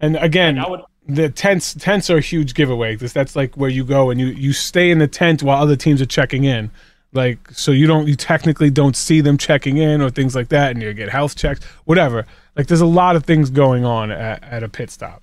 And 0.00 0.16
again, 0.16 0.58
I 0.58 0.68
would 0.68 0.80
the 1.08 1.28
tents 1.28 1.74
tents 1.74 2.10
are 2.10 2.16
a 2.16 2.20
huge 2.20 2.54
giveaway 2.54 2.94
because 2.94 3.12
that's 3.12 3.36
like 3.36 3.56
where 3.56 3.70
you 3.70 3.84
go 3.84 4.10
and 4.10 4.20
you 4.20 4.26
you 4.26 4.52
stay 4.52 4.90
in 4.90 4.98
the 4.98 5.06
tent 5.06 5.42
while 5.42 5.62
other 5.62 5.76
teams 5.76 6.02
are 6.02 6.06
checking 6.06 6.42
in 6.42 6.68
like 7.12 7.38
so 7.52 7.70
you 7.70 7.86
don't 7.86 8.08
you 8.08 8.16
technically 8.16 8.70
don't 8.70 8.96
see 8.96 9.20
them 9.20 9.38
checking 9.38 9.76
in 9.76 10.02
or 10.02 10.10
things 10.10 10.34
like 10.34 10.48
that 10.48 10.72
and 10.72 10.82
you 10.82 10.92
get 10.92 11.08
health 11.08 11.36
checks 11.36 11.64
whatever 11.84 12.26
like 12.56 12.66
there's 12.66 12.80
a 12.80 12.86
lot 12.86 13.14
of 13.14 13.24
things 13.24 13.50
going 13.50 13.84
on 13.84 14.10
at, 14.10 14.42
at 14.42 14.64
a 14.64 14.68
pit 14.68 14.90
stop 14.90 15.22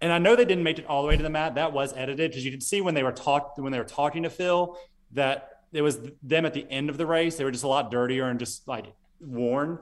and 0.00 0.12
I 0.12 0.18
know 0.18 0.36
they 0.36 0.44
didn't 0.44 0.64
make 0.64 0.78
it 0.78 0.86
all 0.86 1.02
the 1.02 1.08
way 1.08 1.16
to 1.16 1.22
the 1.22 1.30
mat. 1.30 1.56
That 1.56 1.72
was 1.72 1.92
edited 1.96 2.30
because 2.30 2.44
you 2.44 2.50
could 2.50 2.62
see 2.62 2.80
when 2.80 2.94
they 2.94 3.02
were 3.02 3.12
talk 3.12 3.58
when 3.58 3.72
they 3.72 3.78
were 3.78 3.84
talking 3.84 4.22
to 4.22 4.30
Phil 4.30 4.78
that 5.12 5.62
it 5.72 5.82
was 5.82 5.98
them 6.22 6.46
at 6.46 6.54
the 6.54 6.66
end 6.70 6.88
of 6.88 6.98
the 6.98 7.06
race. 7.06 7.36
They 7.36 7.44
were 7.44 7.50
just 7.50 7.64
a 7.64 7.68
lot 7.68 7.90
dirtier 7.90 8.28
and 8.28 8.38
just 8.38 8.66
like 8.68 8.86
worn, 9.20 9.80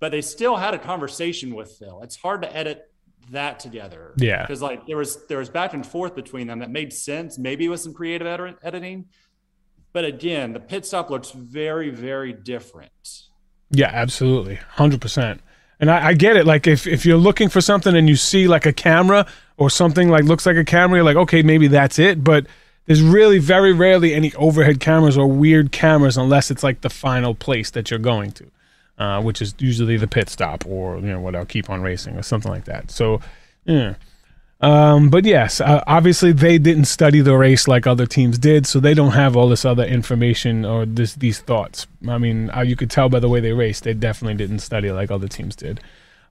but 0.00 0.10
they 0.10 0.22
still 0.22 0.56
had 0.56 0.74
a 0.74 0.78
conversation 0.78 1.54
with 1.54 1.70
Phil. 1.72 2.00
It's 2.02 2.16
hard 2.16 2.42
to 2.42 2.56
edit 2.56 2.90
that 3.30 3.60
together. 3.60 4.12
Yeah. 4.16 4.42
because 4.42 4.60
like 4.60 4.86
there 4.86 4.96
was 4.96 5.24
there 5.28 5.38
was 5.38 5.48
back 5.48 5.72
and 5.74 5.86
forth 5.86 6.14
between 6.14 6.46
them 6.46 6.58
that 6.58 6.70
made 6.70 6.92
sense. 6.92 7.38
Maybe 7.38 7.64
it 7.64 7.68
was 7.68 7.82
some 7.82 7.94
creative 7.94 8.26
edit- 8.26 8.58
editing, 8.62 9.06
but 9.92 10.04
again, 10.04 10.52
the 10.52 10.60
pit 10.60 10.84
stop 10.86 11.10
looks 11.10 11.30
very 11.30 11.90
very 11.90 12.32
different. 12.32 12.90
yeah 13.70 13.90
absolutely 13.92 14.58
100% 14.76 15.38
and 15.80 15.90
I, 15.90 16.08
I 16.08 16.12
get 16.14 16.36
it 16.36 16.46
like 16.46 16.66
if, 16.66 16.86
if 16.86 17.06
you're 17.06 17.16
looking 17.16 17.48
for 17.48 17.60
something 17.62 17.96
and 17.96 18.08
you 18.08 18.16
see 18.16 18.46
like 18.48 18.66
a 18.66 18.72
camera 18.72 19.26
or 19.56 19.70
something 19.70 20.08
like 20.10 20.24
looks 20.24 20.44
like 20.46 20.56
a 20.56 20.64
camera 20.64 20.98
you're 20.98 21.04
like 21.04 21.16
okay 21.16 21.42
maybe 21.42 21.68
that's 21.68 21.98
it 21.98 22.22
but 22.22 22.46
there's 22.86 23.00
really 23.00 23.38
very 23.38 23.72
rarely 23.72 24.12
any 24.12 24.34
overhead 24.34 24.78
cameras 24.80 25.16
or 25.16 25.26
weird 25.26 25.72
cameras 25.72 26.16
unless 26.18 26.50
it's 26.50 26.62
like 26.62 26.82
the 26.82 26.90
final 26.90 27.34
place 27.34 27.70
that 27.70 27.90
you're 27.90 27.98
going 28.00 28.30
to 28.32 28.50
uh, 29.02 29.20
which 29.20 29.42
is 29.42 29.54
usually 29.58 29.96
the 29.96 30.06
pit 30.06 30.28
stop 30.28 30.64
or 30.66 30.96
you 30.98 31.06
know 31.06 31.20
what 31.20 31.34
I'll 31.34 31.46
keep 31.46 31.68
on 31.68 31.82
racing 31.82 32.16
or 32.16 32.22
something 32.22 32.52
like 32.52 32.64
that 32.66 32.90
so 32.90 33.20
yeah 33.64 33.94
um, 34.62 35.10
but 35.10 35.24
yes, 35.24 35.60
uh, 35.60 35.82
obviously 35.88 36.30
they 36.30 36.56
didn't 36.56 36.84
study 36.84 37.20
the 37.20 37.36
race 37.36 37.66
like 37.66 37.84
other 37.84 38.06
teams 38.06 38.38
did, 38.38 38.64
so 38.64 38.78
they 38.78 38.94
don't 38.94 39.10
have 39.10 39.36
all 39.36 39.48
this 39.48 39.64
other 39.64 39.84
information 39.84 40.64
or 40.64 40.86
this 40.86 41.16
these 41.16 41.40
thoughts. 41.40 41.88
I 42.08 42.16
mean, 42.18 42.48
uh, 42.50 42.60
you 42.60 42.76
could 42.76 42.88
tell 42.88 43.08
by 43.08 43.18
the 43.18 43.28
way 43.28 43.40
they 43.40 43.52
raced, 43.52 43.82
they 43.82 43.92
definitely 43.92 44.36
didn't 44.36 44.60
study 44.60 44.92
like 44.92 45.10
other 45.10 45.26
teams 45.26 45.56
did. 45.56 45.80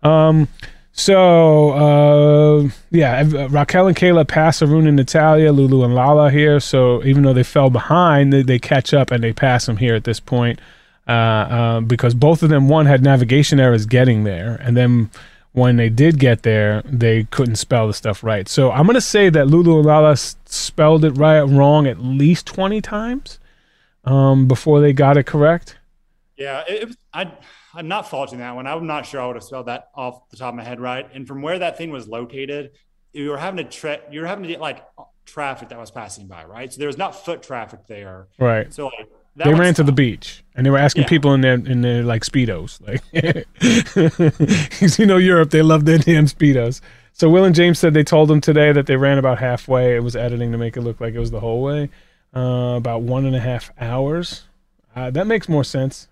Um, 0.01 0.47
so 0.93 1.71
uh, 1.71 2.69
yeah, 2.89 3.19
uh, 3.19 3.49
Raquel 3.49 3.87
and 3.87 3.97
Kayla 3.97 4.25
pass 4.25 4.61
Arun 4.61 4.87
and 4.87 4.95
Natalia, 4.95 5.51
Lulu 5.51 5.83
and 5.83 5.93
Lala 5.93 6.31
here. 6.31 6.61
So 6.61 7.03
even 7.03 7.23
though 7.23 7.33
they 7.33 7.43
fell 7.43 7.69
behind, 7.69 8.31
they, 8.31 8.43
they 8.43 8.59
catch 8.59 8.93
up 8.93 9.11
and 9.11 9.21
they 9.21 9.33
pass 9.33 9.65
them 9.65 9.75
here 9.75 9.93
at 9.93 10.05
this 10.05 10.21
point 10.21 10.61
uh, 11.07 11.11
uh, 11.11 11.81
because 11.81 12.13
both 12.13 12.43
of 12.43 12.49
them 12.49 12.67
one 12.67 12.85
had 12.85 13.03
navigation 13.03 13.59
errors 13.59 13.85
getting 13.85 14.23
there, 14.23 14.55
and 14.61 14.75
then 14.77 15.09
when 15.53 15.75
they 15.75 15.89
did 15.89 16.19
get 16.19 16.43
there, 16.43 16.81
they 16.85 17.25
couldn't 17.25 17.55
spell 17.57 17.87
the 17.87 17.93
stuff 17.93 18.23
right. 18.23 18.47
So 18.47 18.71
I'm 18.71 18.85
gonna 18.85 19.01
say 19.01 19.29
that 19.29 19.47
Lulu 19.47 19.77
and 19.77 19.85
Lala 19.85 20.15
spelled 20.15 21.03
it 21.03 21.11
right 21.11 21.41
wrong 21.41 21.87
at 21.87 21.99
least 21.99 22.45
20 22.47 22.81
times 22.81 23.39
um, 24.05 24.47
before 24.47 24.79
they 24.79 24.93
got 24.93 25.17
it 25.17 25.25
correct. 25.25 25.77
Yeah, 26.37 26.63
it, 26.67 26.83
it 26.83 26.87
was, 26.87 26.97
I, 27.13 27.31
I'm 27.73 27.87
not 27.87 28.09
faulting 28.09 28.39
that 28.39 28.55
one. 28.55 28.67
I'm 28.67 28.87
not 28.87 29.05
sure 29.05 29.21
I 29.21 29.27
would 29.27 29.35
have 29.35 29.43
spelled 29.43 29.67
that 29.67 29.89
off 29.95 30.29
the 30.29 30.37
top 30.37 30.49
of 30.49 30.55
my 30.55 30.63
head 30.63 30.79
right. 30.79 31.07
And 31.13 31.27
from 31.27 31.41
where 31.41 31.59
that 31.59 31.77
thing 31.77 31.91
was 31.91 32.07
located, 32.07 32.71
you 33.13 33.29
were 33.29 33.37
having 33.37 33.63
to 33.65 33.69
tre- 33.69 34.01
you 34.09 34.21
were 34.21 34.27
having 34.27 34.43
to 34.43 34.49
get 34.49 34.61
like 34.61 34.83
traffic 35.25 35.69
that 35.69 35.79
was 35.79 35.91
passing 35.91 36.27
by, 36.27 36.45
right? 36.45 36.71
So 36.71 36.79
there 36.79 36.87
was 36.87 36.97
not 36.97 37.25
foot 37.25 37.43
traffic 37.43 37.81
there. 37.87 38.27
Right. 38.39 38.73
So 38.73 38.85
like 38.85 39.09
that 39.37 39.45
They 39.45 39.53
ran 39.53 39.73
to 39.75 39.83
the 39.83 39.91
beach 39.91 40.43
and 40.55 40.65
they 40.65 40.69
were 40.69 40.77
asking 40.77 41.03
Yeah. 41.03 41.09
people 41.09 41.33
in 41.33 41.41
their 41.41 41.53
in 41.55 41.81
their 41.81 42.03
like 42.03 42.23
speedos, 42.23 42.79
like 42.85 43.01
'Cause 44.79 44.99
you 44.99 45.05
know 45.05 45.17
Europe, 45.17 45.51
they 45.51 45.61
love 45.61 45.85
their 45.85 45.97
damn 45.97 46.25
speedos. 46.25 46.81
So 47.13 47.29
Will 47.29 47.43
and 47.45 47.53
James 47.55 47.77
said 47.79 47.93
they 47.93 48.03
told 48.03 48.29
them 48.29 48.41
today 48.41 48.71
that 48.71 48.85
they 48.87 48.95
ran 48.95 49.17
about 49.17 49.39
halfway. 49.39 49.95
It 49.95 50.03
was 50.03 50.15
editing 50.15 50.51
to 50.51 50.57
make 50.57 50.75
it 50.77 50.81
look 50.81 50.99
like 51.01 51.13
it 51.13 51.19
was 51.19 51.31
the 51.31 51.39
whole 51.39 51.61
way, 51.61 51.89
uh, 52.35 52.75
about 52.77 53.01
one 53.01 53.25
and 53.25 53.35
a 53.35 53.39
half 53.39 53.71
hours. 53.79 54.43
Uh, 54.95 55.09
that 55.11 55.27
makes 55.27 55.47
more 55.49 55.63
sense. 55.63 56.07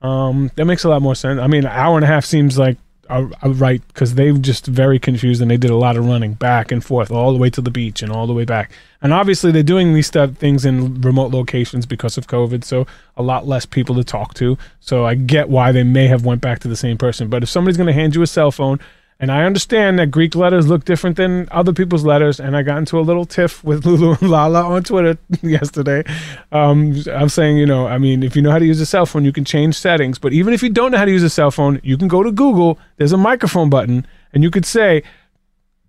Um, 0.00 0.50
that 0.56 0.64
makes 0.64 0.84
a 0.84 0.88
lot 0.88 1.02
more 1.02 1.14
sense. 1.14 1.38
I 1.40 1.46
mean, 1.46 1.64
an 1.64 1.70
hour 1.72 1.96
and 1.96 2.04
a 2.04 2.08
half 2.08 2.24
seems 2.24 2.58
like 2.58 2.76
right 3.08 3.82
because 3.88 4.14
they 4.14 4.32
were 4.32 4.38
just 4.38 4.66
very 4.66 4.98
confused 4.98 5.42
and 5.42 5.50
they 5.50 5.56
did 5.56 5.70
a 5.70 5.76
lot 5.76 5.96
of 5.96 6.06
running 6.06 6.34
back 6.34 6.72
and 6.72 6.84
forth 6.84 7.10
all 7.10 7.32
the 7.32 7.38
way 7.38 7.50
to 7.50 7.60
the 7.60 7.70
beach 7.70 8.02
and 8.02 8.12
all 8.12 8.26
the 8.26 8.32
way 8.32 8.44
back. 8.44 8.70
And 9.00 9.12
obviously, 9.12 9.50
they're 9.50 9.62
doing 9.62 9.94
these 9.94 10.06
stuff, 10.06 10.32
things 10.32 10.64
in 10.64 11.00
remote 11.00 11.32
locations 11.32 11.86
because 11.86 12.16
of 12.16 12.28
COVID, 12.28 12.64
so 12.64 12.86
a 13.16 13.22
lot 13.22 13.46
less 13.46 13.66
people 13.66 13.96
to 13.96 14.04
talk 14.04 14.34
to. 14.34 14.56
So 14.80 15.04
I 15.04 15.14
get 15.14 15.48
why 15.48 15.72
they 15.72 15.82
may 15.82 16.06
have 16.06 16.24
went 16.24 16.40
back 16.40 16.60
to 16.60 16.68
the 16.68 16.76
same 16.76 16.96
person. 16.96 17.28
But 17.28 17.42
if 17.42 17.48
somebody's 17.48 17.76
going 17.76 17.88
to 17.88 17.92
hand 17.92 18.14
you 18.14 18.22
a 18.22 18.26
cell 18.26 18.52
phone, 18.52 18.78
and 19.22 19.30
I 19.30 19.44
understand 19.44 20.00
that 20.00 20.10
Greek 20.10 20.34
letters 20.34 20.68
look 20.68 20.84
different 20.84 21.16
than 21.16 21.46
other 21.52 21.72
people's 21.72 22.04
letters, 22.04 22.40
and 22.40 22.56
I 22.56 22.62
got 22.62 22.78
into 22.78 22.98
a 22.98 23.02
little 23.02 23.24
tiff 23.24 23.62
with 23.62 23.86
Lulu 23.86 24.16
and 24.20 24.28
Lala 24.28 24.64
on 24.64 24.82
Twitter 24.82 25.16
yesterday. 25.42 26.02
Um, 26.50 26.96
I'm 27.06 27.28
saying, 27.28 27.56
you 27.56 27.64
know, 27.64 27.86
I 27.86 27.98
mean, 27.98 28.24
if 28.24 28.34
you 28.34 28.42
know 28.42 28.50
how 28.50 28.58
to 28.58 28.66
use 28.66 28.80
a 28.80 28.86
cell 28.86 29.06
phone, 29.06 29.24
you 29.24 29.32
can 29.32 29.44
change 29.44 29.76
settings. 29.76 30.18
But 30.18 30.32
even 30.32 30.52
if 30.52 30.60
you 30.60 30.70
don't 30.70 30.90
know 30.90 30.98
how 30.98 31.04
to 31.04 31.10
use 31.12 31.22
a 31.22 31.30
cell 31.30 31.52
phone, 31.52 31.80
you 31.84 31.96
can 31.96 32.08
go 32.08 32.24
to 32.24 32.32
Google. 32.32 32.80
There's 32.96 33.12
a 33.12 33.16
microphone 33.16 33.70
button, 33.70 34.08
and 34.34 34.42
you 34.42 34.50
could 34.50 34.66
say, 34.66 35.04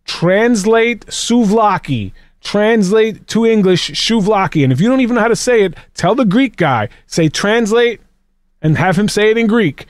translate 0.06 1.06
souvlaki 1.08 2.12
translate 2.42 3.26
to 3.26 3.46
english 3.46 3.90
souvlaki 3.92 4.66
and 4.66 4.74
if 4.74 4.82
you 4.82 4.90
don't 4.90 5.00
even 5.00 5.16
know 5.16 5.22
how 5.22 5.30
to 5.30 5.36
say 5.36 5.64
it 5.64 5.74
tell 5.94 6.14
the 6.14 6.26
greek 6.26 6.58
guy 6.58 6.90
say 7.08 7.30
translate 7.30 8.02
and 8.62 8.78
have 8.78 9.00
him 9.00 9.08
say 9.08 9.32
it 9.32 9.38
in 9.38 9.48
greek 9.48 9.88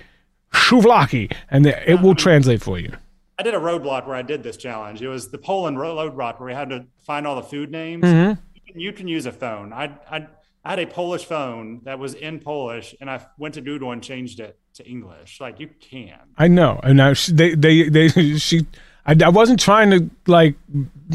souvlaki 0.53 1.34
and 1.49 1.65
it 1.65 1.99
will 2.01 2.13
translate 2.13 2.62
for 2.62 2.77
you 2.77 2.91
I 3.39 3.43
did 3.43 3.54
a 3.54 3.60
roadblock 3.60 4.06
where 4.06 4.15
I 4.15 4.22
did 4.22 4.43
this 4.43 4.58
challenge. 4.58 5.02
It 5.02 5.08
was 5.08 5.30
the 5.30 5.38
Poland 5.38 5.78
roadblock 5.78 6.39
where 6.39 6.48
we 6.48 6.54
had 6.54 6.69
to 6.69 6.86
find 7.02 7.26
all 7.26 7.36
the 7.36 7.43
food 7.43 7.72
names. 7.72 8.04
Mhm. 8.04 8.38
You, 8.54 8.62
can, 8.67 8.80
you 8.80 8.93
can 8.93 9.08
use 9.08 9.26
a 9.26 9.32
phone. 9.32 9.74
I, 9.74 9.91
I 10.10 10.28
I 10.65 10.69
had 10.69 10.80
a 10.80 10.86
Polish 10.88 11.26
phone 11.26 11.82
that 11.84 12.00
was 12.00 12.13
in 12.13 12.39
Polish, 12.39 12.96
and 13.02 13.10
I 13.10 13.26
went 13.38 13.56
to 13.56 13.62
Google 13.62 13.91
and 13.91 14.02
changed 14.02 14.39
it 14.39 14.58
to 14.76 14.86
English. 14.88 15.41
Like 15.41 15.60
you 15.60 15.69
can. 15.82 16.17
i 16.38 16.48
know 16.48 16.80
and 16.84 16.98
now 16.98 17.13
she, 17.13 17.32
they 17.32 17.54
they 17.56 17.89
they 17.89 18.08
she 18.38 18.65
I, 19.06 19.15
I 19.24 19.30
wasn't 19.30 19.60
trying 19.60 19.91
to 19.91 20.10
like 20.26 20.56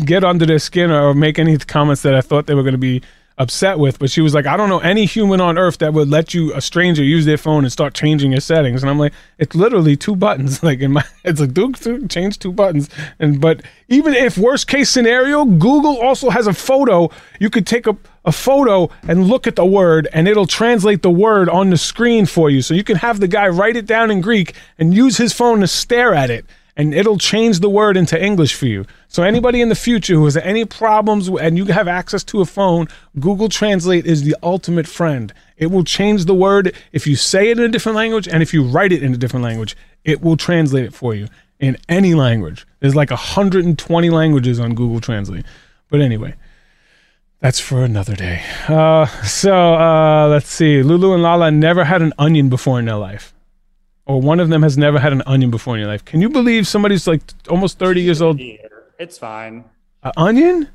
get 0.04 0.22
under 0.22 0.44
their 0.46 0.58
skin 0.58 0.90
or 0.90 1.14
make 1.14 1.38
any 1.38 1.56
comments 1.58 2.02
that 2.02 2.14
i 2.14 2.20
thought 2.20 2.46
they 2.46 2.54
were 2.54 2.62
going 2.62 2.72
to 2.74 2.78
be 2.78 3.02
upset 3.38 3.78
with 3.78 3.98
but 3.98 4.10
she 4.10 4.20
was 4.20 4.34
like 4.34 4.46
i 4.46 4.56
don't 4.56 4.68
know 4.68 4.80
any 4.80 5.04
human 5.04 5.40
on 5.40 5.56
earth 5.56 5.78
that 5.78 5.92
would 5.92 6.08
let 6.08 6.34
you 6.34 6.52
a 6.54 6.60
stranger 6.60 7.02
use 7.02 7.24
their 7.24 7.38
phone 7.38 7.64
and 7.64 7.72
start 7.72 7.94
changing 7.94 8.32
your 8.32 8.40
settings. 8.40 8.82
And 8.82 8.90
i'm 8.90 8.98
like 8.98 9.12
it's 9.38 9.54
literally 9.54 9.96
two 9.96 10.16
buttons. 10.16 10.62
Like 10.68 10.80
in 10.80 10.92
my 10.92 11.04
it's 11.24 11.40
like 11.40 11.54
do, 11.54 11.72
do 11.72 12.06
change 12.08 12.38
two 12.38 12.52
buttons. 12.52 12.90
And 13.18 13.40
but 13.40 13.62
even 13.88 14.12
if 14.12 14.36
worst 14.36 14.66
case 14.66 14.90
scenario 14.90 15.44
google 15.44 15.98
also 15.98 16.30
has 16.30 16.46
a 16.46 16.52
photo. 16.52 17.10
You 17.40 17.48
could 17.48 17.66
take 17.66 17.86
a, 17.86 17.96
a 18.24 18.32
photo 18.32 18.90
and 19.06 19.26
look 19.26 19.46
at 19.46 19.56
the 19.56 19.64
word 19.64 20.08
and 20.12 20.26
it'll 20.28 20.46
translate 20.46 21.02
the 21.02 21.10
word 21.10 21.48
on 21.48 21.70
the 21.70 21.78
screen 21.78 22.26
for 22.26 22.50
you. 22.50 22.60
So 22.60 22.74
you 22.74 22.84
can 22.84 22.96
have 22.96 23.20
the 23.20 23.28
guy 23.28 23.48
write 23.48 23.76
it 23.76 23.86
down 23.86 24.10
in 24.10 24.20
greek 24.20 24.54
and 24.78 24.92
use 24.92 25.16
his 25.16 25.32
phone 25.32 25.60
to 25.60 25.66
stare 25.66 26.14
at 26.14 26.30
it 26.30 26.44
and 26.78 26.94
it'll 26.94 27.18
change 27.18 27.58
the 27.58 27.68
word 27.68 27.96
into 27.96 28.22
English 28.24 28.54
for 28.54 28.66
you. 28.66 28.86
So 29.08 29.24
anybody 29.24 29.60
in 29.60 29.68
the 29.68 29.74
future 29.74 30.14
who 30.14 30.24
has 30.26 30.36
any 30.36 30.64
problems 30.64 31.28
and 31.28 31.58
you 31.58 31.66
have 31.66 31.88
access 31.88 32.22
to 32.24 32.40
a 32.40 32.46
phone, 32.46 32.86
Google 33.18 33.48
Translate 33.48 34.06
is 34.06 34.22
the 34.22 34.36
ultimate 34.44 34.86
friend. 34.86 35.34
It 35.56 35.66
will 35.72 35.82
change 35.82 36.26
the 36.26 36.34
word 36.34 36.72
if 36.92 37.04
you 37.04 37.16
say 37.16 37.50
it 37.50 37.58
in 37.58 37.64
a 37.64 37.68
different 37.68 37.96
language 37.96 38.28
and 38.28 38.44
if 38.44 38.54
you 38.54 38.62
write 38.62 38.92
it 38.92 39.02
in 39.02 39.12
a 39.12 39.16
different 39.16 39.42
language, 39.42 39.76
it 40.04 40.22
will 40.22 40.36
translate 40.36 40.84
it 40.84 40.94
for 40.94 41.16
you 41.16 41.26
in 41.58 41.76
any 41.88 42.14
language. 42.14 42.64
There's 42.78 42.94
like 42.94 43.10
120 43.10 44.10
languages 44.10 44.60
on 44.60 44.76
Google 44.76 45.00
Translate. 45.00 45.44
But 45.90 46.00
anyway, 46.00 46.34
that's 47.40 47.58
for 47.58 47.82
another 47.82 48.14
day. 48.14 48.44
Uh, 48.68 49.06
so 49.24 49.74
uh, 49.74 50.28
let's 50.28 50.48
see. 50.48 50.84
Lulu 50.84 51.12
and 51.12 51.24
Lala 51.24 51.50
never 51.50 51.82
had 51.82 52.02
an 52.02 52.12
onion 52.18 52.48
before 52.48 52.78
in 52.78 52.84
their 52.84 52.96
life 52.96 53.34
or 54.08 54.20
one 54.20 54.40
of 54.40 54.48
them 54.48 54.62
has 54.62 54.76
never 54.78 54.98
had 54.98 55.12
an 55.12 55.22
onion 55.26 55.50
before 55.50 55.74
in 55.76 55.80
your 55.80 55.88
life. 55.88 56.04
Can 56.04 56.20
you 56.22 56.30
believe 56.30 56.66
somebody's 56.66 57.06
like 57.06 57.20
almost 57.48 57.78
30 57.78 58.00
years 58.00 58.22
old? 58.22 58.40
Eater. 58.40 58.86
It's 58.98 59.18
fine. 59.18 59.64
An 60.02 60.12
onion? 60.16 60.68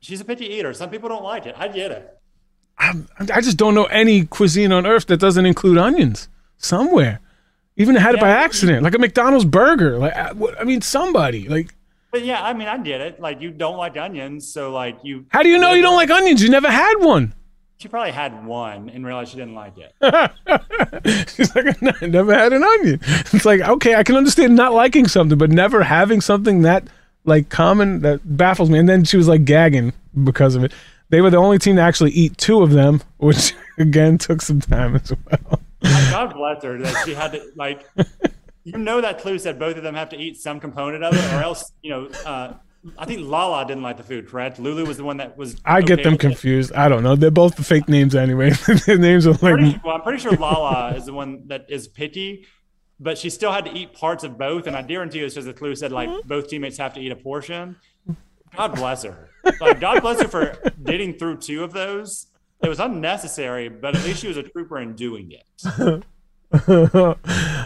She's 0.00 0.20
a 0.20 0.24
picky 0.24 0.44
eater. 0.44 0.72
Some 0.74 0.90
people 0.90 1.08
don't 1.08 1.24
like 1.24 1.46
it. 1.46 1.54
I 1.58 1.68
get 1.68 1.90
it. 1.90 2.18
I, 2.78 2.92
I 3.32 3.40
just 3.40 3.56
don't 3.56 3.74
know 3.74 3.86
any 3.86 4.26
cuisine 4.26 4.70
on 4.70 4.86
earth 4.86 5.06
that 5.06 5.16
doesn't 5.16 5.46
include 5.46 5.78
onions 5.78 6.28
somewhere. 6.58 7.20
Even 7.76 7.96
had 7.96 8.14
it 8.14 8.20
by 8.20 8.28
accident, 8.28 8.82
like 8.82 8.94
a 8.94 8.98
McDonald's 8.98 9.44
burger. 9.44 9.98
Like, 9.98 10.14
uh, 10.14 10.34
I, 10.36 10.60
I 10.60 10.64
mean, 10.64 10.80
somebody. 10.80 11.48
Like, 11.48 11.74
But 12.10 12.24
yeah, 12.24 12.42
I 12.42 12.52
mean, 12.52 12.68
I 12.68 12.76
get 12.78 13.00
it. 13.00 13.18
Like 13.20 13.40
you 13.40 13.50
don't 13.50 13.76
like 13.78 13.96
onions, 13.96 14.52
so 14.52 14.72
like 14.72 14.98
you. 15.04 15.26
how 15.30 15.42
do 15.42 15.48
you 15.48 15.58
know 15.58 15.72
you 15.72 15.82
don't 15.82 15.96
like 15.96 16.10
onions? 16.10 16.42
You 16.42 16.50
never 16.50 16.70
had 16.70 16.94
one. 16.98 17.34
She 17.78 17.86
probably 17.86 18.10
had 18.10 18.44
one 18.44 18.90
and 18.90 19.06
realized 19.06 19.30
she 19.30 19.36
didn't 19.36 19.54
like 19.54 19.74
it. 19.78 19.94
She's 21.30 21.54
like, 21.54 21.80
I 22.02 22.06
never 22.06 22.34
had 22.34 22.52
an 22.52 22.64
onion. 22.64 23.00
It's 23.32 23.44
like, 23.44 23.60
okay, 23.60 23.94
I 23.94 24.02
can 24.02 24.16
understand 24.16 24.56
not 24.56 24.74
liking 24.74 25.06
something, 25.06 25.38
but 25.38 25.50
never 25.50 25.84
having 25.84 26.20
something 26.20 26.62
that 26.62 26.88
like 27.24 27.50
common 27.50 28.00
that 28.00 28.20
baffles 28.36 28.68
me. 28.68 28.80
And 28.80 28.88
then 28.88 29.04
she 29.04 29.16
was 29.16 29.28
like 29.28 29.44
gagging 29.44 29.92
because 30.24 30.56
of 30.56 30.64
it. 30.64 30.72
They 31.10 31.20
were 31.20 31.30
the 31.30 31.36
only 31.36 31.58
team 31.58 31.76
to 31.76 31.82
actually 31.82 32.10
eat 32.10 32.36
two 32.36 32.62
of 32.62 32.70
them, 32.70 33.00
which 33.18 33.54
again 33.78 34.18
took 34.18 34.42
some 34.42 34.60
time 34.60 34.96
as 34.96 35.12
well. 35.30 35.60
God 36.10 36.34
bless 36.34 36.62
her 36.64 36.78
that 36.78 37.04
she 37.06 37.14
had 37.14 37.32
to 37.32 37.52
like. 37.54 37.86
You 38.64 38.76
know 38.76 39.00
that 39.00 39.20
clue 39.20 39.38
said 39.38 39.58
both 39.58 39.76
of 39.76 39.84
them 39.84 39.94
have 39.94 40.08
to 40.08 40.16
eat 40.16 40.36
some 40.36 40.58
component 40.58 41.04
of 41.04 41.14
it, 41.14 41.32
or 41.32 41.42
else 41.42 41.72
you 41.82 41.90
know. 41.90 42.08
Uh, 42.26 42.54
I 42.96 43.04
think 43.04 43.20
Lala 43.22 43.66
didn't 43.66 43.82
like 43.82 43.96
the 43.96 44.02
food, 44.02 44.28
correct? 44.28 44.58
Lulu 44.58 44.84
was 44.86 44.96
the 44.96 45.04
one 45.04 45.16
that 45.16 45.36
was. 45.36 45.56
I 45.64 45.80
get 45.82 46.02
them 46.02 46.12
with 46.12 46.20
it. 46.20 46.26
confused. 46.28 46.72
I 46.74 46.88
don't 46.88 47.02
know. 47.02 47.16
They're 47.16 47.30
both 47.30 47.56
the 47.56 47.64
fake 47.64 47.88
names 47.88 48.14
anyway. 48.14 48.50
Their 48.86 48.98
names 48.98 49.26
are 49.26 49.36
Pretty, 49.36 49.64
like 49.64 49.84
well, 49.84 49.96
I'm 49.96 50.02
pretty 50.02 50.20
sure 50.20 50.32
Lala 50.32 50.94
is 50.94 51.06
the 51.06 51.12
one 51.12 51.48
that 51.48 51.66
is 51.68 51.88
picky, 51.88 52.46
but 53.00 53.18
she 53.18 53.30
still 53.30 53.52
had 53.52 53.64
to 53.64 53.72
eat 53.72 53.94
parts 53.94 54.22
of 54.24 54.38
both. 54.38 54.66
And 54.66 54.76
I 54.76 54.82
guarantee 54.82 55.18
you, 55.18 55.26
it's 55.26 55.34
just 55.34 55.46
the 55.46 55.52
clue 55.52 55.74
said 55.74 55.90
like 55.92 56.08
both 56.24 56.48
teammates 56.48 56.78
have 56.78 56.94
to 56.94 57.00
eat 57.00 57.10
a 57.10 57.16
portion. 57.16 57.76
God 58.56 58.74
bless 58.76 59.02
her. 59.02 59.30
Like 59.60 59.80
God 59.80 60.00
bless 60.00 60.22
her 60.22 60.28
for 60.28 60.72
getting 60.84 61.18
through 61.18 61.38
two 61.38 61.64
of 61.64 61.72
those. 61.72 62.26
It 62.62 62.68
was 62.68 62.80
unnecessary, 62.80 63.68
but 63.68 63.96
at 63.96 64.04
least 64.04 64.20
she 64.20 64.28
was 64.28 64.36
a 64.36 64.42
trooper 64.42 64.78
in 64.78 64.94
doing 64.94 65.32
it. 65.32 66.04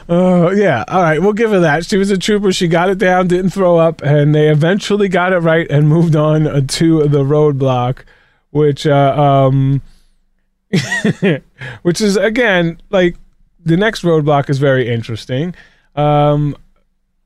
Oh 0.09 0.51
yeah, 0.51 0.85
all 0.89 1.01
right, 1.03 1.23
we'll 1.23 1.33
give 1.33 1.53
her 1.53 1.61
that. 1.61 1.87
She 1.87 1.97
was 1.97 2.11
a 2.11 2.19
trooper. 2.19 2.53
She 2.53 2.67
got 2.67 2.91
it 2.91 2.99
down, 2.99 3.29
didn't 3.29 3.51
throw 3.51 3.79
up, 3.79 4.03
and 4.03 4.35
they 4.35 4.49
eventually 4.51 5.09
got 5.09 5.33
it 5.33 5.39
right 5.39 5.67
and 5.71 5.89
moved 5.89 6.17
on 6.17 6.47
uh, 6.47 6.61
to 6.61 7.07
the 7.07 7.23
roadblock, 7.23 8.01
which, 8.51 8.85
uh, 8.85 9.15
um, 9.17 9.81
which 11.83 12.01
is 12.01 12.17
again 12.17 12.81
like 12.91 13.17
the 13.65 13.77
next 13.77 14.03
roadblock 14.03 14.51
is 14.51 14.59
very 14.59 14.93
interesting. 14.93 15.55
Um, 15.95 16.57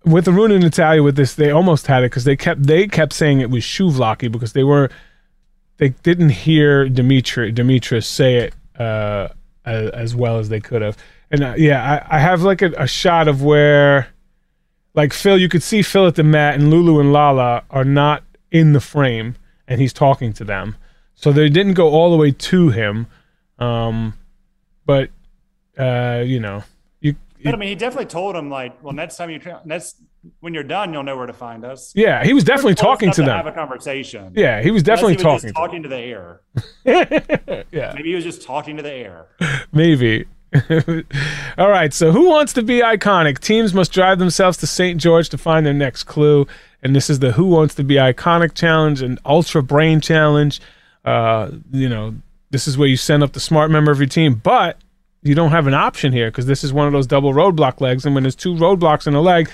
with 0.04 0.26
Aruna 0.26 0.54
and 0.54 0.64
Natalia, 0.64 1.02
with 1.02 1.16
this, 1.16 1.34
they 1.34 1.50
almost 1.50 1.86
had 1.86 2.02
it 2.02 2.10
because 2.10 2.24
they 2.24 2.36
kept 2.36 2.62
they 2.62 2.86
kept 2.86 3.14
saying 3.14 3.40
it 3.40 3.50
was 3.50 3.64
Shuvlaki 3.64 4.30
because 4.30 4.52
they 4.52 4.64
were 4.64 4.90
they 5.78 5.88
didn't 5.88 6.30
hear 6.30 6.88
Dimitri 6.88 7.50
Demetrius 7.52 8.06
say 8.06 8.36
it 8.36 8.54
uh, 8.78 9.28
as, 9.64 9.90
as 9.90 10.14
well 10.14 10.38
as 10.38 10.50
they 10.50 10.60
could 10.60 10.82
have. 10.82 10.96
And 11.30 11.42
uh, 11.42 11.54
yeah, 11.56 12.04
I, 12.10 12.16
I 12.16 12.20
have 12.20 12.42
like 12.42 12.62
a, 12.62 12.72
a 12.76 12.86
shot 12.86 13.28
of 13.28 13.42
where, 13.42 14.08
like 14.94 15.12
Phil, 15.12 15.38
you 15.38 15.48
could 15.48 15.62
see 15.62 15.82
Phil 15.82 16.06
at 16.06 16.14
the 16.14 16.22
mat, 16.22 16.54
and 16.54 16.70
Lulu 16.70 17.00
and 17.00 17.12
Lala 17.12 17.64
are 17.70 17.84
not 17.84 18.22
in 18.50 18.72
the 18.72 18.80
frame, 18.80 19.36
and 19.66 19.80
he's 19.80 19.92
talking 19.92 20.32
to 20.34 20.44
them. 20.44 20.76
So 21.14 21.32
they 21.32 21.48
didn't 21.48 21.74
go 21.74 21.88
all 21.88 22.10
the 22.10 22.16
way 22.16 22.30
to 22.30 22.68
him, 22.68 23.06
um, 23.58 24.14
but 24.84 25.10
uh, 25.78 26.22
you 26.24 26.40
know, 26.40 26.62
you. 27.00 27.16
But 27.42 27.54
I 27.54 27.56
mean, 27.58 27.70
he 27.70 27.74
definitely 27.74 28.06
told 28.06 28.36
him 28.36 28.50
like, 28.50 28.82
well, 28.82 28.92
next 28.92 29.16
time 29.16 29.30
you 29.30 29.40
next 29.64 29.96
when 30.40 30.54
you're 30.54 30.62
done, 30.62 30.92
you'll 30.92 31.02
know 31.02 31.16
where 31.16 31.26
to 31.26 31.32
find 31.32 31.64
us. 31.64 31.92
yeah, 31.94 32.24
he 32.24 32.32
was 32.32 32.44
definitely 32.44 32.74
talking 32.74 33.06
enough 33.08 33.16
to 33.16 33.24
Have 33.24 33.46
a 33.46 33.52
conversation. 33.52 34.32
Yeah, 34.34 34.62
he 34.62 34.70
was 34.70 34.82
definitely 34.82 35.14
he 35.14 35.24
was 35.24 35.42
talking. 35.42 35.48
To 35.48 35.52
talking 35.52 35.82
to 35.82 35.88
the 35.88 35.98
air. 35.98 36.40
yeah. 37.72 37.92
Maybe 37.94 38.10
he 38.10 38.14
was 38.14 38.24
just 38.24 38.42
talking 38.42 38.76
to 38.76 38.82
the 38.82 38.92
air. 38.92 39.26
Maybe. 39.72 40.26
All 41.58 41.68
right. 41.68 41.92
So, 41.92 42.12
who 42.12 42.28
wants 42.28 42.52
to 42.54 42.62
be 42.62 42.80
iconic? 42.80 43.38
Teams 43.40 43.74
must 43.74 43.92
drive 43.92 44.18
themselves 44.18 44.58
to 44.58 44.66
St. 44.66 45.00
George 45.00 45.28
to 45.30 45.38
find 45.38 45.66
their 45.66 45.74
next 45.74 46.04
clue. 46.04 46.46
And 46.82 46.94
this 46.94 47.10
is 47.10 47.18
the 47.18 47.32
Who 47.32 47.46
Wants 47.46 47.74
to 47.76 47.84
Be 47.84 47.94
Iconic 47.94 48.54
Challenge 48.54 49.02
and 49.02 49.18
Ultra 49.24 49.62
Brain 49.62 50.00
Challenge. 50.00 50.60
Uh, 51.04 51.50
you 51.72 51.88
know, 51.88 52.14
this 52.50 52.68
is 52.68 52.78
where 52.78 52.88
you 52.88 52.96
send 52.96 53.22
up 53.22 53.32
the 53.32 53.40
smart 53.40 53.70
member 53.70 53.90
of 53.90 53.98
your 53.98 54.06
team, 54.08 54.34
but 54.34 54.78
you 55.22 55.34
don't 55.34 55.50
have 55.50 55.66
an 55.66 55.74
option 55.74 56.12
here 56.12 56.30
because 56.30 56.46
this 56.46 56.62
is 56.62 56.72
one 56.72 56.86
of 56.86 56.92
those 56.92 57.06
double 57.06 57.32
roadblock 57.32 57.80
legs. 57.80 58.04
And 58.04 58.14
when 58.14 58.24
there's 58.24 58.36
two 58.36 58.54
roadblocks 58.54 59.06
in 59.06 59.14
a 59.14 59.20
leg, 59.20 59.50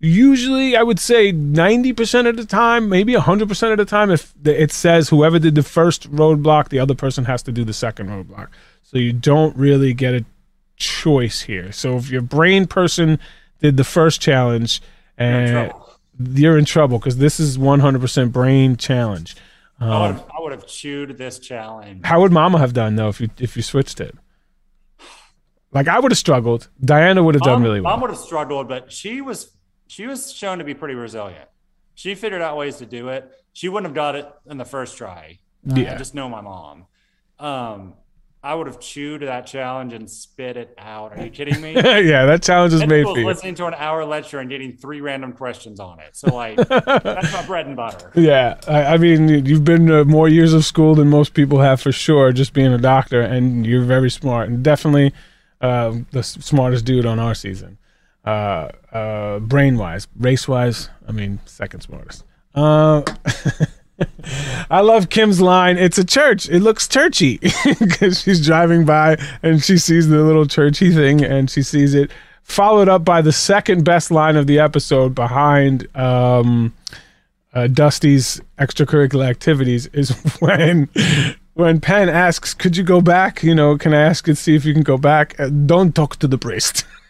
usually 0.00 0.76
I 0.76 0.82
would 0.82 0.98
say 0.98 1.32
90% 1.32 2.28
of 2.28 2.36
the 2.36 2.46
time, 2.46 2.88
maybe 2.88 3.14
100% 3.14 3.72
of 3.72 3.78
the 3.78 3.84
time, 3.84 4.10
if 4.10 4.32
it 4.44 4.72
says 4.72 5.08
whoever 5.08 5.38
did 5.38 5.54
the 5.54 5.62
first 5.62 6.10
roadblock, 6.10 6.68
the 6.68 6.78
other 6.78 6.94
person 6.94 7.24
has 7.26 7.42
to 7.44 7.52
do 7.52 7.64
the 7.64 7.72
second 7.72 8.08
roadblock. 8.08 8.48
So 8.94 9.00
you 9.00 9.12
don't 9.12 9.56
really 9.56 9.92
get 9.92 10.14
a 10.14 10.24
choice 10.76 11.40
here. 11.40 11.72
So 11.72 11.96
if 11.96 12.10
your 12.10 12.22
brain 12.22 12.68
person 12.68 13.18
did 13.60 13.76
the 13.76 13.82
first 13.82 14.20
challenge, 14.20 14.80
and 15.18 15.72
you're 16.16 16.56
in 16.56 16.64
trouble 16.64 17.00
because 17.00 17.16
this 17.16 17.40
is 17.40 17.58
100% 17.58 18.30
brain 18.30 18.76
challenge. 18.76 19.34
Um, 19.80 19.90
I, 19.90 20.00
would 20.00 20.14
have, 20.14 20.30
I 20.38 20.40
would 20.42 20.52
have 20.52 20.66
chewed 20.68 21.18
this 21.18 21.40
challenge. 21.40 22.04
How 22.04 22.20
would 22.20 22.30
Mama 22.30 22.58
have 22.58 22.72
done 22.72 22.94
though 22.94 23.08
if 23.08 23.20
you 23.20 23.30
if 23.40 23.56
you 23.56 23.64
switched 23.64 24.00
it? 24.00 24.14
Like 25.72 25.88
I 25.88 25.98
would 25.98 26.12
have 26.12 26.18
struggled. 26.18 26.68
Diana 26.80 27.20
would 27.20 27.34
have 27.34 27.42
done 27.42 27.64
really 27.64 27.80
well. 27.80 27.94
Mom 27.94 28.02
would 28.02 28.10
have 28.10 28.20
struggled, 28.20 28.68
but 28.68 28.92
she 28.92 29.20
was 29.20 29.50
she 29.88 30.06
was 30.06 30.32
shown 30.32 30.58
to 30.58 30.64
be 30.64 30.72
pretty 30.74 30.94
resilient. 30.94 31.48
She 31.96 32.14
figured 32.14 32.42
out 32.42 32.56
ways 32.56 32.76
to 32.76 32.86
do 32.86 33.08
it. 33.08 33.28
She 33.52 33.68
wouldn't 33.68 33.88
have 33.88 33.94
got 33.96 34.14
it 34.14 34.32
in 34.46 34.56
the 34.56 34.64
first 34.64 34.96
try. 34.96 35.40
Uh, 35.68 35.74
yeah. 35.74 35.94
I 35.94 35.98
just 35.98 36.14
know 36.14 36.28
my 36.28 36.40
mom. 36.40 36.86
Um, 37.40 37.94
I 38.44 38.54
would 38.54 38.66
have 38.66 38.78
chewed 38.78 39.22
that 39.22 39.46
challenge 39.46 39.94
and 39.94 40.08
spit 40.08 40.58
it 40.58 40.74
out. 40.76 41.16
Are 41.16 41.24
you 41.24 41.30
kidding 41.30 41.62
me? 41.62 41.72
yeah, 41.74 42.26
that 42.26 42.42
challenge 42.42 42.74
is 42.74 42.86
made 42.86 43.04
for 43.04 43.18
you. 43.18 43.24
Listening 43.24 43.54
to 43.54 43.66
an 43.66 43.72
hour 43.72 44.04
lecture 44.04 44.38
and 44.38 44.50
getting 44.50 44.76
three 44.76 45.00
random 45.00 45.32
questions 45.32 45.80
on 45.80 45.98
it. 46.00 46.14
So 46.14 46.34
like, 46.34 46.56
that's 46.68 47.32
my 47.32 47.46
bread 47.46 47.66
and 47.66 47.74
butter. 47.74 48.12
Yeah, 48.14 48.60
I, 48.68 48.84
I 48.84 48.96
mean, 48.98 49.46
you've 49.46 49.64
been 49.64 49.86
to 49.86 50.04
more 50.04 50.28
years 50.28 50.52
of 50.52 50.62
school 50.66 50.94
than 50.94 51.08
most 51.08 51.32
people 51.32 51.60
have 51.60 51.80
for 51.80 51.90
sure, 51.90 52.32
just 52.32 52.52
being 52.52 52.70
a 52.70 52.76
doctor, 52.76 53.22
and 53.22 53.66
you're 53.66 53.82
very 53.82 54.10
smart 54.10 54.50
and 54.50 54.62
definitely 54.62 55.14
uh, 55.62 55.96
the 56.10 56.22
smartest 56.22 56.84
dude 56.84 57.06
on 57.06 57.18
our 57.18 57.34
season. 57.34 57.78
Uh, 58.26 58.68
uh, 58.92 59.38
brain 59.38 59.78
wise, 59.78 60.06
race 60.18 60.46
wise, 60.46 60.90
I 61.08 61.12
mean, 61.12 61.40
second 61.46 61.80
smartest. 61.80 62.24
I 64.70 64.80
love 64.80 65.08
Kim's 65.08 65.40
line. 65.40 65.78
It's 65.78 65.98
a 65.98 66.04
church. 66.04 66.48
It 66.48 66.60
looks 66.60 66.88
churchy 66.88 67.38
because 67.78 68.20
she's 68.20 68.44
driving 68.44 68.84
by 68.84 69.16
and 69.42 69.62
she 69.62 69.78
sees 69.78 70.08
the 70.08 70.22
little 70.22 70.46
churchy 70.46 70.92
thing 70.92 71.22
and 71.24 71.50
she 71.50 71.62
sees 71.62 71.94
it. 71.94 72.10
Followed 72.42 72.88
up 72.88 73.04
by 73.04 73.22
the 73.22 73.32
second 73.32 73.84
best 73.84 74.10
line 74.10 74.36
of 74.36 74.46
the 74.46 74.58
episode 74.58 75.14
behind 75.14 75.88
um, 75.96 76.74
uh, 77.54 77.68
Dusty's 77.68 78.40
extracurricular 78.58 79.26
activities 79.26 79.86
is 79.88 80.10
when 80.40 80.88
when 81.54 81.80
Penn 81.80 82.08
asks, 82.10 82.52
"Could 82.52 82.76
you 82.76 82.82
go 82.82 83.00
back? 83.00 83.42
You 83.42 83.54
know, 83.54 83.78
can 83.78 83.94
I 83.94 84.02
ask 84.02 84.28
and 84.28 84.36
see 84.36 84.54
if 84.54 84.64
you 84.64 84.74
can 84.74 84.82
go 84.82 84.98
back? 84.98 85.38
Uh, 85.40 85.48
don't 85.48 85.94
talk 85.94 86.16
to 86.16 86.26
the 86.26 86.38
priest." 86.38 86.84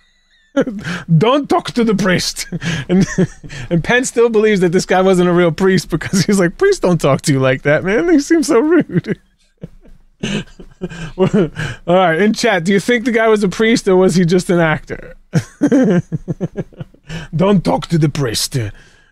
don't 1.18 1.48
talk 1.48 1.72
to 1.72 1.84
the 1.84 1.94
priest. 1.94 2.46
And 2.88 3.06
and 3.70 3.82
Penn 3.82 4.04
still 4.04 4.28
believes 4.28 4.60
that 4.60 4.72
this 4.72 4.86
guy 4.86 5.00
wasn't 5.00 5.28
a 5.28 5.32
real 5.32 5.52
priest 5.52 5.88
because 5.88 6.24
he's 6.24 6.38
like, 6.38 6.58
priests 6.58 6.80
don't 6.80 7.00
talk 7.00 7.22
to 7.22 7.32
you 7.32 7.40
like 7.40 7.62
that, 7.62 7.84
man. 7.84 8.06
They 8.06 8.18
seem 8.18 8.42
so 8.42 8.60
rude. 8.60 9.18
All 11.86 11.96
right, 11.96 12.20
in 12.20 12.32
chat, 12.34 12.64
do 12.64 12.72
you 12.72 12.80
think 12.80 13.04
the 13.04 13.12
guy 13.12 13.28
was 13.28 13.42
a 13.42 13.48
priest 13.48 13.88
or 13.88 13.96
was 13.96 14.14
he 14.14 14.24
just 14.24 14.50
an 14.50 14.60
actor? 14.60 15.16
don't 17.34 17.64
talk 17.64 17.86
to 17.88 17.98
the 17.98 18.08
priest. 18.08 18.56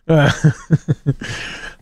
Uh, 0.08 0.30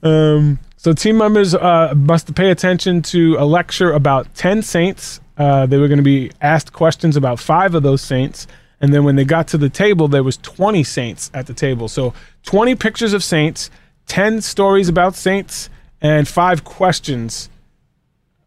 um, 0.02 0.58
so 0.76 0.92
team 0.92 1.18
members 1.18 1.54
uh, 1.54 1.92
must 1.96 2.34
pay 2.34 2.50
attention 2.50 3.02
to 3.02 3.36
a 3.38 3.44
lecture 3.44 3.92
about 3.92 4.34
10 4.34 4.62
saints. 4.62 5.20
Uh, 5.36 5.66
they 5.66 5.78
were 5.78 5.88
going 5.88 5.98
to 5.98 6.04
be 6.04 6.30
asked 6.40 6.72
questions 6.72 7.16
about 7.16 7.38
five 7.38 7.74
of 7.74 7.82
those 7.82 8.02
saints 8.02 8.46
and 8.80 8.94
then 8.94 9.04
when 9.04 9.16
they 9.16 9.24
got 9.24 9.48
to 9.48 9.58
the 9.58 9.68
table, 9.68 10.08
there 10.08 10.22
was 10.22 10.38
20 10.38 10.82
saints 10.84 11.30
at 11.34 11.46
the 11.46 11.54
table. 11.54 11.86
So 11.88 12.14
20 12.44 12.74
pictures 12.76 13.12
of 13.12 13.22
saints, 13.22 13.70
10 14.06 14.40
stories 14.40 14.88
about 14.88 15.14
saints, 15.14 15.68
and 16.00 16.26
five 16.26 16.64
questions 16.64 17.50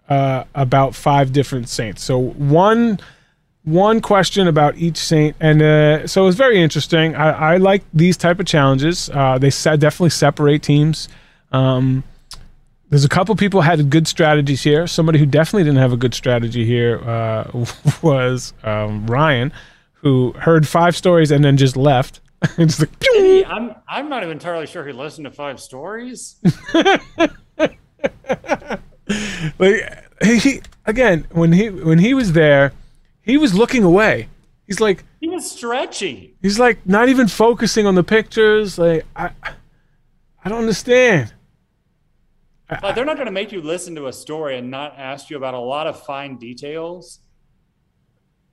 uh, 0.09 0.43
about 0.55 0.95
five 0.95 1.31
different 1.31 1.69
saints. 1.69 2.03
So 2.03 2.17
one 2.17 2.99
one 3.63 4.01
question 4.01 4.47
about 4.49 4.75
each 4.75 4.97
saint, 4.97 5.37
and 5.39 5.61
uh, 5.61 6.05
so 6.07 6.23
it 6.23 6.25
was 6.25 6.35
very 6.35 6.61
interesting. 6.61 7.15
I, 7.15 7.53
I 7.53 7.57
like 7.57 7.83
these 7.93 8.17
type 8.17 8.41
of 8.41 8.45
challenges. 8.45 9.09
Uh, 9.09 9.37
they 9.37 9.49
definitely 9.49 10.09
separate 10.09 10.63
teams. 10.63 11.07
Um, 11.53 12.03
there's 12.89 13.05
a 13.05 13.09
couple 13.09 13.35
people 13.37 13.61
had 13.61 13.89
good 13.89 14.07
strategies 14.07 14.63
here. 14.63 14.85
Somebody 14.85 15.17
who 15.17 15.25
definitely 15.25 15.63
didn't 15.63 15.79
have 15.79 15.93
a 15.93 15.97
good 15.97 16.13
strategy 16.13 16.65
here 16.65 16.99
uh, 17.07 17.65
was 18.01 18.53
um, 18.63 19.07
Ryan 19.07 19.53
who 20.03 20.33
heard 20.33 20.67
five 20.67 20.95
stories 20.95 21.31
and 21.31 21.43
then 21.43 21.57
just 21.57 21.75
left. 21.75 22.19
it's 22.57 22.79
like, 22.79 22.89
he, 23.01 23.43
I'm 23.45 23.73
I'm 23.87 24.09
not 24.09 24.21
even 24.21 24.33
entirely 24.33 24.67
sure 24.67 24.85
he 24.85 24.91
listened 24.91 25.25
to 25.25 25.31
five 25.31 25.59
stories. 25.59 26.35
like 29.57 30.05
he 30.21 30.61
again 30.85 31.25
when 31.31 31.53
he 31.53 31.69
when 31.69 31.99
he 31.99 32.13
was 32.13 32.33
there, 32.33 32.73
he 33.21 33.37
was 33.37 33.53
looking 33.53 33.83
away. 33.83 34.27
He's 34.67 34.81
like 34.81 35.05
he 35.21 35.29
was 35.29 35.49
stretching. 35.49 36.33
He's 36.41 36.59
like 36.59 36.85
not 36.85 37.07
even 37.07 37.29
focusing 37.29 37.85
on 37.85 37.95
the 37.95 38.03
pictures. 38.03 38.77
Like 38.77 39.05
I, 39.15 39.29
I 40.43 40.49
don't 40.49 40.59
understand. 40.59 41.33
But 42.67 42.93
they're 42.95 43.05
not 43.05 43.17
going 43.17 43.27
to 43.27 43.31
make 43.31 43.51
you 43.51 43.61
listen 43.61 43.95
to 43.95 44.07
a 44.07 44.13
story 44.13 44.57
and 44.57 44.71
not 44.71 44.95
ask 44.97 45.29
you 45.29 45.37
about 45.37 45.53
a 45.53 45.59
lot 45.59 45.85
of 45.85 46.03
fine 46.05 46.37
details. 46.37 47.19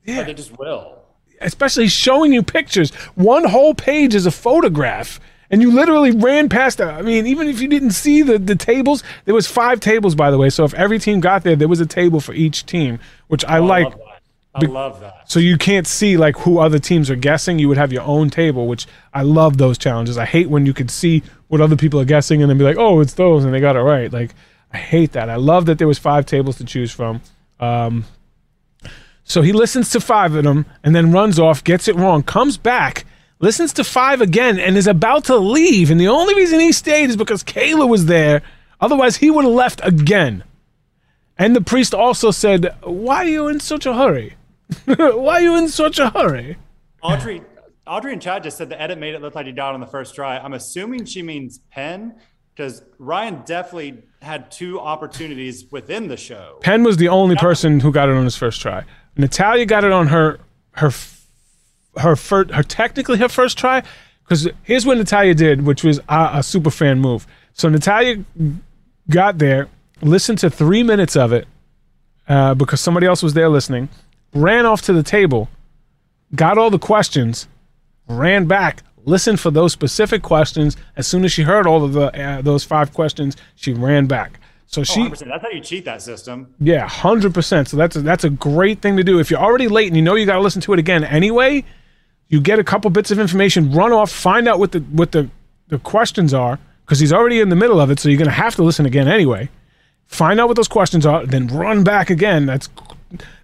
Yeah, 0.05 0.18
but 0.18 0.26
they 0.26 0.34
just 0.34 0.59
will 0.59 0.99
especially 1.41 1.88
showing 1.88 2.32
you 2.32 2.43
pictures. 2.43 2.93
One 3.14 3.45
whole 3.45 3.74
page 3.74 4.14
is 4.14 4.26
a 4.26 4.30
photograph. 4.30 5.20
And 5.53 5.61
you 5.61 5.72
literally 5.72 6.12
ran 6.12 6.49
past 6.49 6.78
that. 6.78 6.95
I 6.95 7.03
mean, 7.03 7.26
even 7.26 7.49
if 7.49 7.61
you 7.61 7.66
didn't 7.66 7.91
see 7.91 8.22
the, 8.22 8.38
the 8.38 8.55
tables, 8.55 9.03
there 9.24 9.34
was 9.34 9.49
five 9.49 9.80
tables, 9.80 10.14
by 10.14 10.30
the 10.30 10.38
way. 10.38 10.49
So 10.49 10.64
if 10.64 10.72
every 10.74 11.01
team 11.01 11.18
got 11.18 11.43
there, 11.43 11.57
there 11.57 11.66
was 11.66 11.80
a 11.80 11.86
table 11.86 12.20
for 12.20 12.32
each 12.32 12.66
team, 12.66 13.01
which 13.26 13.45
I 13.45 13.59
oh, 13.59 13.64
like. 13.64 13.86
I 13.86 13.91
love 13.91 13.99
that. 13.99 14.11
I 14.55 14.64
love 14.66 15.01
that. 15.01 15.30
So 15.30 15.41
you 15.41 15.57
can't 15.57 15.86
see 15.86 16.16
like 16.16 16.36
who 16.38 16.59
other 16.59 16.78
teams 16.78 17.11
are 17.11 17.16
guessing. 17.16 17.59
You 17.59 17.68
would 17.68 17.78
have 17.78 17.93
your 17.93 18.03
own 18.03 18.30
table, 18.30 18.68
which 18.68 18.86
I 19.12 19.22
love 19.22 19.59
those 19.59 19.78
challenges. 19.78 20.18
I 20.18 20.24
hate 20.24 20.49
when 20.49 20.66
you 20.66 20.74
could 20.74 20.91
see 20.91 21.22
what 21.49 21.61
other 21.61 21.76
people 21.76 22.01
are 22.01 22.05
guessing 22.05 22.43
and 22.43 22.51
then 22.51 22.59
be 22.59 22.64
like, 22.64 22.76
"Oh, 22.76 23.01
it's 23.01 23.14
those," 23.14 23.45
and 23.45 23.55
they 23.55 23.61
got 23.61 23.76
it 23.76 23.80
right. 23.80 24.12
Like 24.12 24.34
I 24.72 24.78
hate 24.78 25.12
that. 25.12 25.28
I 25.30 25.36
love 25.36 25.66
that 25.66 25.78
there 25.78 25.86
was 25.86 25.99
five 25.99 26.26
tables 26.26 26.59
to 26.59 26.64
choose 26.64 26.91
from. 26.91 27.20
Um, 27.61 28.05
so 29.31 29.43
he 29.43 29.53
listens 29.53 29.91
to 29.91 30.01
five 30.01 30.35
of 30.35 30.43
them 30.43 30.66
and 30.83 30.93
then 30.93 31.12
runs 31.12 31.39
off, 31.39 31.62
gets 31.62 31.87
it 31.87 31.95
wrong, 31.95 32.24
comes 32.24 32.57
back, 32.57 33.05
listens 33.39 33.72
to 33.74 33.85
five 33.85 34.20
again, 34.20 34.59
and 34.59 34.76
is 34.76 34.89
about 34.89 35.26
to 35.26 35.37
leave. 35.37 35.89
And 35.89 36.01
the 36.01 36.09
only 36.09 36.35
reason 36.35 36.59
he 36.59 36.72
stayed 36.72 37.11
is 37.11 37.16
because 37.16 37.45
Kayla 37.45 37.89
was 37.89 38.07
there. 38.07 38.43
Otherwise, 38.81 39.18
he 39.18 39.31
would 39.31 39.45
have 39.45 39.55
left 39.55 39.81
again. 39.85 40.43
And 41.39 41.55
the 41.55 41.61
priest 41.61 41.95
also 41.95 42.33
said, 42.33 42.74
Why 42.83 43.18
are 43.18 43.28
you 43.28 43.47
in 43.47 43.61
such 43.61 43.87
a 43.87 43.95
hurry? 43.95 44.35
Why 44.87 45.35
are 45.35 45.41
you 45.41 45.57
in 45.57 45.68
such 45.68 46.01
a 46.01 46.11
hurry? 46.11 46.57
Audrey, 47.01 47.43
Audrey 47.87 48.12
and 48.12 48.20
Chad 48.20 48.43
just 48.43 48.59
said 48.59 48.68
the 48.68 48.83
edit 48.83 48.99
made 48.99 49.14
it 49.14 49.22
look 49.22 49.37
like 49.37 49.47
he 49.47 49.53
died 49.53 49.74
on 49.74 49.81
the 49.81 49.87
first 49.87 50.16
try. 50.16 50.39
I'm 50.39 50.55
assuming 50.55 51.05
she 51.05 51.22
means 51.22 51.61
Penn 51.70 52.16
because 52.57 52.83
Ryan 52.99 53.43
definitely 53.47 54.03
had 54.22 54.51
two 54.51 54.81
opportunities 54.81 55.66
within 55.70 56.09
the 56.09 56.16
show. 56.16 56.59
Penn 56.62 56.83
was 56.83 56.97
the 56.97 57.09
only 57.09 57.37
person 57.37 57.78
who 57.78 57.93
got 57.93 58.09
it 58.09 58.16
on 58.16 58.24
his 58.24 58.37
first 58.37 58.61
try. 58.61 58.85
Natalia 59.16 59.66
got 59.66 59.84
it 59.84 59.92
on 59.92 60.08
her 60.08 60.40
her 60.72 60.90
her 61.96 62.16
first, 62.16 62.50
her 62.50 62.62
technically 62.62 63.18
her 63.18 63.28
first 63.28 63.58
try 63.58 63.82
because 64.30 64.48
here's 64.62 64.86
what 64.86 64.96
Natalia 64.96 65.34
did, 65.34 65.66
which 65.66 65.82
was 65.82 65.98
a, 66.08 66.30
a 66.34 66.42
super 66.42 66.70
fan 66.70 67.00
move. 67.00 67.26
So 67.52 67.68
Natalia 67.68 68.24
got 69.08 69.38
there, 69.38 69.68
listened 70.02 70.38
to 70.38 70.50
three 70.50 70.84
minutes 70.84 71.16
of 71.16 71.32
it 71.32 71.48
uh, 72.28 72.54
because 72.54 72.80
somebody 72.80 73.06
else 73.06 73.22
was 73.24 73.34
there 73.34 73.48
listening, 73.48 73.88
ran 74.32 74.66
off 74.66 74.82
to 74.82 74.92
the 74.92 75.02
table, 75.02 75.48
got 76.34 76.58
all 76.58 76.70
the 76.70 76.78
questions, 76.78 77.48
ran 78.06 78.46
back, 78.46 78.84
listened 79.04 79.40
for 79.40 79.50
those 79.50 79.72
specific 79.72 80.22
questions. 80.22 80.76
As 80.96 81.08
soon 81.08 81.24
as 81.24 81.32
she 81.32 81.42
heard 81.42 81.66
all 81.66 81.84
of 81.84 81.92
the 81.92 82.06
uh, 82.16 82.40
those 82.42 82.62
five 82.62 82.94
questions, 82.94 83.36
she 83.56 83.72
ran 83.72 84.06
back. 84.06 84.38
So 84.71 84.83
oh, 84.83 84.85
she. 84.85 85.01
100%. 85.01 85.27
That's 85.27 85.43
how 85.43 85.49
you 85.51 85.61
cheat 85.61 85.85
that 85.87 86.01
system. 86.01 86.55
Yeah, 86.61 86.89
hundred 86.89 87.35
percent. 87.35 87.66
So 87.66 87.77
that's 87.77 87.97
a, 87.97 88.03
that's 88.03 88.23
a 88.23 88.31
great 88.31 88.81
thing 88.81 88.97
to 88.99 89.03
do. 89.03 89.18
If 89.18 89.29
you're 89.29 89.41
already 89.41 89.66
late 89.66 89.89
and 89.89 89.97
you 89.97 90.03
know 90.03 90.14
you 90.14 90.27
got 90.27 90.37
to 90.37 90.41
listen 90.41 90.62
to 90.62 90.73
it 90.73 90.79
again 90.79 91.03
anyway, 91.03 91.64
you 92.29 92.41
get 92.41 92.61
a 92.61 92.64
couple 92.64 92.89
bits 92.91 93.11
of 93.11 93.18
information, 93.18 93.73
run 93.73 93.93
off, 93.93 94.12
find 94.12 94.47
out 94.47 94.61
what 94.61 94.71
the 94.71 94.79
what 94.79 95.11
the 95.11 95.29
the 95.66 95.81
questions 95.81 96.33
are 96.33 96.61
because 96.85 97.01
he's 97.01 97.12
already 97.12 97.41
in 97.41 97.49
the 97.49 97.57
middle 97.57 97.81
of 97.81 97.91
it. 97.91 97.99
So 97.99 98.09
you're 98.09 98.18
gonna 98.18 98.31
have 98.31 98.55
to 98.57 98.62
listen 98.62 98.87
again 98.87 99.09
anyway. 99.09 99.49
Find 100.07 100.39
out 100.39 100.47
what 100.47 100.55
those 100.55 100.68
questions 100.68 101.05
are, 101.05 101.27
then 101.27 101.49
run 101.49 101.83
back 101.83 102.09
again. 102.09 102.47
That's 102.47 102.68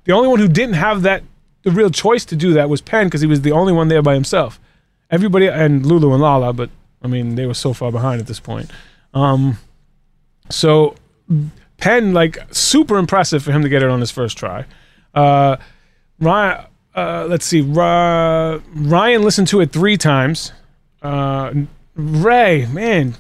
the 0.05 0.12
only 0.12 0.29
one 0.29 0.39
who 0.39 0.47
didn't 0.47 0.77
have 0.77 1.03
that 1.03 1.24
the 1.64 1.72
real 1.72 1.91
choice 1.91 2.24
to 2.27 2.37
do 2.37 2.53
that 2.53 2.68
was 2.68 2.81
Penn 2.81 3.09
because 3.09 3.20
he 3.20 3.27
was 3.27 3.41
the 3.41 3.51
only 3.51 3.72
one 3.72 3.89
there 3.89 4.03
by 4.03 4.14
himself. 4.14 4.61
Everybody 5.11 5.49
and 5.49 5.85
Lulu 5.85 6.12
and 6.12 6.22
Lala, 6.22 6.53
but 6.53 6.70
I 7.03 7.09
mean 7.09 7.35
they 7.35 7.47
were 7.47 7.55
so 7.55 7.72
far 7.72 7.91
behind 7.91 8.20
at 8.20 8.29
this 8.29 8.39
point. 8.39 8.70
Um, 9.12 9.59
so 10.51 10.95
Penn, 11.79 12.12
like 12.14 12.39
super 12.53 12.97
impressive 12.99 13.43
for 13.43 13.53
him 13.53 13.62
to 13.62 13.68
get 13.68 13.83
it 13.83 13.91
on 13.91 14.01
his 14.01 14.11
first 14.11 14.39
try. 14.39 14.64
Uh, 15.14 15.57
Ryan, 16.20 16.66
uh, 16.95 17.27
let's 17.29 17.45
see, 17.45 17.61
Ryan 17.61 19.22
listened 19.22 19.49
to 19.49 19.61
it 19.61 19.72
three 19.72 19.97
times. 19.97 20.53
Uh, 21.03 21.53
Ray, 21.95 22.66
man, 22.66 23.16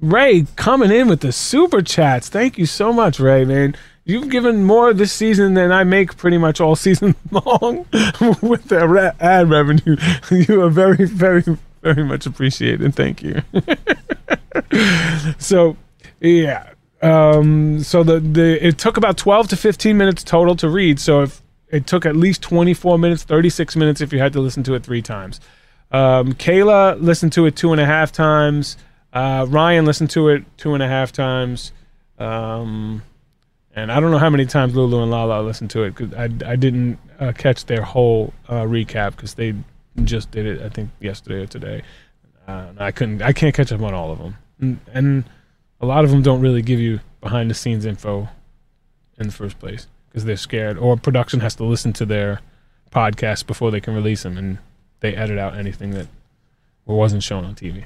Ray 0.00 0.46
coming 0.56 0.90
in 0.90 1.08
with 1.08 1.20
the 1.20 1.32
super 1.32 1.82
chats. 1.82 2.28
Thank 2.28 2.58
you 2.58 2.66
so 2.66 2.92
much, 2.92 3.18
Ray, 3.18 3.44
man. 3.44 3.76
You've 4.04 4.28
given 4.30 4.64
more 4.64 4.94
this 4.94 5.12
season 5.12 5.54
than 5.54 5.72
I 5.72 5.82
make 5.82 6.16
pretty 6.16 6.38
much 6.38 6.60
all 6.60 6.76
season 6.86 7.16
long 7.30 7.78
with 8.40 8.64
the 8.68 8.86
re- 8.88 9.12
ad 9.20 9.50
revenue. 9.50 9.96
You 10.30 10.62
are 10.62 10.70
very, 10.70 11.06
very, 11.06 11.42
very 11.82 12.04
much 12.04 12.26
appreciated. 12.26 12.94
Thank 12.94 13.22
you. 13.22 13.42
so, 15.38 15.76
yeah. 16.20 16.70
Um, 17.02 17.82
so 17.82 18.02
the, 18.02 18.20
the 18.20 18.66
it 18.66 18.78
took 18.78 18.96
about 18.96 19.16
12 19.16 19.48
to 19.48 19.56
15 19.56 19.96
minutes 19.96 20.24
total 20.24 20.56
to 20.56 20.68
read. 20.68 20.98
So 20.98 21.22
if 21.22 21.42
it 21.68 21.86
took 21.86 22.06
at 22.06 22.16
least 22.16 22.42
24 22.42 22.98
minutes, 22.98 23.22
36 23.24 23.76
minutes 23.76 24.00
if 24.00 24.12
you 24.12 24.18
had 24.18 24.32
to 24.32 24.40
listen 24.40 24.62
to 24.64 24.74
it 24.74 24.82
three 24.82 25.02
times. 25.02 25.40
Um, 25.90 26.32
Kayla 26.32 27.00
listened 27.00 27.32
to 27.34 27.46
it 27.46 27.56
two 27.56 27.72
and 27.72 27.80
a 27.80 27.86
half 27.86 28.12
times. 28.12 28.76
Uh, 29.12 29.46
Ryan 29.48 29.84
listened 29.84 30.10
to 30.10 30.28
it 30.28 30.44
two 30.56 30.74
and 30.74 30.82
a 30.82 30.88
half 30.88 31.12
times. 31.12 31.72
Um, 32.18 33.02
and 33.74 33.92
I 33.92 34.00
don't 34.00 34.10
know 34.10 34.18
how 34.18 34.30
many 34.30 34.46
times 34.46 34.74
Lulu 34.74 35.02
and 35.02 35.10
Lala 35.10 35.42
listened 35.42 35.70
to 35.70 35.82
it 35.84 35.94
because 35.94 36.14
I, 36.14 36.24
I 36.50 36.56
didn't 36.56 36.98
uh, 37.20 37.32
catch 37.32 37.66
their 37.66 37.82
whole 37.82 38.32
uh, 38.48 38.62
recap 38.62 39.12
because 39.16 39.34
they 39.34 39.54
just 40.04 40.30
did 40.30 40.46
it 40.46 40.62
I 40.62 40.68
think 40.70 40.90
yesterday 41.00 41.42
or 41.42 41.46
today. 41.46 41.82
Uh, 42.48 42.72
I 42.78 42.90
couldn't 42.90 43.22
I 43.22 43.32
can't 43.32 43.54
catch 43.54 43.72
up 43.72 43.82
on 43.82 43.92
all 43.92 44.12
of 44.12 44.18
them, 44.18 44.36
and, 44.60 44.80
and 44.92 45.24
a 45.80 45.86
lot 45.86 46.04
of 46.04 46.10
them 46.10 46.22
don't 46.22 46.40
really 46.40 46.62
give 46.62 46.80
you 46.80 47.00
behind 47.20 47.50
the 47.50 47.54
scenes 47.54 47.84
info 47.84 48.28
in 49.18 49.26
the 49.26 49.32
first 49.32 49.58
place 49.58 49.86
because 50.08 50.24
they're 50.24 50.36
scared 50.36 50.78
or 50.78 50.96
production 50.96 51.40
has 51.40 51.54
to 51.56 51.64
listen 51.64 51.92
to 51.92 52.06
their 52.06 52.40
podcast 52.90 53.46
before 53.46 53.70
they 53.70 53.80
can 53.80 53.94
release 53.94 54.22
them 54.22 54.38
and 54.38 54.58
they 55.00 55.14
edit 55.14 55.38
out 55.38 55.56
anything 55.56 55.90
that 55.90 56.06
wasn't 56.86 57.22
shown 57.22 57.44
on 57.44 57.54
TV. 57.54 57.84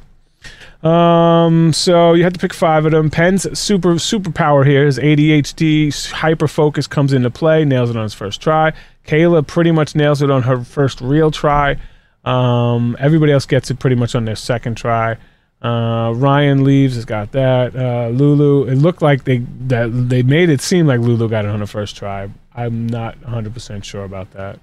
Um, 0.86 1.72
so 1.72 2.14
you 2.14 2.24
had 2.24 2.34
to 2.34 2.40
pick 2.40 2.54
five 2.54 2.86
of 2.86 2.92
them. 2.92 3.10
Penn's 3.10 3.58
super 3.58 3.94
superpower 3.94 4.66
here 4.66 4.86
is 4.86 4.98
ADHD 4.98 6.10
hyper 6.12 6.48
focus 6.48 6.86
comes 6.86 7.12
into 7.12 7.30
play. 7.30 7.64
Nails 7.64 7.90
it 7.90 7.96
on 7.96 8.04
his 8.04 8.14
first 8.14 8.40
try. 8.40 8.72
Kayla 9.06 9.46
pretty 9.46 9.70
much 9.70 9.94
nails 9.94 10.22
it 10.22 10.30
on 10.30 10.42
her 10.42 10.62
first 10.64 11.00
real 11.00 11.30
try. 11.30 11.76
Um, 12.24 12.96
everybody 12.98 13.32
else 13.32 13.46
gets 13.46 13.70
it 13.70 13.78
pretty 13.78 13.96
much 13.96 14.14
on 14.14 14.24
their 14.24 14.36
second 14.36 14.76
try. 14.76 15.16
Uh, 15.62 16.12
Ryan 16.16 16.64
leaves 16.64 16.94
has 16.94 17.04
got 17.04 17.32
that. 17.32 17.76
Uh, 17.76 18.08
Lulu, 18.08 18.66
it 18.66 18.76
looked 18.76 19.02
like 19.02 19.24
they 19.24 19.38
that 19.66 19.88
they 20.08 20.22
made 20.22 20.48
it 20.48 20.60
seem 20.60 20.86
like 20.86 21.00
Lulu 21.00 21.28
got 21.28 21.44
it 21.44 21.50
on 21.50 21.60
the 21.60 21.66
first 21.66 21.96
try. 21.96 22.30
I'm 22.54 22.86
not 22.86 23.20
100 23.22 23.52
percent 23.52 23.84
sure 23.84 24.04
about 24.04 24.30
that. 24.32 24.58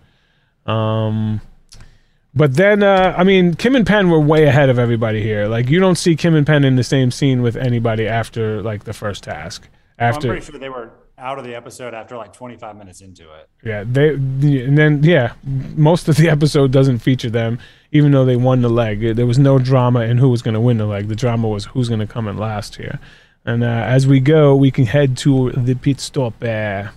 Um, 0.72 1.42
but 2.34 2.56
then, 2.56 2.84
uh, 2.84 3.16
I 3.18 3.24
mean, 3.24 3.56
Kim 3.56 3.76
and 3.76 3.86
Penn 3.86 4.10
were 4.10 4.20
way 4.20 4.46
ahead 4.46 4.70
of 4.70 4.78
everybody 4.78 5.24
here. 5.24 5.48
Like, 5.48 5.70
you 5.70 5.80
don't 5.80 5.96
see 5.96 6.16
Kim 6.16 6.36
and 6.36 6.46
Penn 6.46 6.64
in 6.64 6.76
the 6.76 6.84
same 6.84 7.10
scene 7.10 7.42
with 7.42 7.56
anybody 7.56 8.08
after 8.08 8.62
like 8.62 8.84
the 8.84 8.94
first 8.94 9.24
task. 9.24 9.68
After, 10.00 10.28
I'm 10.28 10.34
pretty 10.34 10.46
sure 10.46 10.60
they 10.60 10.70
were 10.70 10.92
out 11.18 11.40
of 11.40 11.46
the 11.46 11.56
episode 11.56 11.96
after 11.96 12.16
like 12.18 12.32
25 12.34 12.76
minutes 12.76 13.02
into 13.02 13.24
it. 13.34 13.50
Yeah, 13.64 13.84
they 13.84 14.10
and 14.10 14.78
then 14.78 15.04
yeah, 15.04 15.34
most 15.44 16.08
of 16.08 16.18
the 16.18 16.30
episode 16.30 16.72
doesn't 16.72 17.00
feature 17.00 17.30
them, 17.30 17.60
even 17.92 18.12
though 18.12 18.26
they 18.26 18.36
won 18.36 18.62
the 18.62 18.70
leg. 18.70 19.16
There 19.16 19.26
was 19.26 19.40
no 19.40 19.58
drama 19.58 20.02
in 20.02 20.18
who 20.18 20.30
was 20.30 20.42
going 20.42 20.54
to 20.54 20.62
win 20.62 20.78
the 20.78 20.86
leg. 20.86 21.08
The 21.08 21.16
drama 21.16 21.48
was 21.48 21.66
who's 21.66 21.88
going 21.90 22.02
to 22.02 22.08
come 22.08 22.28
in 22.28 22.38
last 22.38 22.76
here. 22.76 23.00
And 23.46 23.64
uh, 23.64 23.68
as 23.68 24.06
we 24.06 24.20
go, 24.20 24.56
we 24.56 24.72
can 24.72 24.86
head 24.86 25.18
to 25.20 25.52
the 25.52 25.74
pit 25.74 26.00
stop. 26.00 26.44
Uh, 26.44 26.90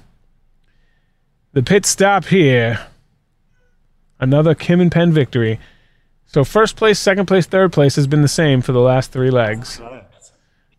the 1.53 1.62
pit 1.62 1.86
stop 1.86 2.26
here 2.26 2.80
Another 4.20 4.55
Kim 4.55 4.80
and 4.80 4.92
Penn 4.92 5.12
victory. 5.12 5.59
So 6.26 6.44
first 6.44 6.76
place, 6.76 6.98
second 6.98 7.26
place, 7.26 7.46
third 7.46 7.72
place 7.72 7.96
has 7.96 8.07
been 8.07 8.22
the 8.22 8.28
same 8.28 8.61
for 8.61 8.72
the 8.72 8.80
last 8.80 9.11
three 9.11 9.30
legs, 9.30 9.80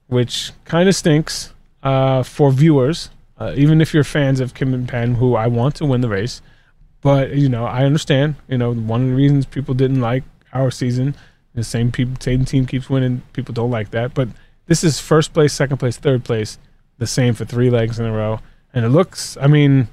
which 0.07 0.51
kind 0.63 0.87
of 0.87 0.95
stinks 0.95 1.51
uh, 1.83 2.23
for 2.23 2.51
viewers. 2.51 3.09
Uh, 3.37 3.53
even 3.55 3.81
if 3.81 3.93
you're 3.93 4.03
fans 4.03 4.39
of 4.39 4.53
Kim 4.53 4.73
and 4.73 4.87
Penn, 4.87 5.15
who 5.15 5.35
I 5.35 5.47
want 5.47 5.75
to 5.75 5.85
win 5.85 6.01
the 6.01 6.09
race, 6.09 6.41
but 7.01 7.35
you 7.35 7.49
know 7.49 7.65
I 7.65 7.83
understand. 7.85 8.35
You 8.47 8.57
know 8.57 8.73
one 8.73 9.01
of 9.01 9.07
the 9.09 9.15
reasons 9.15 9.45
people 9.45 9.73
didn't 9.73 10.01
like 10.01 10.23
our 10.53 10.69
season, 10.69 11.15
the 11.55 11.63
same 11.63 11.91
people, 11.91 12.15
same 12.19 12.45
team 12.45 12.65
keeps 12.65 12.89
winning. 12.89 13.23
People 13.33 13.53
don't 13.53 13.71
like 13.71 13.91
that, 13.91 14.13
but 14.13 14.29
this 14.67 14.83
is 14.83 14.99
first 14.99 15.33
place, 15.33 15.53
second 15.53 15.77
place, 15.77 15.97
third 15.97 16.23
place, 16.23 16.59
the 16.99 17.07
same 17.07 17.33
for 17.33 17.45
three 17.45 17.69
legs 17.69 17.99
in 17.99 18.05
a 18.05 18.11
row, 18.11 18.39
and 18.73 18.85
it 18.85 18.89
looks. 18.89 19.35
I 19.41 19.47
mean, 19.47 19.87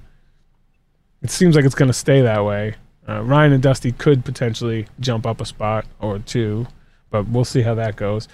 it 1.23 1.31
seems 1.31 1.57
like 1.57 1.65
it's 1.65 1.75
going 1.75 1.89
to 1.89 1.95
stay 1.95 2.21
that 2.21 2.45
way. 2.45 2.75
Uh, 3.09 3.23
Ryan 3.23 3.55
and 3.55 3.63
Dusty 3.63 3.93
could 3.93 4.25
potentially 4.25 4.87
jump 5.01 5.27
up 5.27 5.41
a 5.41 5.47
spot 5.47 5.87
or 6.01 6.19
two, 6.19 6.67
but 7.11 7.27
we'll 7.29 7.47
see 7.47 7.63
how 7.63 7.75
that 7.77 7.97
goes. 7.97 8.29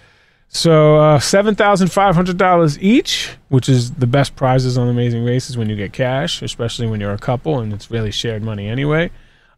So 0.48 0.96
uh, 0.98 1.18
seven 1.18 1.54
thousand 1.54 1.88
five 1.88 2.14
hundred 2.14 2.38
dollars 2.38 2.78
each, 2.78 3.30
which 3.48 3.68
is 3.68 3.92
the 3.92 4.06
best 4.06 4.36
prizes 4.36 4.78
on 4.78 4.88
Amazing 4.88 5.24
Races 5.24 5.56
when 5.56 5.68
you 5.68 5.76
get 5.76 5.92
cash, 5.92 6.42
especially 6.42 6.86
when 6.86 7.00
you're 7.00 7.12
a 7.12 7.18
couple 7.18 7.58
and 7.58 7.72
it's 7.72 7.90
really 7.90 8.12
shared 8.12 8.42
money 8.42 8.68
anyway. 8.68 9.10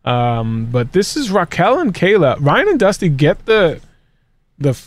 Um, 0.04 0.68
but 0.70 0.92
this 0.92 1.16
is 1.16 1.30
Raquel 1.30 1.80
and 1.80 1.92
Kayla. 1.92 2.38
Ryan 2.40 2.68
and 2.68 2.80
Dusty 2.80 3.08
get 3.08 3.44
the 3.44 3.80
the 4.58 4.80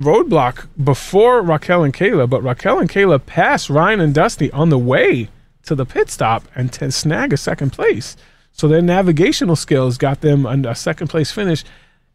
roadblock 0.00 0.66
before 0.82 1.40
Raquel 1.40 1.84
and 1.84 1.94
Kayla, 1.94 2.28
but 2.28 2.42
Raquel 2.42 2.80
and 2.80 2.90
Kayla 2.90 3.24
pass 3.24 3.70
Ryan 3.70 4.00
and 4.00 4.14
Dusty 4.14 4.50
on 4.50 4.70
the 4.70 4.78
way 4.78 5.28
to 5.62 5.74
the 5.74 5.86
pit 5.86 6.10
stop 6.10 6.44
and 6.54 6.72
to 6.72 6.90
snag 6.90 7.32
a 7.32 7.36
second 7.36 7.70
place. 7.70 8.16
So 8.52 8.66
their 8.68 8.82
navigational 8.82 9.56
skills 9.56 9.98
got 9.98 10.20
them 10.20 10.46
a 10.46 10.74
second 10.74 11.08
place 11.08 11.30
finish, 11.30 11.64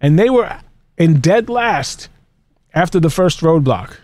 and 0.02 0.20
they 0.20 0.30
were 0.30 0.60
in 0.98 1.20
dead 1.22 1.50
last 1.50 2.10
after 2.74 3.00
the 3.00 3.10
first 3.10 3.42
roadblock, 3.42 3.98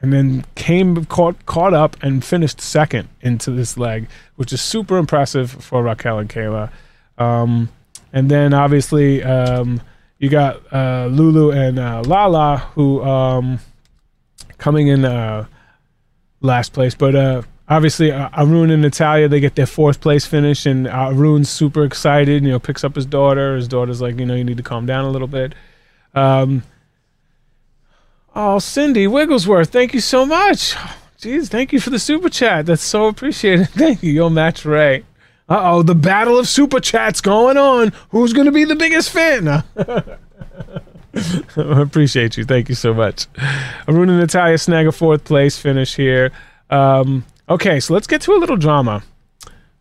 and 0.00 0.12
then 0.12 0.44
came 0.54 1.04
caught 1.06 1.46
caught 1.46 1.72
up 1.72 1.96
and 2.02 2.24
finished 2.24 2.60
second 2.60 3.08
into 3.20 3.50
this 3.50 3.76
leg, 3.76 4.08
which 4.36 4.52
is 4.52 4.60
super 4.60 4.98
impressive 4.98 5.50
for 5.50 5.82
Raquel 5.82 6.18
and 6.18 6.28
Kayla. 6.28 6.70
Um, 7.18 7.68
and 8.12 8.30
then 8.30 8.52
obviously 8.52 9.22
um, 9.22 9.80
you 10.18 10.28
got 10.28 10.60
uh, 10.72 11.06
Lulu 11.06 11.50
and 11.52 11.78
uh, 11.78 12.02
Lala 12.04 12.58
who 12.74 13.02
um, 13.02 13.60
coming 14.58 14.88
in 14.88 15.04
uh, 15.04 15.46
last 16.40 16.72
place, 16.72 16.94
but 16.94 17.14
uh, 17.14 17.42
obviously 17.68 18.10
uh, 18.10 18.28
Arun 18.36 18.70
and 18.70 18.82
Natalia 18.82 19.28
they 19.28 19.40
get 19.40 19.54
their 19.54 19.66
fourth 19.66 20.00
place 20.00 20.26
finish, 20.26 20.66
and 20.66 20.86
Arun's 20.86 21.48
super 21.48 21.84
excited. 21.84 22.42
You 22.42 22.50
know, 22.50 22.58
picks 22.58 22.84
up 22.84 22.94
his 22.96 23.06
daughter. 23.06 23.56
His 23.56 23.68
daughter's 23.68 24.00
like, 24.00 24.18
you 24.18 24.26
know, 24.26 24.34
you 24.34 24.44
need 24.44 24.56
to 24.56 24.62
calm 24.62 24.84
down 24.86 25.04
a 25.04 25.10
little 25.10 25.28
bit. 25.28 25.54
Um, 26.14 26.64
oh, 28.34 28.58
Cindy 28.58 29.06
Wigglesworth, 29.06 29.70
thank 29.70 29.94
you 29.94 30.00
so 30.00 30.26
much. 30.26 30.74
Jeez, 31.18 31.48
thank 31.48 31.72
you 31.72 31.80
for 31.80 31.90
the 31.90 31.98
super 31.98 32.28
chat. 32.28 32.66
That's 32.66 32.82
so 32.82 33.06
appreciated. 33.06 33.68
Thank 33.70 34.02
you. 34.02 34.10
You'll 34.10 34.30
match 34.30 34.64
Ray. 34.64 35.04
Uh 35.48 35.60
oh, 35.62 35.82
the 35.82 35.94
battle 35.94 36.36
of 36.36 36.48
super 36.48 36.80
chats 36.80 37.20
going 37.20 37.56
on. 37.56 37.92
Who's 38.10 38.32
going 38.32 38.46
to 38.46 38.52
be 38.52 38.64
the 38.64 38.74
biggest 38.74 39.10
fan? 39.10 39.46
I 39.76 40.18
appreciate 41.56 42.36
you. 42.36 42.44
Thank 42.44 42.68
you 42.68 42.74
so 42.74 42.92
much. 42.92 43.28
Arun 43.86 44.08
and 44.08 44.18
Natalia 44.18 44.58
snag 44.58 44.88
a 44.88 44.92
fourth 44.92 45.22
place 45.22 45.56
finish 45.58 45.94
here. 45.94 46.32
Um, 46.70 47.24
Okay, 47.48 47.80
so 47.80 47.92
let's 47.92 48.06
get 48.06 48.22
to 48.22 48.32
a 48.32 48.38
little 48.38 48.56
drama. 48.56 49.02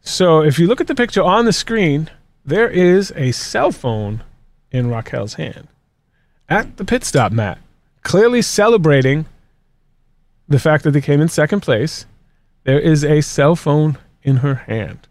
So 0.02 0.42
if 0.44 0.58
you 0.58 0.68
look 0.68 0.82
at 0.82 0.88
the 0.88 0.96
picture 0.96 1.24
on 1.24 1.46
the 1.46 1.54
screen, 1.54 2.10
there 2.44 2.70
is 2.70 3.14
a 3.16 3.32
cell 3.32 3.72
phone 3.72 4.24
in 4.72 4.90
Raquel's 4.90 5.36
hand 5.36 5.70
at 6.50 6.76
the 6.78 6.84
pit 6.84 7.06
stop 7.06 7.32
mat, 7.32 7.60
clearly 8.04 8.42
celebrating 8.42 9.26
the 10.48 10.60
fact 10.60 10.84
that 10.84 10.92
they 10.92 11.02
came 11.02 11.22
in 11.22 11.28
second 11.28 11.62
place. 11.62 12.06
There 12.64 12.80
is 12.80 13.04
a 13.04 13.22
cell 13.22 13.56
phone 13.56 13.98
in 14.24 14.38
her 14.38 14.56
hand. 14.56 15.08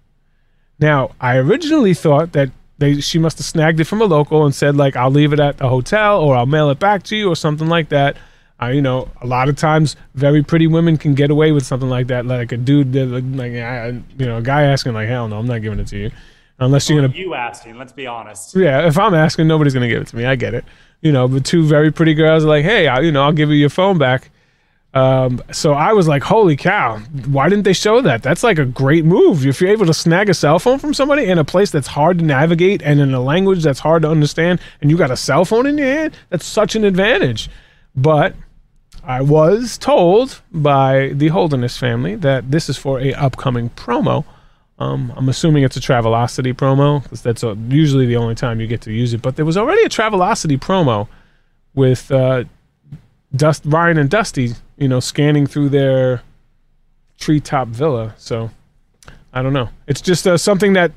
Now, 0.79 1.11
I 1.21 1.37
originally 1.37 1.95
thought 1.95 2.33
that 2.33 2.51
they 2.79 3.01
she 3.01 3.19
must 3.19 3.39
have 3.39 3.47
snagged 3.47 3.79
it 3.79 3.85
from 3.85 4.01
a 4.01 4.07
local 4.07 4.45
and 4.45 4.55
said 4.55 4.77
like 4.77 4.97
I'll 4.97 5.11
leave 5.11 5.33
it 5.33 5.41
at 5.41 5.59
the 5.59 5.69
hotel 5.69 6.21
or 6.21 6.35
I'll 6.35 6.47
mail 6.47 6.71
it 6.71 6.79
back 6.79 7.03
to 7.05 7.17
you 7.17 7.29
or 7.29 7.37
something 7.37 7.69
like 7.69 7.91
that. 7.91 8.17
Uh, 8.63 8.67
you 8.69 8.83
know, 8.83 9.09
a 9.23 9.27
lot 9.27 9.49
of 9.49 9.57
times 9.57 9.97
very 10.15 10.43
pretty 10.43 10.67
women 10.67 10.97
can 10.97 11.15
get 11.15 11.31
away 11.31 11.53
with 11.53 11.65
something 11.65 11.89
like 11.89 12.09
that. 12.09 12.27
Like 12.27 12.53
a 12.53 12.57
dude, 12.57 12.95
like 12.95 13.25
you 13.25 14.27
know, 14.27 14.39
a 14.39 14.43
guy 14.43 14.63
asking 14.63 14.93
like, 14.93 15.09
"Hell 15.09 15.29
no, 15.29 15.39
I'm 15.39 15.47
not 15.47 15.63
giving 15.63 15.79
it 15.79 15.87
to 15.89 15.99
you," 15.99 16.11
unless 16.61 16.89
you're 16.89 17.01
gonna. 17.01 17.15
You 17.15 17.35
asking? 17.35 17.79
Let's 17.79 17.93
be 17.93 18.07
honest. 18.07 18.55
Yeah, 18.55 18.87
if 18.87 18.99
I'm 18.99 19.15
asking, 19.15 19.49
nobody's 19.49 19.75
gonna 19.75 19.89
give 19.89 20.03
it 20.03 20.09
to 20.09 20.17
me. 20.17 20.25
I 20.25 20.37
get 20.37 20.55
it. 20.55 20.65
You 21.01 21.13
know, 21.13 21.27
but 21.29 21.45
two 21.45 21.65
very 21.65 21.91
pretty 21.91 22.15
girls 22.15 22.45
are 22.45 22.49
like, 22.49 22.65
"Hey, 22.65 22.87
I, 22.87 23.01
you 23.01 23.11
know, 23.13 23.25
I'll 23.25 23.33
give 23.33 23.49
you 23.49 23.57
your 23.57 23.71
phone 23.71 23.99
back." 23.99 24.31
Um, 24.93 25.41
so 25.53 25.73
I 25.73 25.93
was 25.93 26.09
like, 26.09 26.23
"Holy 26.23 26.57
cow! 26.57 26.99
Why 27.27 27.49
didn't 27.49 27.65
they 27.65 27.73
show 27.73 28.01
that? 28.01 28.23
That's 28.23 28.43
like 28.43 28.59
a 28.59 28.65
great 28.65 29.05
move. 29.05 29.47
If 29.47 29.61
you're 29.61 29.71
able 29.71 29.87
to 29.87 29.95
snag 29.95 30.29
a 30.29 30.35
cell 30.35 30.59
phone 30.59 30.79
from 30.79 30.95
somebody 30.95 31.27
in 31.27 31.39
a 31.39 31.45
place 31.45 31.71
that's 31.71 31.87
hard 31.87 32.19
to 32.19 32.25
navigate 32.25 32.83
and 32.83 33.01
in 33.01 33.15
a 33.15 33.21
language 33.21 33.63
that's 33.63 33.81
hard 33.81 34.03
to 34.03 34.11
understand, 34.11 34.61
and 34.81 34.91
you 34.91 34.97
got 34.97 35.11
a 35.11 35.17
cell 35.17 35.45
phone 35.45 35.67
in 35.67 35.79
your 35.79 35.87
hand, 35.87 36.17
that's 36.29 36.47
such 36.47 36.75
an 36.75 36.85
advantage." 36.85 37.49
But 37.95 38.35
I 39.05 39.23
was 39.23 39.79
told 39.79 40.43
by 40.53 41.09
the 41.15 41.29
Holderness 41.29 41.79
family 41.79 42.17
that 42.17 42.51
this 42.51 42.69
is 42.69 42.77
for 42.77 43.01
a 43.01 43.15
upcoming 43.15 43.71
promo. 43.71 44.25
Um, 44.81 45.13
I'm 45.15 45.29
assuming 45.29 45.63
it's 45.63 45.77
a 45.77 45.81
Travelocity 45.81 46.55
promo 46.55 47.03
because 47.03 47.21
that's 47.21 47.43
a, 47.43 47.57
usually 47.69 48.07
the 48.07 48.17
only 48.17 48.35
time 48.35 48.61
you 48.61 48.67
get 48.67 48.81
to 48.83 48.93
use 48.93 49.13
it. 49.13 49.21
But 49.21 49.37
there 49.37 49.45
was 49.45 49.59
already 49.59 49.83
a 49.83 49.91
Travelocity 49.91 50.59
promo 50.59 51.07
with 51.75 52.11
uh, 52.11 52.45
Dust 53.37 53.63
Ryan 53.67 53.99
and 53.99 54.09
Dusty, 54.09 54.55
you 54.79 54.89
know, 54.89 54.99
scanning 54.99 55.47
through 55.47 55.69
their 55.69 56.23
treetop 57.19 57.69
villa. 57.69 58.15
So 58.17 58.51
I 59.35 59.43
don't 59.43 59.53
know. 59.53 59.69
It's 59.87 60.01
just 60.01 60.27
uh, 60.27 60.39
something 60.39 60.73
that 60.73 60.93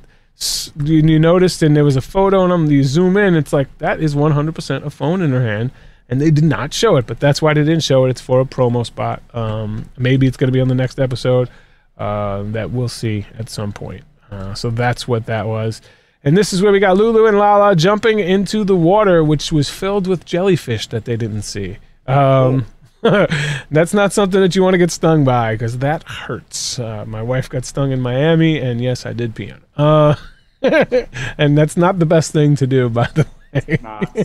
you, 0.81 0.95
you 0.95 1.19
noticed, 1.19 1.61
and 1.61 1.75
there 1.75 1.83
was 1.83 1.97
a 1.97 2.01
photo 2.01 2.39
on 2.39 2.49
them. 2.49 2.71
You 2.71 2.85
zoom 2.85 3.17
in, 3.17 3.35
it's 3.35 3.51
like 3.51 3.77
that 3.79 3.99
is 3.99 4.15
100% 4.15 4.85
a 4.85 4.89
phone 4.89 5.21
in 5.21 5.31
her 5.31 5.45
hand, 5.45 5.71
and 6.07 6.21
they 6.21 6.31
did 6.31 6.45
not 6.45 6.73
show 6.73 6.95
it. 6.95 7.05
But 7.05 7.19
that's 7.19 7.41
why 7.41 7.53
they 7.53 7.65
didn't 7.65 7.83
show 7.83 8.05
it. 8.05 8.11
It's 8.11 8.21
for 8.21 8.39
a 8.39 8.45
promo 8.45 8.85
spot. 8.85 9.21
Um, 9.33 9.89
maybe 9.97 10.25
it's 10.25 10.37
going 10.37 10.47
to 10.47 10.53
be 10.53 10.61
on 10.61 10.69
the 10.69 10.75
next 10.75 10.99
episode 10.99 11.49
uh, 11.97 12.43
that 12.47 12.71
we'll 12.71 12.89
see 12.89 13.25
at 13.37 13.49
some 13.49 13.71
point. 13.71 14.03
Uh, 14.31 14.53
so 14.53 14.69
that's 14.69 15.07
what 15.07 15.25
that 15.27 15.47
was. 15.47 15.81
And 16.23 16.37
this 16.37 16.53
is 16.53 16.61
where 16.61 16.71
we 16.71 16.79
got 16.79 16.97
Lulu 16.97 17.25
and 17.25 17.37
Lala 17.37 17.75
jumping 17.75 18.19
into 18.19 18.63
the 18.63 18.75
water, 18.75 19.23
which 19.23 19.51
was 19.51 19.69
filled 19.69 20.07
with 20.07 20.25
jellyfish 20.25 20.87
that 20.87 21.05
they 21.05 21.17
didn't 21.17 21.41
see. 21.41 21.77
Um, 22.07 22.65
that's 23.71 23.93
not 23.93 24.13
something 24.13 24.39
that 24.39 24.55
you 24.55 24.63
want 24.63 24.73
to 24.73 24.77
get 24.77 24.91
stung 24.91 25.25
by 25.25 25.53
because 25.53 25.79
that 25.79 26.03
hurts. 26.03 26.79
Uh, 26.79 27.03
my 27.05 27.21
wife 27.21 27.49
got 27.49 27.65
stung 27.65 27.91
in 27.91 27.99
Miami, 27.99 28.57
and 28.57 28.81
yes, 28.81 29.05
I 29.05 29.11
did 29.11 29.35
pee 29.35 29.51
on 29.51 29.57
it. 29.57 29.63
Uh, 29.75 30.15
and 31.37 31.57
that's 31.57 31.75
not 31.75 31.99
the 31.99 32.05
best 32.05 32.31
thing 32.31 32.55
to 32.55 32.65
do, 32.65 32.87
by 32.89 33.09
the 33.13 33.27
way. 33.53 33.79
Not 33.83 34.15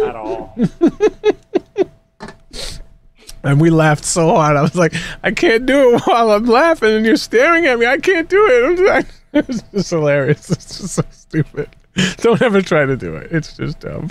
at 0.00 0.16
all. 0.16 0.56
And 3.44 3.60
we 3.60 3.70
laughed 3.70 4.04
so 4.04 4.28
hard. 4.28 4.56
I 4.56 4.62
was 4.62 4.76
like, 4.76 4.94
I 5.22 5.32
can't 5.32 5.66
do 5.66 5.94
it 5.94 6.02
while 6.06 6.30
I'm 6.30 6.46
laughing, 6.46 6.90
and 6.94 7.06
you're 7.06 7.16
staring 7.16 7.66
at 7.66 7.78
me. 7.78 7.86
I 7.86 7.98
can't 7.98 8.28
do 8.28 8.46
it. 8.50 9.06
It's 9.34 9.62
just 9.72 9.88
hilarious. 9.88 10.50
It's 10.50 10.78
just 10.78 10.94
so 10.94 11.02
stupid. 11.10 11.70
Don't 12.18 12.40
ever 12.40 12.62
try 12.62 12.86
to 12.86 12.96
do 12.96 13.16
it. 13.16 13.32
It's 13.32 13.56
just 13.56 13.80
dumb. 13.80 14.08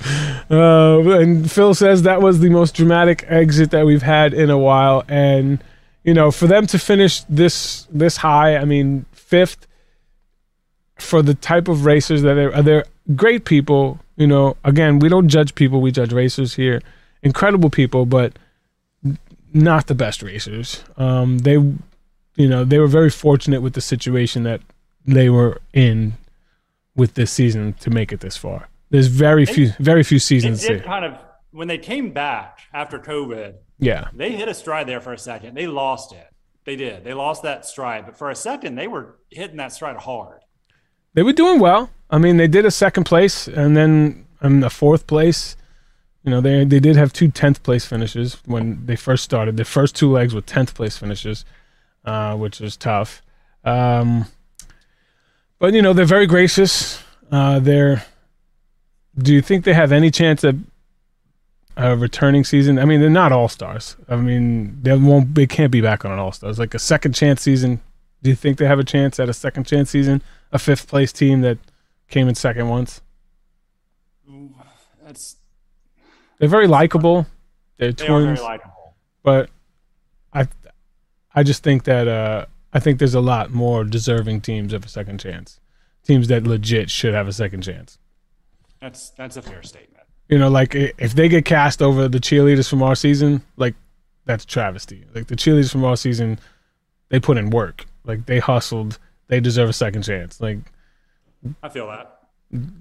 Uh, 0.49 0.99
and 1.19 1.49
Phil 1.49 1.73
says 1.73 2.03
that 2.03 2.21
was 2.21 2.39
the 2.39 2.49
most 2.49 2.75
dramatic 2.75 3.25
exit 3.27 3.71
that 3.71 3.85
we've 3.85 4.01
had 4.01 4.33
in 4.33 4.49
a 4.49 4.57
while. 4.57 5.03
And 5.07 5.63
you 6.03 6.13
know, 6.13 6.31
for 6.31 6.47
them 6.47 6.67
to 6.67 6.79
finish 6.79 7.21
this 7.29 7.87
this 7.89 8.17
high, 8.17 8.57
I 8.57 8.65
mean, 8.65 9.05
fifth 9.11 9.67
for 10.97 11.21
the 11.21 11.33
type 11.33 11.67
of 11.67 11.85
racers 11.85 12.21
that 12.21 12.37
are, 12.37 12.61
they're 12.61 12.85
great 13.15 13.45
people. 13.45 13.99
You 14.15 14.27
know, 14.27 14.57
again, 14.63 14.99
we 14.99 15.09
don't 15.09 15.27
judge 15.27 15.55
people; 15.55 15.81
we 15.81 15.91
judge 15.91 16.13
racers 16.13 16.55
here. 16.55 16.81
Incredible 17.23 17.69
people, 17.69 18.05
but 18.05 18.37
not 19.53 19.87
the 19.87 19.95
best 19.95 20.21
racers. 20.23 20.83
Um, 20.97 21.39
they, 21.39 21.53
you 21.53 22.47
know, 22.47 22.63
they 22.63 22.79
were 22.79 22.87
very 22.87 23.09
fortunate 23.09 23.61
with 23.61 23.73
the 23.73 23.81
situation 23.81 24.43
that 24.43 24.61
they 25.05 25.29
were 25.29 25.61
in 25.73 26.13
with 26.95 27.13
this 27.15 27.31
season 27.31 27.73
to 27.73 27.89
make 27.89 28.11
it 28.11 28.19
this 28.19 28.37
far. 28.37 28.67
There's 28.89 29.07
very 29.07 29.45
few, 29.45 29.71
very 29.79 30.03
few 30.03 30.17
It 30.17 30.21
seasons. 30.21 30.61
did 30.61 30.79
that- 30.79 30.85
kind 30.85 31.05
of 31.05 31.17
when 31.51 31.67
they 31.67 31.77
came 31.77 32.11
back 32.11 32.59
after 32.73 32.97
COVID, 32.99 33.55
yeah, 33.79 34.09
they 34.13 34.31
hit 34.31 34.47
a 34.47 34.53
stride 34.53 34.87
there 34.87 35.01
for 35.01 35.11
a 35.13 35.17
second. 35.17 35.55
They 35.55 35.67
lost 35.67 36.13
it. 36.13 36.27
They 36.65 36.75
did. 36.75 37.03
They 37.03 37.13
lost 37.13 37.43
that 37.43 37.65
stride, 37.65 38.05
but 38.05 38.17
for 38.17 38.29
a 38.29 38.35
second, 38.35 38.75
they 38.75 38.87
were 38.87 39.15
hitting 39.29 39.57
that 39.57 39.73
stride 39.73 39.97
hard. 39.97 40.41
they 41.13 41.23
were 41.23 41.33
doing 41.33 41.59
well. 41.59 41.89
I 42.09 42.17
mean, 42.19 42.37
they 42.37 42.47
did 42.47 42.65
a 42.65 42.71
second 42.71 43.05
place 43.05 43.47
and 43.47 43.75
then 43.75 44.25
um, 44.41 44.63
a 44.63 44.69
fourth 44.69 45.07
place. 45.07 45.55
You 46.23 46.29
know, 46.29 46.41
they 46.41 46.63
they 46.63 46.79
did 46.79 46.95
have 46.95 47.13
two 47.13 47.29
tenth 47.29 47.63
place 47.63 47.85
finishes 47.85 48.37
when 48.45 48.85
they 48.85 48.95
first 48.95 49.23
started. 49.23 49.57
The 49.57 49.65
first 49.65 49.95
two 49.95 50.11
legs 50.11 50.35
were 50.35 50.41
tenth 50.41 50.75
place 50.75 50.97
finishes, 50.97 51.45
uh, 52.05 52.35
which 52.37 52.59
was 52.59 52.77
tough. 52.77 53.23
Um, 53.63 54.25
but 55.57 55.73
you 55.73 55.81
know, 55.81 55.93
they're 55.93 56.05
very 56.05 56.27
gracious. 56.27 57.03
Uh, 57.31 57.59
they're. 57.59 58.05
Do 59.17 59.33
you 59.33 59.41
think 59.41 59.65
they 59.65 59.73
have 59.73 59.91
any 59.91 60.11
chance 60.11 60.43
at 60.43 60.55
a 61.75 61.97
returning 61.97 62.43
season? 62.43 62.77
I 62.77 62.85
mean, 62.85 63.01
they're 63.01 63.09
not 63.09 63.31
all 63.31 63.47
stars. 63.47 63.95
I 64.07 64.15
mean, 64.15 64.79
they 64.81 64.95
won't. 64.95 65.33
They 65.33 65.47
can't 65.47 65.71
be 65.71 65.81
back 65.81 66.05
on 66.05 66.11
an 66.11 66.19
all 66.19 66.31
stars. 66.31 66.59
Like 66.59 66.73
a 66.75 66.79
second 66.79 67.13
chance 67.13 67.41
season. 67.41 67.81
Do 68.21 68.29
you 68.29 68.35
think 68.35 68.59
they 68.59 68.67
have 68.67 68.79
a 68.79 68.83
chance 68.83 69.19
at 69.19 69.27
a 69.27 69.33
second 69.33 69.65
chance 69.65 69.89
season? 69.89 70.21
A 70.51 70.59
fifth 70.59 70.87
place 70.87 71.11
team 71.11 71.41
that 71.41 71.57
came 72.09 72.27
in 72.27 72.35
second 72.35 72.69
once. 72.69 73.01
That's 75.03 75.37
They're 76.41 76.49
very 76.49 76.65
likable. 76.65 77.27
They're 77.77 77.91
they 77.91 78.07
twins, 78.07 78.39
very 78.39 78.49
likable. 78.49 78.95
but 79.21 79.51
I, 80.33 80.47
I 81.35 81.43
just 81.43 81.61
think 81.61 81.83
that 81.83 82.07
uh, 82.07 82.47
I 82.73 82.79
think 82.79 82.97
there's 82.97 83.13
a 83.13 83.21
lot 83.21 83.51
more 83.51 83.83
deserving 83.83 84.41
teams 84.41 84.73
of 84.73 84.83
a 84.83 84.87
second 84.87 85.19
chance. 85.19 85.59
Teams 86.03 86.29
that 86.29 86.47
legit 86.47 86.89
should 86.89 87.13
have 87.13 87.27
a 87.27 87.31
second 87.31 87.61
chance. 87.61 87.99
That's 88.79 89.11
that's 89.11 89.37
a 89.37 89.43
fair 89.43 89.61
statement. 89.61 90.03
You 90.29 90.39
know, 90.39 90.49
like 90.49 90.73
if 90.73 91.13
they 91.13 91.29
get 91.29 91.45
cast 91.45 91.79
over 91.79 92.07
the 92.07 92.17
cheerleaders 92.17 92.67
from 92.67 92.81
our 92.81 92.95
season, 92.95 93.43
like 93.57 93.75
that's 94.25 94.43
travesty. 94.43 95.05
Like 95.13 95.27
the 95.27 95.35
cheerleaders 95.35 95.71
from 95.71 95.85
our 95.85 95.95
season, 95.95 96.39
they 97.09 97.19
put 97.19 97.37
in 97.37 97.51
work. 97.51 97.85
Like 98.03 98.25
they 98.25 98.39
hustled. 98.39 98.97
They 99.27 99.39
deserve 99.39 99.69
a 99.69 99.73
second 99.73 100.01
chance. 100.01 100.41
Like 100.41 100.57
I 101.61 101.69
feel 101.69 101.85
that. 101.85 102.20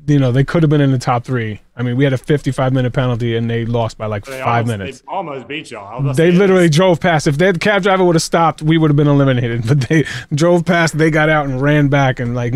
You 0.06 0.18
know, 0.18 0.32
they 0.32 0.42
could 0.42 0.62
have 0.62 0.70
been 0.70 0.80
in 0.80 0.90
the 0.90 0.98
top 0.98 1.24
three. 1.24 1.60
I 1.76 1.82
mean, 1.82 1.96
we 1.96 2.02
had 2.04 2.12
a 2.12 2.18
55 2.18 2.72
minute 2.72 2.92
penalty 2.92 3.36
and 3.36 3.48
they 3.48 3.64
lost 3.64 3.96
by 3.96 4.06
like 4.06 4.24
They 4.24 4.40
five 4.40 4.68
almost, 4.68 4.78
minutes. 4.78 5.00
They 5.00 5.06
almost 5.08 5.48
beat 5.48 5.70
y'all. 5.70 5.86
I 5.86 5.94
was 5.94 6.02
gonna 6.02 6.14
They 6.14 6.32
literally 6.36 6.68
drove 6.68 7.00
past. 7.00 7.26
If 7.28 7.38
that 7.38 7.60
cab 7.60 7.82
driver 7.82 8.04
would 8.04 8.16
have 8.16 8.22
stopped, 8.22 8.62
we 8.62 8.78
would 8.78 8.90
have 8.90 8.96
been 8.96 9.06
eliminated. 9.08 9.64
But 9.70 9.82
they 9.82 10.04
drove 10.34 10.64
past. 10.64 10.98
They 10.98 11.10
got 11.10 11.28
out 11.28 11.46
and 11.46 11.62
ran 11.62 11.88
back, 11.88 12.18
and 12.18 12.34
like 12.34 12.54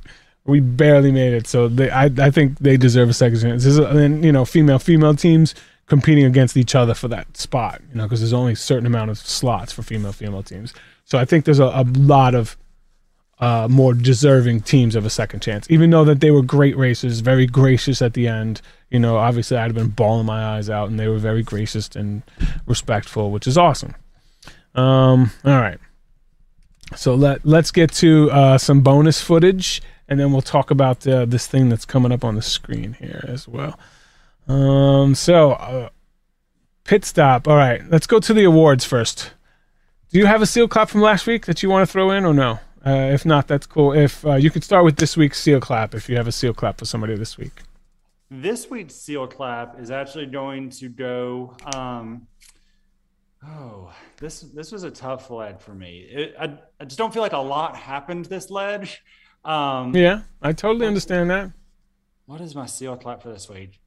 we 0.44 0.58
barely 0.58 1.12
made 1.12 1.32
it. 1.34 1.46
So 1.46 1.68
they, 1.68 1.90
I, 1.90 2.06
I 2.06 2.30
think 2.30 2.58
they 2.58 2.76
deserve 2.76 3.08
a 3.10 3.14
second 3.14 3.40
chance. 3.40 3.62
This 3.62 3.74
is, 3.74 3.78
and 3.78 4.24
you 4.24 4.32
know, 4.32 4.44
female 4.44 4.80
female 4.80 5.14
teams 5.14 5.54
competing 5.86 6.24
against 6.24 6.56
each 6.56 6.74
other 6.74 6.94
for 6.94 7.06
that 7.08 7.36
spot. 7.36 7.80
You 7.90 7.98
know, 7.98 8.04
because 8.04 8.20
there's 8.20 8.32
only 8.32 8.54
a 8.54 8.56
certain 8.56 8.86
amount 8.86 9.10
of 9.10 9.18
slots 9.18 9.72
for 9.72 9.82
female 9.82 10.12
female 10.12 10.42
teams. 10.42 10.74
So 11.04 11.18
I 11.18 11.24
think 11.24 11.44
there's 11.44 11.60
a, 11.60 11.66
a 11.66 11.84
lot 11.96 12.34
of 12.34 12.56
uh, 13.38 13.68
more 13.70 13.92
deserving 13.92 14.62
teams 14.62 14.94
of 14.94 15.04
a 15.04 15.10
second 15.10 15.40
chance. 15.40 15.70
Even 15.70 15.90
though 15.90 16.04
that 16.04 16.20
they 16.20 16.30
were 16.30 16.42
great 16.42 16.76
racers, 16.76 17.20
very 17.20 17.46
gracious 17.46 18.00
at 18.00 18.14
the 18.14 18.28
end. 18.28 18.60
You 18.90 18.98
know, 18.98 19.16
obviously 19.16 19.56
I'd 19.56 19.64
have 19.64 19.74
been 19.74 19.88
bawling 19.88 20.26
my 20.26 20.56
eyes 20.56 20.70
out, 20.70 20.88
and 20.88 20.98
they 20.98 21.08
were 21.08 21.18
very 21.18 21.42
gracious 21.42 21.94
and 21.94 22.22
respectful, 22.66 23.30
which 23.30 23.46
is 23.46 23.58
awesome. 23.58 23.94
Um, 24.74 25.32
all 25.44 25.60
right. 25.60 25.78
So 26.94 27.14
let 27.14 27.44
let's 27.44 27.72
get 27.72 27.92
to 27.94 28.30
uh, 28.30 28.58
some 28.58 28.80
bonus 28.80 29.20
footage, 29.20 29.82
and 30.08 30.20
then 30.20 30.32
we'll 30.32 30.42
talk 30.42 30.70
about 30.70 31.06
uh, 31.06 31.24
this 31.24 31.46
thing 31.46 31.68
that's 31.68 31.84
coming 31.84 32.12
up 32.12 32.24
on 32.24 32.36
the 32.36 32.42
screen 32.42 32.92
here 32.94 33.24
as 33.26 33.48
well. 33.48 33.78
Um, 34.46 35.14
so 35.16 35.52
uh, 35.52 35.88
pit 36.84 37.04
stop. 37.04 37.48
All 37.48 37.56
right, 37.56 37.82
let's 37.90 38.06
go 38.06 38.20
to 38.20 38.32
the 38.32 38.44
awards 38.44 38.84
first. 38.84 39.32
Do 40.10 40.18
you 40.18 40.26
have 40.26 40.40
a 40.40 40.46
seal 40.46 40.68
clap 40.68 40.88
from 40.88 41.00
last 41.00 41.26
week 41.26 41.46
that 41.46 41.62
you 41.62 41.68
want 41.68 41.86
to 41.86 41.92
throw 41.92 42.12
in, 42.12 42.24
or 42.24 42.32
no? 42.32 42.60
Uh, 42.86 43.10
if 43.12 43.26
not, 43.26 43.48
that's 43.48 43.66
cool. 43.66 43.92
If 43.92 44.24
uh, 44.24 44.34
you 44.34 44.48
could 44.48 44.62
start 44.62 44.84
with 44.84 44.96
this 44.96 45.16
week's 45.16 45.40
seal 45.40 45.58
clap, 45.58 45.92
if 45.92 46.08
you 46.08 46.16
have 46.16 46.28
a 46.28 46.32
seal 46.32 46.54
clap 46.54 46.78
for 46.78 46.84
somebody 46.84 47.16
this 47.16 47.36
week. 47.36 47.62
This 48.30 48.70
week's 48.70 48.94
seal 48.94 49.26
clap 49.26 49.80
is 49.80 49.90
actually 49.90 50.26
going 50.26 50.70
to 50.70 50.88
go. 50.88 51.56
Um, 51.74 52.28
oh, 53.44 53.92
this 54.18 54.40
this 54.40 54.70
was 54.70 54.84
a 54.84 54.90
tough 54.90 55.30
ledge 55.30 55.60
for 55.60 55.74
me. 55.74 56.06
It, 56.10 56.34
I, 56.38 56.58
I 56.80 56.84
just 56.84 56.96
don't 56.96 57.12
feel 57.12 57.22
like 57.22 57.32
a 57.32 57.38
lot 57.38 57.76
happened 57.76 58.26
this 58.26 58.50
ledge. 58.50 59.02
Um, 59.44 59.94
Yeah, 59.94 60.22
I 60.40 60.52
totally 60.52 60.86
understand 60.86 61.30
that. 61.30 61.52
What 62.26 62.40
is 62.40 62.54
my 62.54 62.66
seal 62.66 62.96
clap 62.96 63.22
for 63.22 63.32
this 63.32 63.48
week? 63.48 63.80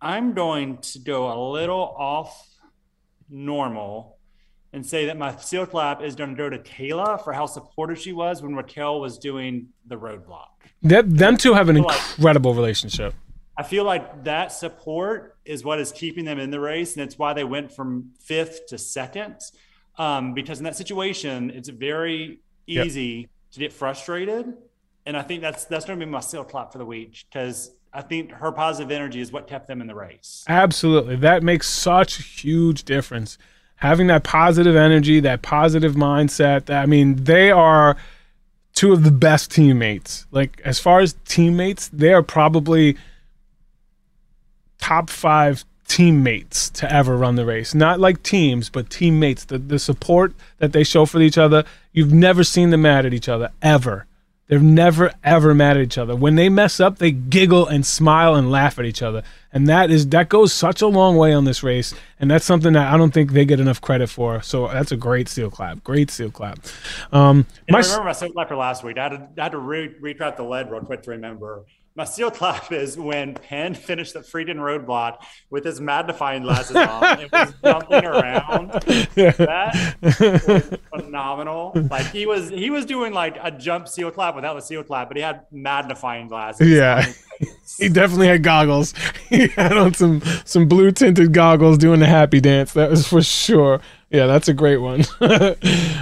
I'm 0.00 0.32
going 0.32 0.78
to 0.78 0.98
go 0.98 1.32
a 1.32 1.38
little 1.52 1.94
off 1.98 2.48
normal 3.28 4.18
and 4.72 4.84
say 4.86 5.06
that 5.06 5.16
my 5.18 5.36
seal 5.36 5.66
clap 5.66 6.02
is 6.02 6.14
going 6.14 6.30
to 6.30 6.36
go 6.36 6.48
to 6.48 6.58
Kayla 6.58 7.22
for 7.24 7.32
how 7.32 7.46
supportive 7.46 7.98
she 7.98 8.12
was 8.12 8.42
when 8.42 8.54
Raquel 8.54 9.00
was 9.00 9.18
doing 9.18 9.68
the 9.86 9.96
roadblock. 9.96 10.46
That, 10.82 11.10
them 11.10 11.36
two 11.36 11.54
have 11.54 11.68
an 11.68 11.76
Like- 11.82 11.96
incredible 12.16 12.54
relationship. 12.54 13.14
I 13.56 13.62
feel 13.62 13.84
like 13.84 14.24
that 14.24 14.52
support 14.52 15.36
is 15.44 15.64
what 15.64 15.80
is 15.80 15.92
keeping 15.92 16.24
them 16.24 16.38
in 16.38 16.50
the 16.50 16.60
race, 16.60 16.94
and 16.96 17.02
it's 17.02 17.18
why 17.18 17.34
they 17.34 17.44
went 17.44 17.70
from 17.72 18.12
fifth 18.18 18.66
to 18.68 18.78
second. 18.78 19.36
Um, 19.98 20.32
because 20.32 20.58
in 20.58 20.64
that 20.64 20.76
situation, 20.76 21.50
it's 21.50 21.68
very 21.68 22.40
Yep. 22.66 22.86
easy 22.86 23.28
to 23.52 23.58
get 23.58 23.72
frustrated, 23.72 24.54
and 25.04 25.16
I 25.16 25.22
think 25.22 25.42
that's 25.42 25.64
that's 25.66 25.84
going 25.84 25.98
to 25.98 26.06
be 26.06 26.10
my 26.10 26.20
seal 26.20 26.44
clap 26.44 26.72
for 26.72 26.78
the 26.78 26.86
week 26.86 27.24
because 27.28 27.72
I 27.92 28.00
think 28.00 28.30
her 28.30 28.50
positive 28.52 28.90
energy 28.92 29.20
is 29.20 29.30
what 29.32 29.46
kept 29.48 29.66
them 29.66 29.80
in 29.82 29.88
the 29.88 29.94
race. 29.94 30.44
Absolutely. 30.48 31.16
That 31.16 31.42
makes 31.42 31.66
such 31.68 32.18
a 32.18 32.22
huge 32.22 32.84
difference. 32.84 33.36
Having 33.80 34.06
that 34.08 34.24
positive 34.24 34.76
energy, 34.76 35.20
that 35.20 35.42
positive 35.42 35.94
mindset. 35.94 36.70
I 36.74 36.86
mean, 36.86 37.24
they 37.24 37.50
are 37.50 37.96
two 38.74 38.92
of 38.92 39.04
the 39.04 39.10
best 39.10 39.50
teammates. 39.50 40.26
Like, 40.30 40.60
as 40.64 40.78
far 40.78 41.00
as 41.00 41.14
teammates, 41.26 41.88
they 41.88 42.12
are 42.12 42.22
probably 42.22 42.96
top 44.78 45.10
five 45.10 45.64
teammates 45.88 46.70
to 46.70 46.92
ever 46.92 47.16
run 47.16 47.34
the 47.34 47.44
race. 47.44 47.74
Not 47.74 47.98
like 47.98 48.22
teams, 48.22 48.70
but 48.70 48.90
teammates. 48.90 49.44
The, 49.44 49.58
the 49.58 49.78
support 49.78 50.34
that 50.58 50.72
they 50.72 50.84
show 50.84 51.04
for 51.04 51.20
each 51.20 51.36
other, 51.36 51.64
you've 51.92 52.12
never 52.12 52.44
seen 52.44 52.70
them 52.70 52.82
mad 52.82 53.06
at 53.06 53.12
each 53.12 53.28
other, 53.28 53.50
ever. 53.60 54.06
They're 54.50 54.58
never 54.58 55.12
ever 55.22 55.54
mad 55.54 55.76
at 55.76 55.82
each 55.84 55.96
other. 55.96 56.16
When 56.16 56.34
they 56.34 56.48
mess 56.48 56.80
up, 56.80 56.98
they 56.98 57.12
giggle 57.12 57.68
and 57.68 57.86
smile 57.86 58.34
and 58.34 58.50
laugh 58.50 58.80
at 58.80 58.84
each 58.84 59.00
other. 59.00 59.22
and 59.52 59.68
that 59.68 59.92
is 59.92 60.08
that 60.08 60.28
goes 60.28 60.52
such 60.52 60.82
a 60.82 60.88
long 60.88 61.16
way 61.16 61.32
on 61.32 61.44
this 61.44 61.62
race, 61.62 61.94
and 62.18 62.28
that's 62.28 62.44
something 62.44 62.72
that 62.72 62.92
I 62.92 62.96
don't 62.96 63.12
think 63.12 63.30
they 63.30 63.44
get 63.44 63.60
enough 63.60 63.80
credit 63.80 64.08
for. 64.08 64.42
So 64.42 64.66
that's 64.66 64.90
a 64.90 64.96
great 64.96 65.28
seal 65.28 65.50
clap, 65.50 65.84
great 65.84 66.10
seal 66.10 66.32
clap. 66.32 66.58
Um, 67.12 67.46
my, 67.68 67.78
I 67.78 67.82
remember 67.82 68.04
my 68.06 68.12
seal 68.12 68.32
clap 68.32 68.48
for 68.48 68.56
last 68.56 68.82
week. 68.82 68.98
I 68.98 69.04
had 69.04 69.08
to, 69.10 69.28
I 69.38 69.42
had 69.44 69.52
to 69.52 69.58
re- 69.58 69.94
retract 70.00 70.36
the 70.36 70.42
lead 70.42 70.68
real 70.68 70.80
quick 70.80 71.02
to 71.04 71.10
remember. 71.10 71.64
My 72.00 72.06
seal 72.06 72.30
clap 72.30 72.72
is 72.72 72.96
when 72.96 73.34
Penn 73.34 73.74
finished 73.74 74.14
the 74.14 74.20
Freedon 74.20 74.56
roadblock 74.56 75.18
with 75.50 75.66
his 75.66 75.82
magnifying 75.82 76.44
glasses 76.44 76.74
on. 76.74 77.20
it 77.20 77.30
was 77.30 77.52
jumping 77.62 78.06
around. 78.06 78.70
That 78.70 79.98
was 80.00 80.78
phenomenal. 80.88 81.72
Like 81.90 82.06
he 82.06 82.24
was 82.24 82.48
he 82.48 82.70
was 82.70 82.86
doing 82.86 83.12
like 83.12 83.36
a 83.42 83.50
jump 83.50 83.86
seal 83.86 84.10
clap 84.10 84.34
without 84.34 84.54
the 84.54 84.62
seal 84.62 84.82
clap, 84.82 85.08
but 85.08 85.18
he 85.18 85.22
had 85.22 85.42
magnifying 85.52 86.28
glasses. 86.28 86.70
Yeah. 86.70 87.04
he 87.78 87.90
definitely 87.90 88.28
had 88.28 88.42
goggles. 88.42 88.94
He 89.28 89.48
had 89.48 89.76
on 89.76 89.92
some 89.92 90.22
some 90.46 90.68
blue 90.68 90.92
tinted 90.92 91.34
goggles 91.34 91.76
doing 91.76 92.00
the 92.00 92.06
happy 92.06 92.40
dance. 92.40 92.72
That 92.72 92.88
was 92.88 93.06
for 93.06 93.20
sure. 93.20 93.82
Yeah, 94.10 94.26
that's 94.26 94.48
a 94.48 94.54
great 94.54 94.78
one. 94.78 95.04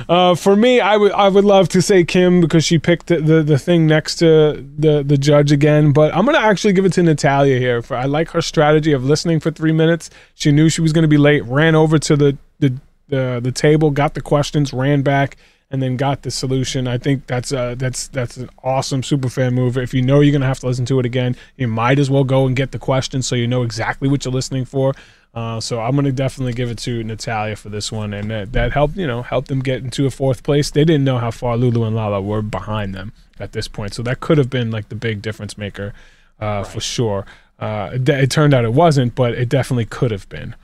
uh, 0.08 0.34
for 0.34 0.56
me, 0.56 0.80
I 0.80 0.96
would 0.96 1.12
I 1.12 1.28
would 1.28 1.44
love 1.44 1.68
to 1.70 1.82
say 1.82 2.04
Kim 2.04 2.40
because 2.40 2.64
she 2.64 2.78
picked 2.78 3.08
the, 3.08 3.20
the, 3.20 3.42
the 3.42 3.58
thing 3.58 3.86
next 3.86 4.16
to 4.16 4.64
the 4.78 5.02
the 5.02 5.18
judge 5.18 5.52
again, 5.52 5.92
but 5.92 6.14
I'm 6.14 6.24
gonna 6.24 6.38
actually 6.38 6.72
give 6.72 6.86
it 6.86 6.94
to 6.94 7.02
Natalia 7.02 7.58
here. 7.58 7.82
For 7.82 7.96
I 7.96 8.06
like 8.06 8.30
her 8.30 8.40
strategy 8.40 8.92
of 8.92 9.04
listening 9.04 9.40
for 9.40 9.50
three 9.50 9.72
minutes. 9.72 10.08
She 10.34 10.52
knew 10.52 10.70
she 10.70 10.80
was 10.80 10.94
gonna 10.94 11.06
be 11.08 11.18
late, 11.18 11.44
ran 11.44 11.74
over 11.74 11.98
to 11.98 12.16
the 12.16 12.38
the 12.60 12.74
the, 13.08 13.40
the 13.42 13.52
table, 13.52 13.90
got 13.90 14.14
the 14.14 14.20
questions, 14.22 14.72
ran 14.72 15.02
back, 15.02 15.36
and 15.70 15.82
then 15.82 15.96
got 15.96 16.22
the 16.22 16.30
solution. 16.30 16.88
I 16.88 16.96
think 16.96 17.26
that's 17.26 17.52
uh 17.52 17.74
that's 17.76 18.08
that's 18.08 18.38
an 18.38 18.48
awesome 18.64 19.02
super 19.02 19.28
fan 19.28 19.52
move. 19.54 19.76
If 19.76 19.92
you 19.92 20.00
know 20.00 20.20
you're 20.20 20.32
gonna 20.32 20.46
have 20.46 20.60
to 20.60 20.66
listen 20.66 20.86
to 20.86 20.98
it 20.98 21.04
again, 21.04 21.36
you 21.56 21.68
might 21.68 21.98
as 21.98 22.08
well 22.08 22.24
go 22.24 22.46
and 22.46 22.56
get 22.56 22.72
the 22.72 22.78
questions 22.78 23.26
so 23.26 23.34
you 23.34 23.46
know 23.46 23.62
exactly 23.64 24.08
what 24.08 24.24
you're 24.24 24.32
listening 24.32 24.64
for. 24.64 24.94
Uh, 25.38 25.60
so 25.60 25.80
I'm 25.80 25.94
gonna 25.94 26.10
definitely 26.10 26.52
give 26.52 26.68
it 26.68 26.78
to 26.78 27.04
Natalia 27.04 27.54
for 27.54 27.68
this 27.68 27.92
one, 27.92 28.12
and 28.12 28.28
that, 28.28 28.52
that 28.54 28.72
helped 28.72 28.96
you 28.96 29.06
know 29.06 29.22
helped 29.22 29.46
them 29.46 29.60
get 29.60 29.84
into 29.84 30.04
a 30.04 30.10
fourth 30.10 30.42
place. 30.42 30.72
They 30.72 30.84
didn't 30.84 31.04
know 31.04 31.18
how 31.18 31.30
far 31.30 31.56
Lulu 31.56 31.84
and 31.84 31.94
Lala 31.94 32.20
were 32.20 32.42
behind 32.42 32.92
them 32.92 33.12
at 33.38 33.52
this 33.52 33.68
point, 33.68 33.94
so 33.94 34.02
that 34.02 34.18
could 34.18 34.36
have 34.36 34.50
been 34.50 34.72
like 34.72 34.88
the 34.88 34.96
big 34.96 35.22
difference 35.22 35.56
maker 35.56 35.94
uh, 36.42 36.44
right. 36.44 36.66
for 36.66 36.80
sure. 36.80 37.24
Uh, 37.60 37.90
it, 37.92 38.08
it, 38.08 38.30
turned 38.32 38.52
out 38.52 38.64
it 38.64 38.72
wasn't, 38.72 39.14
but 39.14 39.34
it 39.34 39.48
definitely 39.48 39.84
could 39.84 40.10
have 40.10 40.28
been. 40.28 40.56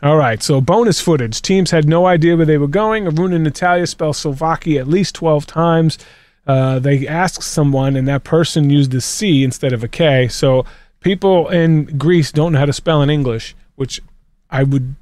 All 0.00 0.16
right, 0.16 0.40
so 0.40 0.60
bonus 0.60 1.00
footage. 1.00 1.42
Teams 1.42 1.72
had 1.72 1.88
no 1.88 2.06
idea 2.06 2.36
where 2.36 2.46
they 2.46 2.58
were 2.58 2.68
going. 2.68 3.08
Arun 3.08 3.32
and 3.32 3.42
Natalia 3.42 3.88
spell 3.88 4.12
souvlaki 4.12 4.78
at 4.78 4.86
least 4.86 5.16
12 5.16 5.44
times. 5.44 5.98
Uh, 6.46 6.78
they 6.78 7.04
asked 7.06 7.42
someone, 7.42 7.96
and 7.96 8.06
that 8.06 8.22
person 8.22 8.70
used 8.70 8.94
a 8.94 9.00
C 9.00 9.42
instead 9.42 9.72
of 9.72 9.82
a 9.82 9.88
K. 9.88 10.28
So 10.28 10.64
people 11.00 11.48
in 11.48 11.98
Greece 11.98 12.30
don't 12.30 12.52
know 12.52 12.60
how 12.60 12.66
to 12.66 12.72
spell 12.72 13.02
in 13.02 13.10
English, 13.10 13.56
which 13.74 14.00
I 14.50 14.62
would 14.64 14.94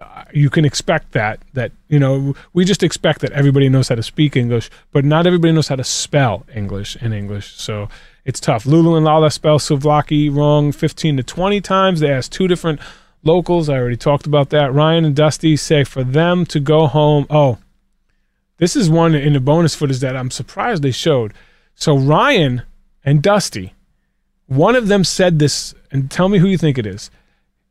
uh, 0.00 0.24
you 0.32 0.48
can 0.48 0.64
expect 0.64 1.12
that 1.12 1.40
that 1.54 1.72
you 1.88 1.98
know 1.98 2.34
we 2.52 2.64
just 2.64 2.82
expect 2.82 3.20
that 3.20 3.32
everybody 3.32 3.68
knows 3.68 3.88
how 3.88 3.94
to 3.94 4.02
speak 4.02 4.36
English, 4.36 4.70
but 4.92 5.04
not 5.04 5.26
everybody 5.26 5.52
knows 5.52 5.68
how 5.68 5.76
to 5.76 5.84
spell 5.84 6.44
English 6.54 6.96
in 6.96 7.12
English. 7.12 7.54
So 7.56 7.88
it's 8.24 8.40
tough. 8.40 8.66
Lulu 8.66 8.94
and 8.94 9.04
Lala 9.04 9.30
spell 9.30 9.58
Souvlaki 9.58 10.34
wrong 10.34 10.70
15 10.70 11.16
to 11.16 11.22
20 11.22 11.60
times. 11.60 12.00
They 12.00 12.10
asked 12.10 12.32
two 12.32 12.46
different 12.46 12.80
locals. 13.24 13.68
I 13.68 13.78
already 13.78 13.96
talked 13.96 14.26
about 14.26 14.50
that. 14.50 14.72
Ryan 14.72 15.04
and 15.04 15.16
Dusty 15.16 15.56
say 15.56 15.82
for 15.82 16.04
them 16.04 16.46
to 16.46 16.60
go 16.60 16.86
home. 16.86 17.26
Oh, 17.30 17.58
this 18.58 18.76
is 18.76 18.90
one 18.90 19.14
in 19.14 19.32
the 19.32 19.40
bonus 19.40 19.74
footage 19.74 20.00
that 20.00 20.16
I'm 20.16 20.30
surprised 20.30 20.82
they 20.82 20.90
showed. 20.90 21.32
So 21.74 21.96
Ryan 21.96 22.62
and 23.04 23.22
Dusty, 23.22 23.74
one 24.46 24.76
of 24.76 24.88
them 24.88 25.04
said 25.04 25.38
this, 25.38 25.74
and 25.90 26.10
tell 26.10 26.28
me 26.28 26.38
who 26.38 26.48
you 26.48 26.58
think 26.58 26.76
it 26.76 26.86
is. 26.86 27.10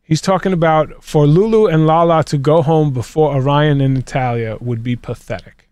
He's 0.08 0.22
talking 0.22 0.54
about 0.54 1.04
for 1.04 1.28
Lulu 1.28 1.68
and 1.68 1.86
Lala 1.86 2.24
to 2.26 2.38
go 2.38 2.62
home 2.62 2.94
before 2.94 3.36
Arun 3.36 3.82
and 3.82 3.94
Natalia 3.94 4.58
would 4.62 4.82
be 4.82 4.96
pathetic. 4.96 5.68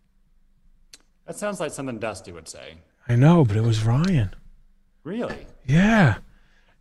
That 1.25 1.37
sounds 1.37 1.61
like 1.61 1.71
something 1.71 1.99
Dusty 1.99 2.33
would 2.33 2.49
say. 2.49 2.75
I 3.07 3.15
know, 3.15 3.45
but 3.45 3.55
it 3.55 3.61
was 3.61 3.85
Ryan. 3.85 4.35
Really? 5.05 5.47
Yeah. 5.65 6.15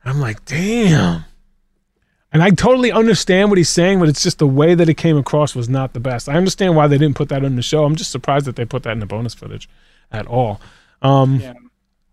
I'm 0.05 0.21
like, 0.21 0.45
damn. 0.45 1.27
And 2.33 2.43
I 2.43 2.51
totally 2.51 2.91
understand 2.91 3.51
what 3.51 3.59
he's 3.59 3.69
saying, 3.69 4.01
but 4.01 4.09
it's 4.09 4.25
just 4.25 4.41
the 4.41 4.49
way 4.49 4.75
that 4.75 4.89
it 4.89 4.95
came 4.95 5.17
across 5.17 5.55
was 5.55 5.69
not 5.69 5.93
the 5.93 6.01
best. 6.01 6.29
I 6.29 6.35
understand 6.35 6.75
why 6.75 6.89
they 6.89 6.99
didn't 6.99 7.15
put 7.15 7.29
that 7.29 7.45
in 7.45 7.55
the 7.55 7.63
show. 7.63 7.85
I'm 7.85 7.95
just 7.95 8.11
surprised 8.11 8.47
that 8.47 8.57
they 8.57 8.65
put 8.65 8.83
that 8.83 8.91
in 8.91 8.99
the 8.99 9.07
bonus 9.07 9.33
footage 9.33 9.69
at 10.11 10.27
all. 10.27 10.61
Um, 11.03 11.37
yeah. 11.37 11.53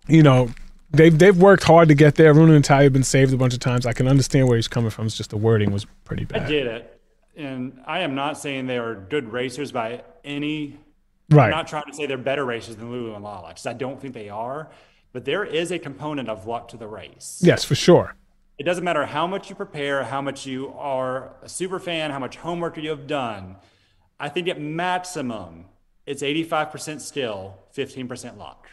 You 0.07 0.21
know, 0.21 0.51
they've 0.91 1.17
they've 1.17 1.37
worked 1.37 1.63
hard 1.63 1.87
to 1.89 1.95
get 1.95 2.15
there. 2.15 2.33
Runa 2.33 2.53
and 2.53 2.65
Ty 2.65 2.83
have 2.83 2.93
been 2.93 3.03
saved 3.03 3.33
a 3.33 3.37
bunch 3.37 3.53
of 3.53 3.59
times. 3.59 3.85
I 3.85 3.93
can 3.93 4.07
understand 4.07 4.47
where 4.47 4.57
he's 4.57 4.67
coming 4.67 4.89
from. 4.89 5.05
It's 5.05 5.17
just 5.17 5.29
the 5.29 5.37
wording 5.37 5.71
was 5.71 5.85
pretty 6.05 6.25
bad. 6.25 6.43
I 6.43 6.47
get 6.49 6.67
it, 6.67 7.01
and 7.35 7.81
I 7.85 7.99
am 7.99 8.15
not 8.15 8.37
saying 8.37 8.67
they 8.67 8.77
are 8.77 8.95
good 8.95 9.31
racers 9.31 9.71
by 9.71 10.03
any. 10.23 10.79
Right. 11.29 11.45
I'm 11.45 11.51
not 11.51 11.67
trying 11.67 11.85
to 11.87 11.93
say 11.93 12.05
they're 12.07 12.17
better 12.17 12.43
racers 12.43 12.75
than 12.75 12.91
Lulu 12.91 13.15
and 13.15 13.23
Lala 13.23 13.49
because 13.49 13.65
I 13.65 13.73
don't 13.73 14.01
think 14.01 14.13
they 14.13 14.29
are. 14.29 14.69
But 15.13 15.25
there 15.25 15.43
is 15.43 15.71
a 15.71 15.79
component 15.79 16.29
of 16.29 16.45
luck 16.45 16.69
to 16.69 16.77
the 16.77 16.87
race. 16.87 17.41
Yes, 17.43 17.63
for 17.63 17.75
sure. 17.75 18.15
It 18.57 18.63
doesn't 18.63 18.83
matter 18.83 19.05
how 19.05 19.27
much 19.27 19.49
you 19.49 19.55
prepare, 19.55 20.03
how 20.03 20.21
much 20.21 20.45
you 20.45 20.73
are 20.77 21.33
a 21.41 21.49
super 21.49 21.79
fan, 21.79 22.11
how 22.11 22.19
much 22.19 22.37
homework 22.37 22.77
you 22.77 22.89
have 22.89 23.07
done. 23.07 23.55
I 24.19 24.29
think 24.29 24.47
at 24.47 24.61
maximum, 24.61 25.65
it's 26.05 26.21
85% 26.21 27.01
skill, 27.01 27.57
15% 27.75 28.37
luck 28.37 28.67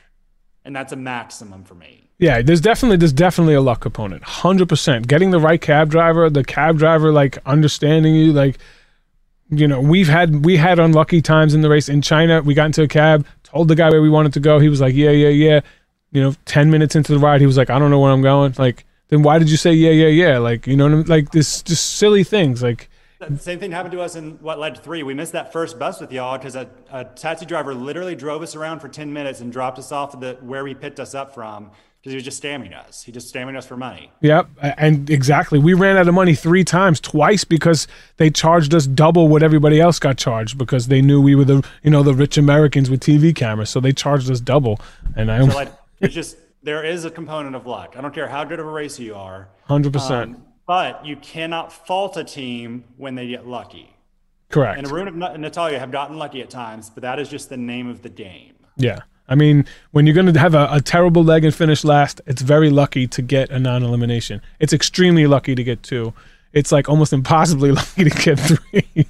and 0.68 0.76
that's 0.76 0.92
a 0.92 0.96
maximum 0.96 1.64
for 1.64 1.74
me. 1.74 2.07
Yeah, 2.18 2.42
there's 2.42 2.60
definitely 2.60 2.96
there's 2.96 3.12
definitely 3.12 3.54
a 3.54 3.60
luck 3.60 3.80
component. 3.80 4.22
100%. 4.22 5.06
Getting 5.06 5.30
the 5.30 5.38
right 5.38 5.60
cab 5.60 5.90
driver, 5.90 6.28
the 6.28 6.44
cab 6.44 6.78
driver 6.78 7.12
like 7.12 7.38
understanding 7.46 8.14
you 8.14 8.32
like 8.32 8.58
you 9.50 9.66
know, 9.66 9.80
we've 9.80 10.08
had 10.08 10.44
we 10.44 10.56
had 10.56 10.78
unlucky 10.78 11.22
times 11.22 11.54
in 11.54 11.62
the 11.62 11.70
race 11.70 11.88
in 11.88 12.02
China. 12.02 12.42
We 12.42 12.54
got 12.54 12.66
into 12.66 12.82
a 12.82 12.88
cab, 12.88 13.26
told 13.44 13.68
the 13.68 13.74
guy 13.74 13.88
where 13.90 14.02
we 14.02 14.10
wanted 14.10 14.34
to 14.34 14.40
go. 14.40 14.58
He 14.58 14.68
was 14.68 14.80
like, 14.80 14.94
"Yeah, 14.94 15.10
yeah, 15.10 15.28
yeah." 15.28 15.60
You 16.12 16.22
know, 16.22 16.34
10 16.46 16.70
minutes 16.70 16.96
into 16.96 17.12
the 17.12 17.18
ride, 17.18 17.40
he 17.40 17.46
was 17.46 17.56
like, 17.56 17.70
"I 17.70 17.78
don't 17.78 17.90
know 17.90 18.00
where 18.00 18.12
I'm 18.12 18.22
going." 18.22 18.54
Like, 18.58 18.84
then 19.08 19.22
why 19.22 19.38
did 19.38 19.50
you 19.50 19.56
say 19.56 19.72
yeah, 19.72 19.90
yeah, 19.90 20.08
yeah? 20.08 20.38
Like, 20.38 20.66
you 20.66 20.76
know, 20.76 20.86
I 20.86 20.88
mean? 20.90 21.04
like 21.06 21.30
this 21.32 21.62
just 21.62 21.96
silly 21.96 22.24
things 22.24 22.62
like 22.62 22.90
same 23.38 23.58
thing 23.58 23.72
happened 23.72 23.92
to 23.92 24.00
us 24.00 24.14
in 24.14 24.32
what 24.40 24.60
led 24.60 24.76
to 24.76 24.80
three. 24.80 25.02
We 25.02 25.12
missed 25.12 25.32
that 25.32 25.52
first 25.52 25.76
bus 25.76 26.00
with 26.00 26.12
y'all 26.12 26.38
because 26.38 26.54
a, 26.54 26.70
a, 26.92 27.04
taxi 27.04 27.46
driver 27.46 27.74
literally 27.74 28.14
drove 28.14 28.42
us 28.42 28.54
around 28.54 28.78
for 28.78 28.88
10 28.88 29.12
minutes 29.12 29.40
and 29.40 29.50
dropped 29.50 29.76
us 29.80 29.90
off 29.90 30.14
at 30.14 30.20
the 30.20 30.38
where 30.40 30.64
he 30.68 30.74
picked 30.74 31.00
us 31.00 31.16
up 31.16 31.34
from 31.34 31.72
because 32.00 32.12
he 32.12 32.14
was 32.16 32.24
just 32.24 32.36
stamming 32.36 32.72
us. 32.72 33.02
He 33.02 33.12
just 33.12 33.28
stamming 33.28 33.56
us 33.56 33.66
for 33.66 33.76
money. 33.76 34.12
Yep, 34.20 34.48
and 34.62 35.08
exactly. 35.10 35.58
We 35.58 35.74
ran 35.74 35.96
out 35.96 36.08
of 36.08 36.14
money 36.14 36.34
three 36.34 36.64
times, 36.64 37.00
twice 37.00 37.44
because 37.44 37.86
they 38.16 38.30
charged 38.30 38.74
us 38.74 38.86
double 38.86 39.28
what 39.28 39.42
everybody 39.42 39.80
else 39.80 39.98
got 39.98 40.16
charged 40.16 40.58
because 40.58 40.88
they 40.88 41.02
knew 41.02 41.20
we 41.20 41.34
were 41.34 41.44
the 41.44 41.66
you 41.82 41.90
know 41.90 42.02
the 42.02 42.14
rich 42.14 42.38
Americans 42.38 42.90
with 42.90 43.00
TV 43.00 43.34
cameras, 43.34 43.70
so 43.70 43.80
they 43.80 43.92
charged 43.92 44.30
us 44.30 44.40
double. 44.40 44.80
And 45.16 45.30
I 45.30 45.46
so 45.46 45.54
like 45.54 45.72
it's 46.00 46.14
just 46.14 46.36
there 46.62 46.84
is 46.84 47.04
a 47.04 47.10
component 47.10 47.56
of 47.56 47.66
luck. 47.66 47.94
I 47.96 48.00
don't 48.00 48.14
care 48.14 48.28
how 48.28 48.44
good 48.44 48.60
of 48.60 48.66
a 48.66 48.70
racer 48.70 49.02
you 49.02 49.14
are. 49.14 49.48
Hundred 49.64 49.88
um, 49.88 49.92
percent 49.92 50.38
but 50.68 51.06
you 51.06 51.16
cannot 51.16 51.72
fault 51.72 52.18
a 52.18 52.22
team 52.22 52.84
when 52.98 53.14
they 53.14 53.26
get 53.26 53.46
lucky. 53.46 53.96
Correct. 54.50 54.78
And 54.78 54.86
Arun 54.86 55.22
and 55.22 55.42
Natalia 55.42 55.78
have 55.78 55.90
gotten 55.90 56.18
lucky 56.18 56.42
at 56.42 56.50
times, 56.50 56.90
but 56.90 57.02
that 57.02 57.18
is 57.18 57.30
just 57.30 57.48
the 57.48 57.56
name 57.56 57.88
of 57.88 58.02
the 58.02 58.10
game. 58.10 58.54
Yeah. 58.76 59.00
I 59.28 59.34
mean, 59.34 59.66
when 59.90 60.06
you're 60.06 60.14
going 60.14 60.32
to 60.32 60.38
have 60.38 60.54
a, 60.54 60.68
a, 60.70 60.80
terrible 60.80 61.22
leg 61.22 61.44
and 61.44 61.54
finish 61.54 61.84
last, 61.84 62.20
it's 62.26 62.40
very 62.40 62.70
lucky 62.70 63.06
to 63.08 63.20
get 63.20 63.50
a 63.50 63.58
non 63.58 63.82
elimination. 63.82 64.40
It's 64.58 64.72
extremely 64.72 65.26
lucky 65.26 65.54
to 65.54 65.62
get 65.62 65.82
two. 65.82 66.14
It's 66.54 66.72
like 66.72 66.88
almost 66.88 67.12
impossibly 67.12 67.72
lucky 67.78 68.04
to 68.04 68.10
get 68.10 68.38
three. 68.38 69.06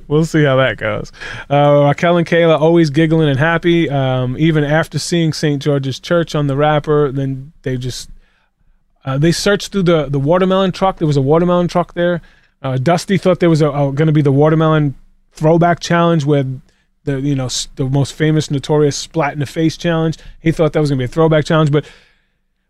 we'll 0.08 0.26
see 0.26 0.44
how 0.44 0.56
that 0.56 0.76
goes. 0.76 1.12
Uh, 1.50 1.84
Raquel 1.84 2.18
and 2.18 2.26
Kayla 2.26 2.60
always 2.60 2.90
giggling 2.90 3.28
and 3.28 3.38
happy. 3.38 3.88
Um, 3.88 4.36
even 4.38 4.64
after 4.64 4.98
seeing 4.98 5.32
St. 5.32 5.62
George's 5.62 5.98
Church 5.98 6.34
on 6.34 6.46
the 6.46 6.56
wrapper, 6.56 7.10
then 7.10 7.52
they 7.62 7.78
just 7.78 8.10
uh, 9.04 9.16
they 9.16 9.32
searched 9.32 9.72
through 9.72 9.84
the, 9.84 10.06
the 10.06 10.18
watermelon 10.18 10.72
truck. 10.72 10.98
There 10.98 11.06
was 11.06 11.16
a 11.16 11.22
watermelon 11.22 11.68
truck 11.68 11.94
there. 11.94 12.20
Uh, 12.60 12.76
Dusty 12.76 13.16
thought 13.16 13.40
there 13.40 13.50
was 13.50 13.60
going 13.60 13.96
to 13.96 14.12
be 14.12 14.22
the 14.22 14.32
watermelon 14.32 14.94
throwback 15.32 15.80
challenge 15.80 16.24
where 16.24 16.44
the 17.06 17.20
you 17.20 17.34
know 17.34 17.48
the 17.76 17.86
most 17.86 18.12
famous 18.12 18.50
notorious 18.50 18.96
splat 18.96 19.32
in 19.32 19.38
the 19.38 19.46
face 19.46 19.76
challenge. 19.76 20.18
He 20.40 20.52
thought 20.52 20.74
that 20.74 20.80
was 20.80 20.90
going 20.90 20.98
to 20.98 21.02
be 21.02 21.06
a 21.06 21.08
throwback 21.08 21.46
challenge, 21.46 21.72
but 21.72 21.86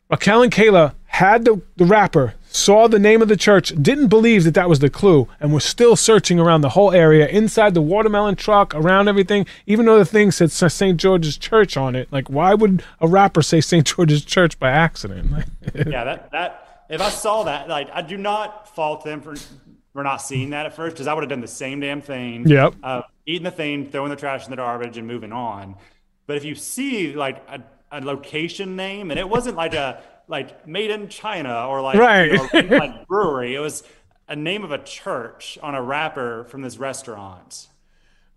Raquel 0.09 0.43
and 0.43 0.53
Kayla 0.53 0.95
had 1.07 1.45
the, 1.45 1.61
the 1.77 1.85
wrapper, 1.85 2.35
saw 2.47 2.87
the 2.87 2.99
name 2.99 3.23
of 3.23 3.29
the 3.29 3.37
church, 3.37 3.73
didn't 3.81 4.09
believe 4.09 4.45
that 4.45 4.55
that 4.55 4.69
was 4.69 4.79
the 4.79 4.91
clue, 4.91 5.27
and 5.41 5.53
was 5.53 5.65
still 5.65 5.97
searching 5.97 6.39
around 6.39 6.61
the 6.61 6.71
whole 6.71 6.93
area, 6.93 7.27
inside 7.27 7.75
the 7.75 7.83
watermelon 7.83 8.37
truck, 8.37 8.75
around 8.75 9.09
everything, 9.09 9.47
even 9.67 9.87
though 9.87 9.99
the 9.99 10.05
thing 10.05 10.31
said 10.31 10.53
St. 10.53 10.97
George's 11.01 11.37
Church 11.37 11.77
on 11.77 11.97
it. 11.97 12.13
Like, 12.13 12.29
why 12.29 12.55
would 12.55 12.85
a 13.01 13.09
rapper 13.09 13.43
say 13.43 13.61
St. 13.61 13.87
George's 13.87 14.25
Church 14.25 14.59
by 14.59 14.71
accident? 14.71 15.31
yeah, 15.75 16.05
that, 16.05 16.31
that, 16.31 16.85
if 16.89 17.01
I 17.01 17.11
saw 17.11 17.45
that, 17.45 17.69
like, 17.69 17.89
I 17.93 18.03
do 18.03 18.17
not 18.17 18.75
fault 18.75 19.03
them 19.03 19.23
for, 19.23 19.35
for 19.93 20.05
not 20.05 20.19
seeing 20.19 20.51
that 20.51 20.67
at 20.67 20.77
first, 20.77 20.95
because 20.95 21.09
I 21.09 21.15
would 21.15 21.23
have 21.23 21.31
done 21.31 21.41
the 21.41 21.49
same 21.49 21.81
damn 21.81 22.01
thing. 22.01 22.47
Yep. 22.47 22.75
Uh, 22.83 23.03
eating 23.27 23.45
the 23.45 23.51
thing, 23.51 23.91
throwing 23.91 24.11
the 24.11 24.17
trash 24.17 24.45
in 24.45 24.51
the 24.51 24.57
garbage, 24.57 24.97
and 24.97 25.07
moving 25.07 25.33
on. 25.33 25.77
But 26.27 26.37
if 26.37 26.45
you 26.45 26.55
see, 26.55 27.15
like, 27.15 27.43
a, 27.49 27.63
a 27.93 28.01
location 28.01 28.77
name, 28.77 29.11
and 29.11 29.21
it 29.21 29.29
wasn't 29.29 29.57
like 29.57 29.75
a, 29.75 30.03
like 30.29 30.67
made 30.67 30.91
in 30.91 31.09
China 31.09 31.67
or 31.69 31.81
like, 31.83 31.99
Right. 31.99 32.33
you 32.33 32.63
know, 32.63 32.77
like 32.77 33.07
brewery. 33.09 33.55
It 33.55 33.61
was 33.61 33.83
a 34.29 34.35
name 34.35 34.65
of 34.65 34.73
a 34.73 34.79
church 34.83 35.57
on 35.63 35.75
a 35.75 35.83
wrapper 35.83 36.45
from 36.45 36.63
this 36.63 36.79
restaurant. 36.79 37.69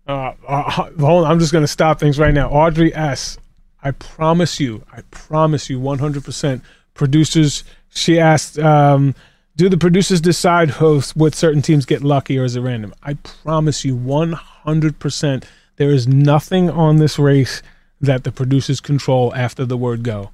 Uh, 0.06 0.32
uh, 0.46 0.70
hold 0.98 1.24
on, 1.24 1.30
I'm 1.30 1.38
just 1.40 1.52
gonna 1.52 1.66
stop 1.66 1.98
things 2.00 2.18
right 2.18 2.32
now. 2.34 2.48
Audrey 2.50 2.94
S. 2.94 3.38
I 3.82 3.90
promise 3.92 4.60
you, 4.60 4.84
I 4.92 5.00
promise 5.10 5.70
you, 5.70 5.80
100%. 5.80 6.62
Producers, 6.94 7.64
she 7.88 8.18
asked, 8.20 8.58
um, 8.58 9.14
do 9.60 9.68
the 9.68 9.76
producers 9.76 10.22
decide 10.22 10.70
hosts 10.70 11.14
what 11.14 11.34
certain 11.34 11.60
teams 11.60 11.84
get 11.84 12.02
lucky 12.02 12.38
or 12.38 12.44
is 12.44 12.56
it 12.56 12.62
random? 12.62 12.94
I 13.02 13.12
promise 13.12 13.84
you, 13.84 13.94
100%. 13.94 15.44
There 15.76 15.90
is 15.90 16.08
nothing 16.08 16.70
on 16.70 16.96
this 16.96 17.18
race 17.18 17.60
that 18.00 18.24
the 18.24 18.32
producers 18.32 18.80
control 18.80 19.34
after 19.34 19.66
the 19.66 19.76
word 19.76 20.02
go, 20.02 20.30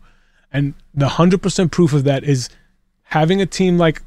and 0.52 0.74
the 0.94 1.08
100% 1.08 1.72
proof 1.72 1.92
of 1.92 2.04
that 2.04 2.22
is 2.22 2.48
having 3.02 3.42
a 3.42 3.46
team 3.46 3.78
like 3.78 4.00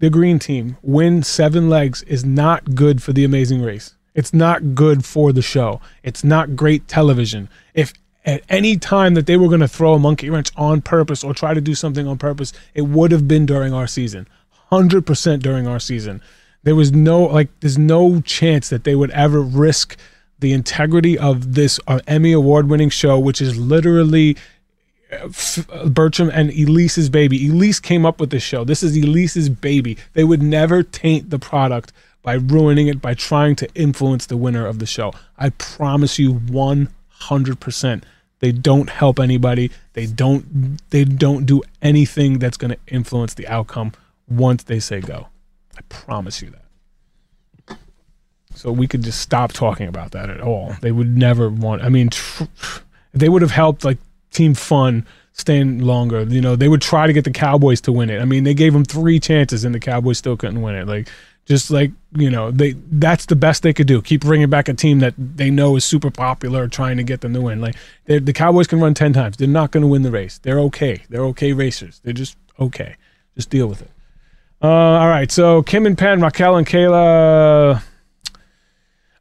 the 0.00 0.10
green 0.10 0.40
team 0.40 0.76
win 0.82 1.22
seven 1.22 1.70
legs 1.70 2.02
is 2.02 2.24
not 2.24 2.74
good 2.74 3.00
for 3.00 3.12
the 3.12 3.22
amazing 3.22 3.62
race. 3.62 3.94
It's 4.12 4.34
not 4.34 4.74
good 4.74 5.04
for 5.04 5.32
the 5.32 5.40
show. 5.40 5.80
It's 6.02 6.24
not 6.24 6.56
great 6.56 6.88
television. 6.88 7.48
If 7.74 7.92
at 8.24 8.42
any 8.48 8.76
time 8.76 9.14
that 9.14 9.26
they 9.26 9.36
were 9.36 9.46
going 9.46 9.60
to 9.60 9.68
throw 9.68 9.94
a 9.94 10.00
monkey 10.00 10.30
wrench 10.30 10.50
on 10.56 10.82
purpose 10.82 11.22
or 11.22 11.32
try 11.32 11.54
to 11.54 11.60
do 11.60 11.76
something 11.76 12.08
on 12.08 12.18
purpose, 12.18 12.52
it 12.74 12.82
would 12.82 13.12
have 13.12 13.28
been 13.28 13.46
during 13.46 13.72
our 13.72 13.86
season. 13.86 14.26
100% 14.70 15.40
during 15.40 15.66
our 15.66 15.80
season. 15.80 16.22
There 16.62 16.74
was 16.74 16.92
no, 16.92 17.22
like, 17.22 17.48
there's 17.60 17.78
no 17.78 18.20
chance 18.20 18.68
that 18.68 18.84
they 18.84 18.94
would 18.94 19.10
ever 19.12 19.40
risk 19.40 19.96
the 20.38 20.52
integrity 20.52 21.18
of 21.18 21.54
this 21.54 21.80
uh, 21.86 22.00
Emmy 22.06 22.32
award 22.32 22.68
winning 22.68 22.90
show, 22.90 23.18
which 23.18 23.40
is 23.40 23.58
literally 23.58 24.36
F- 25.10 25.66
Bertram 25.86 26.30
and 26.32 26.50
Elise's 26.50 27.08
baby. 27.08 27.48
Elise 27.48 27.80
came 27.80 28.04
up 28.04 28.20
with 28.20 28.30
this 28.30 28.42
show. 28.42 28.64
This 28.64 28.82
is 28.82 28.96
Elise's 28.96 29.48
baby. 29.48 29.96
They 30.12 30.24
would 30.24 30.42
never 30.42 30.82
taint 30.82 31.30
the 31.30 31.38
product 31.38 31.92
by 32.22 32.34
ruining 32.34 32.88
it 32.88 33.00
by 33.00 33.14
trying 33.14 33.56
to 33.56 33.68
influence 33.74 34.26
the 34.26 34.36
winner 34.36 34.66
of 34.66 34.78
the 34.80 34.86
show. 34.86 35.12
I 35.38 35.50
promise 35.50 36.18
you 36.18 36.34
100%. 36.34 38.02
They 38.40 38.52
don't 38.52 38.90
help 38.90 39.18
anybody. 39.18 39.70
They 39.94 40.06
don't 40.06 40.78
they 40.90 41.04
don't 41.04 41.44
do 41.44 41.62
anything 41.82 42.38
that's 42.38 42.56
going 42.56 42.70
to 42.70 42.78
influence 42.86 43.34
the 43.34 43.48
outcome 43.48 43.92
once 44.28 44.64
they 44.64 44.80
say 44.80 45.00
go. 45.00 45.28
I 45.76 45.80
promise 45.88 46.42
you 46.42 46.50
that. 46.50 47.78
So 48.54 48.72
we 48.72 48.88
could 48.88 49.02
just 49.02 49.20
stop 49.20 49.52
talking 49.52 49.86
about 49.86 50.10
that 50.12 50.30
at 50.30 50.40
all. 50.40 50.74
They 50.80 50.90
would 50.90 51.16
never 51.16 51.48
want 51.48 51.82
I 51.82 51.88
mean 51.88 52.10
tr- 52.10 52.44
they 53.14 53.28
would 53.28 53.42
have 53.42 53.52
helped 53.52 53.84
like 53.84 53.98
team 54.30 54.54
fun 54.54 55.06
staying 55.32 55.78
longer. 55.80 56.22
You 56.24 56.40
know, 56.40 56.56
they 56.56 56.68
would 56.68 56.82
try 56.82 57.06
to 57.06 57.12
get 57.12 57.24
the 57.24 57.30
Cowboys 57.30 57.80
to 57.82 57.92
win 57.92 58.10
it. 58.10 58.20
I 58.20 58.24
mean, 58.24 58.44
they 58.44 58.54
gave 58.54 58.72
them 58.72 58.84
three 58.84 59.20
chances 59.20 59.64
and 59.64 59.74
the 59.74 59.80
Cowboys 59.80 60.18
still 60.18 60.36
couldn't 60.36 60.60
win 60.60 60.74
it. 60.74 60.86
Like, 60.86 61.08
just 61.46 61.70
like 61.70 61.92
you 62.14 62.28
know, 62.28 62.50
they 62.50 62.72
that's 62.92 63.26
the 63.26 63.36
best 63.36 63.62
they 63.62 63.72
could 63.72 63.86
do. 63.86 64.02
Keep 64.02 64.22
bringing 64.22 64.50
back 64.50 64.68
a 64.68 64.74
team 64.74 64.98
that 64.98 65.14
they 65.16 65.50
know 65.50 65.76
is 65.76 65.84
super 65.84 66.10
popular, 66.10 66.68
trying 66.68 66.98
to 66.98 67.02
get 67.02 67.22
them 67.22 67.32
to 67.32 67.40
win. 67.40 67.60
Like, 67.60 67.76
the 68.04 68.32
Cowboys 68.32 68.66
can 68.66 68.80
run 68.80 68.92
ten 68.92 69.12
times. 69.12 69.36
They're 69.38 69.48
not 69.48 69.70
going 69.70 69.82
to 69.82 69.86
win 69.86 70.02
the 70.02 70.10
race. 70.10 70.38
They're 70.38 70.60
okay. 70.60 71.04
They're 71.08 71.24
okay 71.26 71.52
racers. 71.52 72.00
They're 72.04 72.12
just 72.12 72.36
okay. 72.60 72.96
Just 73.34 73.48
deal 73.48 73.66
with 73.66 73.80
it. 73.80 73.90
Uh, 74.62 74.66
all 74.66 75.08
right. 75.08 75.30
So 75.30 75.62
Kim 75.62 75.86
and 75.86 75.96
Penn, 75.96 76.20
Raquel 76.20 76.56
and 76.56 76.66
Kayla. 76.66 77.82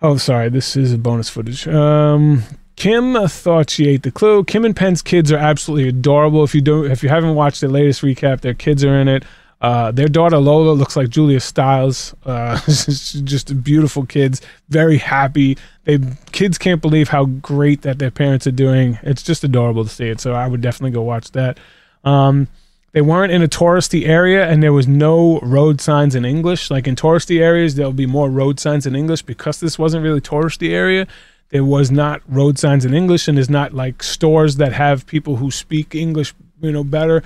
Oh, 0.02 0.18
sorry. 0.18 0.50
This 0.50 0.76
is 0.76 0.94
a 0.94 0.98
bonus 0.98 1.30
footage. 1.30 1.68
Um, 1.68 2.44
Kim 2.76 3.16
thought 3.28 3.72
she 3.72 3.88
ate 3.88 4.04
the 4.04 4.12
clue. 4.12 4.44
Kim 4.44 4.64
and 4.64 4.76
Penn's 4.76 5.02
kids 5.02 5.32
are 5.32 5.38
absolutely 5.38 5.90
adorable. 5.90 6.44
If 6.44 6.54
you 6.54 6.62
don't, 6.62 6.90
if 6.92 7.02
you 7.02 7.10
haven't 7.10 7.34
watched 7.36 7.62
the 7.62 7.68
latest 7.68 8.04
recap, 8.04 8.42
their 8.42 8.54
kids 8.54 8.84
are 8.84 9.00
in 9.00 9.08
it. 9.08 9.26
Uh, 9.60 9.90
their 9.90 10.08
daughter 10.08 10.38
Lola 10.38 10.74
looks 10.74 10.96
like 10.96 11.10
Julia 11.10 11.40
Stiles. 11.40 12.16
Uh, 12.24 12.60
just 12.68 13.64
beautiful 13.64 14.06
kids, 14.06 14.42
very 14.70 15.00
happy. 15.00 15.58
They 15.86 15.98
kids 16.32 16.60
can't 16.60 16.82
believe 16.82 17.10
how 17.10 17.26
great 17.26 17.82
that 17.82 17.98
their 17.98 18.12
parents 18.12 18.46
are 18.46 18.52
doing. 18.52 19.00
It's 19.02 19.24
just 19.24 19.44
adorable 19.44 19.84
to 19.84 19.90
see 19.90 20.10
it. 20.10 20.22
So 20.22 20.34
I 20.34 20.48
would 20.48 20.62
definitely 20.62 20.92
go 20.92 21.02
watch 21.02 21.32
that. 21.32 21.60
Um, 22.04 22.48
they 22.94 23.02
weren't 23.02 23.32
in 23.32 23.44
a 23.44 23.48
touristy 23.48 24.08
area 24.08 24.48
and 24.48 24.64
there 24.64 24.74
was 24.74 24.88
no 24.88 25.40
road 25.42 25.82
signs 25.82 26.16
in 26.16 26.26
English. 26.26 26.72
Like 26.72 26.88
in 26.88 26.96
touristy 26.96 27.42
areas, 27.42 27.76
there'll 27.76 27.94
be 27.94 28.06
more 28.06 28.30
road 28.30 28.60
signs 28.60 28.86
in 28.86 28.96
English 28.96 29.24
because 29.24 29.60
this 29.60 29.78
wasn't 29.78 30.04
really 30.04 30.22
touristy 30.22 30.72
area. 30.72 31.08
There 31.50 31.64
was 31.64 31.92
not 31.92 32.22
road 32.28 32.58
signs 32.58 32.86
in 32.86 32.94
English 32.94 33.28
and 33.28 33.38
there's 33.38 33.50
not 33.50 33.74
like 33.74 34.04
stores 34.04 34.56
that 34.58 34.74
have 34.74 35.06
people 35.06 35.38
who 35.38 35.52
speak 35.52 35.96
English, 35.96 36.34
you 36.62 36.72
know, 36.72 36.84
better. 36.84 37.24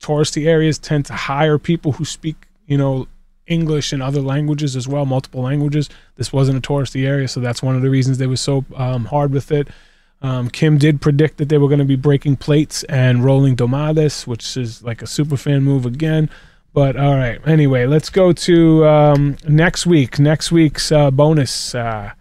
Touristy 0.00 0.46
areas 0.46 0.78
tend 0.78 1.06
to 1.06 1.12
hire 1.12 1.58
people 1.58 1.92
who 1.92 2.04
speak, 2.04 2.46
you 2.66 2.78
know, 2.78 3.06
English 3.46 3.92
and 3.92 4.02
other 4.02 4.20
languages 4.20 4.76
as 4.76 4.86
well, 4.88 5.04
multiple 5.04 5.42
languages. 5.42 5.90
This 6.16 6.32
wasn't 6.32 6.64
a 6.64 6.66
touristy 6.66 7.06
area, 7.06 7.26
so 7.28 7.40
that's 7.40 7.62
one 7.62 7.74
of 7.74 7.82
the 7.82 7.90
reasons 7.90 8.18
they 8.18 8.28
were 8.28 8.36
so 8.36 8.64
um, 8.76 9.06
hard 9.06 9.32
with 9.32 9.50
it. 9.50 9.68
Um, 10.22 10.50
Kim 10.50 10.76
did 10.76 11.00
predict 11.00 11.38
that 11.38 11.48
they 11.48 11.58
were 11.58 11.68
going 11.68 11.78
to 11.78 11.84
be 11.84 11.96
breaking 11.96 12.36
plates 12.36 12.82
and 12.84 13.24
rolling 13.24 13.56
dolmades, 13.56 14.26
which 14.26 14.56
is 14.56 14.82
like 14.82 15.02
a 15.02 15.06
super 15.06 15.36
fan 15.36 15.62
move 15.62 15.86
again. 15.86 16.28
But 16.72 16.96
all 16.96 17.16
right, 17.16 17.40
anyway, 17.48 17.86
let's 17.86 18.10
go 18.10 18.32
to 18.32 18.86
um, 18.86 19.36
next 19.48 19.86
week. 19.86 20.18
Next 20.18 20.52
week's 20.52 20.92
uh, 20.92 21.10
bonus, 21.10 21.74
uh, 21.74 22.12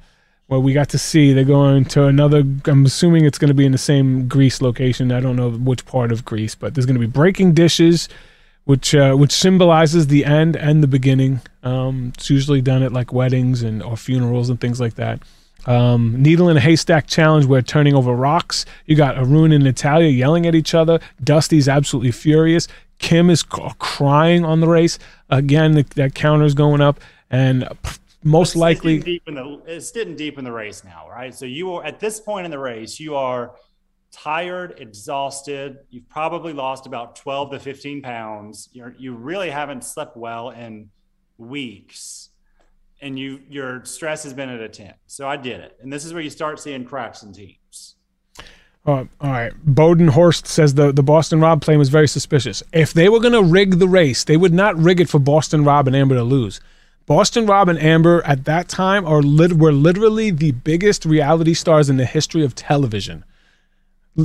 where 0.47 0.59
we 0.59 0.73
got 0.73 0.89
to 0.89 0.97
see 0.97 1.33
they're 1.33 1.43
going 1.43 1.85
to 1.85 2.05
another. 2.05 2.39
I'm 2.65 2.85
assuming 2.85 3.25
it's 3.25 3.37
going 3.37 3.49
to 3.49 3.53
be 3.53 3.65
in 3.65 3.73
the 3.73 3.77
same 3.77 4.27
Greece 4.27 4.61
location. 4.61 5.11
I 5.11 5.19
don't 5.19 5.35
know 5.35 5.51
which 5.51 5.85
part 5.85 6.11
of 6.11 6.25
Greece, 6.25 6.55
but 6.55 6.73
there's 6.73 6.87
going 6.87 6.95
to 6.95 6.99
be 6.99 7.05
breaking 7.05 7.53
dishes, 7.53 8.09
which 8.63 8.95
uh, 8.95 9.13
which 9.13 9.33
symbolizes 9.33 10.07
the 10.07 10.25
end 10.25 10.55
and 10.55 10.81
the 10.81 10.87
beginning. 10.87 11.41
Um, 11.61 12.13
it's 12.15 12.31
usually 12.31 12.61
done 12.61 12.81
at 12.81 12.91
like 12.91 13.13
weddings 13.13 13.61
and 13.61 13.83
or 13.83 13.97
funerals 13.97 14.49
and 14.49 14.59
things 14.59 14.79
like 14.79 14.95
that. 14.95 15.19
Um, 15.65 16.21
needle 16.21 16.49
in 16.49 16.57
a 16.57 16.59
haystack 16.59 17.07
challenge 17.07 17.45
where 17.45 17.61
turning 17.61 17.93
over 17.93 18.13
rocks. 18.13 18.65
You 18.85 18.95
got 18.95 19.17
Arun 19.17 19.51
and 19.51 19.63
Natalia 19.63 20.09
yelling 20.09 20.45
at 20.45 20.55
each 20.55 20.73
other. 20.73 20.99
Dusty's 21.23 21.67
absolutely 21.67 22.11
furious. 22.11 22.67
Kim 22.97 23.29
is 23.29 23.41
c- 23.41 23.69
crying 23.79 24.45
on 24.45 24.59
the 24.59 24.67
race. 24.67 24.99
Again, 25.29 25.73
the, 25.73 25.83
that 25.95 26.15
counter's 26.15 26.53
going 26.53 26.81
up, 26.81 26.99
and 27.29 27.67
most 28.23 28.51
It's 28.51 28.57
likely, 28.57 28.99
deep 28.99 29.23
in 29.27 29.35
the 29.35 29.61
it's 29.65 29.91
getting 29.91 30.15
deep 30.15 30.37
in 30.37 30.43
the 30.43 30.51
race 30.51 30.83
now, 30.83 31.07
right? 31.09 31.33
So 31.33 31.45
you 31.45 31.73
are 31.73 31.85
at 31.85 31.99
this 31.99 32.19
point 32.19 32.45
in 32.45 32.51
the 32.51 32.59
race, 32.59 32.99
you 32.99 33.15
are 33.15 33.55
tired, 34.11 34.75
exhausted. 34.77 35.79
You've 35.89 36.09
probably 36.09 36.53
lost 36.53 36.85
about 36.85 37.15
12 37.15 37.51
to 37.51 37.59
15 37.59 38.01
pounds. 38.01 38.69
You're 38.73 38.95
you 38.97 39.15
really 39.15 39.49
haven't 39.49 39.83
slept 39.83 40.17
well 40.17 40.49
in 40.49 40.89
weeks. 41.37 42.28
And 43.01 43.17
you 43.17 43.41
your 43.49 43.83
stress 43.85 44.23
has 44.23 44.33
been 44.33 44.49
at 44.49 44.59
a 44.59 44.69
10. 44.69 44.93
So 45.07 45.27
I 45.27 45.37
did 45.37 45.61
it. 45.61 45.77
And 45.81 45.91
this 45.91 46.05
is 46.05 46.13
where 46.13 46.21
you 46.21 46.29
start 46.29 46.59
seeing 46.59 46.85
cracks 46.85 47.23
in 47.23 47.31
teams. 47.33 47.95
Uh, 48.85 49.05
all 49.21 49.31
right. 49.31 49.53
Bowden 49.63 50.07
Horst 50.07 50.47
says 50.47 50.73
the, 50.73 50.91
the 50.91 51.03
Boston 51.03 51.39
Rob 51.39 51.61
claim 51.61 51.79
was 51.79 51.89
very 51.89 52.07
suspicious. 52.07 52.63
If 52.73 52.93
they 52.93 53.09
were 53.09 53.19
going 53.19 53.33
to 53.33 53.43
rig 53.43 53.77
the 53.77 53.87
race, 53.87 54.23
they 54.23 54.37
would 54.37 54.53
not 54.53 54.77
rig 54.77 54.99
it 54.99 55.09
for 55.09 55.19
Boston 55.19 55.63
Rob 55.63 55.87
and 55.87 55.95
Amber 55.95 56.15
to 56.15 56.23
lose. 56.23 56.59
Boston 57.05 57.45
Rob 57.45 57.69
and 57.69 57.79
Amber 57.79 58.23
at 58.23 58.45
that 58.45 58.67
time 58.67 59.05
are 59.05 59.21
lit- 59.21 59.53
were 59.53 59.71
literally 59.71 60.31
the 60.31 60.51
biggest 60.51 61.05
reality 61.05 61.53
stars 61.53 61.89
in 61.89 61.97
the 61.97 62.05
history 62.05 62.43
of 62.43 62.55
television. 62.55 63.25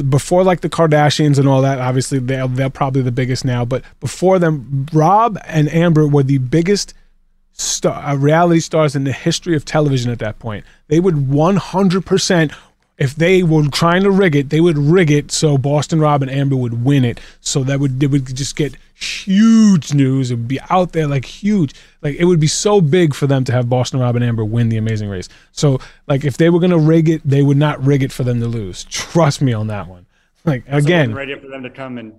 Before 0.08 0.44
like 0.44 0.60
the 0.60 0.70
Kardashians 0.70 1.38
and 1.38 1.48
all 1.48 1.62
that, 1.62 1.78
obviously 1.78 2.18
they're, 2.18 2.48
they're 2.48 2.70
probably 2.70 3.02
the 3.02 3.12
biggest 3.12 3.44
now. 3.44 3.64
But 3.64 3.84
before 4.00 4.38
them, 4.38 4.86
Rob 4.92 5.38
and 5.44 5.68
Amber 5.70 6.06
were 6.06 6.22
the 6.22 6.38
biggest 6.38 6.94
star, 7.54 8.04
uh, 8.04 8.14
reality 8.16 8.60
stars 8.60 8.94
in 8.94 9.04
the 9.04 9.12
history 9.12 9.56
of 9.56 9.64
television 9.64 10.10
at 10.10 10.18
that 10.18 10.38
point. 10.38 10.64
They 10.88 11.00
would 11.00 11.14
100%, 11.14 12.54
if 12.98 13.14
they 13.14 13.42
were 13.42 13.68
trying 13.68 14.02
to 14.02 14.10
rig 14.10 14.36
it, 14.36 14.50
they 14.50 14.60
would 14.60 14.76
rig 14.76 15.10
it 15.10 15.30
so 15.30 15.56
Boston 15.56 16.00
Rob 16.00 16.22
and 16.22 16.30
Amber 16.30 16.56
would 16.56 16.84
win 16.84 17.04
it. 17.04 17.20
So 17.40 17.64
that 17.64 17.80
would, 17.80 18.00
they 18.00 18.06
would 18.06 18.34
just 18.34 18.56
get 18.56 18.76
huge 18.94 19.94
news. 19.94 20.30
It 20.30 20.34
would 20.36 20.48
be 20.48 20.60
out 20.68 20.92
there 20.92 21.06
like 21.06 21.24
huge. 21.24 21.74
Like 22.02 22.16
it 22.16 22.24
would 22.24 22.40
be 22.40 22.46
so 22.46 22.80
big 22.80 23.14
for 23.14 23.26
them 23.26 23.44
to 23.44 23.52
have 23.52 23.68
Boston 23.68 24.00
Rob 24.00 24.16
and 24.16 24.24
Amber 24.24 24.44
win 24.44 24.68
the 24.68 24.76
amazing 24.76 25.08
race. 25.08 25.28
So 25.52 25.80
like 26.06 26.24
if 26.24 26.36
they 26.36 26.50
were 26.50 26.60
going 26.60 26.70
to 26.70 26.78
rig 26.78 27.08
it, 27.08 27.22
they 27.24 27.42
would 27.42 27.56
not 27.56 27.82
rig 27.82 28.02
it 28.02 28.12
for 28.12 28.24
them 28.24 28.40
to 28.40 28.46
lose. 28.46 28.84
Trust 28.84 29.40
me 29.40 29.52
on 29.52 29.68
that 29.68 29.88
one. 29.88 30.06
Like 30.44 30.64
again, 30.68 31.14
ready 31.14 31.34
for 31.38 31.48
them 31.48 31.62
to 31.62 31.70
come 31.70 31.96
in 31.96 32.12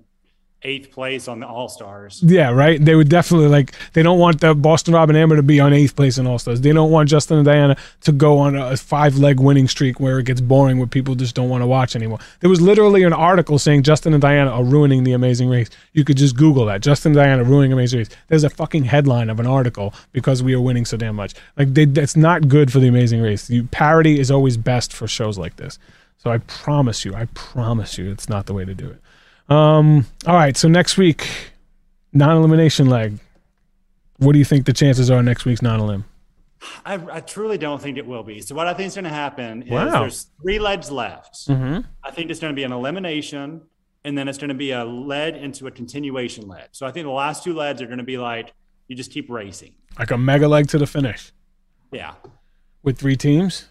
eighth 0.65 0.91
place 0.91 1.27
on 1.27 1.39
the 1.39 1.47
All 1.47 1.69
Stars. 1.69 2.21
Yeah, 2.23 2.49
right. 2.49 2.83
They 2.83 2.95
would 2.95 3.09
definitely 3.09 3.47
like. 3.47 3.73
They 3.93 4.03
don't 4.03 4.19
want 4.19 4.41
the 4.41 4.53
Boston 4.53 4.93
Rob 4.93 5.09
and 5.09 5.17
Amber 5.17 5.35
to 5.35 5.43
be 5.43 5.59
on 5.59 5.71
eighth 5.71 5.95
place 5.95 6.17
in 6.17 6.27
All 6.27 6.39
Stars. 6.39 6.61
They 6.61 6.73
don't 6.73 6.91
want 6.91 7.07
Justin 7.07 7.37
and 7.37 7.45
Diana 7.45 7.77
to 8.01 8.11
go 8.11 8.39
on 8.39 8.55
a 8.55 8.75
five 8.75 9.17
leg 9.17 9.39
winning 9.39 9.67
streak 9.67 9.99
where 9.99 10.19
it 10.19 10.25
gets 10.25 10.41
boring, 10.41 10.77
where 10.77 10.87
people 10.87 11.15
just 11.15 11.35
don't 11.35 11.49
want 11.49 11.61
to 11.61 11.67
watch 11.67 11.95
anymore. 11.95 12.19
There 12.41 12.49
was 12.49 12.61
literally 12.61 13.03
an 13.03 13.13
article 13.13 13.59
saying 13.59 13.83
Justin 13.83 14.13
and 14.13 14.21
Diana 14.21 14.49
are 14.49 14.63
ruining 14.63 15.03
the 15.03 15.13
Amazing 15.13 15.49
Race. 15.49 15.69
You 15.93 16.03
could 16.03 16.17
just 16.17 16.35
Google 16.35 16.65
that. 16.65 16.81
Justin 16.81 17.11
and 17.11 17.17
Diana 17.17 17.43
ruining 17.43 17.71
Amazing 17.71 17.99
Race. 17.99 18.09
There's 18.27 18.43
a 18.43 18.49
fucking 18.49 18.85
headline 18.85 19.29
of 19.29 19.39
an 19.39 19.47
article 19.47 19.93
because 20.11 20.41
we 20.41 20.53
are 20.53 20.61
winning 20.61 20.85
so 20.85 20.97
damn 20.97 21.15
much. 21.15 21.33
Like 21.57 21.73
they, 21.73 21.85
that's 21.85 22.15
not 22.15 22.47
good 22.47 22.71
for 22.71 22.79
the 22.79 22.87
Amazing 22.87 23.21
Race. 23.21 23.49
You, 23.49 23.65
parody 23.65 24.19
is 24.19 24.31
always 24.31 24.57
best 24.57 24.91
for 24.91 25.07
shows 25.07 25.37
like 25.37 25.57
this. 25.57 25.79
So 26.17 26.31
I 26.31 26.39
promise 26.39 27.05
you, 27.05 27.13
I 27.13 27.25
promise 27.35 27.99
you, 27.99 28.09
it's 28.09 28.27
not 28.27 28.47
the 28.47 28.53
way 28.53 28.65
to 28.65 28.73
do 28.73 28.89
it. 28.89 28.99
Um, 29.49 30.05
all 30.25 30.33
right, 30.35 30.55
so 30.57 30.67
next 30.67 30.97
week, 30.97 31.27
non-elimination 32.13 32.87
leg. 32.87 33.19
What 34.17 34.33
do 34.33 34.39
you 34.39 34.45
think 34.45 34.65
the 34.65 34.73
chances 34.73 35.11
are 35.11 35.21
next 35.21 35.45
week's 35.45 35.61
non-elim? 35.61 36.05
I, 36.85 36.95
I 37.11 37.19
truly 37.19 37.57
don't 37.57 37.79
think 37.81 37.97
it 37.97 38.07
will 38.07 38.23
be. 38.23 38.41
So 38.41 38.55
what 38.55 38.65
I 38.65 38.73
think 38.73 38.87
is 38.87 38.95
going 38.95 39.03
to 39.03 39.09
happen 39.11 39.63
is 39.63 39.69
Wow. 39.71 39.99
there's 39.99 40.27
three 40.41 40.57
legs 40.57 40.89
left. 40.89 41.47
Mm-hmm. 41.47 41.81
I 42.03 42.11
think 42.11 42.31
it's 42.31 42.39
going 42.39 42.53
to 42.53 42.55
be 42.55 42.63
an 42.63 42.71
elimination, 42.71 43.61
and 44.03 44.17
then 44.17 44.27
it's 44.27 44.37
going 44.39 44.49
to 44.49 44.55
be 44.55 44.71
a 44.71 44.83
lead 44.83 45.35
into 45.35 45.67
a 45.67 45.71
continuation 45.71 46.47
lead. 46.47 46.69
So 46.71 46.87
I 46.87 46.91
think 46.91 47.05
the 47.05 47.11
last 47.11 47.43
two 47.43 47.53
leads 47.53 47.81
are 47.81 47.85
going 47.85 47.99
to 47.99 48.03
be 48.03 48.17
like 48.17 48.53
you 48.87 48.95
just 48.95 49.11
keep 49.11 49.29
racing. 49.29 49.75
Like 49.99 50.11
a 50.11 50.17
mega 50.17 50.47
leg 50.47 50.67
to 50.69 50.77
the 50.77 50.87
finish 50.87 51.31
Yeah, 51.91 52.13
with 52.83 52.97
three 52.97 53.15
teams. 53.15 53.65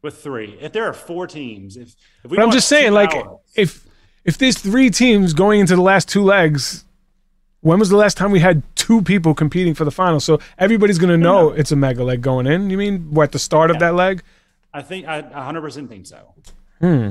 with 0.00 0.22
three. 0.22 0.56
If 0.60 0.72
there 0.72 0.84
are 0.86 0.92
four 0.94 1.26
teams, 1.26 1.76
if 1.76 1.94
if 2.24 2.30
we 2.30 2.36
But 2.38 2.44
I'm 2.44 2.50
just 2.52 2.68
saying, 2.68 2.88
two 2.90 2.94
like, 2.94 3.12
hours- 3.14 3.38
if 3.56 3.81
if 4.24 4.38
there's 4.38 4.58
three 4.58 4.90
teams 4.90 5.32
going 5.32 5.60
into 5.60 5.74
the 5.74 5.82
last 5.82 6.08
two 6.08 6.22
legs, 6.22 6.84
when 7.60 7.78
was 7.78 7.90
the 7.90 7.96
last 7.96 8.16
time 8.16 8.30
we 8.30 8.40
had 8.40 8.62
two 8.74 9.02
people 9.02 9.34
competing 9.34 9.74
for 9.74 9.84
the 9.84 9.90
final? 9.90 10.20
So 10.20 10.40
everybody's 10.58 10.98
gonna 10.98 11.16
know 11.16 11.48
no. 11.48 11.50
it's 11.50 11.72
a 11.72 11.76
mega 11.76 12.04
leg 12.04 12.20
going 12.20 12.46
in. 12.46 12.70
You 12.70 12.76
mean 12.76 13.12
what 13.12 13.24
at 13.24 13.32
the 13.32 13.38
start 13.38 13.70
of 13.70 13.78
that 13.78 13.94
leg? 13.94 14.22
I 14.74 14.82
think 14.82 15.06
I 15.06 15.22
100% 15.22 15.88
think 15.88 16.06
so. 16.06 16.34
Hmm. 16.80 17.10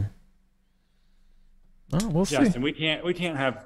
Oh, 1.94 2.08
we'll 2.10 2.26
see. 2.26 2.38
Justin, 2.38 2.62
we 2.62 2.72
can't 2.74 3.04
we 3.04 3.14
can't 3.14 3.38
have. 3.38 3.66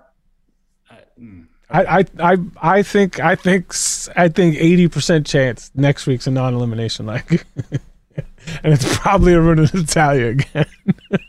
Uh, 0.89 0.96
mm. 1.20 1.48
I, 1.70 2.00
I, 2.00 2.06
I, 2.20 2.38
I 2.62 2.84
think, 2.84 3.20
I 3.20 3.36
think, 3.36 3.74
I 4.16 4.30
think 4.30 4.56
eighty 4.58 4.88
percent 4.88 5.26
chance 5.26 5.72
next 5.74 6.06
week's 6.06 6.28
a 6.28 6.32
non-elimination 6.32 7.06
leg, 7.08 7.43
and 8.16 8.74
it's 8.74 8.98
probably 9.00 9.34
Arun 9.34 9.60
and 9.60 9.74
Natalia 9.74 10.28
again. 10.28 10.66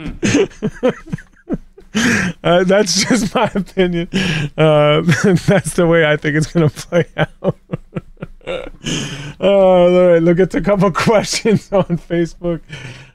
uh, 2.44 2.64
that's 2.64 3.04
just 3.04 3.34
my 3.34 3.50
opinion. 3.54 4.08
Uh, 4.56 5.02
that's 5.46 5.74
the 5.74 5.86
way 5.88 6.04
I 6.04 6.16
think 6.16 6.36
it's 6.36 6.52
gonna 6.52 6.70
play 6.70 7.04
out. 7.16 7.56
oh, 9.40 9.40
all 9.40 10.08
right. 10.12 10.22
Look 10.22 10.40
at 10.40 10.54
a 10.54 10.60
couple 10.60 10.90
questions 10.92 11.72
on 11.72 11.84
Facebook. 11.98 12.60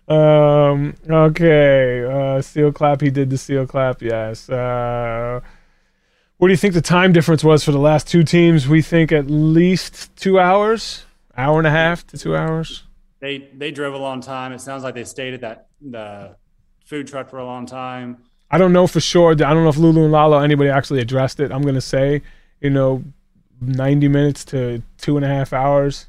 Um, 0.07 0.95
okay. 1.09 2.05
Uh, 2.05 2.41
seal 2.41 2.71
clap. 2.71 3.01
He 3.01 3.09
did 3.09 3.29
the 3.29 3.37
seal 3.37 3.65
clap. 3.65 4.01
Yes. 4.01 4.49
Uh, 4.49 5.39
what 6.37 6.49
do 6.49 6.53
you 6.53 6.57
think 6.57 6.73
the 6.73 6.81
time 6.81 7.13
difference 7.13 7.43
was 7.43 7.63
for 7.63 7.71
the 7.71 7.79
last 7.79 8.07
two 8.07 8.23
teams? 8.23 8.67
We 8.67 8.81
think 8.81 9.11
at 9.11 9.29
least 9.29 10.15
two 10.17 10.39
hours, 10.39 11.05
hour 11.37 11.57
and 11.57 11.67
a 11.67 11.71
half 11.71 12.05
to 12.07 12.17
two 12.17 12.35
hours. 12.35 12.83
They 13.19 13.49
they 13.55 13.71
drove 13.71 13.93
a 13.93 13.97
long 13.97 14.21
time. 14.21 14.51
It 14.51 14.59
sounds 14.59 14.83
like 14.83 14.95
they 14.95 15.05
stayed 15.05 15.33
at 15.33 15.41
that 15.41 15.67
the 15.81 16.35
food 16.85 17.07
truck 17.07 17.29
for 17.29 17.37
a 17.37 17.45
long 17.45 17.65
time. 17.65 18.17
I 18.49 18.57
don't 18.57 18.71
know 18.71 18.87
for 18.87 18.99
sure. 19.01 19.31
I 19.31 19.35
don't 19.35 19.63
know 19.63 19.69
if 19.69 19.77
Lulu 19.77 20.03
and 20.03 20.11
Lalo 20.11 20.39
anybody 20.39 20.69
actually 20.69 21.01
addressed 21.01 21.39
it. 21.39 21.51
I'm 21.51 21.61
gonna 21.63 21.81
say, 21.81 22.21
you 22.61 22.69
know, 22.69 23.03
90 23.59 24.07
minutes 24.07 24.45
to 24.45 24.81
two 24.97 25.17
and 25.17 25.25
a 25.25 25.29
half 25.29 25.51
hours. 25.51 26.07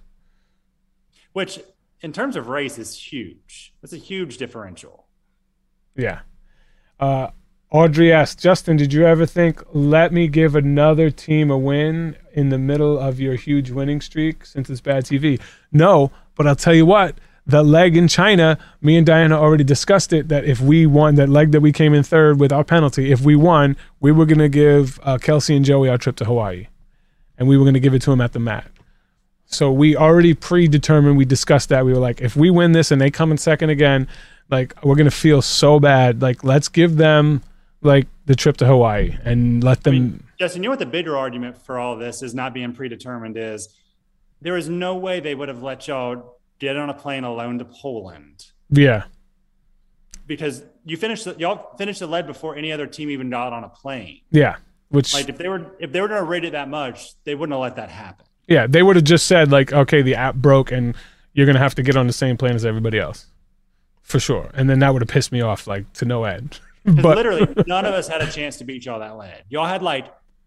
which 1.33 1.61
in 2.01 2.13
terms 2.13 2.37
of 2.37 2.49
race 2.49 2.79
is 2.79 2.95
huge. 3.13 3.75
That's 3.81 3.93
a 3.93 3.99
huge 3.99 4.37
differential. 4.39 5.07
Yeah. 5.97 6.21
Uh, 7.01 7.29
Audrey 7.71 8.13
asked, 8.13 8.39
Justin, 8.41 8.77
did 8.77 8.93
you 8.93 9.05
ever 9.05 9.27
think, 9.27 9.63
let 9.73 10.13
me 10.13 10.29
give 10.29 10.55
another 10.55 11.11
team 11.11 11.51
a 11.51 11.59
win 11.59 12.17
in 12.33 12.49
the 12.51 12.59
middle 12.59 12.99
of 12.99 13.19
your 13.19 13.35
huge 13.35 13.71
winning 13.71 14.01
streak 14.01 14.47
since 14.47 14.71
it's 14.71 14.81
bad 14.81 15.05
TV? 15.05 15.41
No, 15.73 16.11
but 16.37 16.47
I'll 16.47 16.57
tell 16.57 16.75
you 16.75 16.87
what, 16.87 17.19
the 17.47 17.63
leg 17.63 17.97
in 17.97 18.09
China, 18.09 18.59
me 18.81 18.97
and 18.97 19.07
Diana 19.07 19.39
already 19.39 19.65
discussed 19.65 20.13
it 20.13 20.29
that 20.29 20.45
if 20.45 20.61
we 20.61 20.87
won, 20.87 21.15
that 21.15 21.29
leg 21.29 21.53
that 21.53 21.61
we 21.61 21.73
came 21.73 21.95
in 21.95 22.03
third 22.03 22.41
without 22.41 22.67
penalty, 22.67 23.13
if 23.13 23.21
we 23.21 23.37
won, 23.37 23.77
we 24.01 24.11
were 24.11 24.27
going 24.27 24.39
to 24.39 24.49
give 24.49 24.99
uh, 25.03 25.19
Kelsey 25.19 25.55
and 25.55 25.65
Joey 25.65 25.89
our 25.89 25.99
trip 25.99 26.17
to 26.17 26.25
Hawaii. 26.25 26.67
And 27.39 27.47
we 27.47 27.57
were 27.57 27.65
going 27.65 27.75
to 27.75 27.81
give 27.81 27.95
it 27.95 28.03
to 28.03 28.11
them 28.11 28.21
at 28.21 28.33
the 28.33 28.41
mat. 28.41 28.71
So 29.47 29.71
we 29.71 29.97
already 29.97 30.35
predetermined. 30.35 31.17
We 31.17 31.25
discussed 31.25 31.69
that. 31.69 31.85
We 31.85 31.93
were 31.93 32.01
like, 32.01 32.21
if 32.21 32.35
we 32.35 32.51
win 32.51 32.73
this 32.73 32.91
and 32.91 33.01
they 33.01 33.11
come 33.11 33.31
in 33.31 33.39
second 33.39 33.71
again, 33.71 34.09
like 34.51 34.75
we're 34.85 34.97
gonna 34.97 35.11
feel 35.11 35.43
so 35.43 35.81
bad. 35.81 36.23
Like 36.23 36.45
let's 36.45 36.69
give 36.69 36.97
them 36.97 37.43
like 37.83 38.07
the 38.27 38.35
trip 38.35 38.57
to 38.59 38.67
Hawaii 38.67 39.17
and 39.25 39.63
let 39.63 39.83
them. 39.83 39.95
I 39.95 39.99
mean, 39.99 40.23
Justin, 40.39 40.63
you 40.63 40.69
know 40.69 40.73
what 40.73 40.79
the 40.79 40.87
bigger 40.87 41.17
argument 41.17 41.59
for 41.59 41.79
all 41.79 41.97
this 41.97 42.23
is 42.23 42.35
not 42.35 42.55
being 42.55 42.73
predetermined 42.73 43.37
is 43.37 43.69
there 44.41 44.57
is 44.57 44.69
no 44.69 44.97
way 44.97 45.21
they 45.21 45.35
would 45.35 45.49
have 45.49 45.63
let 45.63 45.89
y'all 45.89 46.36
get 46.59 46.77
on 46.77 46.91
a 46.91 46.95
plane 46.95 47.25
alone 47.25 47.59
to 47.59 47.65
Poland 47.65 48.47
yeah, 48.71 49.05
because 50.27 50.65
you 50.85 50.97
finished 50.97 51.25
the, 51.25 51.35
y'all 51.39 51.77
finished 51.77 52.01
the 52.01 52.07
lead 52.07 52.27
before 52.27 52.57
any 52.57 52.73
other 52.73 52.87
team 52.87 53.11
even 53.11 53.31
got 53.31 53.53
on 53.53 53.65
a 53.65 53.69
plane. 53.69 54.21
yeah. 54.31 54.57
Which 54.89 55.13
Like 55.15 55.29
if 55.29 55.37
they 55.37 55.49
were 55.49 55.75
if 55.81 55.91
they 55.91 56.01
were 56.01 56.07
going 56.07 56.21
to 56.21 56.27
rate 56.27 56.45
it 56.45 56.53
that 56.53 56.69
much, 56.69 57.15
they 57.25 57.35
wouldn't 57.35 57.53
have 57.53 57.61
let 57.61 57.75
that 57.77 57.91
happen. 57.91 58.25
yeah, 58.47 58.69
they 58.69 58.85
would 58.85 58.95
have 58.95 59.05
just 59.05 59.27
said 59.27 59.51
like, 59.51 59.73
okay, 59.73 60.01
the 60.01 60.15
app 60.15 60.37
broke 60.37 60.71
and 60.71 60.95
you're 61.33 61.45
gonna 61.47 61.59
have 61.59 61.75
to 61.75 61.83
get 61.83 61.97
on 61.97 62.07
the 62.07 62.13
same 62.13 62.37
plane 62.37 62.55
as 62.55 62.65
everybody 62.65 62.99
else, 62.99 63.27
for 64.03 64.21
sure. 64.21 64.49
And 64.55 64.71
then 64.71 64.79
that 64.79 64.93
would 64.93 65.03
have 65.03 65.09
pissed 65.09 65.33
me 65.33 65.41
off 65.41 65.67
like 65.67 65.93
to 65.95 66.05
no 66.05 66.23
end. 66.25 66.61
but 66.85 67.17
literally 67.17 67.53
none 67.67 67.85
of 67.85 67.95
us 67.95 68.07
had 68.07 68.23
a 68.23 68.31
chance 68.31 68.57
to 68.59 68.65
beat 68.65 68.85
y'all 68.85 69.01
that 69.01 69.17
lead. 69.19 69.43
Y'all 69.49 69.67
had 69.67 69.83
like 69.83 70.07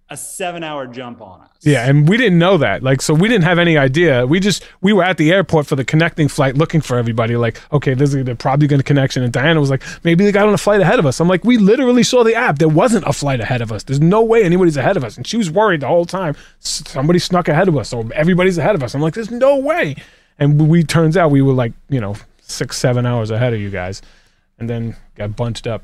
a 0.09 0.17
seven 0.17 0.63
hour 0.63 0.87
jump 0.87 1.21
on 1.21 1.41
us. 1.41 1.49
Yeah, 1.61 1.87
and 1.87 2.09
we 2.09 2.17
didn't 2.17 2.39
know 2.39 2.57
that. 2.57 2.81
Like, 2.81 3.01
so 3.01 3.13
we 3.13 3.27
didn't 3.27 3.43
have 3.43 3.59
any 3.59 3.77
idea. 3.77 4.25
We 4.25 4.39
just 4.39 4.63
we 4.81 4.91
were 4.93 5.03
at 5.03 5.17
the 5.17 5.31
airport 5.31 5.67
for 5.67 5.75
the 5.75 5.85
connecting 5.85 6.27
flight, 6.27 6.57
looking 6.57 6.81
for 6.81 6.97
everybody. 6.97 7.35
Like, 7.35 7.61
okay, 7.71 7.93
this 7.93 8.13
is 8.13 8.25
they're 8.25 8.35
probably 8.35 8.67
going 8.67 8.79
to 8.79 8.83
connection. 8.83 9.23
And 9.23 9.31
Diana 9.31 9.59
was 9.59 9.69
like, 9.69 9.83
maybe 10.03 10.25
they 10.25 10.31
got 10.31 10.47
on 10.47 10.53
a 10.53 10.57
flight 10.57 10.81
ahead 10.81 10.99
of 10.99 11.05
us. 11.05 11.19
I'm 11.19 11.27
like, 11.27 11.43
we 11.43 11.57
literally 11.57 12.03
saw 12.03 12.23
the 12.23 12.33
app. 12.33 12.57
There 12.59 12.67
wasn't 12.67 13.05
a 13.05 13.13
flight 13.13 13.39
ahead 13.39 13.61
of 13.61 13.71
us. 13.71 13.83
There's 13.83 14.01
no 14.01 14.23
way 14.23 14.43
anybody's 14.43 14.77
ahead 14.77 14.97
of 14.97 15.03
us. 15.03 15.15
And 15.17 15.27
she 15.27 15.37
was 15.37 15.51
worried 15.51 15.81
the 15.81 15.87
whole 15.87 16.05
time. 16.05 16.35
Somebody 16.59 17.19
snuck 17.19 17.47
ahead 17.47 17.67
of 17.67 17.77
us, 17.77 17.93
or 17.93 18.05
everybody's 18.13 18.57
ahead 18.57 18.75
of 18.75 18.83
us. 18.83 18.95
I'm 18.95 19.01
like, 19.01 19.13
there's 19.13 19.31
no 19.31 19.57
way. 19.57 19.95
And 20.39 20.69
we 20.69 20.83
turns 20.83 21.17
out 21.17 21.31
we 21.31 21.41
were 21.41 21.53
like, 21.53 21.73
you 21.89 21.99
know, 21.99 22.15
six 22.41 22.77
seven 22.77 23.05
hours 23.05 23.29
ahead 23.29 23.53
of 23.53 23.59
you 23.59 23.69
guys, 23.69 24.01
and 24.57 24.69
then 24.69 24.95
got 25.15 25.35
bunched 25.35 25.67
up 25.67 25.83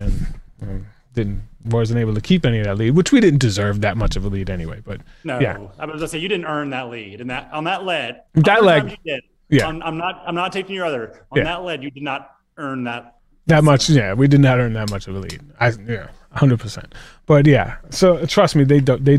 and. 0.00 0.26
um, 0.62 0.86
didn't 1.14 1.42
wasn't 1.72 2.00
able 2.00 2.14
to 2.14 2.20
keep 2.20 2.44
any 2.46 2.58
of 2.60 2.64
that 2.66 2.76
lead, 2.76 2.92
which 2.92 3.12
we 3.12 3.20
didn't 3.20 3.40
deserve 3.40 3.80
that 3.82 3.96
much 3.96 4.16
of 4.16 4.24
a 4.24 4.28
lead 4.28 4.50
anyway. 4.50 4.80
But 4.84 5.00
No, 5.24 5.38
Yeah. 5.40 5.58
I 5.78 5.86
was 5.86 5.96
gonna 5.96 6.08
say 6.08 6.18
you 6.18 6.28
didn't 6.28 6.46
earn 6.46 6.70
that 6.70 6.88
lead, 6.90 7.20
and 7.20 7.30
that 7.30 7.48
on 7.52 7.64
that 7.64 7.84
lead, 7.84 8.20
That 8.34 8.64
leg- 8.64 8.98
did. 9.04 9.22
yeah. 9.48 9.66
I'm, 9.66 9.82
I'm 9.82 9.96
not. 9.98 10.22
I'm 10.26 10.34
not 10.34 10.52
taking 10.52 10.74
your 10.74 10.84
other. 10.86 11.22
On 11.32 11.38
Yeah. 11.38 11.44
that 11.44 11.64
lead, 11.64 11.82
you 11.82 11.90
did 11.90 12.02
not 12.02 12.30
earn 12.56 12.84
that. 12.84 13.14
that 13.46 13.64
much, 13.64 13.88
yeah, 13.88 14.12
we 14.14 14.28
did 14.28 14.40
not 14.40 14.58
earn 14.58 14.72
that 14.74 14.90
much 14.90 15.08
of 15.08 15.14
a 15.16 15.18
lead. 15.20 15.40
I 15.58 15.72
yeah, 15.86 16.08
hundred 16.32 16.60
percent. 16.60 16.94
But 17.26 17.46
yeah, 17.46 17.76
so 17.90 18.26
trust 18.26 18.54
me, 18.56 18.64
they 18.64 18.80
don't. 18.80 19.04
They 19.04 19.18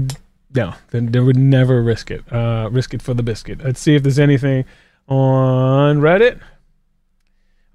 no, 0.54 0.74
they, 0.92 1.00
they 1.00 1.20
would 1.20 1.38
never 1.38 1.82
risk 1.82 2.12
it. 2.12 2.22
Uh, 2.32 2.70
risk 2.72 2.94
it 2.94 3.02
for 3.02 3.14
the 3.14 3.24
biscuit. 3.24 3.64
Let's 3.64 3.80
see 3.80 3.96
if 3.96 4.04
there's 4.04 4.20
anything 4.20 4.66
on 5.08 5.98
Reddit. 6.00 6.40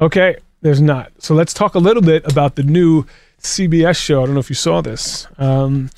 Okay, 0.01 0.37
there's 0.61 0.81
not. 0.81 1.12
So 1.18 1.35
let's 1.35 1.55
talk 1.55 1.75
a 1.75 1.79
little 1.79 2.03
bit 2.03 2.25
about 2.31 2.57
the 2.57 2.62
new 2.62 3.05
CBS 3.45 3.97
show. 3.97 4.23
I 4.23 4.27
don't 4.27 4.35
know 4.35 4.41
if 4.41 4.51
you 4.51 4.57
saw 4.57 4.81
this. 4.81 5.27
Um, 5.39 5.91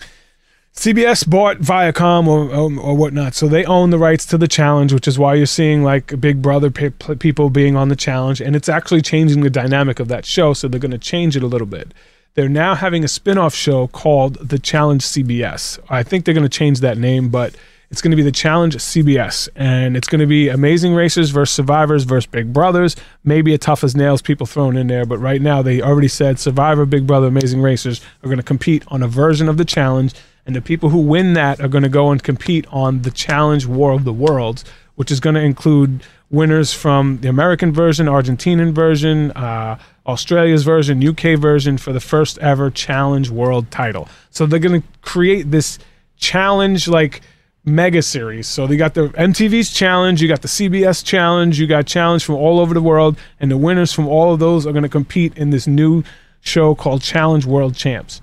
CBS 0.75 1.27
bought 1.27 1.59
Viacom 1.59 2.27
or, 2.27 2.51
or 2.55 2.79
or 2.79 2.95
whatnot, 2.95 3.35
so 3.35 3.49
they 3.49 3.65
own 3.65 3.89
the 3.89 3.99
rights 3.99 4.27
to 4.27 4.37
the 4.37 4.47
challenge, 4.47 4.93
which 4.93 5.09
is 5.09 5.19
why 5.19 5.35
you're 5.35 5.47
seeing 5.47 5.83
like 5.83 6.21
Big 6.21 6.43
Brother 6.43 6.71
pe- 6.71 6.91
pe- 6.91 7.15
people 7.15 7.49
being 7.49 7.77
on 7.77 7.89
the 7.89 7.97
challenge, 7.97 8.43
and 8.43 8.55
it's 8.55 8.69
actually 8.69 9.01
changing 9.01 9.41
the 9.41 9.49
dynamic 9.49 10.01
of 10.01 10.09
that 10.09 10.27
show. 10.27 10.53
So 10.53 10.69
they're 10.69 10.79
going 10.79 10.91
to 10.91 10.99
change 10.99 11.35
it 11.35 11.43
a 11.43 11.47
little 11.47 11.67
bit. 11.67 11.95
They're 12.35 12.51
now 12.51 12.75
having 12.75 13.03
a 13.03 13.09
spin-off 13.09 13.55
show 13.55 13.87
called 13.87 14.35
The 14.47 14.59
Challenge 14.59 15.03
CBS. 15.03 15.79
I 15.89 16.03
think 16.03 16.27
they're 16.27 16.35
going 16.35 16.43
to 16.43 16.51
change 16.51 16.81
that 16.81 16.99
name, 16.99 17.31
but 17.31 17.55
it's 17.91 18.03
going 18.03 18.11
to 18.11 18.17
be 18.17 18.23
The 18.23 18.33
Challenge 18.33 18.77
CBS, 18.77 19.49
and 19.55 19.97
it's 19.97 20.09
going 20.09 20.21
to 20.21 20.27
be 20.27 20.49
Amazing 20.49 20.95
Racers 20.95 21.31
versus 21.31 21.55
Survivors 21.55 22.03
versus 22.03 22.27
Big 22.27 22.53
Brothers. 22.53 22.97
Maybe 23.23 23.55
a 23.55 23.59
tough 23.59 23.85
as 23.85 23.95
nails 23.95 24.23
people 24.23 24.47
thrown 24.47 24.77
in 24.77 24.89
there, 24.89 25.07
but 25.07 25.19
right 25.19 25.41
now 25.41 25.63
they 25.63 25.81
already 25.81 26.09
said 26.09 26.41
Survivor, 26.41 26.85
Big 26.85 27.07
Brother, 27.07 27.29
Amazing 27.29 27.63
Racers 27.63 28.01
are 28.23 28.27
going 28.27 28.39
to 28.39 28.43
compete 28.43 28.83
on 28.89 29.03
a 29.03 29.09
version 29.09 29.49
of 29.49 29.57
the 29.57 29.65
challenge, 29.65 30.15
and 30.45 30.57
the 30.57 30.61
people 30.61 30.91
who 30.91 30.99
win 30.99 31.35
that 31.35 31.61
are 31.61 31.69
going 31.69 31.85
to 31.85 31.89
go 31.89 32.11
and 32.11 32.23
compete 32.23 32.67
on 32.71 33.03
the 33.03 33.11
Challenge 33.11 33.67
War 33.67 33.93
of 33.93 34.05
the 34.05 34.13
Worlds, 34.13 34.65
which 34.97 35.13
is 35.13 35.21
going 35.21 35.35
to 35.35 35.43
include 35.43 36.03
winners 36.29 36.73
from 36.73 37.19
the 37.19 37.29
American 37.29 37.73
version, 37.73 38.07
Argentinian 38.07 38.73
version, 38.73 39.31
uh, 39.33 39.79
Australia's 40.07 40.65
version, 40.65 41.07
UK 41.07 41.39
version 41.39 41.79
for 41.79 41.93
the 41.93 42.01
first 42.01 42.39
ever 42.39 42.71
Challenge 42.71 43.31
World 43.31 43.71
title. 43.71 44.09
So 44.31 44.47
they're 44.47 44.59
going 44.59 44.83
to 44.83 44.89
create 45.03 45.51
this 45.51 45.79
challenge 46.17 46.89
like 46.89 47.23
mega 47.67 48.01
series. 48.01 48.47
So 48.47 48.67
they 48.67 48.77
got 48.77 48.95
the 48.95 49.09
MTV's 49.09 49.73
challenge, 49.73 50.23
you 50.23 50.29
got 50.29 50.43
the 50.43 50.49
CBS 50.49 51.05
challenge, 51.05 51.59
you 51.61 51.67
got 51.67 51.87
challenge 51.87 52.25
from 52.25 52.37
all 52.37 52.61
over 52.61 52.73
the 52.73 52.81
world, 52.81 53.19
and 53.41 53.51
the 53.51 53.57
winners 53.57 53.93
from 53.93 54.09
all 54.09 54.33
of 54.33 54.39
those 54.39 54.67
are 54.67 54.73
going 54.73 54.85
to 54.85 54.89
compete 54.89 55.37
in 55.37 55.51
this 55.51 55.67
new 55.67 56.05
show 56.41 56.75
called 56.75 57.03
Challenge 57.03 57.45
World 57.45 57.75
Champs. 57.75 58.23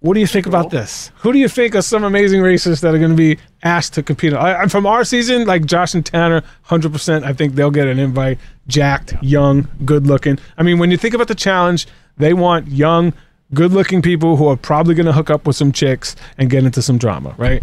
What 0.00 0.14
do 0.14 0.20
you 0.20 0.26
think 0.26 0.46
about 0.46 0.68
this? 0.68 1.10
Who 1.20 1.32
do 1.32 1.38
you 1.38 1.48
think 1.48 1.74
are 1.74 1.80
some 1.80 2.04
amazing 2.04 2.42
racers 2.42 2.82
that 2.82 2.94
are 2.94 2.98
going 2.98 3.12
to 3.12 3.16
be 3.16 3.38
asked 3.62 3.94
to 3.94 4.02
compete? 4.02 4.34
I, 4.34 4.54
I'm 4.54 4.68
from 4.68 4.84
our 4.84 5.02
season, 5.02 5.46
like 5.46 5.64
Josh 5.64 5.94
and 5.94 6.04
Tanner, 6.04 6.42
100%. 6.68 7.22
I 7.22 7.32
think 7.32 7.54
they'll 7.54 7.70
get 7.70 7.88
an 7.88 7.98
invite. 7.98 8.38
Jacked, 8.66 9.14
young, 9.22 9.66
good 9.86 10.06
looking. 10.06 10.38
I 10.58 10.62
mean, 10.62 10.78
when 10.78 10.90
you 10.90 10.98
think 10.98 11.14
about 11.14 11.28
the 11.28 11.34
challenge, 11.34 11.86
they 12.18 12.34
want 12.34 12.68
young, 12.68 13.14
good 13.54 13.72
looking 13.72 14.02
people 14.02 14.36
who 14.36 14.46
are 14.48 14.56
probably 14.56 14.94
going 14.94 15.06
to 15.06 15.12
hook 15.12 15.30
up 15.30 15.46
with 15.46 15.56
some 15.56 15.72
chicks 15.72 16.16
and 16.38 16.50
get 16.50 16.64
into 16.64 16.82
some 16.82 16.98
drama, 16.98 17.34
right? 17.38 17.62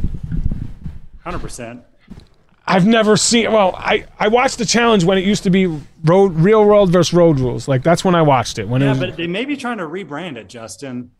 100%. 1.26 1.84
I've 2.66 2.86
never 2.88 3.18
seen. 3.18 3.52
Well, 3.52 3.74
I 3.76 4.06
I 4.20 4.28
watched 4.30 4.58
the 4.58 4.66
challenge 4.66 5.04
when 5.04 5.18
it 5.18 5.26
used 5.26 5.44
to 5.44 5.50
be 5.50 5.66
road 6.06 6.34
real 6.36 6.64
world 6.64 6.92
versus 6.92 7.14
road 7.14 7.40
rules. 7.40 7.68
Like 7.68 7.84
that's 7.84 8.06
when 8.06 8.16
I 8.16 8.22
watched 8.22 8.60
it. 8.60 8.68
When 8.68 8.82
it 8.82 8.86
Yeah, 8.86 8.92
was, 8.92 9.00
but 9.00 9.18
they 9.18 9.28
may 9.28 9.46
be 9.46 9.58
trying 9.58 9.80
to 9.80 9.84
rebrand 9.84 10.38
it, 10.38 10.48
Justin. 10.48 11.12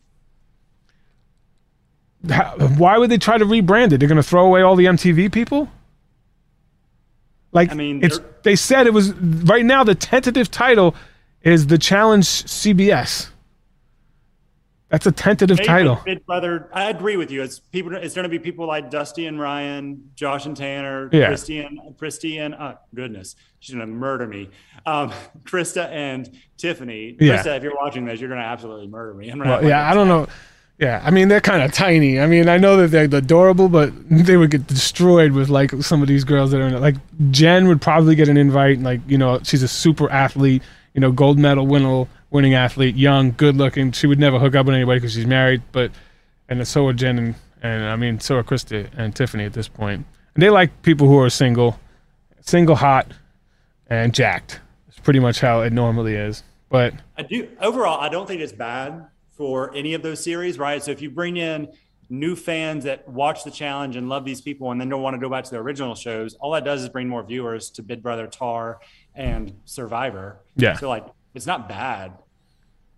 How- 2.30 2.56
why 2.78 2.96
would 2.96 3.10
they 3.10 3.18
try 3.18 3.36
to 3.38 3.44
rebrand 3.44 3.92
it? 3.92 3.98
They're 3.98 4.08
going 4.08 4.16
to 4.16 4.22
throw 4.22 4.46
away 4.46 4.62
all 4.62 4.76
the 4.76 4.86
MTV 4.86 5.30
people. 5.32 5.68
Like 7.50 7.70
I 7.72 7.74
mean, 7.74 8.02
it's 8.02 8.20
they 8.44 8.56
said 8.56 8.86
it 8.86 8.94
was 8.94 9.12
right 9.12 9.64
now. 9.64 9.84
The 9.84 9.94
tentative 9.96 10.50
title 10.50 10.94
is 11.42 11.66
the 11.66 11.76
Challenge 11.76 12.24
CBS. 12.24 13.28
That's 14.92 15.06
a 15.06 15.10
tentative 15.10 15.56
Maybe 15.56 15.66
title. 15.66 16.04
I 16.74 16.90
agree 16.90 17.16
with 17.16 17.30
you. 17.30 17.42
It's 17.42 17.58
people. 17.58 17.94
It's 17.96 18.14
going 18.14 18.24
to 18.24 18.28
be 18.28 18.38
people 18.38 18.66
like 18.66 18.90
Dusty 18.90 19.24
and 19.24 19.40
Ryan, 19.40 20.10
Josh 20.14 20.44
and 20.44 20.54
Tanner, 20.54 21.08
Yeah. 21.10 21.28
Christy 21.28 21.60
and 21.60 21.80
Christy 21.96 22.36
and 22.36 22.54
uh, 22.54 22.74
goodness, 22.94 23.34
she's 23.58 23.74
going 23.74 23.86
to 23.88 23.92
murder 23.92 24.26
me. 24.26 24.50
Um, 24.84 25.10
Krista 25.44 25.88
and 25.88 26.30
Tiffany. 26.58 27.16
Yeah. 27.18 27.38
Krista, 27.38 27.56
if 27.56 27.62
you're 27.62 27.74
watching 27.74 28.04
this, 28.04 28.20
you're 28.20 28.28
going 28.28 28.42
to 28.42 28.46
absolutely 28.46 28.86
murder 28.86 29.14
me. 29.14 29.32
Well, 29.34 29.64
yeah, 29.64 29.90
I 29.90 29.94
don't 29.94 30.08
know. 30.08 30.26
Yeah, 30.78 31.00
I 31.04 31.10
mean 31.10 31.28
they're 31.28 31.40
kind 31.40 31.62
of 31.62 31.72
tiny. 31.72 32.18
I 32.18 32.26
mean 32.26 32.48
I 32.48 32.58
know 32.58 32.76
that 32.78 32.88
they're 32.88 33.04
adorable, 33.18 33.68
but 33.68 33.92
they 34.10 34.36
would 34.36 34.50
get 34.50 34.66
destroyed 34.66 35.32
with 35.32 35.48
like 35.48 35.70
some 35.82 36.02
of 36.02 36.08
these 36.08 36.24
girls 36.24 36.50
that 36.50 36.60
are 36.60 36.66
in 36.66 36.74
it. 36.74 36.80
Like 36.80 36.96
Jen 37.30 37.68
would 37.68 37.80
probably 37.80 38.14
get 38.14 38.28
an 38.28 38.36
invite. 38.36 38.76
And, 38.76 38.84
Like 38.84 39.00
you 39.06 39.16
know 39.16 39.38
she's 39.44 39.62
a 39.62 39.68
super 39.68 40.10
athlete, 40.10 40.62
you 40.94 41.00
know 41.00 41.12
gold 41.12 41.38
medal 41.38 41.66
winner, 41.66 42.06
winning 42.30 42.54
athlete, 42.54 42.96
young, 42.96 43.32
good 43.32 43.56
looking. 43.56 43.92
She 43.92 44.06
would 44.06 44.18
never 44.18 44.38
hook 44.38 44.54
up 44.54 44.66
with 44.66 44.74
anybody 44.74 45.00
because 45.00 45.14
she's 45.14 45.26
married. 45.26 45.62
But 45.72 45.90
and 46.48 46.66
so 46.66 46.86
are 46.86 46.92
Jen 46.92 47.18
and, 47.18 47.34
and 47.62 47.84
I 47.84 47.96
mean 47.96 48.20
so 48.20 48.36
are 48.36 48.42
Krista 48.42 48.88
and 48.96 49.14
Tiffany 49.14 49.44
at 49.44 49.52
this 49.52 49.68
point. 49.68 50.06
And 50.34 50.42
they 50.42 50.50
like 50.50 50.82
people 50.82 51.06
who 51.06 51.18
are 51.18 51.30
single, 51.30 51.78
single, 52.40 52.76
hot, 52.76 53.12
and 53.88 54.14
jacked. 54.14 54.60
It's 54.88 54.98
pretty 54.98 55.20
much 55.20 55.40
how 55.40 55.60
it 55.60 55.72
normally 55.72 56.14
is. 56.14 56.42
But 56.68 56.94
I 57.16 57.22
do 57.22 57.48
overall. 57.60 58.00
I 58.00 58.08
don't 58.08 58.26
think 58.26 58.40
it's 58.40 58.52
bad 58.52 59.06
for 59.30 59.74
any 59.74 59.94
of 59.94 60.02
those 60.02 60.22
series, 60.22 60.58
right? 60.58 60.82
So 60.82 60.90
if 60.90 61.02
you 61.02 61.10
bring 61.10 61.36
in 61.36 61.68
new 62.08 62.36
fans 62.36 62.84
that 62.84 63.08
watch 63.08 63.44
the 63.44 63.50
challenge 63.50 63.96
and 63.96 64.08
love 64.08 64.24
these 64.24 64.40
people 64.40 64.70
and 64.70 64.80
then 64.80 64.88
don't 64.88 65.02
want 65.02 65.14
to 65.14 65.18
go 65.18 65.28
back 65.28 65.44
to 65.44 65.50
the 65.50 65.56
original 65.56 65.94
shows, 65.94 66.34
all 66.34 66.52
that 66.52 66.64
does 66.64 66.82
is 66.82 66.88
bring 66.88 67.08
more 67.08 67.22
viewers 67.22 67.70
to 67.70 67.82
Big 67.82 68.02
Brother, 68.02 68.26
Tar, 68.26 68.80
and 69.14 69.54
Survivor. 69.64 70.38
Yeah. 70.56 70.76
So 70.76 70.88
like, 70.88 71.04
it's 71.34 71.46
not 71.46 71.68
bad 71.68 72.12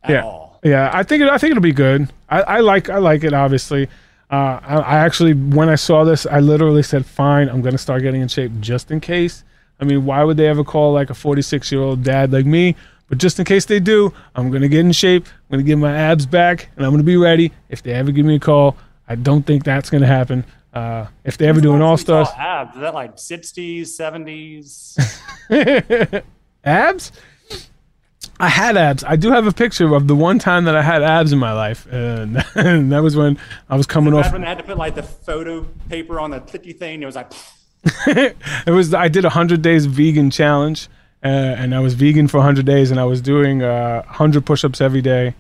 at 0.03 0.11
yeah, 0.11 0.25
all. 0.25 0.61
yeah. 0.63 0.91
I 0.93 1.03
think 1.03 1.23
it, 1.23 1.29
I 1.29 1.39
think 1.39 1.53
it'll 1.53 1.63
be 1.63 1.73
good. 1.73 2.13
I, 2.29 2.43
I 2.43 2.61
like 2.61 2.91
I 2.91 2.99
like 2.99 3.25
it. 3.25 3.33
Obviously, 3.33 3.89
uh, 4.31 4.61
I, 4.63 4.77
I 4.77 4.97
actually 4.99 5.35
when 5.35 5.69
I 5.69 5.77
saw 5.77 6.05
this, 6.05 6.27
I 6.27 6.41
literally 6.41 6.83
said, 6.83 7.07
"Fine, 7.07 7.49
I'm 7.49 7.63
gonna 7.63 7.79
start 7.79 8.03
getting 8.03 8.21
in 8.21 8.29
shape 8.29 8.53
just 8.61 8.91
in 8.91 9.01
case." 9.01 9.45
I 9.81 9.85
mean, 9.85 10.05
why 10.05 10.23
would 10.23 10.37
they 10.37 10.47
ever 10.47 10.65
call 10.65 10.93
like 10.93 11.11
a 11.11 11.15
46 11.15 11.71
year 11.73 11.81
old 11.81 12.03
dad 12.03 12.33
like 12.33 12.47
me? 12.47 12.77
But 13.09 13.19
just 13.19 13.39
in 13.39 13.45
case 13.45 13.65
they 13.67 13.81
do, 13.81 14.13
I'm 14.35 14.51
gonna 14.51 14.69
get 14.69 14.81
in 14.81 14.93
shape. 14.93 15.27
I'm 15.27 15.59
gonna 15.59 15.63
get 15.63 15.77
my 15.77 15.95
abs 15.95 16.27
back, 16.27 16.69
and 16.77 16.85
I'm 16.85 16.93
gonna 16.93 17.03
be 17.03 17.17
ready 17.17 17.53
if 17.69 17.83
they 17.83 17.93
ever 17.93 18.13
give 18.13 18.27
me 18.27 18.37
a 18.37 18.41
call. 18.41 18.77
I 19.09 19.15
don't 19.15 19.47
think 19.47 19.65
that's 19.65 19.91
gonna 19.91 20.07
happen. 20.07 20.45
Uh, 20.75 21.07
if 21.23 21.39
they 21.39 21.47
ever 21.47 21.61
do 21.61 21.73
an 21.73 21.83
All 21.83 21.97
Stars 21.97 22.29
Abs, 22.37 22.75
is 22.75 22.81
that 22.81 22.95
like 22.95 23.15
60s, 23.17 23.83
70s? 23.83 24.97
abs, 26.65 27.13
I 28.41 28.49
had 28.49 28.77
abs. 28.77 29.05
I 29.05 29.15
do 29.15 29.31
have 29.31 29.47
a 29.47 29.53
picture 29.53 29.95
of 29.95 30.09
the 30.09 30.17
one 30.17 30.41
time 30.41 30.65
that 30.65 30.75
I 30.75 30.83
had 30.83 31.03
abs 31.03 31.33
in 31.33 31.39
my 31.39 31.53
life, 31.53 31.87
and, 31.93 32.37
that 32.55 33.01
was 33.05 33.15
when 33.15 33.39
I 33.71 33.77
was 33.77 33.87
coming 33.87 34.15
off. 34.15 34.33
When 34.33 34.41
they 34.41 34.49
had 34.49 34.59
to 34.59 34.65
put 34.65 34.77
like 34.77 34.97
the 34.97 35.05
photo 35.05 35.63
paper 35.89 36.19
on 36.19 36.33
the 36.33 36.41
clicky 36.41 36.77
thing, 36.77 37.03
it 37.03 37.07
was 37.07 37.15
like, 37.15 37.33
it 38.07 38.71
was 38.71 38.93
I 38.93 39.07
did 39.07 39.25
a 39.25 39.31
hundred 39.31 39.63
days 39.63 39.87
vegan 39.87 40.31
challenge, 40.31 40.89
uh, 41.23 41.29
and 41.29 41.73
I 41.73 41.79
was 41.79 41.95
vegan 41.95 42.27
for 42.27 42.43
hundred 42.43 42.67
days, 42.67 42.91
and 42.91 42.99
I 42.99 43.05
was 43.05 43.21
doing 43.21 43.63
uh, 43.63 44.03
hundred 44.03 44.45
push-ups 44.45 44.81
every 44.81 45.03
day. 45.03 45.37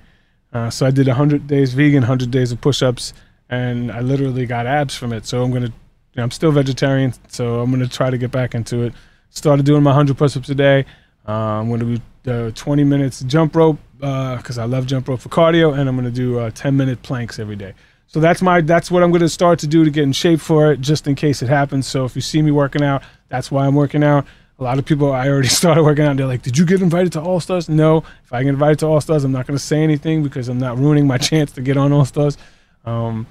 Uh, 0.52 0.70
so 0.70 0.86
I 0.86 0.92
did 0.92 1.08
hundred 1.08 1.48
days 1.48 1.74
vegan, 1.74 2.04
hundred 2.04 2.30
days 2.30 2.52
of 2.52 2.60
push-ups, 2.60 3.12
and 3.50 3.90
I 3.92 4.00
literally 4.00 4.46
got 4.46 4.66
abs 4.66 4.94
from 4.94 5.12
it. 5.12 5.26
So 5.26 5.42
I'm 5.42 5.52
gonna, 5.52 5.66
you 5.66 5.72
know, 6.16 6.22
I'm 6.22 6.30
still 6.30 6.52
vegetarian, 6.52 7.14
so 7.28 7.60
I'm 7.60 7.70
gonna 7.70 7.88
try 7.88 8.10
to 8.10 8.18
get 8.18 8.30
back 8.30 8.54
into 8.54 8.82
it. 8.82 8.94
Started 9.30 9.66
doing 9.66 9.82
my 9.82 9.92
hundred 9.92 10.16
push-ups 10.16 10.48
a 10.48 10.54
day. 10.54 10.84
Uh, 11.26 11.32
I'm 11.32 11.70
gonna 11.70 11.98
do 12.24 12.48
uh, 12.48 12.50
20 12.52 12.84
minutes 12.84 13.20
jump 13.22 13.56
rope 13.56 13.78
because 13.98 14.58
I 14.58 14.64
love 14.64 14.86
jump 14.86 15.08
rope 15.08 15.20
for 15.20 15.28
cardio, 15.28 15.78
and 15.78 15.88
I'm 15.88 15.96
gonna 15.96 16.10
do 16.10 16.38
uh, 16.38 16.50
10 16.50 16.76
minute 16.76 17.02
planks 17.02 17.38
every 17.38 17.56
day. 17.56 17.74
So 18.14 18.20
that's 18.20 18.42
my 18.42 18.60
that's 18.60 18.92
what 18.92 19.02
I'm 19.02 19.10
going 19.10 19.22
to 19.22 19.28
start 19.28 19.58
to 19.58 19.66
do 19.66 19.84
to 19.84 19.90
get 19.90 20.04
in 20.04 20.12
shape 20.12 20.40
for 20.40 20.70
it, 20.70 20.80
just 20.80 21.08
in 21.08 21.16
case 21.16 21.42
it 21.42 21.48
happens. 21.48 21.88
So 21.88 22.04
if 22.04 22.14
you 22.14 22.22
see 22.22 22.42
me 22.42 22.52
working 22.52 22.80
out, 22.80 23.02
that's 23.28 23.50
why 23.50 23.66
I'm 23.66 23.74
working 23.74 24.04
out. 24.04 24.24
A 24.60 24.62
lot 24.62 24.78
of 24.78 24.84
people 24.84 25.12
I 25.12 25.28
already 25.28 25.48
started 25.60 25.82
working 25.82 26.04
out. 26.04 26.16
They're 26.16 26.28
like, 26.28 26.42
"Did 26.42 26.56
you 26.56 26.64
get 26.64 26.80
invited 26.80 27.12
to 27.14 27.20
All 27.20 27.40
Stars?" 27.40 27.68
No. 27.68 28.04
If 28.22 28.32
I 28.32 28.44
get 28.44 28.50
invited 28.50 28.78
to 28.80 28.86
All 28.86 29.00
Stars, 29.00 29.24
I'm 29.24 29.32
not 29.32 29.48
going 29.48 29.58
to 29.58 29.64
say 29.64 29.82
anything 29.82 30.22
because 30.22 30.48
I'm 30.48 30.58
not 30.58 30.78
ruining 30.78 31.08
my 31.08 31.18
chance 31.30 31.50
to 31.52 31.60
get 31.60 31.76
on 31.76 31.92
All 31.92 32.04
Stars. 32.04 32.38
Um, 32.84 33.26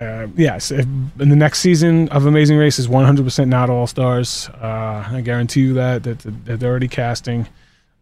uh, 0.00 0.26
yes, 0.36 0.70
if, 0.70 0.84
in 0.84 1.28
the 1.30 1.36
next 1.36 1.60
season 1.60 2.08
of 2.10 2.26
Amazing 2.26 2.58
Race 2.58 2.78
is 2.78 2.86
100% 2.88 3.48
not 3.48 3.70
All 3.70 3.86
Stars. 3.86 4.48
Uh, 4.60 5.08
I 5.10 5.20
guarantee 5.22 5.60
you 5.60 5.74
that, 5.74 6.02
that 6.02 6.18
that 6.44 6.60
they're 6.60 6.70
already 6.70 6.88
casting, 6.88 7.48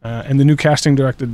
uh, 0.03 0.25
and 0.27 0.41
the 0.41 0.45
new 0.45 0.57
casting 0.57 0.95
director 0.97 1.29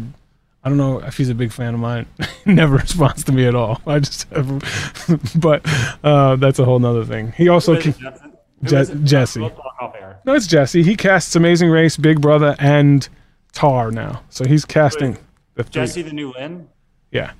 I 0.62 0.68
don't 0.68 0.76
know 0.76 0.98
if 0.98 1.16
he's 1.16 1.30
a 1.30 1.34
big 1.34 1.52
fan 1.52 1.72
of 1.72 1.80
mine. 1.80 2.06
Never 2.46 2.76
responds 2.76 3.24
to 3.24 3.32
me 3.32 3.46
at 3.46 3.54
all. 3.54 3.80
I 3.86 4.00
just, 4.00 4.24
have, 4.30 5.32
but 5.40 5.62
uh, 6.04 6.36
that's 6.36 6.58
a 6.58 6.64
whole 6.66 6.78
nother 6.78 7.04
thing. 7.04 7.32
He 7.32 7.48
also, 7.48 7.74
Who 7.74 7.78
is 7.80 7.86
it, 7.86 7.92
ca- 8.02 8.10
Justin? 8.10 8.32
Who 8.60 8.66
Je-? 8.68 9.04
Jesse. 9.10 9.40
We'll 9.40 9.50
talk 9.50 9.74
off 9.80 9.94
air. 9.94 10.20
no, 10.26 10.34
it's 10.34 10.46
Jesse. 10.46 10.82
He 10.82 10.96
casts 10.96 11.34
Amazing 11.34 11.70
Race, 11.70 11.96
Big 11.96 12.20
Brother, 12.20 12.56
and 12.58 13.08
Tar 13.52 13.90
now. 13.90 14.22
So 14.28 14.44
he's 14.44 14.66
casting 14.66 15.16
the 15.54 15.64
three. 15.64 15.72
Jesse 15.72 16.02
the 16.02 16.12
new 16.12 16.32
Lynn? 16.32 16.68
Yeah, 17.10 17.32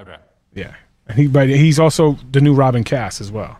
Okay. 0.00 0.16
yeah. 0.54 0.74
And 1.08 1.18
he, 1.18 1.26
but 1.26 1.48
he's 1.48 1.78
also 1.78 2.18
the 2.30 2.40
new 2.40 2.54
Robyn 2.54 2.84
Kass 2.84 3.20
as 3.20 3.30
well. 3.30 3.58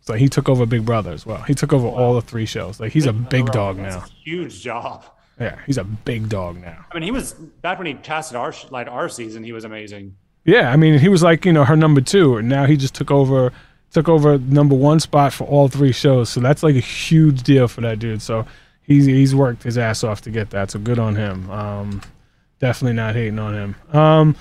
So 0.00 0.14
he 0.14 0.28
took 0.28 0.48
over 0.48 0.66
Big 0.66 0.84
Brother 0.84 1.12
as 1.12 1.24
well. 1.24 1.42
He 1.42 1.54
took 1.54 1.72
over 1.72 1.86
all 1.86 2.14
the 2.14 2.20
three 2.20 2.44
shows. 2.44 2.78
Like 2.78 2.92
he's 2.92 3.06
a 3.06 3.12
big 3.12 3.46
dog 3.46 3.78
now. 3.78 4.04
huge 4.22 4.62
job. 4.62 5.04
Yeah, 5.40 5.58
he's 5.66 5.78
a 5.78 5.84
big 5.84 6.28
dog 6.28 6.60
now. 6.60 6.84
I 6.92 6.94
mean, 6.94 7.02
he 7.02 7.10
was 7.10 7.32
back 7.32 7.78
when 7.78 7.86
he 7.86 7.94
casted 7.94 8.36
our 8.36 8.54
like 8.70 8.86
our 8.86 9.08
season. 9.08 9.42
He 9.42 9.52
was 9.52 9.64
amazing. 9.64 10.16
Yeah, 10.44 10.70
I 10.70 10.76
mean, 10.76 10.98
he 10.98 11.08
was 11.08 11.22
like 11.22 11.44
you 11.44 11.52
know 11.52 11.64
her 11.64 11.76
number 11.76 12.00
two, 12.00 12.36
and 12.36 12.48
now 12.48 12.66
he 12.66 12.76
just 12.76 12.94
took 12.94 13.10
over 13.10 13.52
took 13.92 14.08
over 14.08 14.38
number 14.38 14.74
one 14.74 15.00
spot 15.00 15.32
for 15.32 15.44
all 15.44 15.68
three 15.68 15.92
shows. 15.92 16.28
So 16.28 16.40
that's 16.40 16.62
like 16.62 16.74
a 16.74 16.80
huge 16.80 17.42
deal 17.42 17.66
for 17.66 17.80
that 17.80 17.98
dude. 17.98 18.20
So 18.20 18.46
he's 18.82 19.06
he's 19.06 19.34
worked 19.34 19.62
his 19.62 19.78
ass 19.78 20.04
off 20.04 20.20
to 20.22 20.30
get 20.30 20.50
that. 20.50 20.70
So 20.70 20.78
good 20.78 20.98
on 20.98 21.16
him. 21.16 21.50
Um, 21.50 22.02
definitely 22.60 22.94
not 22.94 23.14
hating 23.14 23.38
on 23.38 23.54
him. 23.54 23.96
Um, 23.96 24.36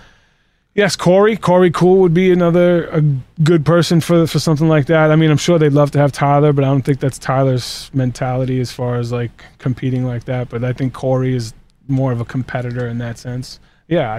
yes, 0.75 0.95
Corey 0.95 1.37
Corey 1.37 1.71
Cool 1.71 1.99
would 1.99 2.13
be 2.13 2.31
another 2.31 2.87
a 2.87 3.01
good 3.43 3.65
person 3.65 4.01
for 4.01 4.27
for 4.27 4.39
something 4.39 4.67
like 4.67 4.87
that. 4.87 5.11
I 5.11 5.15
mean, 5.15 5.31
I'm 5.31 5.37
sure 5.37 5.57
they'd 5.59 5.73
love 5.73 5.91
to 5.91 5.99
have 5.99 6.11
Tyler, 6.11 6.53
but 6.53 6.63
I 6.63 6.67
don't 6.67 6.81
think 6.83 6.99
that's 6.99 7.17
Tyler's 7.17 7.89
mentality 7.93 8.59
as 8.59 8.71
far 8.71 8.95
as 8.97 9.11
like 9.11 9.43
competing 9.57 10.05
like 10.05 10.25
that. 10.25 10.49
But 10.49 10.63
I 10.63 10.73
think 10.73 10.93
Corey 10.93 11.35
is 11.35 11.53
more 11.87 12.11
of 12.11 12.21
a 12.21 12.25
competitor 12.25 12.87
in 12.87 12.97
that 12.99 13.17
sense. 13.17 13.59
Yeah, 13.87 14.13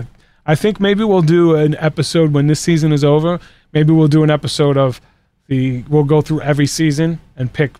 I, 0.47 0.53
I 0.53 0.55
think 0.55 0.81
maybe 0.81 1.05
we'll 1.05 1.23
do 1.23 1.55
an 1.57 1.77
episode 1.79 2.33
when 2.33 2.47
this 2.47 2.61
season 2.61 2.93
is 2.93 3.05
over. 3.05 3.41
Maybe 3.73 3.93
we'll 3.93 4.09
do 4.09 4.23
an 4.23 4.31
episode 4.31 4.77
of 4.77 5.01
the. 5.47 5.83
We'll 5.89 6.05
go 6.05 6.21
through 6.21 6.43
every 6.43 6.67
season 6.67 7.21
and 7.37 7.53
pick, 7.53 7.73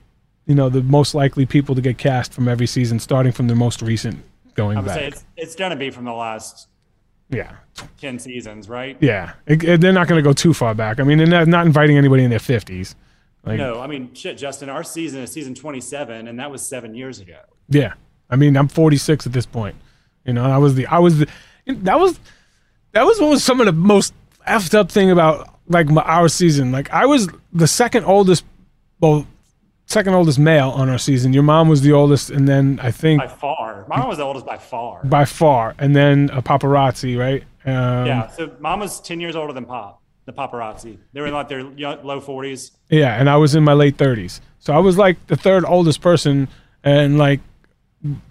you 0.47 0.55
know, 0.55 0.69
the 0.69 0.83
most 0.83 1.15
likely 1.15 1.47
people 1.47 1.75
to 1.75 1.81
get 1.81 1.99
cast 1.99 2.33
from 2.33 2.49
every 2.49 2.67
season, 2.67 2.99
starting 2.99 3.33
from 3.33 3.49
the 3.49 3.55
most 3.55 3.83
recent 3.83 4.25
going 4.55 4.79
I 4.79 4.81
would 4.81 4.87
back. 4.87 4.99
say 4.99 5.07
it's 5.09 5.25
it's 5.37 5.55
gonna 5.57 5.77
be 5.77 5.91
from 5.91 6.05
the 6.05 6.13
last 6.13 6.69
yeah, 7.31 7.53
ten 7.99 8.19
seasons, 8.19 8.69
right? 8.69 8.97
yeah. 9.01 9.33
It- 9.47 9.65
it- 9.65 9.81
they're 9.81 9.93
not 9.93 10.09
going 10.09 10.23
to 10.23 10.29
go 10.29 10.33
too 10.33 10.53
far 10.55 10.75
back. 10.75 11.01
I 11.01 11.05
mean, 11.05 11.19
they're 11.19 11.27
not, 11.27 11.49
not 11.49 11.67
inviting 11.67 11.97
anybody 11.97 12.25
in 12.25 12.31
their 12.31 12.39
fifties. 12.39 12.95
Like, 13.45 13.59
No, 13.59 13.81
I 13.81 13.87
mean, 13.87 14.15
shit, 14.15 14.39
Justin. 14.39 14.69
Our 14.71 14.83
season 14.85 15.21
is 15.23 15.31
season 15.33 15.55
twenty-seven, 15.55 16.29
and 16.29 16.39
that 16.39 16.51
was 16.51 16.63
seven 16.67 16.95
years 16.95 17.21
ago. 17.21 17.39
Yeah, 17.69 17.95
I 18.31 18.37
mean, 18.37 18.57
I'm 18.57 18.69
46 18.69 19.27
at 19.27 19.33
this 19.33 19.47
point. 19.47 19.77
You 20.25 20.33
know, 20.33 20.45
I 20.45 20.59
was 20.59 20.75
the 20.75 20.87
I 20.87 20.99
was 20.99 21.19
the 21.19 21.29
that 21.67 21.99
was 21.99 22.19
that 22.93 23.05
was 23.05 23.21
what 23.21 23.31
was 23.31 23.45
some 23.45 23.61
of 23.61 23.67
the 23.67 23.73
most 23.73 24.15
effed 24.49 24.75
up 24.75 24.91
thing 24.91 25.11
about 25.11 25.49
like 25.69 25.89
my, 25.89 26.03
our 26.03 26.29
season. 26.29 26.73
Like 26.73 26.91
I 26.91 27.05
was 27.07 27.29
the 27.53 27.67
second 27.67 28.05
oldest, 28.05 28.45
well, 29.01 29.27
second 29.87 30.15
oldest 30.15 30.39
male 30.39 30.71
on 30.71 30.89
our 30.89 30.99
season. 30.99 31.33
Your 31.33 31.43
mom 31.43 31.69
was 31.69 31.83
the 31.83 31.93
oldest, 31.93 32.31
and 32.31 32.49
then 32.49 32.79
I 32.83 32.91
think 32.91 33.21
By 33.21 33.29
far, 33.29 33.85
mom 33.89 34.09
was 34.09 34.19
the 34.19 34.25
oldest 34.25 34.47
by 34.47 34.57
far. 34.59 35.01
by 35.05 35.25
far, 35.25 35.75
and 35.79 35.95
then 35.95 36.31
a 36.33 36.43
paparazzi, 36.43 37.19
right? 37.19 37.43
Um, 37.67 38.07
yeah, 38.07 38.29
so 38.29 38.51
mom 38.61 38.81
was 38.81 39.01
ten 39.01 39.21
years 39.21 39.37
older 39.37 39.53
than 39.53 39.65
Pop. 39.65 40.01
the 40.27 40.33
paparazzi. 40.33 40.99
They 41.13 41.21
were 41.21 41.27
in 41.29 41.35
like 41.35 41.49
their 41.49 41.63
low 41.63 42.21
40s. 42.21 42.73
Yeah, 42.91 43.19
and 43.19 43.29
I 43.31 43.37
was 43.37 43.55
in 43.55 43.63
my 43.65 43.73
late 43.73 43.97
30s. 43.97 44.41
So 44.59 44.73
I 44.75 44.79
was 44.79 44.97
like 44.99 45.25
the 45.29 45.37
third 45.37 45.65
oldest 45.67 46.01
person 46.01 46.49
and 46.83 47.19
like 47.19 47.41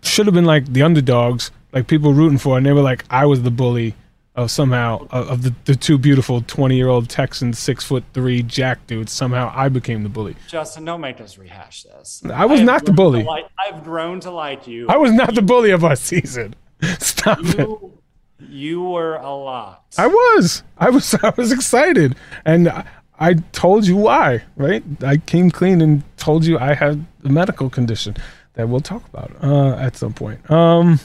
should 0.04 0.26
have 0.28 0.36
been 0.36 0.46
like 0.46 0.66
the 0.68 0.84
underdogs, 0.84 1.52
like 1.72 1.88
people 1.88 2.14
rooting 2.14 2.38
for, 2.38 2.58
and 2.58 2.66
they 2.66 2.72
were 2.74 2.82
like 2.82 3.06
I 3.10 3.26
was 3.26 3.42
the 3.44 3.52
bully 3.52 3.96
of 4.36 4.50
somehow 4.50 5.06
of, 5.12 5.30
of 5.30 5.42
the, 5.44 5.54
the 5.66 5.76
two 5.76 5.98
beautiful 5.98 6.42
20 6.42 6.76
year 6.76 6.88
old 6.90 7.10
Texans, 7.10 7.60
six 7.60 7.84
foot 7.84 8.04
three 8.14 8.42
Jack 8.44 8.86
dudes. 8.88 9.12
Somehow 9.12 9.52
I 9.56 9.70
became 9.70 10.04
the 10.04 10.10
bully. 10.10 10.36
Justin, 10.48 10.86
don't 10.86 11.02
make 11.02 11.22
us 11.22 11.38
rehash 11.38 11.84
this. 11.84 12.22
I 12.34 12.46
was 12.46 12.60
have 12.60 12.66
not 12.66 12.86
the 12.86 12.94
bully. 12.94 13.24
like- 13.24 13.48
I've 13.60 13.84
grown 13.84 14.20
to 14.22 14.32
like 14.32 14.68
you. 14.68 14.88
I 14.90 14.98
was 14.98 15.12
not 15.12 15.36
the 15.36 15.42
bully 15.42 15.72
of 15.72 15.84
our 15.84 15.96
season. 15.96 16.56
Stop 17.00 17.40
it. 17.42 17.60
you, 17.60 17.94
you 18.40 18.82
were 18.82 19.16
a 19.16 19.34
lot. 19.34 19.84
I 19.98 20.08
was. 20.08 20.64
I 20.78 20.90
was. 20.90 21.14
I 21.24 21.32
was 21.38 21.52
excited, 21.52 22.16
and 22.44 22.68
I, 22.68 22.86
I 23.20 23.34
told 23.54 23.86
you 23.88 23.96
why. 23.96 24.44
Right? 24.58 24.84
I 25.02 25.18
came 25.18 25.50
clean 25.52 25.80
and 25.80 26.04
told 26.18 26.46
you 26.46 26.58
I 26.60 26.74
had 26.74 27.06
a 27.24 27.30
medical 27.30 27.70
condition 27.70 28.18
that 28.56 28.68
we'll 28.68 28.82
talk 28.82 29.08
about 29.08 29.32
uh, 29.42 29.76
at 29.78 29.96
some 29.96 30.14
point. 30.14 30.50
Um, 30.52 31.00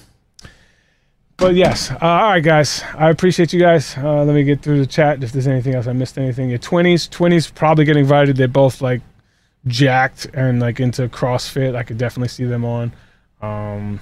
but 1.38 1.54
yes. 1.54 1.90
Uh, 1.90 1.96
all 2.00 2.30
right, 2.30 2.42
guys. 2.42 2.82
I 2.96 3.10
appreciate 3.10 3.52
you 3.52 3.60
guys. 3.60 3.96
Uh, 3.96 4.24
let 4.24 4.34
me 4.34 4.44
get 4.44 4.60
through 4.60 4.80
the 4.80 4.86
chat. 4.86 5.22
If 5.22 5.32
there's 5.32 5.46
anything 5.46 5.74
else 5.74 5.86
I 5.86 5.92
missed, 5.92 6.18
anything. 6.18 6.50
Your 6.50 6.58
twenties, 6.58 7.06
twenties 7.08 7.48
probably 7.50 7.84
get 7.84 7.96
invited. 7.96 8.36
They're 8.36 8.48
both 8.48 8.80
like 8.82 9.00
jacked 9.66 10.26
and 10.34 10.60
like 10.60 10.80
into 10.80 11.08
CrossFit. 11.08 11.74
I 11.74 11.82
could 11.82 11.98
definitely 11.98 12.28
see 12.28 12.44
them 12.44 12.64
on. 12.64 12.92
Um, 13.40 14.00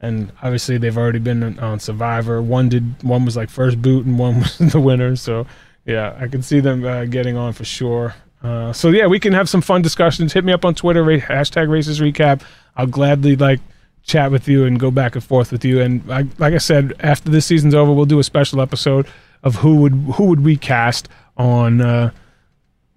and 0.00 0.32
obviously 0.42 0.78
they've 0.78 0.96
already 0.96 1.18
been 1.18 1.58
on- 1.58 1.80
Survivor. 1.80 2.42
One 2.42 2.68
did 2.68 3.02
one 3.02 3.24
was 3.24 3.36
like 3.36 3.50
first 3.50 3.80
boot, 3.80 4.06
and 4.06 4.18
one 4.18 4.40
was 4.40 4.58
the 4.58 4.80
winner. 4.80 5.16
So 5.16 5.46
yeah, 5.86 6.16
I 6.18 6.28
can 6.28 6.42
see 6.42 6.60
them 6.60 6.84
uh, 6.84 7.04
getting 7.04 7.36
on 7.36 7.52
for 7.52 7.64
sure. 7.64 8.14
Uh, 8.42 8.72
so 8.72 8.88
yeah, 8.90 9.06
we 9.06 9.18
can 9.18 9.32
have 9.32 9.48
some 9.48 9.60
fun 9.62 9.80
discussions. 9.82 10.32
Hit 10.34 10.44
me 10.44 10.52
up 10.52 10.64
on 10.64 10.74
Twitter, 10.74 11.02
hashtag 11.04 11.68
racist 11.68 12.00
recap. 12.00 12.42
I'll 12.76 12.86
gladly 12.86 13.36
like 13.36 13.60
chat 14.04 14.30
with 14.30 14.46
you 14.46 14.64
and 14.64 14.78
go 14.78 14.90
back 14.90 15.14
and 15.14 15.24
forth 15.24 15.50
with 15.50 15.64
you. 15.64 15.80
And 15.80 16.02
I, 16.12 16.26
like 16.38 16.54
I 16.54 16.58
said, 16.58 16.92
after 17.00 17.30
this 17.30 17.46
season's 17.46 17.74
over, 17.74 17.92
we'll 17.92 18.04
do 18.04 18.18
a 18.18 18.24
special 18.24 18.60
episode 18.60 19.06
of 19.42 19.56
who 19.56 19.76
would 19.76 19.92
who 19.92 20.26
would 20.26 20.44
we 20.44 20.56
cast 20.56 21.08
on 21.36 21.80
uh, 21.80 22.10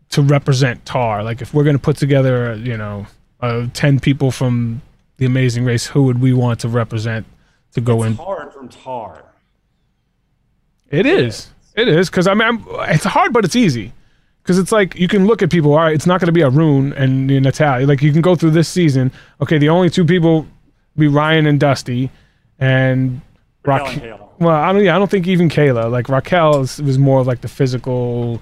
to 0.09 0.21
represent 0.21 0.85
Tar. 0.85 1.23
Like 1.23 1.41
if 1.41 1.53
we're 1.53 1.63
gonna 1.63 1.79
put 1.79 1.97
together, 1.97 2.55
you 2.55 2.77
know, 2.77 3.07
uh, 3.41 3.67
ten 3.73 3.99
people 3.99 4.31
from 4.31 4.81
the 5.17 5.25
Amazing 5.25 5.65
Race, 5.65 5.87
who 5.87 6.03
would 6.03 6.21
we 6.21 6.33
want 6.33 6.59
to 6.61 6.69
represent 6.69 7.25
to 7.73 7.81
go 7.81 8.03
in? 8.03 8.15
Hard 8.15 8.53
from 8.53 8.69
Tar. 8.69 9.23
It 10.89 11.05
is. 11.05 11.49
It 11.75 11.87
is 11.87 12.09
because 12.09 12.27
I 12.27 12.33
mean, 12.33 12.47
I'm, 12.47 12.65
it's 12.89 13.03
hard, 13.03 13.33
but 13.33 13.45
it's 13.45 13.55
easy. 13.55 13.93
Because 14.41 14.59
it's 14.59 14.71
like 14.71 14.95
you 14.95 15.09
can 15.09 15.27
look 15.27 15.41
at 15.41 15.49
people. 15.49 15.73
All 15.73 15.79
right, 15.79 15.93
it's 15.93 16.05
not 16.05 16.21
going 16.21 16.27
to 16.27 16.31
be 16.31 16.41
Arun 16.41 16.93
and 16.93 17.27
Natalia. 17.27 17.85
Like 17.85 18.01
you 18.01 18.13
can 18.13 18.21
go 18.21 18.33
through 18.33 18.51
this 18.51 18.69
season. 18.69 19.11
Okay, 19.41 19.57
the 19.57 19.67
only 19.67 19.89
two 19.89 20.05
people 20.05 20.47
be 20.97 21.07
Ryan 21.07 21.45
and 21.45 21.59
Dusty, 21.59 22.09
and 22.59 23.21
Raquel 23.63 23.87
and 23.87 24.21
Well, 24.39 24.55
I 24.55 24.73
don't. 24.73 24.83
Yeah, 24.83 24.95
I 24.95 24.99
don't 24.99 25.09
think 25.09 25.27
even 25.27 25.49
Kayla. 25.49 25.91
Like 25.91 26.09
Raquel 26.09 26.61
is, 26.61 26.81
was 26.81 26.97
more 26.97 27.19
of 27.19 27.27
like 27.27 27.41
the 27.41 27.47
physical. 27.47 28.41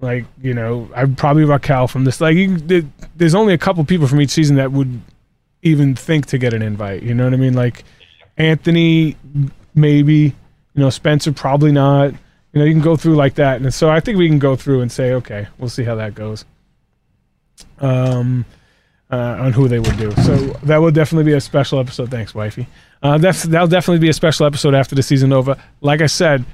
Like 0.00 0.24
you 0.40 0.54
know, 0.54 0.88
I 0.94 1.06
probably 1.06 1.44
Raquel 1.44 1.88
from 1.88 2.04
this. 2.04 2.20
Like 2.20 2.36
you, 2.36 2.56
there, 2.56 2.82
there's 3.16 3.34
only 3.34 3.54
a 3.54 3.58
couple 3.58 3.84
people 3.84 4.06
from 4.06 4.20
each 4.20 4.30
season 4.30 4.56
that 4.56 4.72
would 4.72 5.00
even 5.62 5.94
think 5.94 6.26
to 6.26 6.38
get 6.38 6.52
an 6.54 6.62
invite. 6.62 7.02
You 7.02 7.14
know 7.14 7.24
what 7.24 7.34
I 7.34 7.36
mean? 7.36 7.54
Like 7.54 7.84
Anthony, 8.36 9.16
maybe. 9.74 10.34
You 10.74 10.82
know, 10.82 10.90
Spencer 10.90 11.32
probably 11.32 11.70
not. 11.70 12.12
You 12.52 12.58
know, 12.58 12.64
you 12.64 12.72
can 12.72 12.82
go 12.82 12.96
through 12.96 13.14
like 13.14 13.34
that, 13.34 13.60
and 13.60 13.72
so 13.72 13.90
I 13.90 14.00
think 14.00 14.18
we 14.18 14.28
can 14.28 14.38
go 14.38 14.56
through 14.56 14.80
and 14.80 14.92
say, 14.92 15.12
okay, 15.14 15.48
we'll 15.58 15.70
see 15.70 15.84
how 15.84 15.94
that 15.94 16.14
goes. 16.14 16.44
Um, 17.78 18.44
uh, 19.12 19.36
on 19.38 19.52
who 19.52 19.68
they 19.68 19.78
would 19.78 19.96
do. 19.98 20.10
So 20.22 20.36
that 20.64 20.78
will 20.78 20.90
definitely 20.90 21.30
be 21.30 21.36
a 21.36 21.40
special 21.40 21.78
episode. 21.78 22.10
Thanks, 22.10 22.34
wifey. 22.34 22.66
Uh, 23.02 23.18
that's 23.18 23.42
that'll 23.44 23.68
definitely 23.68 24.00
be 24.00 24.08
a 24.08 24.14
special 24.14 24.46
episode 24.46 24.74
after 24.74 24.94
the 24.94 25.02
season 25.02 25.32
over. 25.32 25.56
Like 25.82 26.00
I 26.00 26.06
said, 26.06 26.44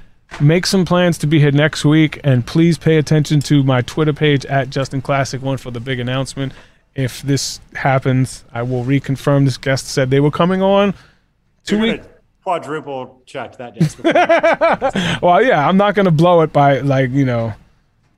make 0.41 0.65
some 0.65 0.85
plans 0.85 1.17
to 1.19 1.27
be 1.27 1.39
here 1.39 1.51
next 1.51 1.85
week, 1.85 2.19
and 2.23 2.45
please 2.45 2.77
pay 2.77 2.97
attention 2.97 3.39
to 3.41 3.63
my 3.63 3.81
Twitter 3.81 4.13
page 4.13 4.45
at 4.45 4.69
Justin 4.69 5.01
Classic 5.01 5.41
One 5.41 5.57
for 5.57 5.71
the 5.71 5.79
big 5.79 5.99
announcement. 5.99 6.53
If 6.95 7.21
this 7.21 7.61
happens, 7.75 8.43
I 8.51 8.63
will 8.63 8.83
reconfirm. 8.83 9.45
This 9.45 9.57
guest 9.57 9.87
said 9.87 10.09
they 10.09 10.19
were 10.19 10.31
coming 10.31 10.61
on 10.61 10.93
two 11.63 11.79
weeks. 11.79 12.05
Quadruple 12.43 13.21
checked 13.25 13.57
that 13.59 13.75
before. 13.75 14.11
Well, 15.21 15.41
yeah, 15.43 15.67
I'm 15.67 15.77
not 15.77 15.95
gonna 15.95 16.11
blow 16.11 16.41
it 16.41 16.51
by 16.51 16.79
like 16.79 17.11
you 17.11 17.25
know 17.25 17.53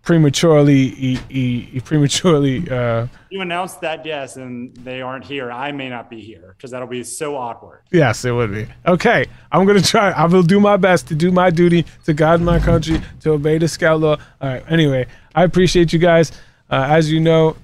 prematurely 0.03 0.94
e- 0.98 1.19
e- 1.30 1.69
e- 1.73 1.80
prematurely. 1.80 2.69
Uh, 2.69 3.07
you 3.30 3.41
announced 3.41 3.82
that 3.82 4.06
yes, 4.06 4.36
and 4.38 4.76
they 4.78 5.02
aren't 5.02 5.23
here. 5.26 5.52
I 5.52 5.72
may 5.72 5.90
not 5.90 6.10
be 6.10 6.19
here 6.22 6.53
because 6.57 6.72
that'll 6.72 6.88
be 6.88 7.03
so 7.03 7.36
awkward. 7.38 7.82
Yes, 7.91 8.26
it 8.26 8.32
would 8.32 8.52
be. 8.52 8.68
Okay, 8.88 9.26
I'm 9.52 9.65
gonna 9.65 9.82
try. 9.82 10.11
I 10.11 10.26
will 10.26 10.44
do 10.44 10.60
my 10.60 10.78
best 10.78 11.07
to 11.10 11.15
do 11.15 11.32
my 11.32 11.49
duty 11.49 11.86
to 12.06 12.14
guide 12.14 12.41
my 12.41 12.60
country 12.60 13.02
to 13.22 13.32
obey 13.32 13.57
the 13.57 13.68
scout 13.68 13.99
law. 13.99 14.18
All 14.41 14.49
right. 14.49 14.64
Anyway, 14.69 15.06
I 15.36 15.44
appreciate 15.44 15.94
you 15.94 15.99
guys. 15.99 16.32
Uh, 16.69 16.88
as 16.90 17.11
you 17.11 17.19
know, 17.19 17.56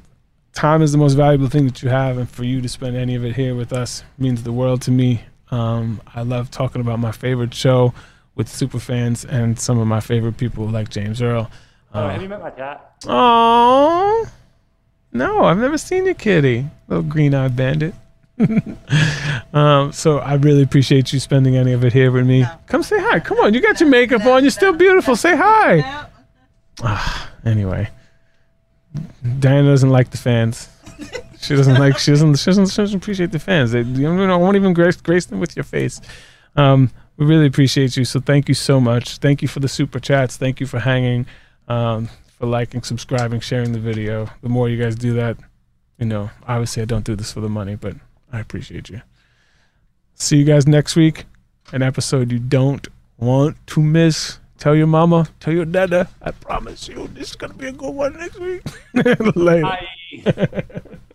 time 0.54 0.82
is 0.82 0.92
the 0.92 0.98
most 0.98 1.14
valuable 1.14 1.48
thing 1.48 1.66
that 1.66 1.82
you 1.82 1.90
have, 1.90 2.18
and 2.18 2.30
for 2.30 2.44
you 2.44 2.62
to 2.62 2.70
spend 2.70 2.96
any 2.96 3.16
of 3.16 3.24
it 3.26 3.36
here 3.36 3.56
with 3.56 3.74
us 3.74 4.04
means 4.18 4.44
the 4.44 4.52
world 4.54 4.82
to 4.84 4.92
me. 4.92 5.22
Um, 5.50 6.02
I 6.14 6.24
love 6.24 6.52
talking 6.52 6.82
about 6.82 7.00
my 7.00 7.12
favorite 7.12 7.54
show 7.54 7.94
with 8.36 8.48
super 8.50 8.80
fans 8.80 9.24
and 9.26 9.58
some 9.58 9.80
of 9.80 9.88
my 9.88 10.02
favorite 10.02 10.38
people 10.38 10.68
like 10.68 10.90
James 10.90 11.22
Earl. 11.22 11.50
Oh, 11.94 12.00
Uh, 12.00 12.10
have 12.10 12.22
you 12.22 12.30
met 12.30 12.42
my 12.42 12.52
cat? 12.52 12.94
Oh 13.08 14.26
no, 15.12 15.46
I've 15.46 15.58
never 15.58 15.78
seen 15.78 16.06
your 16.06 16.14
kitty, 16.14 16.66
little 16.88 17.04
green-eyed 17.04 17.56
bandit. 17.56 17.94
um, 19.54 19.92
so 19.92 20.20
I 20.20 20.36
really 20.36 20.62
appreciate 20.62 21.12
you 21.12 21.20
spending 21.20 21.56
any 21.56 21.74
of 21.74 21.84
it 21.84 21.92
here 21.94 22.12
with 22.12 22.28
me. 22.28 22.46
Come 22.68 22.84
say 22.84 23.00
hi. 23.00 23.20
Come 23.20 23.40
on, 23.40 23.54
you 23.54 23.62
got 23.62 23.80
your 23.80 23.90
makeup 23.90 24.26
on. 24.26 24.44
You're 24.44 24.52
still 24.52 24.74
beautiful. 24.74 25.16
Say 25.16 25.36
hi. 25.36 26.06
Anyway, 27.46 27.90
Diana 29.40 29.70
doesn't 29.70 29.90
like 29.90 30.12
the 30.12 30.18
fans. 30.18 30.70
She 31.40 31.56
doesn't 31.56 31.76
like. 31.80 31.98
She 31.98 32.12
doesn't. 32.12 32.36
She 32.38 32.46
doesn't, 32.46 32.68
she 32.68 32.78
doesn't 32.78 32.98
appreciate 32.98 33.32
the 33.32 33.40
fans. 33.40 33.72
They, 33.72 33.82
you 33.82 34.14
know, 34.14 34.34
I 34.34 34.38
won't 34.38 34.56
even 34.56 34.74
grace, 34.74 34.98
grace 34.98 35.26
them 35.28 35.40
with 35.40 35.56
your 35.56 35.64
face. 35.64 36.02
Um, 36.56 36.92
we 37.18 37.26
really 37.26 37.46
appreciate 37.48 37.96
you. 37.98 38.06
So 38.06 38.20
thank 38.20 38.48
you 38.50 38.54
so 38.56 38.80
much. 38.80 39.18
Thank 39.18 39.42
you 39.42 39.48
for 39.48 39.60
the 39.60 39.68
super 39.68 40.00
chats. 40.00 40.38
Thank 40.38 40.60
you 40.60 40.68
for 40.68 40.80
hanging, 40.80 41.26
um, 41.68 42.10
for 42.38 42.46
liking, 42.46 42.84
subscribing, 42.84 43.40
sharing 43.40 43.72
the 43.72 43.80
video. 43.80 44.30
The 44.42 44.50
more 44.50 44.70
you 44.70 44.82
guys 44.82 44.96
do 44.96 45.14
that, 45.14 45.38
you 45.98 46.06
know, 46.06 46.30
obviously 46.48 46.82
I 46.82 46.86
don't 46.86 47.06
do 47.06 47.16
this 47.16 47.32
for 47.32 47.42
the 47.42 47.50
money, 47.50 47.76
but 47.76 47.96
I 48.32 48.40
appreciate 48.40 48.90
you. 48.90 49.02
See 50.16 50.38
you 50.38 50.46
guys 50.46 50.68
next 50.68 50.96
week. 50.96 51.26
An 51.72 51.82
episode 51.82 52.32
you 52.32 52.40
don't 52.40 52.88
want 53.18 53.58
to 53.68 53.82
miss. 53.82 54.40
Tell 54.58 54.76
your 54.76 54.88
mama, 54.88 55.28
tell 55.40 55.54
your 55.54 55.66
dada. 55.66 56.10
I 56.22 56.32
promise 56.32 56.88
you, 56.88 57.08
this 57.14 57.30
is 57.30 57.36
gonna 57.36 57.54
be 57.54 57.68
a 57.68 57.72
good 57.72 57.94
one 57.94 58.18
next 58.18 58.40
week. 58.40 58.64
Later. 59.36 59.62
Bye. 59.62 60.64